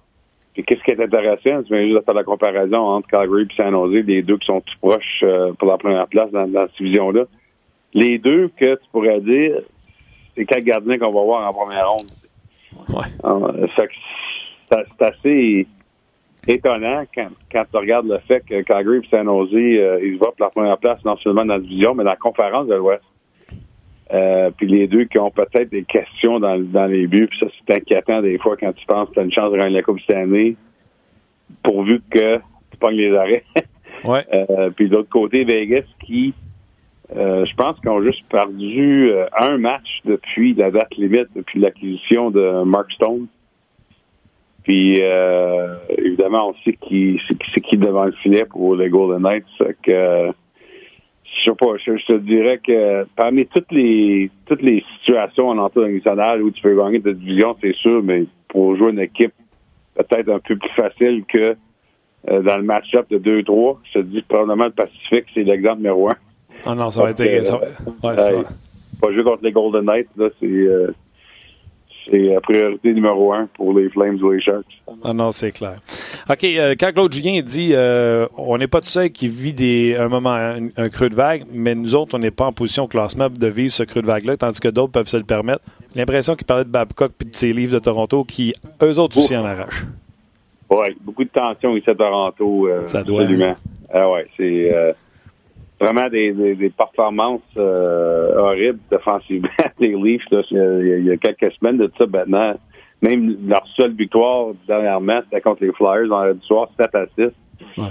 Puis 0.55 0.63
qu'est-ce 0.63 0.83
qui 0.85 0.93
est 0.93 1.01
intéressant, 1.01 1.63
tu 1.65 1.75
viens 1.75 1.83
juste 1.83 1.97
de 1.97 2.05
faire 2.05 2.15
la 2.15 2.23
comparaison 2.23 2.79
entre 2.79 3.09
Calgary 3.09 3.43
et 3.43 3.55
San 3.57 3.73
Jose, 3.73 4.05
les 4.07 4.23
deux 4.23 4.39
qui 4.39 4.47
sont 4.47 4.61
tout 4.61 4.79
proches 4.81 5.23
euh, 5.25 5.53
pour 5.55 5.69
la 5.69 5.79
première 5.79 6.07
place 6.07 6.31
dans, 6.31 6.47
cette 6.47 6.77
division-là. 6.79 7.25
Les 7.93 8.19
deux 8.19 8.49
que 8.57 8.77
tu 8.77 8.89
pourrais 8.93 9.21
dire, 9.21 9.61
c'est 10.37 10.45
quel 10.45 10.63
gardien 10.63 10.99
qu'on 10.99 11.13
va 11.13 11.23
voir 11.23 11.49
en 11.49 11.53
première 11.53 11.91
ronde. 11.91 12.11
Ouais. 12.89 13.69
c'est 14.69 15.03
assez 15.03 15.67
étonnant 16.47 17.05
quand, 17.15 17.29
quand 17.51 17.65
tu 17.71 17.77
regardes 17.77 18.07
le 18.07 18.19
fait 18.19 18.41
que 18.41 18.63
Calgary 18.63 18.99
et 18.99 19.09
San 19.09 19.25
Jose, 19.25 19.53
euh, 19.53 20.01
ils 20.03 20.15
se 20.15 20.19
voient 20.19 20.33
pour 20.37 20.45
la 20.45 20.51
première 20.51 20.79
place 20.79 21.05
non 21.05 21.17
seulement 21.17 21.45
dans 21.45 21.55
la 21.55 21.61
division, 21.61 21.95
mais 21.95 22.05
dans 22.05 22.11
la 22.11 22.17
conférence 22.17 22.69
de 22.69 22.75
l'Ouest. 22.75 23.03
Euh, 24.15 24.51
puis 24.57 24.69
les 24.69 24.87
deux 24.87 25.05
qui 25.05 25.19
ont 25.19 25.31
peut-être 25.31 25.71
des 25.73 25.83
questions 25.83 26.39
dans, 26.39 26.57
dans 26.59 26.87
les 26.87 27.09
buts, 27.09 27.27
puis 27.27 27.39
ça 27.41 27.47
c'est 27.67 27.75
inquiétant 27.75 28.23
des 28.23 28.39
fois 28.39 28.57
quand 28.57 28.73
tu 28.73 28.87
penses 28.87 29.09
que 29.09 29.15
tu 29.15 29.21
as 29.21 29.23
une 29.25 29.33
chance 29.33 29.51
de 29.51 29.57
gagner 29.57 29.75
la 29.75 29.83
Coupe 29.83 29.99
cette 30.07 30.17
année, 30.17 30.55
pourvu 31.65 32.01
que 32.11 32.37
tu 32.37 32.77
pognes 32.79 32.97
les 32.97 33.17
arrêts. 33.17 33.45
ouais. 34.05 34.25
Euh, 34.33 34.71
puis 34.71 34.89
de 34.89 34.95
l'autre 34.95 35.09
côté, 35.09 35.43
Vegas 35.43 35.83
qui, 36.05 36.33
euh, 37.17 37.45
je 37.45 37.55
pense 37.57 37.81
qu'ils 37.81 37.91
ont 37.91 38.03
juste 38.03 38.25
perdu 38.31 39.11
un 39.37 39.59
match 39.59 40.01
depuis 40.05 40.55
la 40.55 40.71
date 40.71 40.95
limite, 40.97 41.29
depuis 41.35 41.59
l'acquisition 41.59 42.31
de 42.31 42.63
Mark 42.63 42.93
Stone. 42.93 43.27
Puis 44.63 45.01
évidemment, 45.99 46.51
on 46.51 46.55
sait 46.65 46.75
qui 46.75 47.21
c'est 47.53 47.61
qui 47.61 47.77
devant 47.77 48.05
le 48.05 48.13
filet 48.13 48.45
pour 48.45 48.77
les 48.77 48.91
Golden 48.91 49.23
Knights. 49.23 49.45
Que, 49.83 50.33
je 51.45 51.51
sais 51.51 51.57
pas, 51.57 51.77
je, 51.77 52.07
te 52.07 52.19
dirais 52.19 52.59
que 52.59 53.07
parmi 53.17 53.47
toutes 53.47 53.71
les 53.71 54.31
toutes 54.47 54.63
les 54.63 54.85
situations 54.99 55.49
en 55.49 55.65
international 55.65 56.43
où 56.43 56.51
tu 56.51 56.63
peux 56.63 56.77
gagner 56.77 57.01
ta 57.01 57.13
division, 57.13 57.57
c'est 57.61 57.75
sûr, 57.75 58.03
mais 58.03 58.25
pour 58.49 58.77
jouer 58.77 58.91
une 58.91 59.01
équipe 59.01 59.35
peut-être 59.95 60.31
un 60.31 60.39
peu 60.39 60.57
plus 60.57 60.71
facile 60.71 61.25
que 61.27 61.57
euh, 62.31 62.43
dans 62.43 62.57
le 62.57 62.63
match-up 62.63 63.07
de 63.11 63.19
2-3, 63.19 63.79
je 63.85 63.99
te 63.99 64.05
dis 64.05 64.23
probablement 64.23 64.65
le 64.65 64.71
Pacifique, 64.71 65.27
c'est 65.35 65.45
l'exemple 65.45 65.79
numéro 65.79 66.11
un. 66.11 66.17
Ah 66.65 66.75
non, 66.75 66.91
ça 66.91 67.03
va 67.03 67.11
être... 67.11 67.21
Euh, 67.21 68.43
pas 69.01 69.13
jouer 69.13 69.23
contre 69.23 69.45
les 69.45 69.53
Golden 69.53 69.85
Knights, 69.85 70.09
là, 70.17 70.29
c'est... 70.41 70.69
Euh, 72.07 72.11
c'est 72.11 72.35
la 72.35 72.41
priorité 72.41 72.93
numéro 72.93 73.33
un 73.33 73.49
pour 73.55 73.73
les 73.73 73.89
Flames 73.89 74.19
ou 74.23 74.31
les 74.31 74.41
Sharks. 74.41 74.65
Ah 75.03 75.13
non, 75.13 75.33
c'est 75.33 75.53
clair. 75.53 75.77
OK, 76.29 76.45
euh, 76.45 76.75
quand 76.79 76.93
Claude 76.93 77.13
Julien 77.13 77.41
dit 77.43 77.71
euh, 77.73 78.27
on 78.37 78.59
n'est 78.59 78.67
pas 78.67 78.81
tout 78.81 78.89
seul 78.89 79.11
qui 79.11 79.29
vit 79.29 79.53
des, 79.53 79.97
un 79.97 80.09
moment, 80.09 80.35
un, 80.35 80.89
creux 80.89 81.09
de 81.09 81.15
vague, 81.15 81.45
mais 81.53 81.75
nous 81.75 81.95
autres, 81.95 82.15
on 82.15 82.19
n'est 82.19 82.31
pas 82.31 82.47
en 82.47 82.53
position 82.53 82.87
classement 82.87 83.29
de 83.29 83.47
vivre 83.47 83.73
ce 83.73 83.83
creux 83.83 84.03
de 84.03 84.07
vague-là, 84.07 84.37
tandis 84.37 84.61
que 84.61 84.69
d'autres 84.69 84.93
peuvent 84.93 85.09
se 85.09 85.17
le 85.17 85.25
permettre. 85.25 85.63
L'impression 85.95 86.35
qu'il 86.35 86.47
parlait 86.47 86.65
de 86.65 86.71
Babcock 86.71 87.13
et 87.21 87.25
de 87.25 87.37
ses 87.37 87.53
livres 87.53 87.73
de 87.73 87.79
Toronto 87.79 88.25
qui, 88.25 88.53
eux 88.83 88.99
autres 88.99 89.19
aussi, 89.19 89.37
en 89.37 89.45
arrachent. 89.45 89.87
Oui, 90.71 90.97
beaucoup 91.01 91.25
de 91.25 91.29
tension 91.29 91.77
ici 91.77 91.89
à 91.91 91.95
Toronto. 91.95 92.69
Euh, 92.69 92.87
Ça 92.87 93.03
doit. 93.03 93.23
Absolument. 93.23 93.55
Ah 93.93 94.11
ouais, 94.11 94.27
c'est 94.37 94.73
vraiment 95.81 96.09
des, 96.09 96.33
des, 96.33 96.71
performances 96.71 97.43
euh, 97.57 98.37
horribles 98.37 98.79
défensivement. 98.91 99.49
les 99.81 99.95
Leafs, 99.95 100.23
il, 100.51 101.05
y 101.05 101.11
a, 101.11 101.17
quelques 101.17 101.53
semaines 101.55 101.79
de 101.79 101.91
ça 101.99 102.07
maintenant. 102.07 102.55
Même 103.03 103.37
leur 103.47 103.67
seule 103.77 103.93
victoire 103.93 104.53
dernièrement, 104.67 105.21
c'était 105.25 105.43
contre 105.43 105.65
les 105.65 105.73
Flyers 105.73 106.09
dans 106.09 106.25
le 106.25 106.39
soir, 106.43 106.69
7 106.79 106.95
à 106.95 107.07
6. 107.19 107.23
Ouais. 107.77 107.85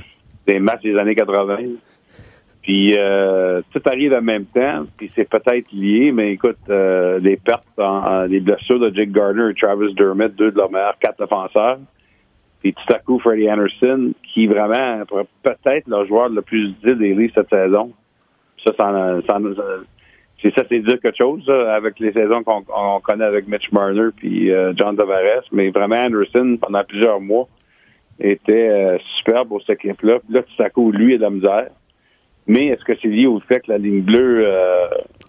Des 0.48 0.60
matchs 0.60 0.82
des 0.82 0.98
années 0.98 1.16
80. 1.16 1.58
Puis 2.64 2.96
euh, 2.98 3.62
tout 3.74 3.82
arrive 3.86 4.14
en 4.14 4.22
même 4.22 4.46
temps, 4.46 4.86
puis 4.98 5.12
c'est 5.14 5.28
peut-être 5.28 5.70
lié, 5.74 6.14
mais 6.14 6.32
écoute, 6.32 6.58
euh, 6.70 7.20
les 7.20 7.36
pertes, 7.36 7.68
en, 7.78 8.24
les 8.24 8.40
blessures 8.40 8.80
de 8.80 8.90
Jake 8.96 9.12
Gardner 9.12 9.50
et 9.52 9.54
Travis 9.54 9.94
Dermott, 9.94 10.34
deux 10.34 10.52
de 10.52 10.58
leurs 10.58 10.72
meilleurs 10.72 10.98
quatre 10.98 11.20
défenseurs, 11.20 11.78
puis 12.64 12.74
tout 12.74 12.94
à 12.94 13.00
coup, 13.00 13.20
Freddie 13.20 13.52
Anderson, 13.52 14.14
qui 14.24 14.48
vraiment 14.48 15.04
peut-être 15.44 15.86
le 15.86 16.06
joueur 16.08 16.30
le 16.30 16.42
plus 16.42 16.70
utile 16.70 16.98
des 16.98 17.14
Leafs 17.14 17.34
cette 17.36 17.50
saison. 17.50 17.92
Ça, 18.66 18.72
ça, 18.78 19.22
ça, 19.28 19.38
c'est 20.42 20.56
ça, 20.56 20.64
c'est 20.70 20.80
dire 20.80 21.00
quelque 21.02 21.18
chose 21.18 21.50
avec 21.50 22.00
les 22.00 22.14
saisons 22.14 22.42
qu'on 22.44 23.02
connaît 23.02 23.26
avec 23.26 23.50
Mitch 23.50 23.70
Marner 23.74 24.10
puis 24.16 24.50
euh, 24.50 24.72
John 24.78 24.96
Tavares. 24.96 25.44
Mais 25.52 25.72
vraiment, 25.72 25.98
Anderson, 25.98 26.58
pendant 26.60 26.86
plusieurs 26.86 27.20
mois, 27.20 27.50
était 28.22 28.70
euh, 28.70 28.98
superbe 29.18 29.50
pour 29.50 29.62
cette 29.64 29.84
équipe-là. 29.84 30.20
Là, 30.30 30.44
tout 30.44 30.64
à 30.64 30.70
coup, 30.70 30.94
lui, 30.94 31.16
a 31.16 31.18
de 31.18 31.24
la 31.24 31.30
misère. 31.32 31.68
Mais 32.48 32.68
est-ce 32.68 32.86
que 32.86 32.94
c'est 33.02 33.10
lié 33.10 33.28
au 33.28 33.42
fait 33.42 33.60
que 33.60 33.72
la 33.72 33.78
ligne 33.78 34.02
bleue 34.02 34.46
euh, 34.46 34.86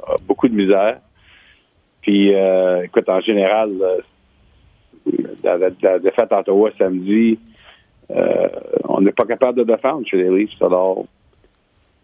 a 0.07 0.16
beaucoup 0.28 0.49
de 0.49 0.55
misère? 0.55 0.99
Puis, 2.03 2.32
écoute, 2.85 3.09
en 3.09 3.20
général, 3.22 3.70
la, 5.42 5.59
la, 5.59 5.98
défaite 5.98 6.32
à 6.32 6.40
Ottawa 6.40 6.70
samedi, 6.78 7.38
euh, 8.11 8.48
on 8.88 9.00
n'est 9.00 9.12
pas 9.12 9.26
capable 9.26 9.59
de 9.59 9.64
défendre 9.64 10.07
chez 10.07 10.16
les 10.16 10.30
Leafs. 10.30 10.61
Alors, 10.61 11.05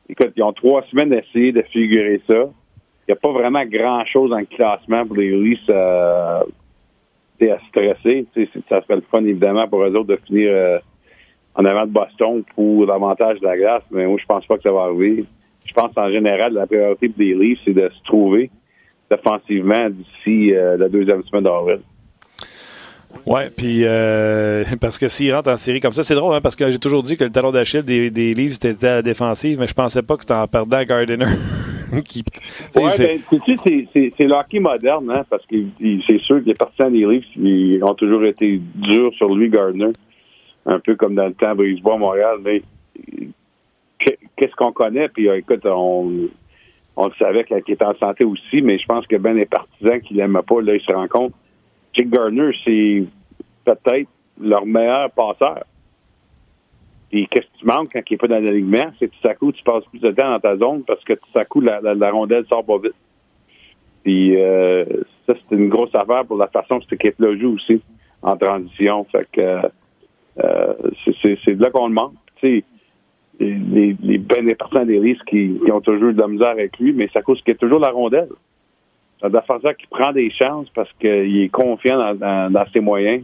écoute, 0.09 0.33
ils 0.37 0.43
ont 0.43 0.53
trois 0.53 0.83
semaines 0.85 1.11
d'essayer 1.11 1.53
de 1.53 1.63
figurer 1.63 2.21
ça. 2.27 2.35
Il 2.35 3.13
n'y 3.13 3.13
a 3.13 3.17
pas 3.17 3.33
vraiment 3.33 3.65
grand-chose 3.65 4.31
le 4.31 4.45
classement 4.45 5.07
pour 5.07 5.17
les 5.17 5.31
Leafs 5.31 5.69
euh, 5.69 6.43
à 7.43 7.59
stresser. 7.69 8.27
Ça 8.69 8.83
serait 8.83 8.97
le 8.97 9.05
fun, 9.11 9.25
évidemment, 9.25 9.67
pour 9.67 9.83
eux 9.83 9.95
autres 9.95 10.09
de 10.09 10.21
finir 10.27 10.51
euh, 10.53 10.79
en 11.55 11.65
avant 11.65 11.87
de 11.87 11.91
Boston 11.91 12.45
pour 12.55 12.87
l'avantage 12.87 13.41
de 13.41 13.47
la 13.47 13.57
glace, 13.57 13.83
mais 13.91 14.07
moi, 14.07 14.17
je 14.21 14.27
pense 14.27 14.47
pas 14.47 14.57
que 14.57 14.63
ça 14.63 14.73
va 14.73 14.83
arriver. 14.83 15.25
je 15.65 15.73
pense 15.73 15.91
en 15.97 16.11
général, 16.11 16.53
la 16.53 16.67
priorité 16.67 17.09
des 17.09 17.35
Leafs, 17.35 17.59
c'est 17.65 17.75
de 17.75 17.89
se 17.89 18.03
trouver 18.05 18.51
offensivement 19.11 19.91
d'ici 19.91 20.55
euh, 20.55 20.77
la 20.77 20.89
deuxième 20.89 21.23
semaine 21.25 21.45
d'avril. 21.45 21.81
Oui, 23.27 23.43
puis 23.57 23.85
euh, 23.85 24.65
parce 24.81 24.99
que 24.99 25.09
s'il 25.09 25.35
rentre 25.35 25.51
en 25.51 25.57
série 25.57 25.81
comme 25.81 25.93
ça, 25.93 26.03
c'est 26.03 26.15
drôle, 26.15 26.35
hein, 26.35 26.41
parce 26.41 26.57
que 26.57 26.71
j'ai 26.71 26.79
toujours 26.79 27.03
dit 27.03 27.17
que 27.17 27.25
le 27.25 27.31
talon 27.31 27.51
d'Achille 27.51 27.83
des, 27.83 28.11
des 28.11 28.31
Leafs 28.31 28.59
c'était 28.61 28.87
à 28.87 28.95
la 28.97 29.03
défensive, 29.03 29.59
mais 29.59 29.67
je 29.67 29.75
pensais 29.75 30.03
pas 30.03 30.17
que 30.17 30.25
tu 30.25 30.33
en 30.33 30.47
perdais 30.47 30.77
à 30.77 30.85
Gardiner. 30.85 31.27
qui, 32.05 32.23
ouais, 32.77 32.89
c'est 32.91 33.21
ben, 33.31 33.87
c'est 33.93 34.25
le 34.25 34.33
hockey 34.33 34.61
moderne, 34.61 35.11
hein, 35.11 35.25
parce 35.29 35.45
que 35.47 35.57
c'est 36.07 36.21
sûr 36.21 36.41
que 36.41 36.47
les 36.47 36.55
partisans 36.55 36.93
des 36.93 37.05
Leafs 37.05 37.25
ils 37.37 37.83
ont 37.83 37.95
toujours 37.95 38.25
été 38.25 38.61
durs 38.77 39.13
sur 39.15 39.35
lui, 39.35 39.51
Gardner, 39.51 39.93
un 40.67 40.79
peu 40.79 40.95
comme 40.95 41.17
dans 41.17 41.27
le 41.27 41.35
temps 41.35 41.55
Brisbane, 41.55 41.99
Montréal, 41.99 42.39
mais 42.43 42.63
qu'est-ce 44.37 44.55
qu'on 44.57 44.73
connaît? 44.73 45.09
Puis 45.09 45.29
écoute, 45.29 45.67
on, 45.67 46.29
on 46.97 47.07
le 47.07 47.13
savait 47.19 47.45
qu'il 47.45 47.59
était 47.59 47.85
en 47.85 47.95
santé 47.97 48.25
aussi, 48.25 48.63
mais 48.63 48.79
je 48.79 48.87
pense 48.87 49.07
que 49.07 49.17
ben 49.17 49.35
les 49.35 49.47
partisans 49.47 50.01
qui 50.01 50.15
l'aiment 50.15 50.41
pas, 50.47 50.61
là, 50.63 50.75
ils 50.75 50.81
se 50.81 50.93
rendent 50.93 51.09
compte. 51.09 51.35
Jake 51.95 52.11
Gardner, 52.11 52.51
c'est 52.65 53.05
peut-être 53.65 54.09
leur 54.41 54.67
meilleur 54.67 55.11
passeur. 55.11 55.65
Et 57.13 57.27
qu'est-ce 57.27 57.47
que 57.47 57.59
tu 57.59 57.67
manques 57.67 57.91
quand 57.93 58.01
il 58.09 58.13
n'est 58.13 58.19
pas 58.19 58.29
dans 58.29 58.45
l'alignement? 58.45 58.93
C'est 58.99 59.09
tout 59.09 59.29
à 59.29 59.35
coup, 59.35 59.51
tu 59.51 59.63
passes 59.65 59.85
plus 59.87 59.99
de 59.99 60.13
temps 60.13 60.31
dans 60.31 60.41
ta 60.41 60.57
zone 60.57 60.85
parce 60.85 61.03
que 61.05 61.15
tout 61.15 61.39
à 61.39 61.45
coup, 61.45 61.61
la, 61.61 61.81
la, 61.81 62.11
rondelle 62.11 62.47
sort 62.47 62.65
pas 62.65 62.79
vite. 62.79 62.95
Puis 64.05 64.41
euh, 64.41 64.85
ça, 65.27 65.35
c'est 65.35 65.57
une 65.57 65.69
grosse 65.69 65.95
affaire 65.95 66.25
pour 66.25 66.37
la 66.37 66.47
façon 66.47 66.79
que 66.79 66.85
cette 66.85 66.95
équipe-là 66.95 67.37
joue 67.37 67.55
aussi 67.55 67.83
en 68.23 68.37
transition. 68.37 69.05
Fait 69.11 69.29
que 69.33 69.41
euh, 70.45 70.73
c'est 71.23 71.55
de 71.55 71.63
là 71.63 71.71
qu'on 71.71 71.89
le 71.89 71.95
manque. 71.95 72.15
Sais, 72.41 72.65
les, 73.41 73.97
les 74.01 74.19
ben 74.19 74.47
des 74.47 74.99
risques 74.99 75.25
qui, 75.25 75.59
ont 75.73 75.81
toujours 75.81 76.13
de 76.13 76.21
la 76.21 76.29
misère 76.29 76.51
avec 76.51 76.79
lui, 76.79 76.93
mais 76.93 77.09
ça 77.13 77.23
cause 77.23 77.41
qu'il 77.41 77.55
y 77.55 77.57
a 77.57 77.59
toujours 77.59 77.81
la 77.81 77.91
rondelle. 77.91 78.29
Ça 79.21 79.75
qui 79.75 79.87
prend 79.89 80.13
des 80.13 80.31
chances 80.31 80.69
parce 80.75 80.91
qu'il 80.99 81.43
est 81.43 81.51
confiant 81.51 82.15
dans, 82.15 82.65
ses 82.73 82.81
moyens. 82.81 83.23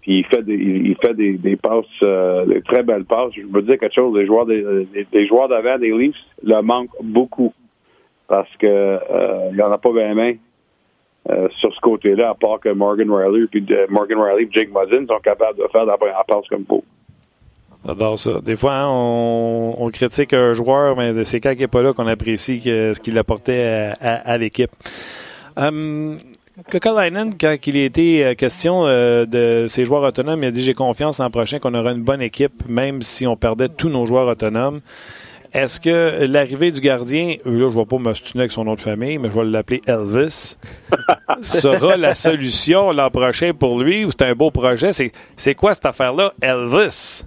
Puis 0.00 0.18
il 0.18 0.26
fait 0.26 0.42
des, 0.42 0.54
il 0.54 0.96
fait 0.96 1.14
des, 1.14 1.56
passes, 1.56 1.84
euh, 2.02 2.44
des 2.44 2.60
très 2.62 2.82
belles 2.82 3.04
passes. 3.04 3.32
Je 3.36 3.42
veux 3.42 3.62
dire 3.62 3.78
quelque 3.78 3.94
chose, 3.94 4.16
les 4.18 4.26
joueurs 4.26 4.46
des, 4.46 5.26
joueurs 5.28 5.48
d'avant 5.48 5.78
des 5.78 5.92
Leafs 5.92 6.16
le 6.42 6.60
manquent 6.60 6.90
beaucoup. 7.02 7.52
Parce 8.26 8.50
que 8.56 8.66
euh, 8.66 9.48
il 9.50 9.56
n'y 9.56 9.62
en 9.62 9.70
a 9.70 9.78
pas 9.78 9.90
vraiment 9.90 10.32
euh, 11.30 11.48
sur 11.60 11.72
ce 11.72 11.80
côté-là, 11.80 12.30
à 12.30 12.34
part 12.34 12.58
que 12.58 12.70
Morgan 12.70 13.12
Riley 13.12 13.46
puis 13.46 13.64
Morgan 13.90 14.18
Riley 14.18 14.44
et 14.44 14.48
Jake 14.50 14.70
Muzzin 14.74 15.06
sont 15.06 15.20
capables 15.20 15.58
de 15.58 15.68
faire 15.70 15.84
la 15.84 15.96
première 15.96 16.24
passe 16.26 16.48
comme 16.48 16.64
pour. 16.64 16.82
J'adore 17.86 18.18
ça. 18.18 18.40
Des 18.42 18.56
fois, 18.56 18.74
hein, 18.74 18.88
on, 18.88 19.90
critique 19.92 20.32
un 20.32 20.54
joueur, 20.54 20.96
mais 20.96 21.24
c'est 21.24 21.40
quand 21.40 21.50
il 21.50 21.58
n'est 21.58 21.66
pas 21.66 21.82
là 21.82 21.92
qu'on 21.92 22.06
apprécie 22.06 22.60
ce 22.60 23.00
qu'il 23.00 23.18
apportait 23.18 23.92
à, 24.00 24.38
l'équipe. 24.38 24.70
Um, 25.56 26.16
Kokalainen, 26.70 27.32
quand 27.40 27.56
il 27.66 27.76
a 27.76 27.84
été 27.84 28.24
euh, 28.24 28.34
question 28.34 28.86
euh, 28.86 29.24
de 29.24 29.66
ses 29.68 29.84
joueurs 29.84 30.02
autonomes, 30.02 30.42
il 30.42 30.46
a 30.46 30.50
dit 30.50 30.62
J'ai 30.62 30.74
confiance 30.74 31.18
l'an 31.18 31.30
prochain 31.30 31.58
qu'on 31.58 31.74
aura 31.74 31.92
une 31.92 32.02
bonne 32.02 32.20
équipe, 32.20 32.68
même 32.68 33.00
si 33.00 33.26
on 33.26 33.36
perdait 33.36 33.68
tous 33.68 33.88
nos 33.88 34.04
joueurs 34.04 34.28
autonomes. 34.28 34.80
Est-ce 35.54 35.80
que 35.80 36.24
l'arrivée 36.24 36.70
du 36.70 36.80
gardien, 36.80 37.36
là, 37.44 37.52
je 37.52 37.64
ne 37.64 37.68
vais 37.68 37.84
pas 37.84 37.98
m'ostiner 37.98 38.42
avec 38.42 38.52
son 38.52 38.64
nom 38.64 38.74
de 38.74 38.80
famille, 38.80 39.18
mais 39.18 39.28
je 39.30 39.38
vais 39.38 39.44
l'appeler 39.44 39.82
Elvis, 39.86 40.56
sera 41.42 41.96
la 41.96 42.14
solution 42.14 42.90
l'an 42.90 43.10
prochain 43.10 43.52
pour 43.52 43.78
lui 43.78 44.04
ou 44.04 44.10
c'est 44.10 44.22
un 44.22 44.34
beau 44.34 44.50
projet? 44.50 44.92
C'est 44.92 45.54
quoi 45.54 45.74
cette 45.74 45.86
affaire-là, 45.86 46.32
Elvis? 46.40 47.24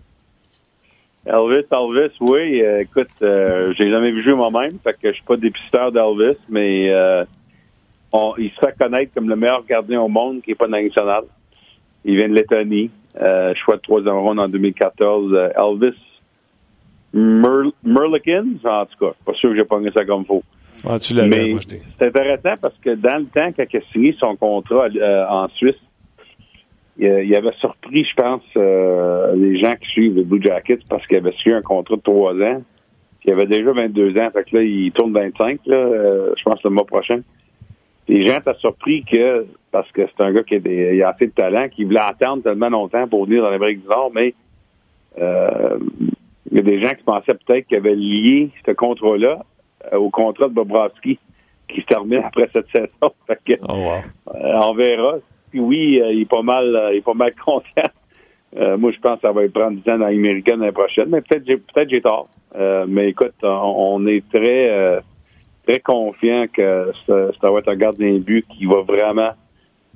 Elvis, 1.25 1.65
Elvis, 1.71 2.13
oui. 2.21 2.61
Euh, 2.61 2.81
écoute, 2.81 3.09
euh, 3.21 3.73
j'ai 3.75 3.89
jamais 3.89 4.11
vu 4.11 4.23
jouer 4.23 4.35
moi-même, 4.35 4.77
fait 4.83 4.93
que 4.93 5.09
je 5.09 5.13
suis 5.13 5.23
pas 5.23 5.37
dépisteur 5.37 5.91
d'Elvis, 5.91 6.37
mais 6.49 6.91
euh, 6.91 7.25
il 8.37 8.51
se 8.51 8.59
fait 8.59 8.77
connaître 8.77 9.13
comme 9.13 9.27
le 9.27 9.35
meilleur 9.35 9.65
gardien 9.65 10.01
au 10.01 10.07
monde 10.07 10.41
qui 10.41 10.51
est 10.51 10.55
pas 10.55 10.67
national. 10.67 11.23
Il 12.03 12.15
vient 12.15 12.29
de 12.29 12.35
Lettonie, 12.35 12.91
euh, 13.19 13.53
choix 13.55 13.77
de 13.77 13.81
troisième 13.81 14.15
ronde 14.15 14.39
en 14.39 14.47
2014. 14.47 15.51
Elvis 15.57 15.97
Merlikins, 17.13 18.45
en 18.63 18.85
tout 18.85 19.05
cas, 19.05 19.13
pas 19.25 19.33
sûr 19.33 19.49
que 19.49 19.55
j'ai 19.55 19.63
pogné 19.63 19.89
ça 19.91 20.05
comme 20.05 20.25
faux. 20.25 20.43
Ah, 20.87 20.99
tu 20.99 21.15
c'est 21.15 22.05
intéressant 22.05 22.53
parce 22.61 22.75
que 22.83 22.93
dans 22.93 23.17
le 23.17 23.25
temps, 23.25 23.51
quand 23.57 23.65
il 23.73 23.77
a 23.77 23.81
signé 23.91 24.15
son 24.19 24.35
contrat 24.35 24.89
en 25.29 25.47
Suisse, 25.55 25.75
il, 26.97 27.35
avait 27.35 27.53
surpris, 27.59 28.05
je 28.05 28.13
pense, 28.15 28.43
euh, 28.55 29.35
les 29.35 29.59
gens 29.59 29.73
qui 29.75 29.87
suivent 29.89 30.15
les 30.15 30.23
Blue 30.23 30.41
Jackets 30.41 30.79
parce 30.89 31.05
qu'il 31.07 31.17
avait 31.17 31.33
suivi 31.33 31.55
un 31.55 31.61
contrat 31.61 31.97
de 31.97 32.01
trois 32.01 32.33
ans. 32.33 32.61
Il 33.25 33.33
avait 33.33 33.47
déjà 33.47 33.71
22 33.71 34.17
ans. 34.17 34.29
Fait 34.31 34.43
que 34.43 34.55
là, 34.55 34.63
il 34.63 34.91
tourne 34.91 35.11
25, 35.11 35.59
là, 35.65 35.75
euh, 35.75 36.33
je 36.37 36.43
pense, 36.43 36.63
le 36.63 36.69
mois 36.69 36.85
prochain. 36.85 37.21
Les 38.07 38.25
gens 38.25 38.37
étaient 38.37 38.53
surpris 38.59 39.03
que, 39.03 39.45
parce 39.71 39.91
que 39.91 40.03
c'est 40.05 40.23
un 40.23 40.31
gars 40.31 40.43
qui 40.43 40.55
a, 40.55 40.59
des, 40.59 41.01
a 41.01 41.09
assez 41.09 41.27
de 41.27 41.31
talent, 41.31 41.67
qui 41.69 41.83
voulait 41.83 41.99
attendre 41.99 42.43
tellement 42.43 42.69
longtemps 42.69 43.07
pour 43.07 43.25
venir 43.25 43.41
dans 43.41 43.49
l'Amérique 43.49 43.81
du 43.81 43.87
Nord, 43.87 44.11
mais 44.13 44.35
euh, 45.19 45.79
il 46.51 46.57
y 46.57 46.59
a 46.59 46.63
des 46.63 46.81
gens 46.81 46.93
qui 46.93 47.03
pensaient 47.03 47.33
peut-être 47.33 47.67
qu'il 47.67 47.77
avait 47.77 47.95
lié 47.95 48.51
ce 48.65 48.71
contrat-là 48.71 49.39
au 49.93 50.09
contrat 50.09 50.47
de 50.47 50.53
Bobrovski 50.53 51.17
qui 51.67 51.81
se 51.81 51.85
termine 51.87 52.21
après 52.25 52.47
cette 52.53 52.69
saison. 52.69 53.11
Fait 53.27 53.39
que, 53.43 53.53
oh, 53.67 53.89
on 54.27 54.73
verra 54.75 55.15
oui, 55.59 56.01
euh, 56.01 56.11
il 56.11 56.21
est 56.21 56.29
pas 56.29 56.41
mal, 56.41 56.75
euh, 56.75 56.93
il 56.93 56.97
est 56.97 57.05
pas 57.05 57.13
mal 57.13 57.33
content. 57.45 57.89
Euh, 58.57 58.77
moi, 58.77 58.91
je 58.91 58.99
pense 58.99 59.15
que 59.15 59.21
ça 59.21 59.31
va 59.31 59.47
prendre 59.49 59.77
10 59.81 59.89
ans 59.91 59.97
dans 59.97 60.05
l'américaine 60.05 60.59
l'année 60.59 60.71
prochaine, 60.71 61.09
mais 61.09 61.21
peut-être 61.21 61.43
j'ai 61.45 61.57
peut-être 61.57 61.89
j'ai 61.89 62.01
tort. 62.01 62.29
mais 62.87 63.09
écoute, 63.09 63.35
on, 63.43 64.05
est 64.07 64.23
très 64.29 65.01
très 65.67 65.79
confiant 65.81 66.45
que 66.53 66.91
ça, 67.05 67.51
va 67.51 67.59
être 67.59 67.73
un 67.73 67.75
gardien 67.75 68.13
de 68.13 68.19
but 68.19 68.45
qui 68.47 68.65
va 68.65 68.81
vraiment 68.81 69.31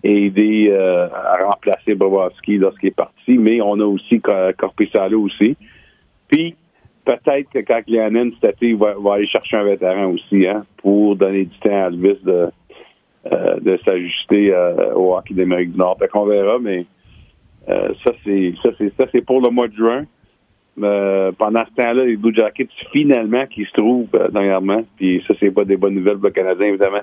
aider 0.03 0.73
à 0.73 1.37
remplacer 1.45 1.95
Bobrovski 1.95 2.57
lorsqu'il 2.57 2.89
est 2.89 2.95
parti. 2.95 3.37
Mais 3.37 3.61
on 3.61 3.79
a 3.79 3.85
aussi 3.85 4.19
Corpissalo 4.57 5.21
aussi. 5.21 5.55
Puis 6.27 6.55
peut-être 7.05 7.49
que 7.49 7.59
quand 7.59 7.81
Léonine 7.87 8.31
cet 8.41 8.55
été 8.55 8.73
va, 8.73 8.93
va, 8.97 9.15
aller 9.15 9.27
chercher 9.27 9.57
un 9.57 9.63
vétéran 9.63 10.05
aussi, 10.05 10.47
hein, 10.47 10.65
pour 10.77 11.15
donner 11.15 11.45
du 11.45 11.57
temps 11.59 11.69
à 11.69 11.87
Elvis 11.87 12.19
de 12.23 12.31
euh, 12.31 12.47
de 13.25 13.79
s'ajuster 13.85 14.53
euh, 14.53 14.93
au 14.95 15.15
hockey 15.15 15.33
d'Amérique 15.33 15.73
du 15.73 15.77
Nord. 15.77 15.97
Fait 15.99 16.07
qu'on 16.07 16.25
verra, 16.25 16.57
mais 16.59 16.85
euh, 17.69 17.89
ça, 18.03 18.11
c'est 18.23 18.53
ça, 18.63 18.69
c'est 18.77 18.93
ça, 18.97 19.05
c'est 19.11 19.25
pour 19.25 19.41
le 19.41 19.49
mois 19.49 19.67
de 19.67 19.75
juin. 19.75 20.05
pendant 20.75 21.63
ce 21.65 21.81
temps-là, 21.81 22.05
les 22.05 22.15
Blue 22.15 22.33
Jackets, 22.33 22.69
finalement, 22.91 23.45
qui 23.47 23.65
se 23.65 23.71
trouvent 23.73 24.07
dernièrement. 24.31 24.83
Puis 24.97 25.23
ça, 25.27 25.33
c'est 25.39 25.51
pas 25.51 25.65
des 25.65 25.77
bonnes 25.77 25.95
nouvelles 25.95 26.15
pour 26.15 26.25
le 26.25 26.31
Canadien, 26.31 26.67
évidemment. 26.67 27.01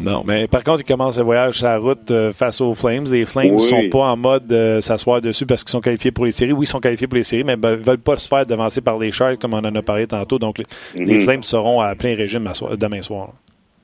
Non, 0.00 0.22
mais 0.26 0.48
par 0.48 0.64
contre, 0.64 0.80
ils 0.80 0.84
commencent 0.84 1.18
le 1.18 1.24
voyage 1.24 1.58
sur 1.58 1.66
la 1.66 1.78
route 1.78 2.12
face 2.32 2.60
aux 2.60 2.74
Flames. 2.74 3.04
Les 3.10 3.24
Flames 3.24 3.52
ne 3.52 3.58
sont 3.58 3.88
pas 3.90 4.10
en 4.10 4.16
mode 4.16 4.52
s'asseoir 4.80 5.20
dessus 5.20 5.46
parce 5.46 5.62
qu'ils 5.62 5.70
sont 5.70 5.80
qualifiés 5.80 6.10
pour 6.10 6.24
les 6.24 6.32
séries. 6.32 6.52
Oui, 6.52 6.64
ils 6.64 6.68
sont 6.68 6.80
qualifiés 6.80 7.06
pour 7.06 7.16
les 7.16 7.22
séries, 7.22 7.44
mais 7.44 7.56
ne 7.56 7.74
veulent 7.76 7.98
pas 7.98 8.16
se 8.16 8.28
faire 8.28 8.44
devancer 8.44 8.80
par 8.80 8.98
les 8.98 9.12
Sharks 9.12 9.38
comme 9.38 9.54
on 9.54 9.58
en 9.58 9.74
a 9.74 9.82
parlé 9.82 10.06
tantôt. 10.06 10.38
Donc, 10.38 10.58
les, 10.58 11.04
mhm. 11.04 11.20
Flames 11.20 11.42
seront 11.42 11.80
à 11.80 11.94
plein 11.94 12.14
régime 12.14 12.48
demain 12.78 13.02
soir. 13.02 13.32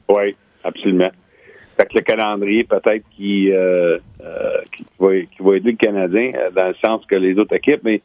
Oui, 0.09 0.37
absolument. 0.64 1.11
Le 1.93 2.01
calendrier, 2.01 2.64
peut-être, 2.64 3.05
qui, 3.16 3.51
euh, 3.53 3.99
euh, 4.22 4.59
qui, 4.74 4.85
va, 4.99 5.20
qui 5.20 5.43
va 5.43 5.57
aider 5.57 5.72
le 5.72 5.76
Canadien 5.76 6.30
euh, 6.35 6.51
dans 6.51 6.68
le 6.68 6.74
sens 6.74 7.05
que 7.07 7.16
les 7.16 7.39
autres 7.39 7.55
équipes. 7.55 7.80
Mais 7.85 8.01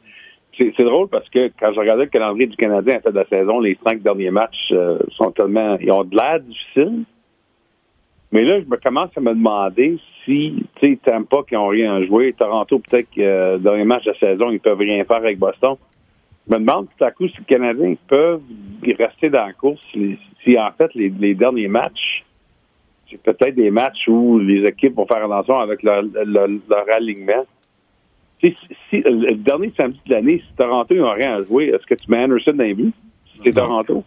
c'est 0.58 0.84
drôle 0.84 1.08
parce 1.08 1.28
que 1.30 1.50
quand 1.58 1.72
je 1.72 1.80
regardais 1.80 2.04
le 2.04 2.10
calendrier 2.10 2.46
du 2.46 2.56
Canadien 2.56 2.96
à 2.96 3.00
fin 3.00 3.10
de 3.10 3.16
la 3.16 3.26
saison, 3.26 3.60
les 3.60 3.78
cinq 3.86 4.02
derniers 4.02 4.30
matchs 4.30 4.74
sont 5.16 5.30
tellement. 5.30 5.78
Ils 5.80 5.90
ont 5.90 6.04
de 6.04 6.14
l'air 6.14 6.40
difficiles. 6.40 7.04
Mais 8.32 8.44
là, 8.44 8.60
je 8.60 8.66
me 8.66 8.76
commence 8.76 9.10
à 9.16 9.20
me 9.20 9.30
demander 9.32 9.98
si, 10.24 10.66
tu 10.80 10.90
sais, 10.92 10.98
pas 11.30 11.42
qu'ils 11.44 11.56
n'ont 11.56 11.68
rien 11.68 11.94
à 11.94 12.04
jouer. 12.04 12.34
Toronto, 12.34 12.78
peut-être 12.78 13.08
que 13.10 13.54
le 13.54 13.58
dernier 13.58 13.84
match 13.84 14.04
de 14.04 14.10
la 14.10 14.18
saison, 14.18 14.50
ils 14.50 14.60
peuvent 14.60 14.78
rien 14.78 15.02
faire 15.04 15.16
avec 15.16 15.38
Boston. 15.38 15.76
Je 16.46 16.54
me 16.54 16.60
demande 16.60 16.88
tout 16.96 17.04
à 17.04 17.10
coup 17.10 17.28
si 17.28 17.38
les 17.38 17.44
Canadiens 17.44 17.94
peuvent 18.08 18.42
rester 18.98 19.30
dans 19.30 19.46
la 19.46 19.52
course 19.52 19.80
si, 19.92 20.58
en 20.58 20.70
fait 20.76 20.92
les, 20.94 21.08
les 21.08 21.34
derniers 21.34 21.68
matchs 21.68 22.24
peut-être 23.18 23.54
des 23.54 23.70
matchs 23.70 24.08
où 24.08 24.38
les 24.38 24.64
équipes 24.64 24.96
vont 24.96 25.06
faire 25.06 25.24
attention 25.24 25.58
avec 25.58 25.82
leur, 25.82 26.04
alignement. 26.94 27.44
Si, 28.40 28.54
le 28.92 29.34
dernier 29.34 29.72
samedi 29.76 30.00
de 30.06 30.14
l'année, 30.14 30.42
si 30.46 30.56
Toronto 30.56 30.94
n'a 30.94 31.12
rien 31.12 31.36
à 31.36 31.44
jouer, 31.44 31.66
est-ce 31.66 31.86
que 31.86 31.94
tu 31.94 32.10
mets 32.10 32.24
Anderson 32.24 32.52
dans 32.54 32.64
les 32.64 32.74
buts? 32.74 32.92
Si 33.32 33.40
c'est 33.44 33.52
Toronto? 33.52 34.02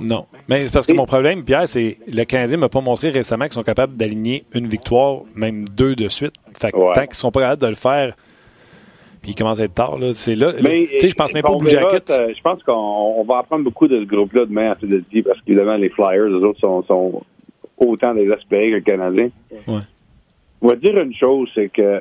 Non. 0.00 0.26
Mais 0.48 0.66
c'est 0.66 0.72
parce 0.72 0.86
que 0.86 0.92
mon 0.92 1.06
problème, 1.06 1.44
Pierre, 1.44 1.68
c'est 1.68 1.98
le 2.12 2.24
Canadien 2.24 2.56
ne 2.56 2.62
m'a 2.62 2.68
pas 2.68 2.80
montré 2.80 3.10
récemment 3.10 3.44
qu'ils 3.44 3.54
sont 3.54 3.62
capables 3.62 3.96
d'aligner 3.96 4.44
une 4.52 4.66
victoire, 4.66 5.22
même 5.34 5.64
deux 5.68 5.94
de 5.94 6.08
suite. 6.08 6.34
Fait 6.60 6.72
que 6.72 6.76
tant 6.76 6.92
qu'ils 6.92 7.10
ne 7.10 7.14
sont 7.14 7.30
pas 7.30 7.40
capables 7.40 7.62
de 7.62 7.68
le 7.68 7.74
faire, 7.76 8.14
puis 9.22 9.32
il 9.32 9.34
commence 9.34 9.60
à 9.60 9.64
être 9.64 9.74
tard, 9.74 9.98
là. 9.98 10.12
C'est 10.12 10.34
là. 10.34 10.52
tu 10.52 10.64
sais, 10.98 11.08
je 11.08 11.14
pense 11.14 11.32
même 11.34 11.42
pas 11.42 11.50
au 11.50 11.58
Blue 11.58 11.70
Jackets. 11.70 12.10
Euh, 12.10 12.32
je 12.36 12.40
pense 12.42 12.62
qu'on 12.62 13.24
va 13.24 13.38
apprendre 13.38 13.64
beaucoup 13.64 13.88
de 13.88 14.00
ce 14.00 14.04
groupe-là 14.04 14.46
demain 14.46 14.72
à 14.72 14.74
Philadelphie 14.76 15.22
parce 15.22 15.40
qu'évidemment, 15.40 15.76
les 15.76 15.88
Flyers, 15.88 16.26
les 16.26 16.44
autres 16.44 16.60
sont 16.60 17.22
autant 17.78 18.14
désespéré 18.14 18.70
que 18.70 18.74
le 18.76 18.80
Canadien. 18.80 19.30
Ouais. 19.66 19.80
On 20.60 20.68
va 20.68 20.76
dire 20.76 20.98
une 20.98 21.14
chose, 21.14 21.48
c'est 21.54 21.68
que 21.68 22.00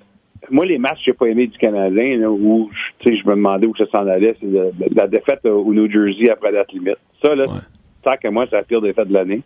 moi, 0.49 0.65
les 0.65 0.77
matchs 0.77 0.99
que 0.99 1.03
j'ai 1.05 1.13
pas 1.13 1.27
aimé 1.27 1.47
du 1.47 1.57
Canadien, 1.57 2.17
là, 2.17 2.31
où 2.31 2.69
je 3.03 3.09
me 3.09 3.35
demandais 3.35 3.67
où 3.67 3.75
ça 3.75 3.85
s'en 3.87 4.07
allait, 4.07 4.35
c'est 4.39 4.47
la 4.95 5.07
défaite 5.07 5.45
au 5.45 5.73
New 5.73 5.89
Jersey 5.89 6.29
après 6.29 6.51
la 6.51 6.63
limite. 6.71 6.97
Ça, 7.23 7.35
là, 7.35 7.45
sac 8.03 8.23
à 8.25 8.31
moi, 8.31 8.45
c'est 8.49 8.55
la 8.55 8.63
pire 8.63 8.81
défaite 8.81 9.07
de 9.07 9.13
l'année. 9.13 9.41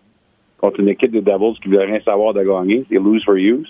Contre 0.58 0.80
une 0.80 0.90
équipe 0.90 1.12
des 1.12 1.22
Devils 1.22 1.58
qui 1.62 1.70
ne 1.70 1.74
voulait 1.74 1.86
rien 1.86 2.02
savoir 2.02 2.34
de 2.34 2.44
gagner. 2.44 2.84
They 2.90 3.00
lose 3.00 3.24
for 3.24 3.36
use. 3.36 3.68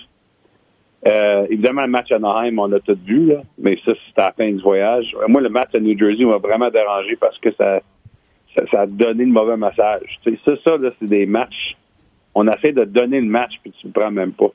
Euh, 1.08 1.46
évidemment, 1.50 1.82
le 1.82 1.88
match 1.88 2.12
à 2.12 2.16
Anaheim, 2.16 2.58
on 2.58 2.70
a 2.72 2.78
tout 2.80 2.98
vu, 3.04 3.26
là, 3.26 3.42
mais 3.58 3.76
ça, 3.84 3.92
c'était 4.06 4.20
à 4.20 4.26
la 4.26 4.32
fin 4.32 4.52
du 4.52 4.62
voyage. 4.62 5.06
Moi, 5.26 5.40
le 5.40 5.48
match 5.48 5.74
à 5.74 5.80
New 5.80 5.98
Jersey 5.98 6.24
m'a 6.24 6.36
vraiment 6.36 6.70
dérangé 6.70 7.16
parce 7.16 7.36
que 7.38 7.50
ça, 7.52 7.80
ça, 8.54 8.62
ça, 8.70 8.80
a 8.82 8.86
donné 8.86 9.24
le 9.24 9.32
mauvais 9.32 9.56
message. 9.56 10.20
Sais, 10.22 10.38
ça, 10.44 10.52
ça, 10.64 10.76
là, 10.76 10.90
c'est 11.00 11.08
des 11.08 11.26
matchs. 11.26 11.76
On 12.34 12.48
essaie 12.48 12.72
de 12.72 12.84
donner 12.84 13.20
le 13.20 13.26
match, 13.26 13.52
puis 13.62 13.72
tu 13.72 13.86
ne 13.86 13.92
prends 13.92 14.10
même 14.10 14.32
pas. 14.32 14.50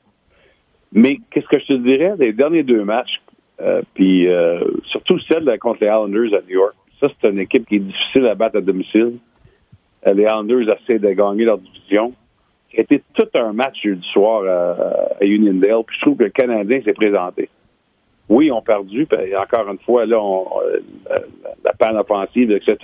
Mais 0.92 1.18
qu'est-ce 1.30 1.46
que 1.46 1.58
je 1.58 1.66
te 1.66 1.72
dirais? 1.74 2.14
Des 2.16 2.32
derniers 2.32 2.62
deux 2.62 2.84
matchs, 2.84 3.20
euh, 3.60 3.82
puis 3.94 4.28
euh, 4.28 4.60
surtout 4.86 5.18
celle 5.30 5.58
contre 5.58 5.80
les 5.82 5.88
Islanders 5.88 6.34
à 6.34 6.40
New 6.42 6.54
York. 6.54 6.74
Ça, 7.00 7.08
c'est 7.20 7.28
une 7.28 7.38
équipe 7.38 7.66
qui 7.66 7.76
est 7.76 7.80
difficile 7.80 8.26
à 8.26 8.34
battre 8.34 8.58
à 8.58 8.60
domicile. 8.60 9.14
Euh, 10.06 10.12
les 10.14 10.22
Islanders 10.22 10.68
essaient 10.68 10.98
de 10.98 11.10
gagner 11.10 11.44
leur 11.44 11.58
division. 11.58 12.12
Été 12.72 13.02
tout 13.14 13.28
un 13.34 13.52
match 13.52 13.80
du 13.82 14.02
soir 14.12 14.44
à, 14.44 15.20
à 15.20 15.24
Uniondale, 15.24 15.84
puis 15.86 15.96
je 15.96 16.00
trouve 16.02 16.16
que 16.18 16.24
le 16.24 16.30
Canadien 16.30 16.80
s'est 16.82 16.92
présenté. 16.92 17.48
Oui, 18.28 18.50
ont 18.50 18.60
perdu, 18.60 19.06
puis 19.06 19.34
encore 19.34 19.70
une 19.70 19.78
fois, 19.78 20.04
là, 20.04 20.20
on, 20.20 20.46
la, 21.08 21.20
la 21.64 21.72
panne 21.72 21.96
offensive, 21.96 22.52
etc. 22.52 22.76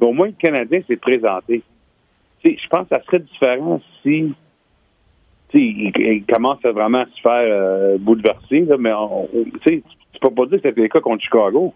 Mais 0.00 0.06
au 0.06 0.12
moins, 0.12 0.26
le 0.26 0.32
Canadien 0.32 0.80
s'est 0.88 0.96
présenté. 0.96 1.62
Je 2.44 2.68
pense 2.68 2.88
que 2.88 2.96
ça 2.96 3.02
serait 3.04 3.20
différent 3.20 3.80
si 4.02 4.32
il, 5.54 5.92
il, 5.96 6.24
commence 6.24 6.64
à 6.64 6.72
vraiment 6.72 7.04
se 7.14 7.20
faire 7.20 7.44
euh, 7.46 7.96
bouleverser, 7.98 8.60
là, 8.60 8.76
mais 8.78 8.90
tu 9.64 9.82
peux 10.20 10.30
pas 10.30 10.46
dire 10.46 10.60
que 10.60 10.68
c'était 10.68 10.80
le 10.80 10.88
cas 10.88 11.00
contre 11.00 11.22
Chicago. 11.22 11.72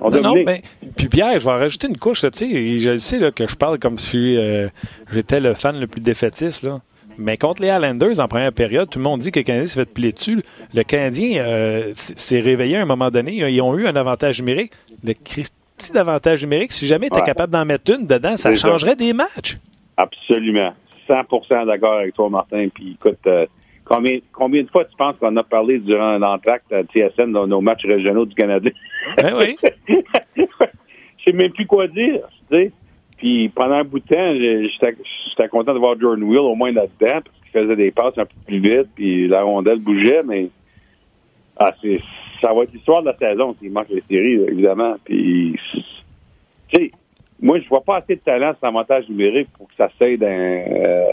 On 0.00 0.10
non, 0.10 0.20
non 0.20 0.44
ben, 0.44 0.60
puis 0.96 1.08
Pierre, 1.08 1.38
je 1.38 1.44
vais 1.44 1.50
en 1.50 1.58
rajouter 1.58 1.88
une 1.88 1.96
couche. 1.96 2.20
sais, 2.20 2.78
je 2.78 2.96
sais 2.98 3.18
là, 3.18 3.30
que 3.30 3.46
je 3.46 3.56
parle 3.56 3.78
comme 3.78 3.98
si 3.98 4.36
euh, 4.36 4.68
j'étais 5.10 5.40
le 5.40 5.54
fan 5.54 5.78
le 5.78 5.86
plus 5.86 6.00
défaitiste. 6.00 6.64
Là. 6.64 6.80
Mais 7.18 7.38
contre 7.38 7.62
les 7.62 7.70
Highlanders, 7.70 8.20
en 8.20 8.28
première 8.28 8.52
période, 8.52 8.90
tout 8.90 8.98
le 8.98 9.04
monde 9.04 9.20
dit 9.20 9.32
que 9.32 9.40
le 9.40 9.44
Canadien 9.44 9.66
s'est 9.66 9.80
fait 9.80 9.90
plier 9.90 10.12
dessus. 10.12 10.42
Le 10.74 10.82
Canadien 10.82 11.42
euh, 11.42 11.92
s'est 11.94 12.40
réveillé 12.40 12.76
à 12.76 12.82
un 12.82 12.86
moment 12.86 13.10
donné. 13.10 13.36
Ils 13.36 13.62
ont 13.62 13.76
eu 13.78 13.86
un 13.86 13.96
avantage 13.96 14.40
numérique. 14.40 14.72
Le 15.02 15.14
Christy 15.14 15.52
d'avantage 15.94 16.42
numérique, 16.42 16.72
si 16.72 16.86
jamais 16.86 17.08
tu 17.08 17.18
es 17.18 17.22
capable 17.22 17.52
d'en 17.52 17.64
mettre 17.64 17.90
une 17.94 18.06
dedans, 18.06 18.36
ça 18.36 18.54
changerait 18.54 18.90
ça. 18.90 18.96
des 18.96 19.12
matchs. 19.14 19.58
Absolument. 19.96 20.72
100% 21.08 21.66
d'accord 21.66 21.94
avec 21.94 22.14
toi, 22.14 22.28
Martin. 22.28 22.68
Puis 22.68 22.92
écoute, 22.92 23.18
euh, 23.26 23.46
combien, 23.84 24.18
combien 24.32 24.62
de 24.62 24.70
fois 24.70 24.84
tu 24.84 24.96
penses 24.96 25.16
qu'on 25.18 25.36
a 25.36 25.42
parlé 25.42 25.78
durant 25.78 26.18
l'entracte 26.18 26.72
à 26.72 26.82
TSN 26.82 27.32
dans 27.32 27.46
nos 27.46 27.60
matchs 27.60 27.86
régionaux 27.86 28.26
du 28.26 28.34
Canada? 28.34 28.70
Ben 29.18 29.34
oui. 29.38 29.56
Je 30.36 31.24
sais 31.24 31.32
même 31.32 31.52
plus 31.52 31.66
quoi 31.66 31.86
dire, 31.86 32.28
tu 32.50 32.56
sais. 32.56 32.72
Puis 33.18 33.48
pendant 33.50 33.76
un 33.76 33.84
bout 33.84 34.00
de 34.00 34.04
temps, 34.04 34.34
j'étais 34.34 35.48
content 35.48 35.72
de 35.74 35.78
voir 35.78 35.98
Jordan 35.98 36.24
Wheel 36.24 36.40
au 36.40 36.54
moins 36.56 36.72
là-dedans, 36.72 37.20
parce 37.22 37.40
qu'il 37.42 37.52
faisait 37.52 37.76
des 37.76 37.90
passes 37.92 38.18
un 38.18 38.26
peu 38.26 38.34
plus 38.46 38.58
vite, 38.58 38.88
puis 38.94 39.28
la 39.28 39.42
rondelle 39.42 39.78
bougeait, 39.78 40.22
mais 40.24 40.50
ah, 41.56 41.72
c'est 41.80 42.00
ça 42.40 42.52
va 42.52 42.64
être 42.64 42.72
l'histoire 42.72 43.02
de 43.02 43.06
la 43.08 43.16
saison 43.16 43.56
s'il 43.58 43.72
manque 43.72 43.88
les 43.88 44.02
séries, 44.10 44.34
évidemment. 44.48 44.96
Puis, 45.04 45.58
tu 46.68 46.76
sais, 46.76 46.90
moi, 47.40 47.60
je 47.60 47.68
vois 47.68 47.82
pas 47.82 47.98
assez 47.98 48.16
de 48.16 48.20
talent 48.20 48.52
sur 48.54 48.66
l'avantage 48.66 49.08
numérique 49.08 49.48
pour 49.56 49.68
que 49.68 49.74
ça 49.76 49.88
s'aide 49.98 50.22
euh, 50.22 51.04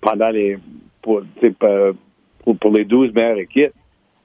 pendant 0.00 0.30
les 0.30 0.58
pour, 1.02 1.22
les 2.72 2.84
12 2.84 3.12
meilleures 3.14 3.38
équipes. 3.38 3.72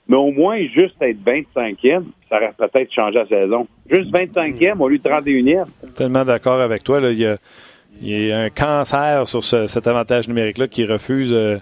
Mais 0.07 0.17
au 0.17 0.31
moins, 0.31 0.59
juste 0.73 0.95
être 1.01 1.23
25e, 1.25 2.03
ça 2.29 2.37
aurait 2.37 2.53
peut-être 2.57 2.91
changé 2.91 3.19
la 3.19 3.27
saison. 3.27 3.67
Juste 3.89 4.11
25e 4.11 4.79
au 4.79 4.89
lieu 4.89 4.97
de 4.97 5.09
31e. 5.09 5.65
Tellement 5.95 6.25
d'accord 6.25 6.59
avec 6.59 6.83
toi. 6.83 6.99
Là. 6.99 7.11
Il, 7.11 7.19
y 8.01 8.31
a, 8.31 8.39
un 8.39 8.49
cancer 8.49 9.27
sur 9.27 9.43
ce, 9.43 9.67
cet 9.67 9.87
avantage 9.87 10.27
numérique-là 10.27 10.67
qui 10.67 10.85
refuse 10.85 11.31
euh, 11.31 11.57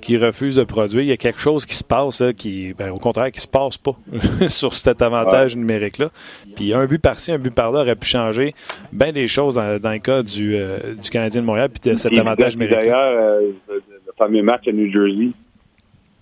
qui 0.00 0.16
refuse 0.16 0.54
de 0.54 0.64
produire. 0.64 1.02
Il 1.02 1.08
y 1.08 1.12
a 1.12 1.16
quelque 1.16 1.40
chose 1.40 1.66
qui 1.66 1.74
se 1.74 1.84
passe, 1.84 2.20
là, 2.20 2.32
qui, 2.32 2.74
ben, 2.74 2.90
au 2.90 2.98
contraire, 2.98 3.30
qui 3.30 3.40
se 3.40 3.48
passe 3.48 3.78
pas 3.78 3.96
sur 4.48 4.74
cet 4.74 5.02
avantage 5.02 5.56
numérique-là. 5.56 6.10
Puis 6.56 6.72
un 6.74 6.86
but 6.86 7.00
par-ci, 7.00 7.32
un 7.32 7.38
but 7.38 7.54
par-là 7.54 7.80
aurait 7.80 7.96
pu 7.96 8.06
changer 8.06 8.54
bien 8.92 9.12
des 9.12 9.26
choses 9.26 9.54
dans, 9.54 9.78
dans 9.80 9.92
le 9.92 9.98
cas 9.98 10.22
du, 10.22 10.56
euh, 10.56 10.94
du 10.94 11.10
Canadien 11.10 11.42
de 11.42 11.46
Montréal 11.46 11.68
puis 11.70 11.90
de 11.90 11.96
cet 11.96 12.16
avantage 12.16 12.56
numérique. 12.56 12.78
D'ailleurs, 12.78 13.22
euh, 13.22 13.50
le 13.68 14.12
fameux 14.16 14.42
match 14.42 14.66
à 14.68 14.72
New 14.72 14.90
Jersey, 14.90 15.30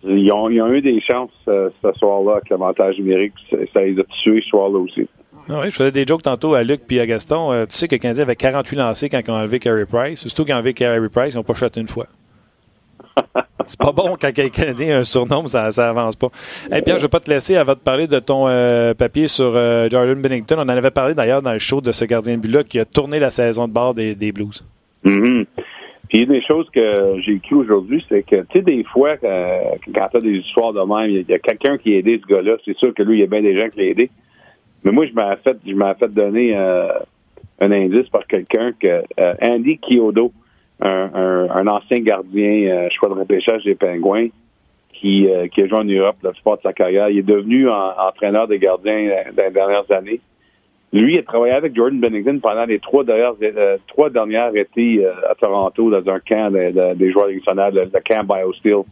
ils 0.04 0.32
ont, 0.32 0.48
ils 0.50 0.60
ont 0.62 0.72
eu 0.72 0.80
des 0.80 1.00
chances 1.00 1.30
euh, 1.48 1.70
ce 1.82 1.92
soir-là 1.98 2.32
avec 2.32 2.48
l'avantage 2.50 2.98
numérique. 2.98 3.34
Ça, 3.50 3.56
ça 3.72 3.82
les 3.82 3.98
a 3.98 4.04
tués 4.22 4.40
ce 4.42 4.48
soir-là 4.48 4.78
aussi. 4.78 5.08
Ah 5.48 5.60
oui, 5.62 5.70
je 5.70 5.76
faisais 5.76 5.92
des 5.92 6.04
jokes 6.04 6.22
tantôt 6.22 6.54
à 6.54 6.64
Luc 6.64 6.82
puis 6.88 6.98
à 6.98 7.06
Gaston. 7.06 7.66
Tu 7.68 7.76
sais 7.76 7.86
que 7.86 7.94
le 7.94 8.00
Canadien 8.00 8.24
avait 8.24 8.34
48 8.34 8.76
lancés 8.76 9.08
quand 9.08 9.20
ils 9.24 9.30
ont 9.30 9.34
enlevé 9.34 9.60
Carey 9.60 9.86
Price. 9.86 10.26
Surtout 10.26 10.44
qu'ils 10.44 10.54
ont 10.54 10.56
enlevé 10.56 10.74
Carey 10.74 11.08
Price, 11.08 11.34
ils 11.34 11.36
n'ont 11.36 11.44
pas 11.44 11.54
shot 11.54 11.68
une 11.76 11.86
fois. 11.86 12.06
C'est 13.66 13.80
pas 13.80 13.92
bon 13.92 14.16
quand 14.20 14.32
quelqu'un 14.32 14.48
Canadien 14.48 14.96
a 14.96 14.98
un 15.00 15.04
surnom, 15.04 15.46
ça, 15.48 15.70
ça 15.70 15.88
avance 15.90 16.14
pas. 16.14 16.28
Hey 16.70 16.82
Pierre, 16.82 16.98
je 16.98 17.02
vais 17.02 17.08
pas 17.08 17.20
te 17.20 17.30
laisser 17.30 17.56
avant 17.56 17.72
de 17.72 17.78
parler 17.78 18.06
de 18.06 18.18
ton 18.20 18.46
euh, 18.46 18.94
papier 18.94 19.26
sur 19.26 19.52
euh, 19.56 19.88
Jordan 19.90 20.20
Bennington. 20.20 20.56
On 20.58 20.62
en 20.62 20.68
avait 20.68 20.90
parlé 20.90 21.14
d'ailleurs 21.14 21.42
dans 21.42 21.52
le 21.52 21.58
show 21.58 21.80
de 21.80 21.90
ce 21.90 22.04
gardien 22.04 22.36
de 22.36 22.40
but-là 22.40 22.62
qui 22.62 22.78
a 22.78 22.84
tourné 22.84 23.18
la 23.18 23.30
saison 23.30 23.66
de 23.66 23.72
bord 23.72 23.94
des, 23.94 24.14
des 24.14 24.30
Blues. 24.30 24.64
Mm. 25.04 25.42
Puis 26.08 26.22
une 26.22 26.28
des 26.28 26.42
choses 26.42 26.70
que 26.70 27.20
j'ai 27.24 27.32
écrit 27.32 27.56
aujourd'hui, 27.56 28.04
c'est 28.08 28.22
que, 28.22 28.36
tu 28.42 28.58
sais, 28.58 28.62
des 28.62 28.84
fois, 28.84 29.16
euh, 29.24 29.60
quand 29.92 30.08
tu 30.12 30.16
as 30.16 30.20
des 30.20 30.36
histoires 30.36 30.72
de 30.72 30.80
même, 30.80 31.10
il 31.10 31.28
y 31.28 31.34
a, 31.34 31.38
quelqu'un 31.40 31.78
qui 31.78 31.94
a 31.94 31.98
aidé 31.98 32.20
ce 32.22 32.32
gars-là. 32.32 32.56
C'est 32.64 32.76
sûr 32.76 32.94
que 32.94 33.02
lui, 33.02 33.16
il 33.16 33.20
y 33.20 33.24
a 33.24 33.26
bien 33.26 33.42
des 33.42 33.58
gens 33.58 33.68
qui 33.68 33.80
l'ont 33.80 33.90
aidé. 33.90 34.10
Mais 34.84 34.92
moi, 34.92 35.06
je 35.06 35.12
m'ai 35.12 35.34
fait, 35.42 35.56
je 35.66 35.94
fait 35.98 36.14
donner 36.14 36.54
un 36.54 37.72
indice 37.72 38.08
par 38.10 38.24
quelqu'un 38.28 38.72
que 38.78 39.02
Andy 39.42 39.78
Kyodo, 39.78 40.30
un, 40.80 41.66
ancien 41.66 42.00
gardien 42.00 42.68
euh, 42.68 42.88
choix 42.90 43.08
de 43.08 43.14
repêchage 43.14 43.64
des 43.64 43.74
Pingouins 43.74 44.28
qui, 44.92 45.28
euh, 45.28 45.48
qui 45.48 45.62
a 45.62 45.66
joué 45.66 45.78
en 45.78 45.84
Europe 45.84 46.16
le 46.22 46.32
sport 46.34 46.56
de 46.58 46.62
sa 46.62 46.72
carrière. 46.72 47.08
Il 47.08 47.18
est 47.18 47.22
devenu 47.22 47.68
en, 47.68 47.92
entraîneur 47.98 48.48
des 48.48 48.58
gardiens 48.58 49.10
dans 49.36 49.44
les 49.44 49.50
dernières 49.50 49.90
années. 49.90 50.20
Lui, 50.92 51.14
il 51.14 51.18
a 51.18 51.22
travaillé 51.22 51.52
avec 51.52 51.74
Jordan 51.74 51.98
Bennington 52.00 52.38
pendant 52.40 52.64
les 52.64 52.78
trois 52.78 53.04
dernières, 53.04 53.34
euh, 53.42 53.76
trois 53.88 54.08
dernières 54.08 54.54
étés 54.56 55.04
euh, 55.04 55.12
à 55.30 55.34
Toronto 55.34 55.90
dans 55.90 56.10
un 56.10 56.20
camp 56.20 56.50
de, 56.50 56.70
de, 56.70 56.94
des 56.94 57.12
joueurs 57.12 57.28
nationaux, 57.28 57.70
le, 57.72 57.90
le 57.92 58.00
camp 58.00 58.24
BioSteel. 58.24 58.82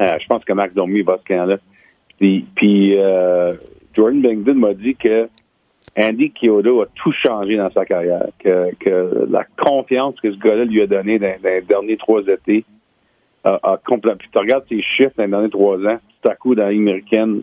Euh, 0.00 0.18
je 0.20 0.26
pense 0.26 0.44
que 0.44 0.52
Max 0.52 0.74
Domi 0.74 1.02
va 1.02 1.18
ce 1.18 1.34
camp-là. 1.34 1.56
Puis, 2.18 2.46
puis 2.54 2.96
Jordan 3.94 4.22
Bennington 4.22 4.54
m'a 4.54 4.72
dit 4.72 4.94
que 4.94 5.28
Andy 5.96 6.30
Kyoto 6.30 6.82
a 6.82 6.86
tout 6.94 7.12
changé 7.12 7.56
dans 7.56 7.70
sa 7.70 7.84
carrière, 7.86 8.26
que, 8.38 8.74
que 8.78 9.26
la 9.30 9.44
confiance 9.58 10.14
que 10.20 10.30
ce 10.30 10.38
gars-là 10.38 10.64
lui 10.64 10.82
a 10.82 10.86
donnée 10.86 11.18
dans, 11.18 11.34
dans, 11.42 11.48
les 11.48 11.62
derniers 11.62 11.96
trois 11.96 12.22
étés 12.22 12.64
a, 13.44 13.80
complètement. 13.86 14.18
Puis 14.18 14.28
tu 14.30 14.38
regardes 14.38 14.64
ses 14.68 14.82
chiffres 14.82 15.12
dans 15.16 15.24
les 15.24 15.30
derniers 15.30 15.50
trois 15.50 15.78
ans, 15.78 15.98
tout 16.20 16.28
à 16.28 16.34
coup 16.34 16.54
dans 16.54 16.66
l'américaine, 16.66 17.42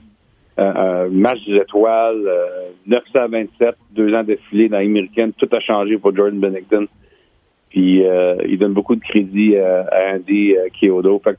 euh, 0.59 1.09
match 1.09 1.43
des 1.47 1.55
étoiles, 1.55 2.27
euh, 2.27 2.69
927, 2.85 3.75
deux 3.91 4.13
ans 4.13 4.23
d'affilée 4.23 4.69
dans 4.69 4.77
l'américaine, 4.77 5.33
tout 5.33 5.49
a 5.51 5.59
changé 5.59 5.97
pour 5.97 6.15
Jordan 6.15 6.39
Bennington. 6.39 6.87
Puis 7.69 8.05
euh, 8.05 8.35
il 8.47 8.59
donne 8.59 8.73
beaucoup 8.73 8.95
de 8.95 9.01
crédit 9.01 9.57
à 9.57 10.13
Andy 10.13 10.55
euh, 10.55 10.67
Kyoto. 10.79 11.19
Fait 11.23 11.37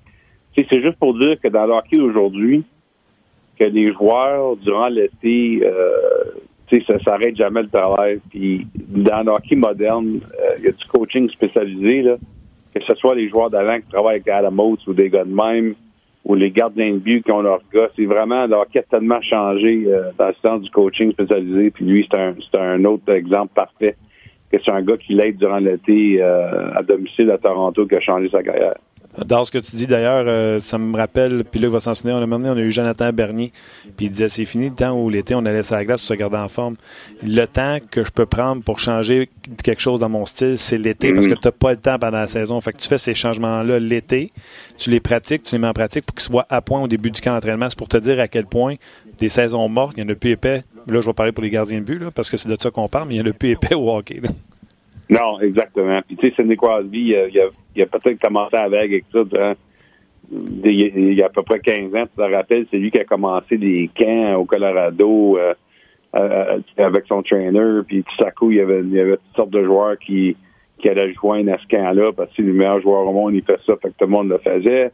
c'est 0.57 0.83
juste 0.83 0.99
pour 0.99 1.17
dire 1.19 1.37
que 1.41 1.49
dans 1.49 1.67
le 1.67 1.73
hockey 1.73 1.99
aujourd'hui, 1.99 2.65
que 3.59 3.65
les 3.65 3.93
joueurs, 3.93 4.57
durant 4.57 4.89
l'été, 4.89 5.61
euh, 5.65 6.25
ça 6.71 6.99
s'arrête 7.01 7.37
jamais 7.37 7.63
le 7.63 7.69
travail. 7.69 8.21
Puis 8.31 8.67
dans 8.75 9.23
le 9.23 9.33
hockey 9.33 9.57
moderne, 9.57 10.21
il 10.61 10.65
euh, 10.65 10.67
y 10.67 10.69
a 10.69 10.73
du 10.73 10.85
coaching 10.93 11.29
spécialisé, 11.31 12.03
là, 12.03 12.17
que 12.75 12.83
ce 12.83 12.95
soit 12.97 13.15
les 13.15 13.29
joueurs 13.29 13.51
d'avant 13.51 13.79
qui 13.79 13.89
travaillent 13.89 14.17
avec 14.17 14.29
Adam 14.29 14.59
Oates 14.59 14.87
ou 14.87 14.95
des 14.95 15.11
gars 15.11 15.25
de 15.25 15.35
même, 15.35 15.75
ou 16.25 16.35
les 16.35 16.51
gardiens 16.51 16.93
de 16.93 16.99
but 16.99 17.23
qui 17.23 17.31
ont 17.31 17.43
leur 17.43 17.61
gars. 17.73 17.89
C'est 17.97 18.07
vraiment, 18.07 18.47
le 18.47 18.55
hockey 18.55 18.79
a 18.79 18.83
tellement 18.83 19.21
changé 19.21 19.85
euh, 19.87 20.11
dans 20.19 20.29
le 20.29 20.35
sens 20.43 20.63
du 20.63 20.71
coaching 20.71 21.13
spécialisé. 21.13 21.71
Puis 21.71 21.85
lui, 21.85 22.09
c'est 22.11 22.19
un, 22.19 22.35
c'est 22.51 22.61
un 22.61 22.85
autre 22.85 23.13
exemple 23.13 23.53
parfait. 23.55 23.97
Que 24.51 24.59
c'est 24.65 24.73
un 24.73 24.83
gars 24.83 24.97
qui 24.97 25.15
l'aide 25.15 25.37
durant 25.37 25.59
l'été 25.59 26.23
euh, 26.23 26.73
à 26.75 26.83
domicile 26.83 27.31
à 27.31 27.39
Toronto 27.39 27.87
qui 27.87 27.97
a 27.97 28.01
changé 28.01 28.29
sa 28.31 28.43
carrière. 28.43 28.77
Dans 29.19 29.45
ce 29.45 29.51
que 29.51 29.59
tu 29.59 29.77
dis 29.77 29.87
d'ailleurs, 29.87 30.25
euh, 30.27 30.59
ça 30.61 30.77
me 30.77 30.97
rappelle, 30.97 31.45
puis 31.45 31.61
là, 31.61 31.69
il 31.69 31.73
va 31.73 31.79
s'en 31.79 31.95
souvenir, 31.95 32.17
on 32.17 32.23
a, 32.23 32.37
on 32.37 32.57
a 32.57 32.61
eu 32.61 32.71
Jonathan 32.71 33.13
Bernier, 33.13 33.53
puis 33.97 34.07
il 34.07 34.11
disait 34.11 34.29
c'est 34.29 34.45
fini 34.45 34.71
le 34.71 34.75
temps 34.75 34.93
où 34.93 35.09
l'été, 35.09 35.35
on 35.35 35.47
allait 35.47 35.63
sur 35.63 35.77
la 35.77 35.85
glace 35.85 36.01
pour 36.01 36.09
se 36.09 36.15
garder 36.15 36.37
en 36.37 36.49
forme. 36.49 36.75
Le 37.23 37.45
temps 37.47 37.79
que 37.91 38.05
je 38.05 38.11
peux 38.11 38.27
prendre 38.27 38.63
pour 38.63 38.81
changer 38.81 39.29
quelque 39.63 39.81
chose 39.81 40.01
dans 40.01 40.09
mon 40.09 40.27
style, 40.27 40.59
c'est 40.59 40.79
l'été, 40.79 41.13
parce 41.13 41.27
que 41.27 41.35
tu 41.35 41.47
n'as 41.47 41.53
pas 41.53 41.73
le 41.73 41.79
temps 41.79 41.99
pendant 41.99 42.19
la 42.19 42.27
saison. 42.27 42.61
Fait 42.61 42.73
que 42.73 42.79
tu 42.79 42.89
fais 42.89 42.99
ces 42.99 43.15
changements-là 43.15 43.79
l'été, 43.79 44.33
tu 44.79 44.91
les 44.91 45.01
pratiques, 45.01 45.45
tu 45.45 45.55
les 45.55 45.59
mets 45.61 45.69
en 45.69 45.73
pratique 45.73 46.05
pour 46.07 46.15
qu'ils 46.15 46.25
soient 46.25 46.47
à 46.51 46.61
point 46.61 46.83
au 46.83 46.89
début 46.89 47.11
du 47.11 47.21
camp 47.21 47.35
d'entraînement. 47.35 47.69
C'est 47.69 47.79
pour 47.79 47.89
te 47.89 47.99
dire 47.99 48.19
à 48.19 48.27
quel 48.27 48.47
point 48.47 48.75
des 49.21 49.29
saisons 49.29 49.69
mortes, 49.69 49.95
il 49.97 50.03
y 50.03 50.07
en 50.07 50.09
a 50.09 50.15
plus 50.17 50.31
épais. 50.31 50.65
Là, 50.87 51.01
je 51.01 51.07
vais 51.07 51.15
parler 51.15 51.33
pour 51.33 51.45
les 51.45 51.51
gardiens 51.51 51.79
de 51.79 51.85
but, 51.85 51.99
là, 51.99 52.11
parce 52.11 52.31
que 52.31 52.37
c'est 52.37 52.49
de 52.49 52.57
ça 52.61 52.71
qu'on 52.71 52.89
parle, 52.89 53.09
mais 53.09 53.15
il 53.15 53.19
y 53.19 53.21
en 53.23 53.31
a 53.31 53.33
plus 53.33 53.51
épais 53.51 53.75
au 53.75 53.95
hockey. 53.95 54.21
Là. 54.23 54.31
Non, 55.11 55.41
exactement. 55.41 56.01
Puis 56.07 56.17
tu 56.17 56.29
sais, 56.29 56.35
Sidney 56.35 56.57
Crosby, 56.57 57.01
il 57.01 57.15
a, 57.17 57.29
il 57.29 57.41
a, 57.41 57.49
il 57.77 57.83
a 57.83 57.87
peut-être 57.87 58.21
commencé 58.21 58.57
à 58.57 58.65
avec 58.65 59.05
ça 59.13 59.25
durant, 59.25 59.55
il, 60.31 61.15
y 61.15 61.23
a 61.23 61.27
à 61.27 61.29
peu 61.29 61.43
près 61.43 61.61
15 61.61 61.95
ans. 61.95 62.05
Tu 62.07 62.17
te 62.17 62.23
rappelles, 62.23 62.67
c'est 62.71 62.79
lui 62.79 62.91
qui 62.91 62.99
a 62.99 63.05
commencé 63.05 63.59
des 63.59 63.91
camps 63.97 64.37
au 64.37 64.45
Colorado. 64.45 65.39
Euh, 65.39 65.55
euh, 66.17 66.61
avec 66.77 67.07
son 67.09 67.25
trainer, 67.25 67.81
puis 67.89 68.05
tout 68.05 68.25
à 68.25 68.31
coup, 68.31 68.53
il 68.53 68.59
y 68.59 68.61
avait, 68.61 68.83
il 68.83 68.93
y 68.93 69.01
avait 69.01 69.17
toutes 69.17 69.35
sortes 69.35 69.51
de 69.51 69.65
joueurs 69.65 69.99
qui, 69.99 70.37
qui 70.79 70.89
allaient 70.89 71.13
joindre 71.13 71.53
à 71.53 71.59
ce 71.59 71.67
camp-là, 71.67 72.13
parce 72.13 72.29
que 72.31 72.37
c'est 72.37 72.43
le 72.43 72.53
meilleur 72.53 72.81
joueur 72.81 73.05
au 73.09 73.13
monde, 73.13 73.35
il 73.35 73.43
fait 73.43 73.59
ça, 73.67 73.75
fait 73.83 73.89
que 73.89 73.95
tout 73.99 74.05
le 74.05 74.11
monde 74.13 74.29
le 74.29 74.39
faisait. 74.39 74.93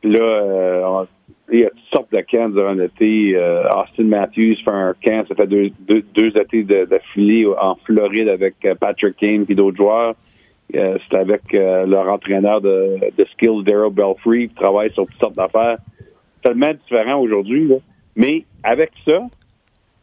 Puis 0.00 0.10
là, 0.10 0.22
euh, 0.22 1.04
il 1.50 1.60
y 1.60 1.64
a 1.64 1.70
toutes 1.70 1.92
sortes 1.92 2.12
de 2.12 2.20
camps 2.20 2.48
durant 2.48 2.72
l'été. 2.72 3.36
Euh, 3.36 3.64
Austin 3.70 4.04
Matthews 4.04 4.56
fait 4.64 4.70
un 4.70 4.94
camp, 5.02 5.26
ça 5.28 5.34
fait 5.34 5.46
deux, 5.46 5.70
deux, 5.80 6.02
deux 6.14 6.36
étés 6.36 6.62
d'affilée 6.62 7.46
en 7.46 7.76
Floride 7.84 8.28
avec 8.28 8.54
euh, 8.64 8.74
Patrick 8.74 9.16
Kane 9.16 9.46
et 9.48 9.54
d'autres 9.54 9.76
joueurs. 9.76 10.14
Euh, 10.74 10.98
c'est 11.08 11.16
avec 11.16 11.42
euh, 11.54 11.86
leur 11.86 12.08
entraîneur 12.08 12.60
de, 12.60 12.98
de 13.16 13.24
skills, 13.32 13.64
Daryl 13.64 13.92
Belfry, 13.92 14.48
qui 14.48 14.54
travaille 14.54 14.92
sur 14.92 15.06
toutes 15.06 15.20
sortes 15.20 15.36
d'affaires. 15.36 15.78
Tellement 16.42 16.72
différent 16.72 17.18
aujourd'hui. 17.20 17.72
Mais 18.14 18.44
avec 18.62 18.90
ça, 19.04 19.20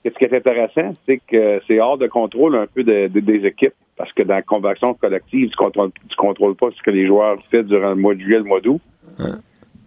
ce 0.03 0.09
qui 0.09 0.23
est 0.23 0.33
intéressant, 0.33 0.93
c'est 1.05 1.21
que 1.27 1.61
c'est 1.67 1.79
hors 1.79 1.97
de 1.97 2.07
contrôle 2.07 2.55
un 2.55 2.65
peu 2.67 2.83
de, 2.83 3.07
de, 3.07 3.19
des 3.19 3.45
équipes. 3.45 3.73
Parce 3.97 4.11
que 4.11 4.23
dans 4.23 4.35
la 4.35 4.41
convention 4.41 4.93
collective, 4.95 5.49
tu 5.49 5.55
contrôles, 5.55 5.91
tu 6.09 6.15
contrôles 6.17 6.55
pas 6.55 6.67
ce 6.75 6.81
que 6.81 6.91
les 6.91 7.07
joueurs 7.07 7.37
font 7.49 7.63
durant 7.63 7.89
le 7.89 7.95
mois 7.95 8.13
de 8.13 8.19
juillet, 8.19 8.39
le 8.39 8.43
mois 8.43 8.59
d'août. 8.59 8.81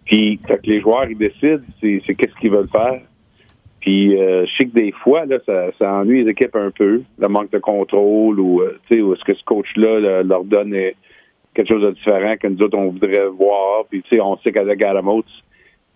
Puis, 0.09 0.39
fait 0.47 0.57
que 0.57 0.71
les 0.71 0.81
joueurs, 0.81 1.07
ils 1.07 1.17
décident, 1.17 1.61
c'est, 1.79 2.01
c'est 2.05 2.15
qu'est-ce 2.15 2.33
qu'ils 2.39 2.49
veulent 2.49 2.69
faire. 2.69 2.99
Puis, 3.79 4.19
euh, 4.19 4.43
je 4.47 4.51
sais 4.57 4.65
que 4.65 4.73
des 4.73 4.91
fois, 4.91 5.27
là, 5.27 5.37
ça, 5.45 5.67
ça 5.77 5.93
ennuie 5.93 6.23
les 6.23 6.31
équipes 6.31 6.55
un 6.55 6.71
peu, 6.71 7.03
le 7.19 7.27
manque 7.27 7.51
de 7.51 7.59
contrôle 7.59 8.39
ou, 8.39 8.61
euh, 8.61 8.79
tu 8.87 8.95
sais, 8.95 9.01
ou 9.03 9.13
est-ce 9.13 9.23
que 9.23 9.35
ce 9.35 9.43
coach-là 9.43 9.99
là, 9.99 10.23
leur 10.23 10.43
donne 10.45 10.73
euh, 10.73 10.89
quelque 11.53 11.67
chose 11.67 11.83
de 11.83 11.91
différent 11.91 12.33
que 12.41 12.47
nous 12.47 12.59
autres, 12.63 12.75
on 12.75 12.89
voudrait 12.89 13.27
voir. 13.27 13.85
Puis, 13.87 14.01
tu 14.01 14.15
sais, 14.15 14.19
on 14.19 14.35
sait 14.39 14.51
qu'avec 14.51 14.81
Adamos, 14.81 15.23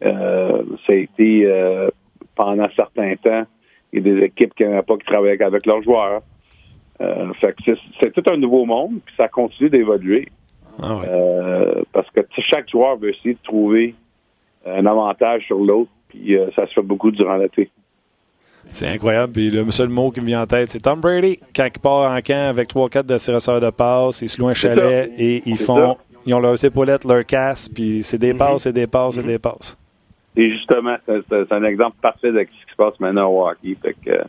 euh, 0.05 0.61
ça 0.85 0.93
a 0.93 0.95
été, 0.95 1.47
euh, 1.47 1.89
pendant 2.35 2.67
certains 2.75 3.15
temps, 3.15 3.45
il 3.91 4.05
y 4.05 4.11
a 4.11 4.13
des 4.13 4.25
équipes 4.25 4.53
qui 4.53 4.61
n'aimaient 4.61 4.83
pas 4.83 4.95
qui 4.97 5.05
travaillaient 5.05 5.41
avec 5.41 5.65
leurs 5.65 5.81
joueurs. 5.81 6.21
Euh, 7.01 7.33
fait 7.41 7.53
que 7.53 7.63
c'est, 7.65 7.77
c'est 7.99 8.13
tout 8.13 8.31
un 8.31 8.37
nouveau 8.37 8.65
monde, 8.65 8.99
puis 9.03 9.15
ça 9.17 9.27
continue 9.27 9.71
d'évoluer. 9.71 10.27
Ah 10.81 10.97
ouais. 10.97 11.05
Euh, 11.09 11.81
parce 11.91 12.09
que 12.11 12.21
chaque 12.37 12.69
joueur 12.69 12.97
veut 12.97 13.09
essayer 13.09 13.33
de 13.33 13.43
trouver 13.43 13.95
un 14.65 14.85
avantage 14.85 15.45
sur 15.45 15.57
l'autre, 15.59 15.89
puis 16.09 16.37
euh, 16.37 16.47
ça 16.55 16.67
se 16.67 16.73
fait 16.73 16.81
beaucoup 16.81 17.11
durant 17.11 17.35
l'été. 17.37 17.69
C'est 18.67 18.87
incroyable. 18.87 19.33
Puis 19.33 19.49
le 19.49 19.69
seul 19.71 19.89
mot 19.89 20.09
qui 20.09 20.21
me 20.21 20.27
vient 20.27 20.43
en 20.43 20.47
tête, 20.47 20.71
c'est 20.71 20.79
Tom 20.79 20.99
Brady. 21.01 21.37
Quand 21.55 21.65
il 21.65 21.79
part 21.81 22.11
en 22.11 22.21
camp 22.21 22.49
avec 22.49 22.69
3-4 22.69 23.03
de 23.05 23.17
ses 23.17 23.33
receveurs 23.33 23.59
de 23.61 23.69
passe, 23.69 24.21
ils 24.21 24.29
se 24.29 24.39
louent 24.41 24.47
un 24.47 24.53
chalet 24.53 25.11
et 25.17 25.43
ils 25.45 25.57
font. 25.57 25.95
ça. 25.95 25.97
Ils 26.25 26.33
ont 26.33 26.39
leurs 26.39 26.63
épaulettes, 26.63 27.03
leur 27.03 27.25
casse, 27.25 27.67
puis 27.67 28.01
c'est 28.03 28.17
des 28.17 28.31
Mhm. 28.31 28.39
passes, 28.39 28.61
c'est 28.63 28.71
des 28.71 28.87
passes, 28.87 29.15
c'est 29.15 29.23
des 29.25 29.39
passes. 29.39 29.77
Et 30.37 30.49
justement, 30.51 30.95
c'est, 31.05 31.51
un 31.51 31.63
exemple 31.65 31.95
parfait 32.01 32.31
de 32.31 32.39
ce 32.39 32.43
qui 32.45 32.71
se 32.71 32.75
passe 32.77 32.97
maintenant 33.01 33.27
au 33.27 33.45
hockey. 33.45 33.75
Fait 33.81 33.93
que, 34.03 34.23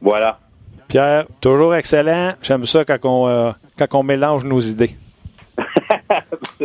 voilà. 0.00 0.38
Pierre, 0.88 1.24
toujours 1.40 1.74
excellent. 1.76 2.32
J'aime 2.42 2.66
ça 2.66 2.84
quand 2.84 2.98
on, 3.04 3.28
euh, 3.28 3.52
quand 3.78 3.98
on 4.00 4.02
mélange 4.02 4.44
nos 4.44 4.60
idées. 4.60 4.90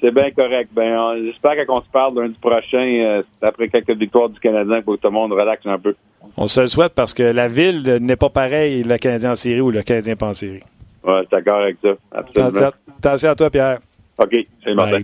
c'est, 0.00 0.10
bien 0.14 0.30
correct. 0.30 0.70
Ben, 0.72 1.16
j'espère 1.24 1.66
qu'on 1.66 1.80
se 1.80 1.88
parle 1.90 2.18
lundi 2.20 2.36
prochain, 2.40 2.78
euh, 2.78 3.22
après 3.42 3.68
quelques 3.68 3.96
victoires 3.96 4.28
du 4.28 4.38
Canadien, 4.40 4.82
pour 4.82 4.96
que 4.96 5.00
tout 5.00 5.08
le 5.08 5.12
monde 5.14 5.32
relaxe 5.32 5.66
un 5.66 5.78
peu. 5.78 5.94
On 6.36 6.46
se 6.46 6.60
le 6.60 6.66
souhaite 6.66 6.94
parce 6.94 7.14
que 7.14 7.22
la 7.22 7.48
ville 7.48 7.82
n'est 8.00 8.16
pas 8.16 8.28
pareille, 8.30 8.82
le 8.82 8.96
Canadien 8.98 9.32
en 9.32 9.36
série 9.36 9.60
ou 9.60 9.70
le 9.70 9.82
Canadien 9.82 10.16
pas 10.16 10.28
en 10.28 10.34
série. 10.34 10.62
Ouais, 11.04 11.18
je 11.18 11.20
suis 11.20 11.28
d'accord 11.30 11.60
avec 11.60 11.76
ça. 11.82 11.90
Absolument. 12.12 12.70
Attention, 12.98 13.30
à 13.30 13.34
toi, 13.34 13.50
Pierre. 13.50 13.78
OK, 14.18 14.34
c'est 14.64 14.74
Martin. 14.74 15.00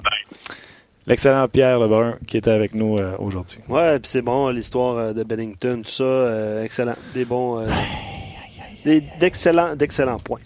L'excellent 1.07 1.49
Pierre 1.49 1.81
Lebrun 1.81 2.15
qui 2.29 2.37
était 2.37 2.51
avec 2.51 2.75
nous 2.75 2.97
euh, 2.97 3.17
aujourd'hui. 3.19 3.59
Ouais, 3.69 3.99
puis 3.99 4.09
c'est 4.09 4.23
bon, 4.23 4.49
l'histoire 4.51 4.97
euh, 4.99 5.13
de 5.13 5.25
Bennington, 5.25 5.83
tout 5.85 5.91
ça, 5.91 6.05
euh, 6.05 6.63
excellent. 6.65 6.95
Des 7.13 7.25
bons. 7.25 7.59
euh, 7.61 7.67
des- 8.85 9.03
d'excellents, 9.19 9.75
d'excellents 9.75 10.19
points. 10.21 10.39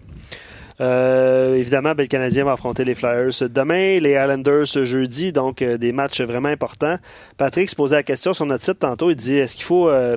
Euh, 0.80 1.54
évidemment, 1.54 1.94
ben, 1.94 2.02
le 2.02 2.08
Canadien 2.08 2.44
va 2.44 2.52
affronter 2.52 2.84
les 2.84 2.94
Flyers 2.94 3.48
demain, 3.48 3.98
les 3.98 4.10
Islanders 4.10 4.66
ce 4.66 4.84
jeudi, 4.84 5.32
donc 5.32 5.62
euh, 5.62 5.78
des 5.78 5.92
matchs 5.92 6.20
vraiment 6.20 6.48
importants. 6.48 6.98
Patrick 7.38 7.70
se 7.70 7.76
posait 7.76 7.96
la 7.96 8.02
question 8.02 8.34
sur 8.34 8.44
notre 8.44 8.62
site 8.62 8.80
tantôt. 8.80 9.10
Il 9.10 9.16
dit 9.16 9.36
est-ce 9.36 9.56
qu'il 9.56 9.64
faut, 9.64 9.88
euh, 9.88 10.16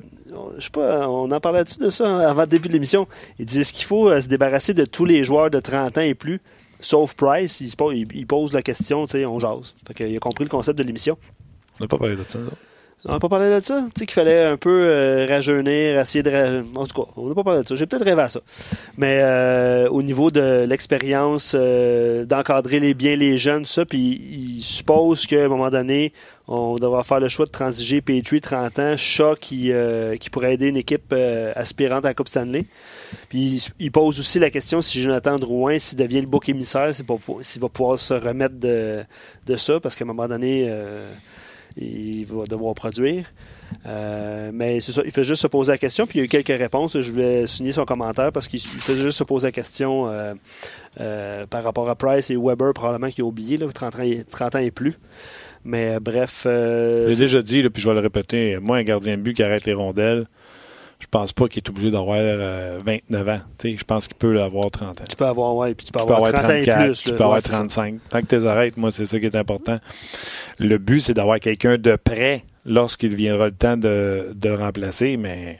je 0.57 0.63
sais 0.63 0.69
pas, 0.69 1.07
on 1.07 1.31
en 1.31 1.39
parlait-tu 1.39 1.79
de 1.79 1.89
ça 1.89 2.29
avant 2.29 2.41
le 2.41 2.47
début 2.47 2.67
de 2.67 2.73
l'émission? 2.73 3.07
Il 3.39 3.45
dit 3.45 3.61
est-ce 3.61 3.71
qu'il 3.71 3.85
faut 3.85 4.09
euh, 4.09 4.19
se 4.19 4.27
débarrasser 4.27 4.73
de 4.73 4.85
tous 4.85 5.05
les 5.05 5.23
joueurs 5.23 5.49
de 5.49 5.59
30 5.59 5.97
ans 5.97 6.01
et 6.01 6.13
plus, 6.13 6.41
sauf 6.81 7.13
Price? 7.13 7.61
Il, 7.61 7.69
se 7.69 7.77
pose, 7.77 7.95
il, 7.95 8.07
il 8.13 8.27
la 8.53 8.61
question, 8.61 9.05
tu 9.05 9.11
sais, 9.13 9.25
on 9.25 9.39
jase. 9.39 9.75
Qu'il 9.95 10.15
a 10.15 10.19
compris 10.19 10.43
le 10.43 10.49
concept 10.49 10.77
de 10.77 10.83
l'émission. 10.83 11.17
On 11.79 11.85
n'a 11.85 11.87
pas 11.87 11.97
parlé 11.97 12.17
de 12.17 12.23
ça. 12.27 12.39
On 13.05 13.13
n'a 13.13 13.19
pas 13.19 13.29
parlé 13.29 13.49
de 13.49 13.63
ça? 13.63 13.81
Tu 13.95 13.99
sais 13.99 14.05
qu'il 14.05 14.13
fallait 14.13 14.43
un 14.43 14.57
peu 14.57 14.69
euh, 14.87 15.25
rajeunir, 15.25 15.97
essayer 15.99 16.21
de... 16.21 16.29
ra- 16.29 16.61
En 16.75 16.85
tout 16.85 17.01
cas, 17.01 17.09
on 17.15 17.29
n'a 17.29 17.33
pas 17.35 17.43
parlé 17.45 17.63
de 17.63 17.67
ça. 17.67 17.75
J'ai 17.75 17.85
peut-être 17.85 18.03
rêvé 18.03 18.21
à 18.21 18.27
ça. 18.27 18.41
Mais 18.97 19.21
euh, 19.21 19.87
au 19.89 20.01
niveau 20.03 20.31
de 20.31 20.65
l'expérience, 20.67 21.53
euh, 21.57 22.25
d'encadrer 22.25 22.81
les, 22.81 22.93
bien 22.93 23.15
les 23.15 23.37
jeunes, 23.37 23.63
ça, 23.65 23.85
puis 23.85 24.21
il 24.57 24.61
suppose 24.61 25.25
qu'à 25.27 25.45
un 25.45 25.47
moment 25.47 25.69
donné, 25.69 26.11
on 26.49 26.75
devra 26.75 27.03
faire 27.03 27.21
le 27.21 27.29
choix 27.29 27.45
de 27.45 27.51
transiger 27.51 28.01
Petrie, 28.01 28.41
30 28.41 28.79
ans, 28.79 28.97
Shaw 28.97 29.35
qui, 29.39 29.71
qui 30.19 30.29
pourrait 30.29 30.55
aider 30.55 30.67
une 30.67 30.77
équipe 30.77 31.13
aspirante 31.55 32.03
à 32.03 32.09
la 32.09 32.13
Coupe 32.15 32.27
Stanley. 32.27 32.65
Puis 33.29 33.69
il, 33.79 33.91
pose 33.91 34.19
aussi 34.19 34.39
la 34.39 34.49
question 34.49 34.81
si 34.81 34.99
Jonathan 35.01 35.37
Drouin, 35.39 35.77
s'il 35.79 35.97
devient 35.99 36.21
le 36.21 36.27
bouc 36.27 36.49
émissaire, 36.49 36.93
s'il 36.93 37.05
va 37.61 37.69
pouvoir 37.69 37.97
se 37.99 38.13
remettre 38.15 38.55
de, 38.59 39.03
de 39.45 39.55
ça, 39.55 39.79
parce 39.79 39.95
qu'à 39.95 40.03
un 40.03 40.07
moment 40.07 40.27
donné... 40.27 40.69
il 41.79 42.25
va 42.25 42.45
devoir 42.45 42.73
produire. 42.75 43.25
Euh, 43.85 44.49
mais 44.53 44.79
c'est 44.79 44.91
ça, 44.91 45.01
il 45.05 45.11
fait 45.11 45.23
juste 45.23 45.41
se 45.43 45.47
poser 45.47 45.71
la 45.71 45.77
question, 45.77 46.07
puis 46.07 46.17
il 46.17 46.21
y 46.21 46.23
a 46.23 46.25
eu 46.25 46.27
quelques 46.27 46.57
réponses. 46.59 46.99
Je 46.99 47.11
voulais 47.11 47.45
signer 47.47 47.71
son 47.71 47.85
commentaire 47.85 48.31
parce 48.31 48.47
qu'il 48.47 48.59
il 48.59 48.67
faisait 48.81 49.01
juste 49.01 49.17
se 49.17 49.23
poser 49.23 49.47
la 49.47 49.51
question 49.51 50.07
euh, 50.09 50.33
euh, 50.99 51.45
par 51.45 51.63
rapport 51.63 51.89
à 51.89 51.95
Price 51.95 52.29
et 52.31 52.35
Weber, 52.35 52.73
probablement 52.73 53.11
qu'il 53.11 53.23
a 53.23 53.27
oublié, 53.27 53.57
là, 53.57 53.67
30, 53.73 53.99
ans, 53.99 54.03
et- 54.03 54.23
30 54.23 54.55
ans 54.55 54.59
et 54.59 54.71
plus. 54.71 54.95
Mais 55.65 55.99
bref. 55.99 56.41
Je 56.45 57.07
l'ai 57.07 57.13
c'est- 57.13 57.19
déjà 57.19 57.41
dit, 57.41 57.61
là, 57.61 57.69
puis 57.69 57.81
je 57.81 57.87
vais 57.89 57.93
le 57.93 57.99
répéter. 58.01 58.57
Moi, 58.59 58.77
un 58.77 58.83
gardien 58.83 59.17
de 59.17 59.21
but 59.21 59.33
qui 59.33 59.43
arrête 59.43 59.65
les 59.65 59.73
rondelles, 59.73 60.25
pense 61.11 61.31
pas 61.33 61.47
qu'il 61.47 61.63
est 61.63 61.69
obligé 61.69 61.91
d'avoir 61.91 62.17
euh, 62.19 62.79
29 62.85 63.29
ans. 63.29 63.39
Tu 63.57 63.71
sais, 63.71 63.77
je 63.77 63.83
pense 63.83 64.07
qu'il 64.07 64.17
peut 64.17 64.41
avoir 64.41 64.69
30 64.71 65.01
ans. 65.01 65.03
tu 65.09 65.15
peux 65.15 65.25
avoir, 65.25 65.55
ouais, 65.55 65.73
puis 65.73 65.85
tu 65.85 65.91
peux 65.91 65.99
Tu 65.99 66.05
peux 66.05 66.13
avoir, 66.13 66.27
avoir 66.27 66.43
30 66.43 66.51
ans 66.51 66.55
et 66.55 66.61
34, 66.65 66.85
plus. 66.85 67.01
tu 67.03 67.09
là. 67.09 67.15
peux 67.15 67.23
avoir 67.23 67.35
Ouais, 67.37 67.41
c'est 67.41 67.51
ça. 67.51 67.57
35. 67.57 67.99
Tant 68.09 68.21
que 68.21 68.35
tu 68.35 68.47
arrêtes, 68.47 68.77
moi, 68.77 68.91
c'est 68.91 69.05
ça 69.05 69.19
qui 69.19 69.25
est 69.25 69.35
important. 69.35 69.79
Le 70.59 70.77
but, 70.77 70.99
c'est 70.99 71.13
d'avoir 71.13 71.39
quelqu'un 71.39 71.77
de 71.77 71.95
prêt 71.95 72.43
lorsqu'il 72.65 73.15
viendra 73.15 73.45
le 73.47 73.51
temps 73.53 73.75
de, 73.77 74.31
de 74.35 74.49
le 74.49 74.55
remplacer, 74.55 75.17
mais 75.17 75.59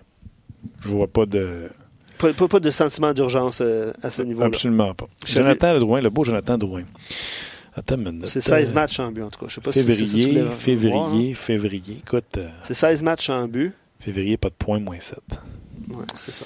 je 0.84 0.90
vois 0.90 1.08
pas 1.08 1.26
de... 1.26 1.70
Pas, 2.18 2.34
pas- 2.34 2.48
pas 2.50 2.60
de 2.60 2.70
sentiment 2.70 3.14
d'urgence 3.14 3.60
euh, 3.62 3.94
à 4.04 4.10
ce 4.10 4.22
niveau-là. 4.22 4.48
Absolument 4.48 4.94
pas. 4.94 5.08
Je 5.26 5.34
Jonathan 5.34 5.74
Drouin, 5.80 6.02
le 6.02 6.10
beau 6.10 6.24
Jonathan 6.26 6.58
Drouin. 6.58 6.84
C'est 8.26 8.42
16 8.42 8.72
Euh, 8.72 8.74
matchs 8.74 9.00
en 9.00 9.12
but, 9.12 9.24
en 9.24 9.30
tout 9.30 9.40
cas. 9.40 9.46
Je 9.48 9.56
sais 9.56 9.62
pas 9.62 9.72
si 9.72 9.84
Février, 9.84 10.44
février, 10.52 10.92
voir, 10.92 11.14
hein. 11.14 11.32
février. 11.34 11.98
Écoute, 12.06 12.38
euh, 12.38 12.50
C'est 12.62 12.74
16 12.74 13.04
matchs 13.04 13.30
en 13.30 13.48
but. 13.48 13.74
Février, 14.00 14.38
pas 14.38 14.50
de 14.50 14.54
point, 14.56 14.80
moins 14.80 15.00
7. 15.00 15.20
Ouais, 15.90 16.06
c'est 16.16 16.34
ça. 16.34 16.46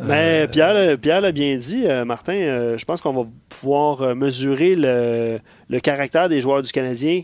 Mais 0.00 0.48
Pierre, 0.48 0.74
l'a- 0.74 0.96
Pierre 0.96 1.20
l'a 1.20 1.30
bien 1.32 1.56
dit, 1.56 1.86
euh, 1.86 2.04
Martin, 2.04 2.34
euh, 2.34 2.76
je 2.78 2.84
pense 2.84 3.00
qu'on 3.00 3.12
va 3.12 3.28
pouvoir 3.48 4.02
euh, 4.02 4.14
mesurer 4.16 4.74
le, 4.74 5.38
le 5.68 5.80
caractère 5.80 6.28
des 6.28 6.40
joueurs 6.40 6.62
du 6.62 6.72
Canadien 6.72 7.22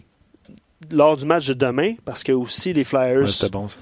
lors 0.92 1.16
du 1.16 1.26
match 1.26 1.48
de 1.48 1.54
demain, 1.54 1.94
parce 2.04 2.22
que 2.22 2.30
aussi 2.32 2.72
les 2.72 2.84
Flyers, 2.84 3.22
Ouais, 3.22 3.26
C'était 3.26 3.50
bon, 3.50 3.66
ça. 3.66 3.80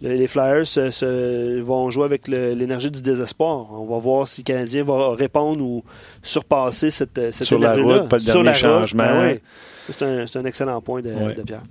le- 0.00 0.14
les 0.14 0.26
Flyers 0.26 0.66
se- 0.66 0.90
se- 0.90 1.60
vont 1.60 1.90
jouer 1.90 2.06
avec 2.06 2.26
l'énergie 2.28 2.90
du 2.90 3.02
désespoir. 3.02 3.70
On 3.72 3.84
va 3.84 3.98
voir 3.98 4.26
si 4.26 4.40
le 4.40 4.44
Canadien 4.46 4.84
va 4.84 5.12
répondre 5.14 5.62
ou 5.62 5.84
surpasser 6.22 6.90
cette, 6.90 7.30
cette 7.30 7.46
Sur 7.46 7.58
la 7.58 7.74
énergie-là. 7.74 7.98
route, 8.00 8.08
pas 8.08 8.16
le 8.16 8.22
Sur 8.22 8.42
dernier 8.42 8.46
la 8.46 8.52
route, 8.52 8.80
changement. 8.80 9.04
ben 9.04 9.32
oui. 9.34 9.40
C'est 9.90 10.02
un, 10.04 10.24
un 10.40 10.44
excellent 10.44 10.80
point 10.80 11.00
de, 11.02 11.12
Ouais. 11.12 11.34
de 11.34 11.42
Pierre. 11.42 11.62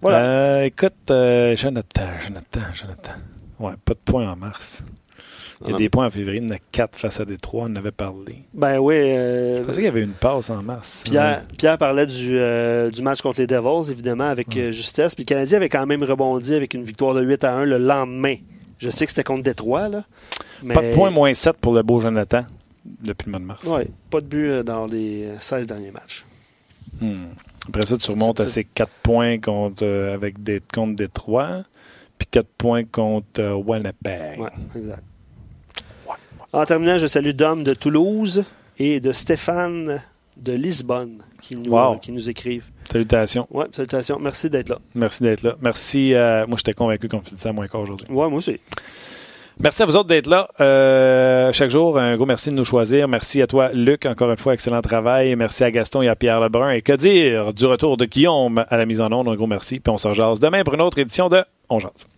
Voilà. 0.00 0.28
Euh, 0.28 0.62
écoute, 0.64 0.92
euh, 1.10 1.56
Jonathan, 1.56 2.02
Jonathan, 2.26 2.60
Jonathan. 2.74 3.12
Ouais, 3.58 3.72
pas 3.84 3.94
de 3.94 3.98
points 4.04 4.30
en 4.30 4.36
mars. 4.36 4.82
Il 5.64 5.70
y 5.70 5.74
a 5.74 5.76
des 5.76 5.88
points 5.88 6.06
en 6.06 6.10
février, 6.10 6.40
il 6.40 6.44
y 6.44 6.50
en 6.50 6.54
a 6.54 6.58
quatre 6.72 6.98
face 6.98 7.20
à 7.20 7.24
Détroit, 7.24 7.66
on 7.68 7.72
en 7.72 7.76
avait 7.76 7.92
parlé. 7.92 8.38
Ben 8.52 8.78
oui. 8.78 8.96
euh, 8.96 9.58
Je 9.60 9.62
pensais 9.66 9.76
qu'il 9.76 9.84
y 9.84 9.88
avait 9.88 10.02
une 10.02 10.10
passe 10.10 10.50
en 10.50 10.60
mars. 10.60 11.02
Pierre, 11.04 11.44
Pierre 11.56 11.78
parlait 11.78 12.06
du, 12.06 12.36
euh, 12.36 12.90
du 12.90 13.00
match 13.00 13.20
contre 13.22 13.40
les 13.40 13.46
Devils, 13.46 13.88
évidemment, 13.92 14.24
avec 14.28 14.58
justesse. 14.72 15.14
Puis 15.14 15.22
le 15.22 15.28
Canadien 15.28 15.58
avait 15.58 15.68
quand 15.68 15.86
même 15.86 16.02
rebondi 16.02 16.54
avec 16.54 16.74
une 16.74 16.82
victoire 16.82 17.14
de 17.14 17.22
8 17.22 17.44
à 17.44 17.52
1 17.54 17.64
le 17.66 17.78
lendemain. 17.78 18.34
Je 18.78 18.90
sais 18.90 19.04
que 19.06 19.12
c'était 19.12 19.22
contre 19.22 19.44
Détroit, 19.44 19.86
là. 19.88 20.02
Mais... 20.64 20.74
Pas 20.74 20.82
de 20.82 20.92
points, 20.94 21.10
moins 21.10 21.32
7 21.32 21.56
pour 21.58 21.72
le 21.74 21.82
beau 21.82 22.00
Jonathan 22.00 22.42
depuis 22.84 23.26
le 23.26 23.30
mois 23.30 23.38
de 23.40 23.44
mars. 23.44 23.64
Ouais, 23.64 23.86
pas 24.10 24.20
de 24.20 24.26
but 24.26 24.64
dans 24.64 24.86
les 24.86 25.28
16 25.38 25.68
derniers 25.68 25.92
matchs. 25.92 26.24
Hmm. 27.00 27.26
Après 27.68 27.86
ça, 27.86 27.96
tu 27.96 28.10
remontes 28.10 28.40
à 28.40 28.46
ces 28.48 28.64
4 28.64 28.90
points 29.02 29.38
contre, 29.38 29.84
euh, 29.84 30.14
avec 30.14 30.42
des, 30.42 30.60
contre 30.74 30.96
Détroit, 30.96 31.62
puis 32.18 32.26
4 32.30 32.46
points 32.58 32.84
contre 32.84 33.40
euh, 33.40 33.54
Winnipeg. 33.54 34.40
Ouais, 34.40 34.50
exact. 34.76 35.02
En 36.52 36.66
terminant, 36.66 36.98
je 36.98 37.06
salue 37.06 37.30
Dom 37.30 37.64
de 37.64 37.72
Toulouse 37.72 38.44
et 38.78 39.00
de 39.00 39.12
Stéphane 39.12 40.02
de 40.36 40.52
Lisbonne 40.52 41.22
qui 41.40 41.56
nous, 41.56 41.70
Wow. 41.70 41.96
qui 41.98 42.12
nous 42.12 42.28
écrivent. 42.28 42.66
Salutations. 42.90 43.46
Ouais, 43.50 43.66
salutations. 43.70 44.18
Merci 44.20 44.50
d'être 44.50 44.68
là. 44.68 44.78
Merci 44.94 45.22
d'être 45.22 45.42
là. 45.42 45.56
Merci. 45.62 46.14
euh, 46.14 46.46
moi, 46.46 46.56
j'étais 46.58 46.72
convaincu 46.74 47.08
qu'on 47.08 47.22
ça 47.24 47.50
à 47.50 47.52
moins 47.52 47.66
quart 47.68 47.80
aujourd'hui. 47.82 48.06
Ouais, 48.10 48.28
moi 48.28 48.38
aussi. 48.38 48.58
Merci 49.60 49.82
à 49.82 49.86
vous 49.86 49.96
autres 49.96 50.08
d'être 50.08 50.26
là 50.26 50.48
euh, 50.60 51.52
chaque 51.52 51.70
jour. 51.70 51.98
Un 51.98 52.16
gros 52.16 52.26
merci 52.26 52.50
de 52.50 52.54
nous 52.54 52.64
choisir. 52.64 53.06
Merci 53.08 53.42
à 53.42 53.46
toi, 53.46 53.70
Luc, 53.72 54.06
encore 54.06 54.30
une 54.30 54.36
fois, 54.36 54.54
excellent 54.54 54.80
travail. 54.80 55.36
Merci 55.36 55.64
à 55.64 55.70
Gaston 55.70 56.02
et 56.02 56.08
à 56.08 56.16
Pierre 56.16 56.40
Lebrun. 56.40 56.70
Et 56.70 56.82
que 56.82 56.92
dire 56.94 57.52
du 57.52 57.66
retour 57.66 57.96
de 57.96 58.04
Guillaume 58.04 58.64
à 58.68 58.76
la 58.76 58.86
mise 58.86 59.00
en 59.00 59.12
onde? 59.12 59.28
Un 59.28 59.34
gros 59.34 59.46
merci. 59.46 59.80
Puis 59.80 59.92
on 59.92 59.98
se 59.98 60.08
rejase 60.08 60.40
demain 60.40 60.64
pour 60.64 60.74
une 60.74 60.80
autre 60.80 60.98
édition 60.98 61.28
de 61.28 61.44
On 61.68 61.78
Jase. 61.78 62.11